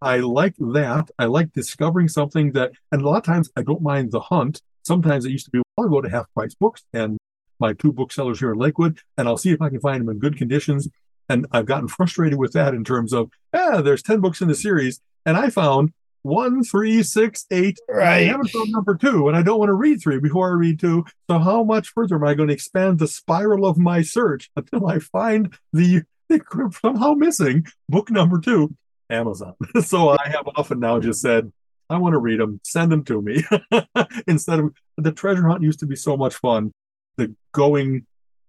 I 0.00 0.18
like 0.18 0.54
that. 0.58 1.10
I 1.18 1.24
like 1.24 1.52
discovering 1.52 2.08
something 2.08 2.52
that 2.52 2.72
and 2.92 3.02
a 3.02 3.08
lot 3.08 3.18
of 3.18 3.24
times 3.24 3.50
I 3.56 3.62
don't 3.62 3.82
mind 3.82 4.12
the 4.12 4.20
hunt. 4.20 4.60
Sometimes 4.86 5.24
it 5.24 5.30
used 5.30 5.46
to 5.46 5.50
be 5.50 5.58
well, 5.58 5.86
I'll 5.86 5.90
go 5.90 6.00
to 6.02 6.10
half 6.10 6.26
price 6.34 6.54
books 6.54 6.84
and 6.92 7.16
my 7.64 7.72
two 7.72 7.92
booksellers 7.92 8.40
here 8.40 8.52
in 8.52 8.58
Lakewood, 8.58 8.98
and 9.16 9.26
I'll 9.26 9.38
see 9.38 9.50
if 9.50 9.62
I 9.62 9.70
can 9.70 9.80
find 9.80 10.02
them 10.02 10.10
in 10.10 10.18
good 10.18 10.36
conditions. 10.36 10.86
And 11.30 11.46
I've 11.50 11.64
gotten 11.64 11.88
frustrated 11.88 12.38
with 12.38 12.52
that 12.52 12.74
in 12.74 12.84
terms 12.84 13.14
of, 13.14 13.30
yeah, 13.54 13.80
there's 13.80 14.02
10 14.02 14.20
books 14.20 14.42
in 14.42 14.48
the 14.48 14.54
series, 14.54 15.00
and 15.24 15.36
I 15.38 15.48
found 15.48 15.94
one, 16.22 16.62
three, 16.62 17.02
six, 17.02 17.46
eight. 17.50 17.78
Right. 17.88 18.06
I 18.06 18.22
haven't 18.24 18.48
found 18.48 18.70
number 18.70 18.94
two, 18.94 19.28
and 19.28 19.36
I 19.36 19.42
don't 19.42 19.58
want 19.58 19.70
to 19.70 19.74
read 19.74 20.02
three 20.02 20.18
before 20.18 20.50
I 20.50 20.52
read 20.52 20.78
two. 20.78 21.04
So 21.30 21.38
how 21.38 21.64
much 21.64 21.88
further 21.88 22.16
am 22.16 22.24
I 22.24 22.34
going 22.34 22.48
to 22.48 22.54
expand 22.54 22.98
the 22.98 23.08
spiral 23.08 23.64
of 23.64 23.78
my 23.78 24.02
search 24.02 24.50
until 24.56 24.86
I 24.86 24.98
find 24.98 25.54
the 25.72 26.02
somehow 26.82 27.14
missing 27.14 27.66
book 27.88 28.10
number 28.10 28.40
two, 28.40 28.74
Amazon? 29.08 29.54
so 29.82 30.10
I 30.10 30.28
have 30.28 30.48
often 30.56 30.80
now 30.80 31.00
just 31.00 31.22
said, 31.22 31.50
I 31.88 31.96
want 31.96 32.12
to 32.12 32.18
read 32.18 32.40
them, 32.40 32.60
send 32.64 32.92
them 32.92 33.04
to 33.04 33.22
me. 33.22 33.44
Instead 34.26 34.60
of 34.60 34.74
the 34.98 35.12
treasure 35.12 35.46
hunt 35.48 35.62
used 35.62 35.80
to 35.80 35.86
be 35.86 35.96
so 35.96 36.16
much 36.16 36.34
fun 36.34 36.72
the 37.16 37.34
going, 37.52 38.06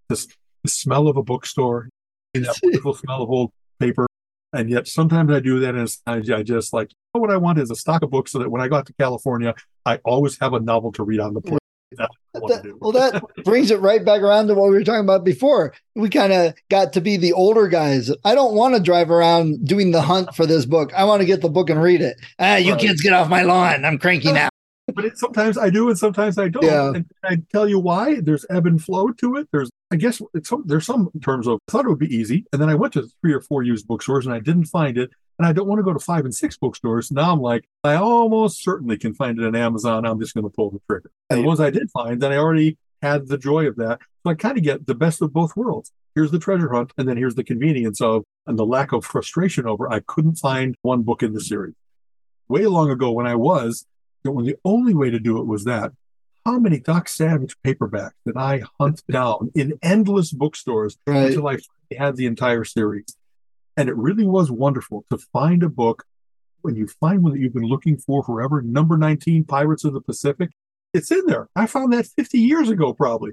the, 0.09 0.27
the 0.63 0.69
smell 0.69 1.07
of 1.07 1.17
a 1.17 1.23
bookstore, 1.23 1.89
that 2.33 2.59
wonderful 2.63 2.93
smell 2.93 3.23
of 3.23 3.29
old 3.29 3.51
paper. 3.79 4.07
And 4.53 4.69
yet 4.69 4.87
sometimes 4.87 5.31
I 5.31 5.41
do 5.41 5.59
that 5.59 5.75
and 5.75 5.89
I 6.07 6.43
just 6.43 6.71
like, 6.71 6.89
what 7.11 7.29
I 7.29 7.37
want 7.37 7.59
is 7.59 7.69
a 7.71 7.75
stock 7.75 8.03
of 8.03 8.09
books 8.09 8.31
so 8.31 8.39
that 8.39 8.49
when 8.49 8.61
I 8.61 8.67
go 8.67 8.77
out 8.77 8.85
to 8.87 8.93
California, 8.93 9.53
I 9.85 9.99
always 10.05 10.39
have 10.39 10.53
a 10.53 10.59
novel 10.59 10.91
to 10.93 11.03
read 11.03 11.19
on 11.19 11.33
the 11.33 11.41
plane. 11.41 11.59
That, 11.97 12.09
well, 12.79 12.91
that 12.91 13.23
brings 13.45 13.71
it 13.71 13.79
right 13.79 14.03
back 14.03 14.21
around 14.21 14.47
to 14.47 14.55
what 14.55 14.69
we 14.69 14.75
were 14.75 14.83
talking 14.83 15.03
about 15.03 15.23
before. 15.23 15.73
We 15.95 16.09
kind 16.09 16.33
of 16.33 16.53
got 16.69 16.93
to 16.93 17.01
be 17.01 17.15
the 17.15 17.31
older 17.31 17.67
guys. 17.67 18.11
I 18.25 18.35
don't 18.35 18.55
want 18.55 18.75
to 18.75 18.81
drive 18.81 19.09
around 19.09 19.65
doing 19.65 19.91
the 19.91 20.01
hunt 20.01 20.35
for 20.35 20.45
this 20.45 20.65
book. 20.65 20.93
I 20.93 21.05
want 21.05 21.21
to 21.21 21.25
get 21.25 21.41
the 21.41 21.49
book 21.49 21.69
and 21.69 21.81
read 21.81 22.01
it. 22.01 22.17
Ah, 22.39 22.57
you 22.57 22.73
right. 22.73 22.81
kids 22.81 23.01
get 23.01 23.13
off 23.13 23.29
my 23.29 23.43
lawn. 23.43 23.85
I'm 23.85 23.97
cranky 23.97 24.31
now 24.33 24.49
but 24.93 25.05
it, 25.05 25.17
sometimes 25.17 25.57
I 25.57 25.69
do 25.69 25.89
and 25.89 25.97
sometimes 25.97 26.37
I 26.37 26.49
don't. 26.49 26.63
Yeah. 26.63 26.93
And 26.93 27.05
I 27.23 27.37
tell 27.51 27.67
you 27.67 27.79
why. 27.79 28.19
There's 28.21 28.45
ebb 28.49 28.67
and 28.67 28.81
flow 28.81 29.09
to 29.11 29.35
it. 29.37 29.47
There's, 29.51 29.69
I 29.91 29.95
guess, 29.95 30.21
it's 30.33 30.49
some, 30.49 30.63
there's 30.65 30.85
some 30.85 31.09
terms 31.21 31.47
of 31.47 31.59
I 31.67 31.71
thought 31.71 31.85
it 31.85 31.89
would 31.89 31.99
be 31.99 32.13
easy, 32.15 32.45
and 32.53 32.61
then 32.61 32.69
I 32.69 32.75
went 32.75 32.93
to 32.93 33.07
three 33.21 33.33
or 33.33 33.41
four 33.41 33.63
used 33.63 33.87
bookstores 33.87 34.25
and 34.25 34.35
I 34.35 34.39
didn't 34.39 34.65
find 34.65 34.97
it, 34.97 35.11
and 35.39 35.47
I 35.47 35.53
don't 35.53 35.67
want 35.67 35.79
to 35.79 35.83
go 35.83 35.93
to 35.93 35.99
five 35.99 36.25
and 36.25 36.35
six 36.35 36.57
bookstores. 36.57 37.11
Now 37.11 37.33
I'm 37.33 37.41
like, 37.41 37.65
I 37.83 37.95
almost 37.95 38.63
certainly 38.63 38.97
can 38.97 39.13
find 39.13 39.39
it 39.39 39.45
on 39.45 39.55
Amazon. 39.55 40.05
I'm 40.05 40.19
just 40.19 40.33
going 40.33 40.43
to 40.43 40.49
pull 40.49 40.71
the 40.71 40.79
trigger. 40.87 41.11
And 41.29 41.39
the 41.41 41.47
ones 41.47 41.59
I 41.59 41.71
did 41.71 41.89
find, 41.91 42.21
then 42.21 42.31
I 42.31 42.37
already 42.37 42.77
had 43.01 43.27
the 43.27 43.37
joy 43.37 43.67
of 43.67 43.75
that. 43.77 43.99
So 44.23 44.31
I 44.31 44.35
kind 44.35 44.57
of 44.57 44.63
get 44.63 44.87
the 44.87 44.95
best 44.95 45.21
of 45.21 45.33
both 45.33 45.55
worlds. 45.55 45.91
Here's 46.15 46.31
the 46.31 46.39
treasure 46.39 46.71
hunt, 46.71 46.93
and 46.97 47.07
then 47.07 47.17
here's 47.17 47.35
the 47.35 47.43
convenience 47.43 48.01
of 48.01 48.23
and 48.47 48.57
the 48.57 48.65
lack 48.65 48.93
of 48.93 49.03
frustration 49.03 49.67
over 49.67 49.91
I 49.91 49.99
couldn't 49.99 50.35
find 50.35 50.75
one 50.81 51.01
book 51.01 51.21
in 51.21 51.33
the 51.33 51.41
series. 51.41 51.73
Way 52.47 52.67
long 52.67 52.89
ago 52.89 53.11
when 53.11 53.27
I 53.27 53.35
was 53.35 53.85
when 54.31 54.45
the 54.45 54.57
only 54.65 54.93
way 54.93 55.09
to 55.09 55.19
do 55.19 55.37
it 55.39 55.45
was 55.47 55.63
that, 55.65 55.91
how 56.45 56.59
many 56.59 56.79
Doc 56.79 57.09
Savage 57.09 57.55
paperbacks 57.65 58.11
did 58.25 58.37
I 58.37 58.63
hunt 58.79 59.01
down 59.11 59.51
in 59.55 59.73
endless 59.81 60.31
bookstores 60.31 60.97
Right. 61.07 61.27
until 61.27 61.47
I 61.47 61.57
had 61.97 62.15
the 62.17 62.25
entire 62.27 62.63
series. 62.63 63.05
And 63.77 63.89
it 63.89 63.95
really 63.95 64.25
was 64.25 64.51
wonderful 64.51 65.05
to 65.11 65.17
find 65.33 65.63
a 65.63 65.69
book 65.69 66.05
when 66.61 66.75
you 66.75 66.87
find 66.87 67.23
one 67.23 67.33
that 67.33 67.39
you've 67.39 67.53
been 67.53 67.63
looking 67.67 67.97
for 67.97 68.23
forever. 68.23 68.61
Number 68.61 68.97
19, 68.97 69.43
Pirates 69.45 69.83
of 69.83 69.93
the 69.93 70.01
Pacific. 70.01 70.51
It's 70.93 71.11
in 71.11 71.25
there. 71.25 71.47
I 71.55 71.65
found 71.65 71.91
that 71.93 72.07
50 72.07 72.39
years 72.39 72.69
ago, 72.69 72.93
probably. 72.93 73.31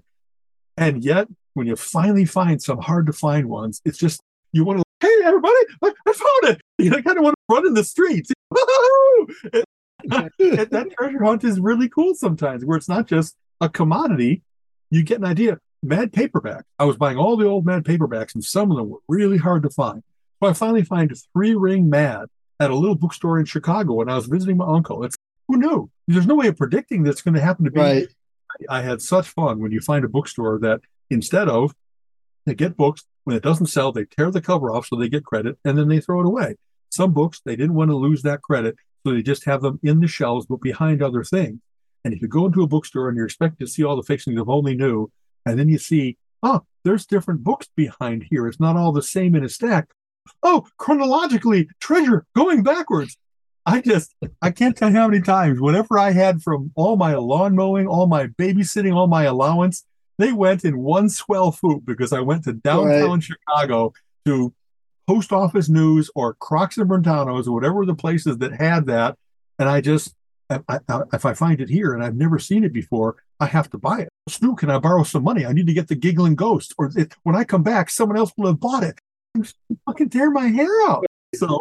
And 0.76 1.04
yet, 1.04 1.28
when 1.54 1.66
you 1.66 1.76
finally 1.76 2.24
find 2.24 2.60
some 2.62 2.78
hard 2.78 3.06
to 3.06 3.12
find 3.12 3.48
ones, 3.48 3.80
it's 3.84 3.98
just, 3.98 4.20
you 4.52 4.64
want 4.64 4.80
to, 4.80 4.84
hey, 5.06 5.14
everybody, 5.26 5.54
I, 5.82 5.92
I 6.08 6.12
found 6.12 6.54
it. 6.56 6.60
You 6.78 6.90
know, 6.90 7.00
kind 7.02 7.16
of 7.16 7.22
want 7.22 7.36
to 7.48 7.54
run 7.54 7.66
in 7.66 7.74
the 7.74 7.84
streets. 7.84 8.32
That, 10.04 10.32
that 10.70 10.90
treasure 10.98 11.24
hunt 11.24 11.44
is 11.44 11.60
really 11.60 11.88
cool 11.88 12.14
sometimes, 12.14 12.64
where 12.64 12.76
it's 12.76 12.88
not 12.88 13.06
just 13.06 13.36
a 13.60 13.68
commodity. 13.68 14.42
You 14.90 15.02
get 15.02 15.18
an 15.18 15.24
idea. 15.24 15.58
Mad 15.82 16.12
paperback. 16.12 16.64
I 16.78 16.84
was 16.84 16.96
buying 16.96 17.18
all 17.18 17.36
the 17.36 17.46
old 17.46 17.66
Mad 17.66 17.84
paperbacks, 17.84 18.34
and 18.34 18.44
some 18.44 18.70
of 18.70 18.76
them 18.76 18.90
were 18.90 18.98
really 19.08 19.38
hard 19.38 19.62
to 19.64 19.70
find. 19.70 20.02
So 20.42 20.48
I 20.48 20.52
finally 20.52 20.84
find 20.84 21.12
Three 21.32 21.54
Ring 21.54 21.88
Mad 21.88 22.26
at 22.60 22.70
a 22.70 22.74
little 22.74 22.94
bookstore 22.94 23.38
in 23.38 23.44
Chicago 23.44 23.94
when 23.94 24.08
I 24.08 24.14
was 24.14 24.26
visiting 24.26 24.56
my 24.56 24.66
uncle. 24.66 25.04
It's 25.04 25.16
who 25.48 25.56
knew? 25.56 25.90
There's 26.06 26.26
no 26.26 26.36
way 26.36 26.48
of 26.48 26.56
predicting 26.56 27.02
that's 27.02 27.22
going 27.22 27.34
to 27.34 27.40
happen 27.40 27.64
to 27.64 27.70
be. 27.70 27.80
Right. 27.80 28.08
I 28.68 28.82
had 28.82 29.02
such 29.02 29.28
fun 29.28 29.60
when 29.60 29.72
you 29.72 29.80
find 29.80 30.04
a 30.04 30.08
bookstore 30.08 30.58
that 30.60 30.80
instead 31.10 31.48
of 31.48 31.74
they 32.46 32.54
get 32.54 32.76
books 32.76 33.04
when 33.24 33.36
it 33.36 33.42
doesn't 33.42 33.66
sell, 33.66 33.92
they 33.92 34.04
tear 34.04 34.30
the 34.30 34.40
cover 34.40 34.70
off 34.70 34.86
so 34.86 34.96
they 34.96 35.08
get 35.08 35.24
credit 35.24 35.58
and 35.64 35.78
then 35.78 35.88
they 35.88 36.00
throw 36.00 36.20
it 36.20 36.26
away. 36.26 36.56
Some 36.90 37.12
books 37.12 37.40
they 37.44 37.56
didn't 37.56 37.74
want 37.74 37.90
to 37.90 37.96
lose 37.96 38.22
that 38.22 38.42
credit, 38.42 38.76
so 39.04 39.12
they 39.12 39.22
just 39.22 39.44
have 39.44 39.62
them 39.62 39.80
in 39.82 40.00
the 40.00 40.06
shelves 40.06 40.46
but 40.46 40.60
behind 40.60 41.02
other 41.02 41.24
things. 41.24 41.58
And 42.04 42.12
if 42.12 42.20
you 42.20 42.28
go 42.28 42.46
into 42.46 42.62
a 42.62 42.66
bookstore 42.66 43.08
and 43.08 43.16
you're 43.16 43.26
expecting 43.26 43.66
to 43.66 43.72
see 43.72 43.84
all 43.84 43.96
the 43.96 44.02
fixings 44.02 44.40
of 44.40 44.48
only 44.48 44.74
new, 44.74 45.10
and 45.46 45.58
then 45.58 45.68
you 45.68 45.78
see, 45.78 46.16
oh, 46.42 46.62
there's 46.84 47.06
different 47.06 47.44
books 47.44 47.68
behind 47.76 48.26
here. 48.28 48.46
It's 48.46 48.60
not 48.60 48.76
all 48.76 48.92
the 48.92 49.02
same 49.02 49.34
in 49.34 49.44
a 49.44 49.48
stack. 49.48 49.88
Oh, 50.42 50.66
chronologically, 50.78 51.68
treasure 51.80 52.26
going 52.34 52.62
backwards. 52.62 53.16
I 53.64 53.80
just, 53.80 54.14
I 54.40 54.50
can't 54.50 54.76
tell 54.76 54.90
you 54.90 54.96
how 54.96 55.08
many 55.08 55.22
times, 55.22 55.60
whatever 55.60 55.98
I 55.98 56.10
had 56.10 56.42
from 56.42 56.72
all 56.74 56.96
my 56.96 57.14
lawn 57.14 57.54
mowing, 57.54 57.86
all 57.86 58.08
my 58.08 58.26
babysitting, 58.26 58.94
all 58.94 59.06
my 59.06 59.24
allowance, 59.24 59.84
they 60.18 60.32
went 60.32 60.64
in 60.64 60.78
one 60.78 61.08
swell 61.08 61.52
swoop 61.52 61.84
because 61.84 62.12
I 62.12 62.20
went 62.20 62.44
to 62.44 62.52
downtown 62.52 63.20
Chicago 63.20 63.92
to 64.26 64.52
Post 65.06 65.32
Office 65.32 65.68
News 65.68 66.10
or 66.14 66.34
Kroch's 66.34 66.78
and 66.78 66.88
Brentano's 66.88 67.48
or 67.48 67.54
whatever 67.54 67.84
the 67.84 67.94
places 67.94 68.38
that 68.38 68.52
had 68.52 68.86
that. 68.86 69.16
And 69.58 69.68
I 69.68 69.80
just, 69.80 70.14
I, 70.50 70.60
I, 70.68 71.02
if 71.12 71.24
I 71.24 71.34
find 71.34 71.60
it 71.60 71.68
here 71.68 71.94
and 71.94 72.02
I've 72.02 72.16
never 72.16 72.38
seen 72.38 72.64
it 72.64 72.72
before, 72.72 73.16
I 73.40 73.46
have 73.46 73.70
to 73.70 73.78
buy 73.78 74.00
it. 74.00 74.08
Stu, 74.28 74.54
can 74.54 74.70
I 74.70 74.78
borrow 74.78 75.02
some 75.02 75.24
money? 75.24 75.44
I 75.44 75.52
need 75.52 75.66
to 75.66 75.74
get 75.74 75.88
the 75.88 75.94
giggling 75.94 76.34
ghost. 76.34 76.74
Or 76.78 76.90
it, 76.96 77.14
when 77.22 77.36
I 77.36 77.44
come 77.44 77.62
back, 77.62 77.90
someone 77.90 78.16
else 78.16 78.32
will 78.36 78.46
have 78.46 78.60
bought 78.60 78.84
it. 78.84 78.98
I'm 79.34 79.42
just 79.42 79.56
fucking 79.86 80.10
tear 80.10 80.30
my 80.30 80.48
hair 80.48 80.70
out. 80.88 81.04
So 81.34 81.60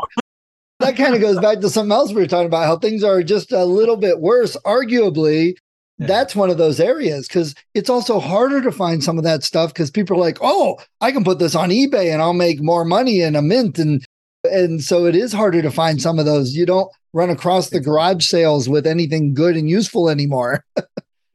that 0.80 0.98
kind 0.98 1.16
of 1.16 1.22
goes 1.22 1.40
back 1.40 1.60
to 1.60 1.70
something 1.70 1.92
else 1.92 2.10
we 2.10 2.22
were 2.22 2.28
talking 2.28 2.48
about 2.48 2.66
how 2.66 2.78
things 2.78 3.04
are 3.04 3.24
just 3.24 3.52
a 3.52 3.64
little 3.64 3.98
bit 3.98 4.20
worse 4.20 4.58
arguably 4.66 5.56
Yeah. 6.02 6.08
that's 6.08 6.36
one 6.36 6.50
of 6.50 6.58
those 6.58 6.80
areas 6.80 7.28
because 7.28 7.56
it's 7.74 7.90
also 7.90 8.20
harder 8.20 8.62
to 8.62 8.72
find 8.72 9.04
some 9.04 9.18
of 9.18 9.24
that 9.24 9.44
stuff 9.44 9.74
because 9.74 9.92
people 9.92 10.18
are 10.18 10.20
like 10.20 10.40
oh 10.42 10.78
i 11.00 11.12
can 11.12 11.24
put 11.24 11.40
this 11.40 11.56
on 11.56 11.70
ebay 11.70 12.12
and 12.12 12.22
i'll 12.22 12.34
make 12.34 12.62
more 12.62 12.84
money 12.84 13.22
in 13.22 13.36
a 13.36 13.42
mint 13.42 13.78
and 13.78 14.04
and 14.44 14.84
so 14.84 15.06
it 15.06 15.16
is 15.16 15.32
harder 15.32 15.62
to 15.62 15.70
find 15.70 16.02
some 16.02 16.18
of 16.18 16.26
those 16.26 16.56
you 16.56 16.66
don't 16.66 16.92
run 17.14 17.30
across 17.30 17.70
the 17.70 17.80
garage 17.80 18.26
sales 18.26 18.68
with 18.68 18.88
anything 18.88 19.34
good 19.34 19.56
and 19.56 19.70
useful 19.70 20.10
anymore 20.10 20.66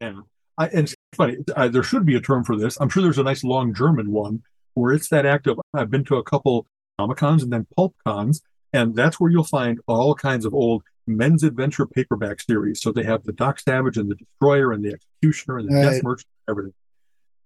Yeah, 0.01 0.21
I, 0.59 0.67
and 0.69 0.81
it's 0.81 0.95
funny. 1.15 1.39
I, 1.57 1.69
there 1.69 1.83
should 1.83 2.05
be 2.05 2.17
a 2.17 2.21
term 2.21 2.45
for 2.45 2.57
this. 2.57 2.77
I'm 2.81 2.89
sure 2.89 3.03
there's 3.03 3.19
a 3.19 3.23
nice 3.23 3.45
long 3.45 3.73
German 3.75 4.11
one 4.11 4.43
where 4.75 4.93
it's 4.93 5.09
that 5.09 5.27
act 5.27 5.47
of. 5.47 5.59
I've 5.75 5.91
been 5.91 6.05
to 6.05 6.17
a 6.17 6.23
couple 6.23 6.67
comic 6.99 7.17
cons 7.17 7.43
and 7.43 7.53
then 7.53 7.67
pulp 7.77 7.95
cons, 8.07 8.43
and 8.73 8.95
that's 8.95 9.19
where 9.19 9.31
you'll 9.31 9.45
find 9.45 9.81
all 9.87 10.15
kinds 10.15 10.45
of 10.45 10.53
old 10.55 10.83
men's 11.07 11.43
adventure 11.43 11.87
paperback 11.87 12.41
series. 12.41 12.81
So 12.81 12.93
they 12.93 13.05
have 13.05 13.25
the 13.25 13.33
Doc 13.33 13.61
Savage 13.61 13.97
and 13.97 14.11
the 14.11 14.17
Destroyer 14.17 14.73
and 14.73 14.85
the 14.85 14.95
Executioner 14.95 15.59
and 15.59 15.69
the 15.69 15.81
Death 15.81 15.95
Right. 15.95 16.05
Merchant, 16.05 16.29
everything. 16.49 16.75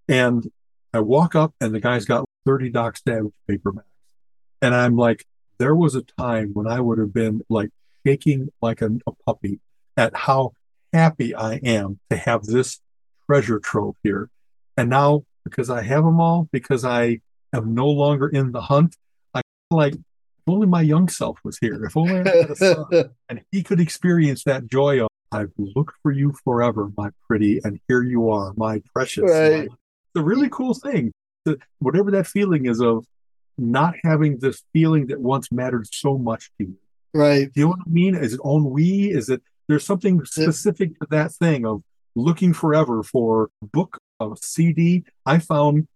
And 0.08 0.50
I 0.92 1.00
walk 1.00 1.34
up 1.34 1.54
and 1.60 1.74
the 1.74 1.80
guy's 1.80 2.04
got 2.04 2.24
30 2.46 2.70
Doc 2.70 2.96
Savage 2.96 3.32
paperbacks, 3.48 3.84
and 4.62 4.74
I'm 4.74 4.96
like, 4.96 5.24
there 5.58 5.74
was 5.74 5.94
a 5.94 6.02
time 6.02 6.50
when 6.54 6.66
I 6.66 6.80
would 6.80 6.98
have 6.98 7.12
been 7.12 7.42
like 7.48 7.70
shaking 8.06 8.48
like 8.62 8.80
a, 8.80 8.90
a 9.06 9.12
puppy 9.26 9.60
at 9.96 10.16
how 10.16 10.52
happy 10.92 11.34
I 11.34 11.54
am 11.56 12.00
to 12.08 12.16
have 12.16 12.44
this 12.44 12.80
treasure 13.26 13.58
trove 13.60 13.96
here. 14.02 14.30
And 14.76 14.88
now, 14.90 15.24
because 15.44 15.70
I 15.70 15.82
have 15.82 16.04
them 16.04 16.20
all, 16.20 16.48
because 16.50 16.84
I 16.84 17.20
am 17.52 17.74
no 17.74 17.86
longer 17.88 18.28
in 18.28 18.52
the 18.52 18.62
hunt, 18.62 18.96
I 19.34 19.42
like 19.70 19.94
if 20.40 20.52
only 20.52 20.66
my 20.66 20.80
young 20.80 21.08
self 21.08 21.38
was 21.44 21.58
here. 21.58 21.84
If 21.84 21.96
only 21.96 22.14
I 22.14 22.18
had 22.18 22.50
a 22.50 22.56
son 22.56 22.86
and 23.28 23.42
he 23.50 23.62
could 23.62 23.80
experience 23.80 24.44
that 24.44 24.68
joy 24.68 25.02
of, 25.04 25.08
I've 25.32 25.52
looked 25.58 25.94
for 26.02 26.12
you 26.12 26.34
forever, 26.44 26.90
my 26.96 27.10
pretty, 27.28 27.60
and 27.62 27.78
here 27.88 28.02
you 28.02 28.30
are, 28.30 28.52
my 28.56 28.82
precious. 28.94 29.30
Right. 29.30 29.68
A 30.16 30.22
really 30.22 30.48
cool 30.48 30.74
thing. 30.74 31.12
Whatever 31.78 32.10
that 32.12 32.26
feeling 32.26 32.66
is 32.66 32.80
of 32.80 33.04
not 33.58 33.94
having 34.02 34.38
this 34.38 34.62
feeling 34.72 35.06
that 35.08 35.20
once 35.20 35.52
mattered 35.52 35.86
so 35.92 36.16
much 36.18 36.50
to 36.58 36.66
you. 36.66 36.76
right 37.14 37.52
Do 37.52 37.60
you 37.60 37.66
know 37.66 37.70
what 37.70 37.80
I 37.86 37.90
mean? 37.90 38.14
Is 38.14 38.34
it 38.34 38.40
ennui? 38.44 39.10
Is 39.10 39.28
it 39.28 39.42
there's 39.68 39.84
something 39.84 40.24
specific 40.24 40.98
to 41.00 41.06
that 41.10 41.32
thing 41.32 41.64
of 41.64 41.82
looking 42.16 42.52
forever 42.52 43.02
for 43.02 43.50
a 43.62 43.66
book, 43.66 43.98
a 44.18 44.30
CD? 44.40 45.04
I 45.26 45.38
found 45.38 45.86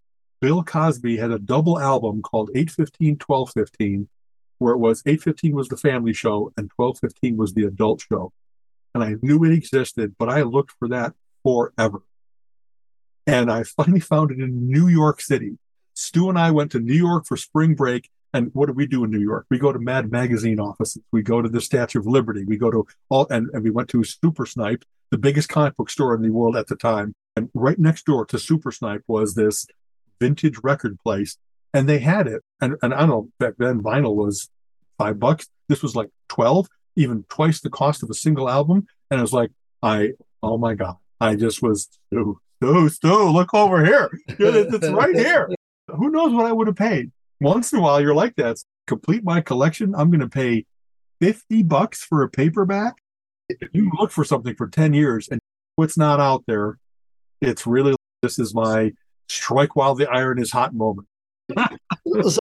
Bill 0.41 0.63
Cosby 0.63 1.17
had 1.17 1.31
a 1.31 1.39
double 1.39 1.81
album 1.81 2.23
called 2.23 2.51
815 2.55 3.19
1215, 3.27 4.09
where 4.65 4.75
it 4.75 4.79
was 4.79 5.03
815 5.05 5.55
was 5.55 5.69
the 5.69 5.77
family 5.77 6.15
show 6.15 6.53
and 6.57 6.71
1215 6.77 7.37
was 7.37 7.53
the 7.53 7.65
adult 7.65 8.03
show. 8.11 8.33
And 8.95 9.05
I 9.05 9.17
knew 9.21 9.45
it 9.45 9.53
existed, 9.53 10.15
but 10.19 10.31
I 10.31 10.43
looked 10.43 10.73
for 10.79 10.89
that 10.89 11.13
forever. 11.43 12.01
And 13.27 13.51
I 13.53 13.63
finally 13.65 14.01
found 14.01 14.31
it 14.31 14.41
in 14.41 14.71
New 14.71 14.89
York 14.89 15.21
City. 15.21 15.59
Stu 15.93 16.31
and 16.31 16.39
I 16.39 16.51
went 16.51 16.73
to 16.73 16.81
New 16.81 16.95
York 16.95 17.27
for 17.27 17.37
spring 17.37 17.75
break 17.75 18.11
and 18.33 18.51
what 18.53 18.67
do 18.67 18.73
we 18.73 18.87
do 18.87 19.05
in 19.05 19.11
New 19.11 19.21
York? 19.21 19.47
We 19.49 19.59
go 19.59 19.73
to 19.73 19.79
Mad 19.79 20.11
Magazine 20.11 20.59
offices. 20.59 21.03
We 21.13 21.23
go 21.23 21.41
to 21.41 21.49
the 21.49 21.61
Statue 21.61 22.01
of 22.01 22.07
Liberty. 22.07 22.45
We 22.45 22.57
go 22.57 22.71
to 22.71 22.85
all, 23.09 23.29
and, 23.31 23.49
and 23.53 23.63
we 23.63 23.71
went 23.71 23.89
to 23.91 24.03
Super 24.03 24.45
Snipe, 24.45 24.85
the 25.11 25.19
biggest 25.19 25.49
comic 25.49 25.77
book 25.77 25.89
store 25.89 26.17
in 26.17 26.23
the 26.23 26.31
world 26.31 26.57
at 26.57 26.67
the 26.67 26.75
time. 26.75 27.15
And 27.37 27.49
right 27.55 27.79
next 27.79 28.07
door 28.07 28.27
to 28.27 28.39
Super 28.39 28.73
Snipe 28.73 29.05
was 29.07 29.35
this 29.35 29.67
vintage 30.21 30.59
record 30.65 30.99
place. 30.99 31.37
And 31.73 31.89
they 31.89 32.01
had 32.01 32.27
it. 32.27 32.43
And, 32.61 32.75
and 32.83 32.93
I 32.93 33.01
don't 33.01 33.09
know, 33.09 33.29
back 33.39 33.55
then 33.59 33.81
vinyl 33.81 34.17
was 34.17 34.51
five 34.99 35.19
bucks. 35.19 35.49
This 35.69 35.83
was 35.83 35.97
like 35.97 36.11
12, 36.29 36.69
even 36.97 37.25
twice 37.29 37.61
the 37.61 37.71
cost 37.71 38.03
of 38.03 38.11
a 38.11 38.15
single 38.15 38.49
album. 38.49 38.87
And 39.11 39.19
it 39.19 39.23
was 39.23 39.33
like, 39.33 39.51
I, 39.83 40.13
oh 40.43 40.59
my 40.59 40.75
God, 40.75 40.97
I 41.21 41.37
just 41.37 41.63
was, 41.63 41.89
Stu, 42.07 42.39
Stu, 42.63 42.89
Stu, 42.89 43.25
look 43.31 43.55
over 43.55 43.85
here. 43.85 44.11
It's 44.29 44.89
right 44.89 45.17
here. 45.17 45.49
Who 45.89 46.11
knows 46.11 46.33
what 46.33 46.47
I 46.47 46.53
would 46.53 46.67
have 46.67 46.77
paid? 46.77 47.13
once 47.41 47.73
in 47.73 47.79
a 47.79 47.83
while 47.83 48.01
you're 48.01 48.15
like 48.15 48.35
that 48.37 48.57
complete 48.87 49.25
my 49.25 49.41
collection 49.41 49.95
i'm 49.97 50.11
going 50.11 50.21
to 50.21 50.29
pay 50.29 50.65
50 51.21 51.63
bucks 51.65 52.03
for 52.03 52.23
a 52.23 52.29
paperback 52.29 52.95
if 53.49 53.69
you 53.73 53.91
look 53.99 54.11
for 54.11 54.25
something 54.25 54.55
for 54.55 54.69
10 54.69 54.95
years 54.95 55.29
and 55.29 55.41
what's 55.77 55.99
not 55.99 56.21
out 56.21 56.45
there 56.47 56.79
it's 57.41 57.67
really 57.67 57.95
this 58.23 58.39
is 58.39 58.55
my 58.55 58.93
strike 59.29 59.77
while 59.77 59.95
the 59.95 60.09
iron 60.09 60.39
is 60.39 60.53
hot 60.53 60.75
moment 60.75 61.09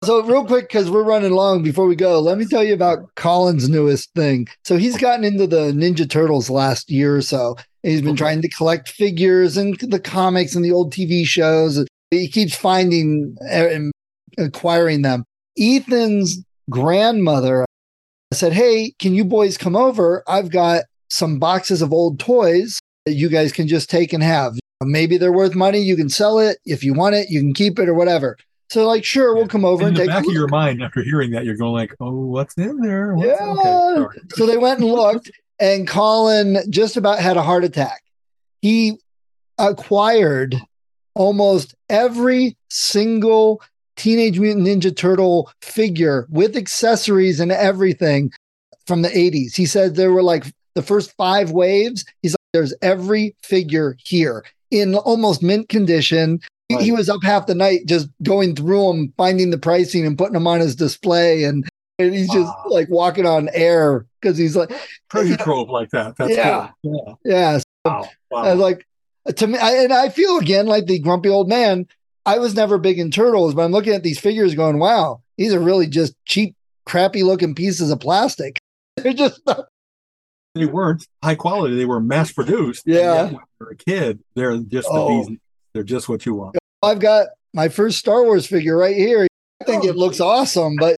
so, 0.03 0.21
real 0.23 0.45
quick 0.45 0.69
because 0.69 0.91
we're 0.91 1.03
running 1.03 1.31
long 1.31 1.63
before 1.63 1.87
we 1.87 1.95
go 1.95 2.19
let 2.19 2.37
me 2.37 2.45
tell 2.45 2.63
you 2.63 2.73
about 2.73 3.15
colin's 3.15 3.69
newest 3.69 4.13
thing. 4.13 4.47
So 4.63 4.77
he's 4.77 4.97
gotten 4.97 5.23
into 5.23 5.47
the 5.47 5.71
ninja 5.71 6.07
turtles 6.07 6.49
last 6.49 6.91
year 6.91 7.15
or 7.15 7.21
so 7.21 7.55
he's 7.81 8.01
been 8.01 8.15
trying 8.15 8.41
to 8.41 8.49
collect 8.49 8.89
figures 8.89 9.57
and 9.57 9.79
the 9.79 9.99
comics 9.99 10.55
and 10.55 10.63
the 10.63 10.71
old 10.71 10.93
tv 10.93 11.25
shows 11.25 11.85
he 12.11 12.27
keeps 12.27 12.55
finding 12.55 13.35
eh, 13.49 13.73
and 13.73 13.91
acquiring 14.37 15.01
them. 15.01 15.23
Ethan's 15.57 16.43
grandmother 16.69 17.65
said 18.33 18.53
hey 18.53 18.93
can 18.99 19.15
you 19.15 19.25
boys 19.25 19.57
come 19.57 19.75
over? 19.75 20.23
I've 20.27 20.51
got 20.51 20.83
some 21.09 21.39
boxes 21.39 21.81
of 21.81 21.93
old 21.93 22.19
toys 22.19 22.79
that 23.05 23.13
you 23.13 23.29
guys 23.29 23.51
can 23.51 23.67
just 23.67 23.89
take 23.89 24.13
and 24.13 24.21
have. 24.21 24.53
Maybe 24.83 25.17
they're 25.17 25.31
worth 25.31 25.55
money. 25.55 25.79
You 25.79 25.95
can 25.95 26.09
sell 26.09 26.37
it. 26.37 26.57
If 26.65 26.83
you 26.83 26.93
want 26.93 27.15
it 27.15 27.29
you 27.29 27.39
can 27.39 27.53
keep 27.53 27.79
it 27.79 27.89
or 27.89 27.95
whatever 27.95 28.37
so 28.69 28.85
like 28.87 29.05
sure 29.05 29.35
we'll 29.35 29.47
come 29.47 29.63
over 29.65 29.83
in 29.83 29.89
and 29.89 29.97
the 29.97 30.01
take 30.01 30.09
back 30.09 30.25
of 30.25 30.31
your 30.33 30.47
mind 30.47 30.81
after 30.81 31.03
hearing 31.03 31.31
that 31.31 31.45
you're 31.45 31.55
going 31.55 31.73
like 31.73 31.93
oh 31.99 32.11
what's 32.25 32.55
in 32.57 32.77
there 32.81 33.13
What's- 33.13 33.27
Yeah. 33.39 33.95
okay, 34.05 34.19
so 34.35 34.45
they 34.45 34.57
went 34.57 34.79
and 34.79 34.89
looked, 34.89 35.29
and 35.59 35.87
Colin 35.87 36.57
just 36.69 36.97
about 36.97 37.19
had 37.19 37.37
a 37.37 37.41
heart 37.43 37.63
attack. 37.63 38.01
He 38.61 38.97
acquired 39.59 40.55
almost 41.13 41.75
every 41.89 42.57
single 42.69 43.61
Teenage 43.95 44.39
Mutant 44.39 44.67
Ninja 44.67 44.95
Turtle 44.95 45.49
figure 45.61 46.27
with 46.29 46.57
accessories 46.57 47.39
and 47.39 47.51
everything 47.51 48.31
from 48.85 49.01
the 49.01 49.09
80s. 49.09 49.55
He 49.55 49.65
said 49.65 49.95
there 49.95 50.11
were 50.11 50.23
like 50.23 50.45
the 50.75 50.81
first 50.81 51.15
five 51.15 51.51
waves. 51.51 52.03
He's 52.21 52.33
like, 52.33 52.37
There's 52.53 52.73
every 52.81 53.35
figure 53.41 53.95
here 54.03 54.43
in 54.71 54.95
almost 54.95 55.41
mint 55.41 55.69
condition. 55.69 56.41
He- 56.69 56.83
He 56.85 56.91
was 56.91 57.09
up 57.09 57.23
half 57.23 57.45
the 57.47 57.55
night 57.55 57.81
just 57.85 58.09
going 58.23 58.55
through 58.55 58.87
them, 58.87 59.13
finding 59.17 59.49
the 59.51 59.57
pricing 59.57 60.05
and 60.05 60.17
putting 60.17 60.33
them 60.33 60.47
on 60.47 60.59
his 60.59 60.75
display. 60.75 61.43
And, 61.43 61.63
and 61.99 62.13
he's 62.13 62.31
just 62.31 62.51
like 62.67 62.89
walking 62.89 63.25
on 63.25 63.49
air 63.53 64.05
because 64.21 64.37
he's 64.37 64.55
like, 64.55 64.71
Treasure 65.09 65.37
trove 65.43 65.69
like 65.69 65.91
that. 65.91 66.15
That's 66.17 66.31
Yeah. 66.31 66.69
cool. 66.83 67.19
yeah. 67.23 67.33
Yeah. 67.33 67.59
Wow. 67.85 68.09
Wow. 68.31 68.43
I 68.43 68.51
was 68.53 68.59
like, 68.61 68.87
to 69.35 69.47
me, 69.47 69.57
I, 69.59 69.75
and 69.83 69.93
I 69.93 70.09
feel 70.09 70.37
again 70.37 70.65
like 70.65 70.85
the 70.87 70.99
grumpy 70.99 71.29
old 71.29 71.47
man. 71.49 71.87
I 72.27 72.39
was 72.39 72.55
never 72.55 72.79
big 72.79 72.97
in 72.97 73.11
turtles, 73.11 73.53
but 73.53 73.61
I'm 73.63 73.71
looking 73.71 73.93
at 73.93 74.01
these 74.01 74.17
figures 74.19 74.55
going, 74.55 74.79
wow, 74.79 75.21
these 75.37 75.53
are 75.53 75.59
really 75.59 75.85
just 75.85 76.15
cheap, 76.25 76.55
crappy 76.87 77.21
looking 77.21 77.53
pieces 77.53 77.91
of 77.91 77.99
plastic. 77.99 78.57
They're 78.97 79.13
just 79.13 79.39
they 80.55 80.65
weren't 80.65 81.05
high 81.23 81.35
quality. 81.35 81.75
They 81.75 81.85
were 81.85 81.99
mass 81.99 82.31
produced. 82.31 82.83
Yeah. 82.87 83.25
when 83.25 83.39
you're 83.59 83.69
a 83.71 83.75
kid, 83.75 84.23
they're 84.35 84.57
just 84.57 84.87
Oh. 84.89 85.23
the 85.23 85.29
bees. 85.29 85.39
They're 85.75 85.83
just 85.83 86.07
what 86.07 86.25
you 86.25 86.35
want. 86.35 86.55
I've 86.81 86.99
got 86.99 87.27
my 87.53 87.67
first 87.67 87.99
Star 87.99 88.23
Wars 88.23 88.47
figure 88.47 88.77
right 88.77 88.95
here. 88.95 89.27
I 89.61 89.65
think 89.65 89.83
it 89.83 89.97
looks 89.97 90.21
awesome, 90.21 90.77
but 90.79 90.95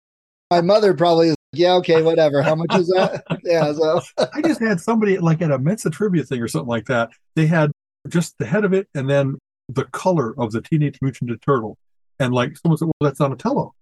my 0.51 0.61
mother 0.61 0.93
probably 0.93 1.29
is 1.29 1.31
like, 1.31 1.59
yeah, 1.59 1.73
okay, 1.77 2.03
whatever. 2.03 2.43
How 2.43 2.55
much 2.55 2.75
is 2.75 2.89
that? 2.89 3.25
yeah, 3.45 3.73
so 3.73 4.03
I 4.35 4.43
just 4.43 4.61
had 4.61 4.79
somebody 4.79 5.17
like 5.17 5.41
at 5.41 5.51
a 5.51 5.59
Mensa 5.59 5.89
trivia 5.89 6.25
thing 6.25 6.43
or 6.43 6.49
something 6.49 6.69
like 6.69 6.85
that. 6.89 7.09
They 7.37 7.47
had 7.47 7.73
just 8.09 8.37
the 8.37 8.45
head 8.45 8.67
of 8.67 8.75
it 8.75 8.87
and 8.95 9.09
then 9.09 9.39
the 9.71 9.87
color 9.87 10.39
of 10.39 10.53
the 10.53 10.61
Teenage 10.61 10.99
Mutant 11.01 11.31
Ninja 11.31 11.41
Turtle. 11.41 11.79
And 12.21 12.35
like 12.35 12.59
someone 12.59 12.77
said, 12.77 12.87
well, 12.87 13.09
that's 13.09 13.19
Donatello. 13.19 13.75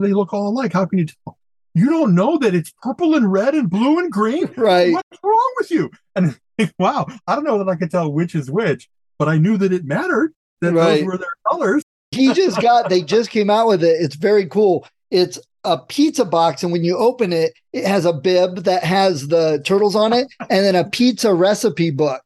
They 0.00 0.12
look 0.12 0.34
all 0.34 0.48
alike. 0.48 0.74
How 0.74 0.84
can 0.84 0.98
you 0.98 1.06
tell? 1.06 1.38
You 1.74 1.88
don't 1.88 2.14
know 2.14 2.36
that 2.36 2.54
it's 2.54 2.74
purple 2.82 3.14
and 3.14 3.32
red 3.32 3.54
and 3.54 3.70
blue 3.70 4.00
and 4.00 4.12
green? 4.12 4.52
right. 4.58 4.92
What's 4.92 5.22
wrong 5.22 5.54
with 5.56 5.70
you? 5.70 5.90
And 6.14 6.38
wow, 6.78 7.06
I 7.26 7.34
don't 7.34 7.44
know 7.44 7.56
that 7.56 7.70
I 7.70 7.76
can 7.76 7.88
tell 7.88 8.12
which 8.12 8.34
is 8.34 8.50
which, 8.50 8.90
but 9.20 9.28
I 9.28 9.36
knew 9.38 9.56
that 9.58 9.70
it 9.72 9.84
mattered 9.84 10.32
that 10.62 10.72
Right. 10.72 10.96
those 10.96 11.04
were 11.04 11.18
their 11.18 11.28
colors. 11.48 11.82
He 12.10 12.32
just 12.42 12.60
got 12.60 12.88
they 12.88 13.02
just 13.02 13.30
came 13.30 13.50
out 13.50 13.68
with 13.68 13.84
it. 13.84 13.96
It's 14.00 14.16
very 14.16 14.46
cool. 14.46 14.86
It's 15.10 15.38
a 15.64 15.76
pizza 15.76 16.24
box, 16.24 16.62
and 16.62 16.72
when 16.72 16.82
you 16.84 16.96
open 16.96 17.32
it, 17.34 17.52
it 17.74 17.84
has 17.86 18.06
a 18.06 18.12
bib 18.14 18.64
that 18.64 18.82
has 18.82 19.28
the 19.28 19.62
turtles 19.64 19.94
on 19.94 20.12
it, 20.14 20.26
and 20.40 20.64
then 20.64 20.74
a 20.74 20.84
pizza 20.88 21.34
recipe 21.34 21.90
book. 21.90 22.22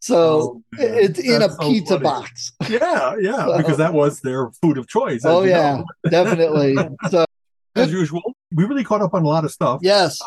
So 0.00 0.16
Oh, 0.18 0.62
it's 0.78 1.18
in 1.18 1.42
a 1.42 1.50
so 1.50 1.58
pizza 1.58 1.94
funny. 1.94 2.02
box. 2.04 2.52
Yeah, 2.68 3.14
yeah, 3.20 3.46
So- 3.46 3.56
because 3.56 3.78
that 3.78 3.92
was 3.94 4.20
their 4.20 4.50
food 4.62 4.78
of 4.78 4.86
choice. 4.88 5.22
Oh 5.24 5.44
yeah, 5.44 5.82
definitely. 6.10 6.76
So 7.10 7.24
as 7.76 7.92
usual. 7.92 8.22
We 8.54 8.64
really 8.64 8.84
caught 8.84 9.02
up 9.02 9.12
on 9.14 9.22
a 9.24 9.28
lot 9.28 9.44
of 9.44 9.50
stuff. 9.52 9.80
yes, 9.82 10.18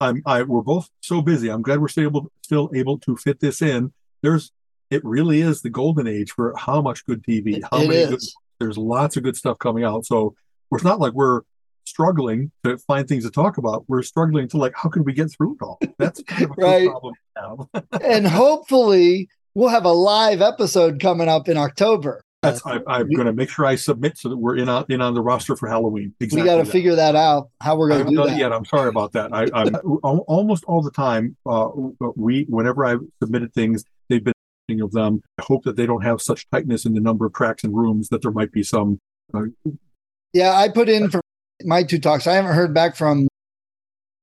I'm, 0.00 0.20
I 0.26 0.42
we're 0.42 0.62
both 0.62 0.88
so 1.00 1.22
busy. 1.22 1.48
I'm 1.48 1.62
glad 1.62 1.80
we're 1.80 1.88
still 1.88 2.04
able, 2.04 2.30
still 2.42 2.70
able 2.74 2.98
to 3.00 3.16
fit 3.16 3.40
this 3.40 3.62
in. 3.62 3.92
There's, 4.22 4.50
it 4.90 5.04
really 5.04 5.40
is 5.40 5.62
the 5.62 5.70
golden 5.70 6.06
age 6.06 6.32
for 6.32 6.54
how 6.56 6.80
much 6.80 7.04
good 7.06 7.22
TV. 7.24 7.60
How 7.70 7.82
it 7.82 7.88
many 7.88 8.06
good, 8.10 8.20
there's 8.58 8.78
lots 8.78 9.16
of 9.16 9.22
good 9.22 9.36
stuff 9.36 9.58
coming 9.58 9.84
out. 9.84 10.06
So 10.06 10.34
it's 10.72 10.84
not 10.84 11.00
like 11.00 11.12
we're 11.12 11.42
struggling 11.84 12.50
to 12.64 12.76
find 12.78 13.08
things 13.08 13.24
to 13.24 13.30
talk 13.30 13.58
about. 13.58 13.84
We're 13.88 14.02
struggling 14.02 14.48
to 14.48 14.56
like, 14.58 14.74
how 14.76 14.88
can 14.88 15.04
we 15.04 15.12
get 15.12 15.30
through 15.30 15.56
it 15.60 15.62
all? 15.64 15.78
That's 15.98 16.22
kind 16.22 16.44
of 16.44 16.50
a 16.50 16.54
Right. 16.60 16.88
problem 16.88 17.14
to 17.36 17.66
have. 17.82 18.02
and 18.02 18.26
hopefully 18.26 19.28
we'll 19.54 19.68
have 19.68 19.84
a 19.84 19.92
live 19.92 20.40
episode 20.42 21.00
coming 21.00 21.28
up 21.28 21.48
in 21.48 21.56
October. 21.56 22.22
That's 22.42 22.64
I, 22.64 22.78
I'm 22.86 23.10
going 23.10 23.26
to 23.26 23.32
make 23.32 23.50
sure 23.50 23.66
I 23.66 23.74
submit 23.74 24.16
so 24.16 24.28
that 24.28 24.36
we're 24.36 24.58
in 24.58 24.68
on 24.68 24.84
in 24.88 25.00
on 25.00 25.12
the 25.14 25.20
roster 25.20 25.56
for 25.56 25.68
Halloween. 25.68 26.14
Exactly 26.20 26.42
we 26.42 26.46
got 26.48 26.64
to 26.64 26.70
figure 26.70 26.94
that 26.94 27.16
out 27.16 27.50
how 27.60 27.76
we're 27.76 27.88
going 27.88 28.04
to 28.04 28.10
do 28.10 28.16
done 28.16 28.28
that. 28.28 28.38
yet. 28.38 28.52
I'm 28.52 28.64
sorry 28.64 28.88
about 28.88 29.10
that. 29.14 29.32
I, 29.34 29.48
I'm 29.52 29.74
almost 30.04 30.62
all 30.64 30.80
the 30.80 30.92
time. 30.92 31.36
Uh, 31.44 31.68
we, 32.14 32.44
whenever 32.48 32.84
I've 32.84 33.00
submitted 33.20 33.52
things, 33.54 33.82
they've 34.08 34.22
been 34.22 34.34
of 34.80 34.92
them. 34.92 35.22
I 35.38 35.42
hope 35.44 35.64
that 35.64 35.76
they 35.76 35.86
don't 35.86 36.02
have 36.02 36.20
such 36.20 36.46
tightness 36.50 36.84
in 36.84 36.92
the 36.94 37.00
number 37.00 37.24
of 37.26 37.32
tracks 37.32 37.64
and 37.64 37.74
rooms 37.74 38.08
that 38.10 38.22
there 38.22 38.30
might 38.30 38.52
be 38.52 38.62
some. 38.62 38.98
Uh, 39.32 39.44
Yeah, 40.34 40.52
I 40.54 40.68
put 40.68 40.88
in 40.90 41.10
for 41.10 41.20
my 41.64 41.82
two 41.82 41.98
talks. 41.98 42.26
I 42.26 42.34
haven't 42.34 42.54
heard 42.54 42.74
back 42.74 42.94
from 42.96 43.28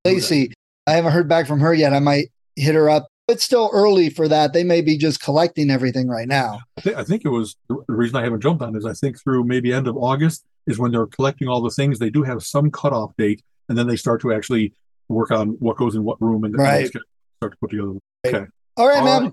Lacey. 0.05 0.53
I 0.87 0.91
haven't 0.91 1.13
heard 1.13 1.27
back 1.27 1.47
from 1.47 1.59
her 1.59 1.73
yet. 1.73 1.93
I 1.93 1.99
might 1.99 2.27
hit 2.55 2.75
her 2.75 2.89
up. 2.89 3.07
It's 3.27 3.43
still 3.43 3.71
early 3.73 4.11
for 4.11 4.27
that. 4.27 4.53
They 4.53 4.63
may 4.63 4.81
be 4.81 4.97
just 4.99 5.19
collecting 5.19 5.71
everything 5.71 6.07
right 6.07 6.27
now. 6.27 6.59
I, 6.77 6.81
thi- 6.81 6.95
I 6.95 7.03
think 7.03 7.25
it 7.25 7.29
was 7.29 7.55
the 7.69 7.83
reason 7.87 8.15
I 8.17 8.23
haven't 8.23 8.41
jumped 8.41 8.61
on 8.61 8.75
is 8.75 8.85
I 8.85 8.93
think 8.93 9.19
through 9.19 9.45
maybe 9.45 9.73
end 9.73 9.87
of 9.87 9.97
August 9.97 10.45
is 10.67 10.77
when 10.77 10.91
they're 10.91 11.07
collecting 11.07 11.47
all 11.47 11.59
the 11.61 11.71
things. 11.71 11.97
They 11.97 12.11
do 12.11 12.21
have 12.21 12.43
some 12.43 12.69
cutoff 12.69 13.17
date, 13.17 13.41
and 13.67 13.75
then 13.75 13.87
they 13.87 13.95
start 13.95 14.21
to 14.21 14.31
actually 14.31 14.73
work 15.09 15.31
on 15.31 15.49
what 15.59 15.75
goes 15.77 15.95
in 15.95 16.03
what 16.03 16.21
room 16.21 16.43
and, 16.43 16.55
Right. 16.55 16.87
start 16.87 17.03
to 17.41 17.57
put 17.59 17.71
together. 17.71 17.93
Okay. 18.27 18.45
All 18.77 18.87
right, 18.87 18.99
All 18.99 19.05
man. 19.05 19.23
right. 19.23 19.31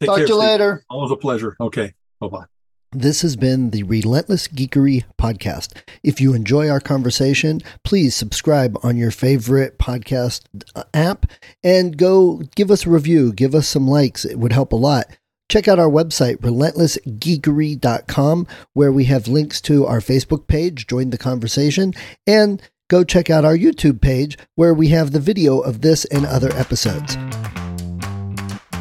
Take 0.00 0.08
Talk 0.08 0.16
care, 0.16 0.26
to 0.26 0.32
you 0.32 0.40
Steve. 0.40 0.50
later. 0.50 0.84
Always 0.88 1.10
a 1.10 1.16
pleasure. 1.16 1.56
Okay. 1.60 1.92
Bye 2.20 2.28
bye. 2.28 2.44
This 2.92 3.22
has 3.22 3.36
been 3.36 3.70
the 3.70 3.84
Relentless 3.84 4.48
Geekery 4.48 5.04
podcast. 5.16 5.80
If 6.02 6.20
you 6.20 6.34
enjoy 6.34 6.68
our 6.68 6.80
conversation, 6.80 7.60
please 7.84 8.16
subscribe 8.16 8.76
on 8.82 8.96
your 8.96 9.12
favorite 9.12 9.78
podcast 9.78 10.40
uh, 10.74 10.82
app 10.92 11.26
and 11.62 11.96
go 11.96 12.38
give 12.56 12.68
us 12.68 12.86
a 12.86 12.90
review, 12.90 13.32
give 13.32 13.54
us 13.54 13.68
some 13.68 13.86
likes. 13.86 14.24
It 14.24 14.40
would 14.40 14.52
help 14.52 14.72
a 14.72 14.76
lot. 14.76 15.06
Check 15.48 15.68
out 15.68 15.78
our 15.78 15.88
website, 15.88 16.38
relentlessgeekery.com, 16.38 18.46
where 18.72 18.92
we 18.92 19.04
have 19.04 19.28
links 19.28 19.60
to 19.62 19.86
our 19.86 20.00
Facebook 20.00 20.48
page, 20.48 20.88
join 20.88 21.10
the 21.10 21.18
conversation, 21.18 21.94
and 22.26 22.60
go 22.88 23.04
check 23.04 23.30
out 23.30 23.44
our 23.44 23.56
YouTube 23.56 24.00
page, 24.00 24.36
where 24.56 24.74
we 24.74 24.88
have 24.88 25.12
the 25.12 25.20
video 25.20 25.60
of 25.60 25.82
this 25.82 26.04
and 26.06 26.26
other 26.26 26.52
episodes. 26.56 27.16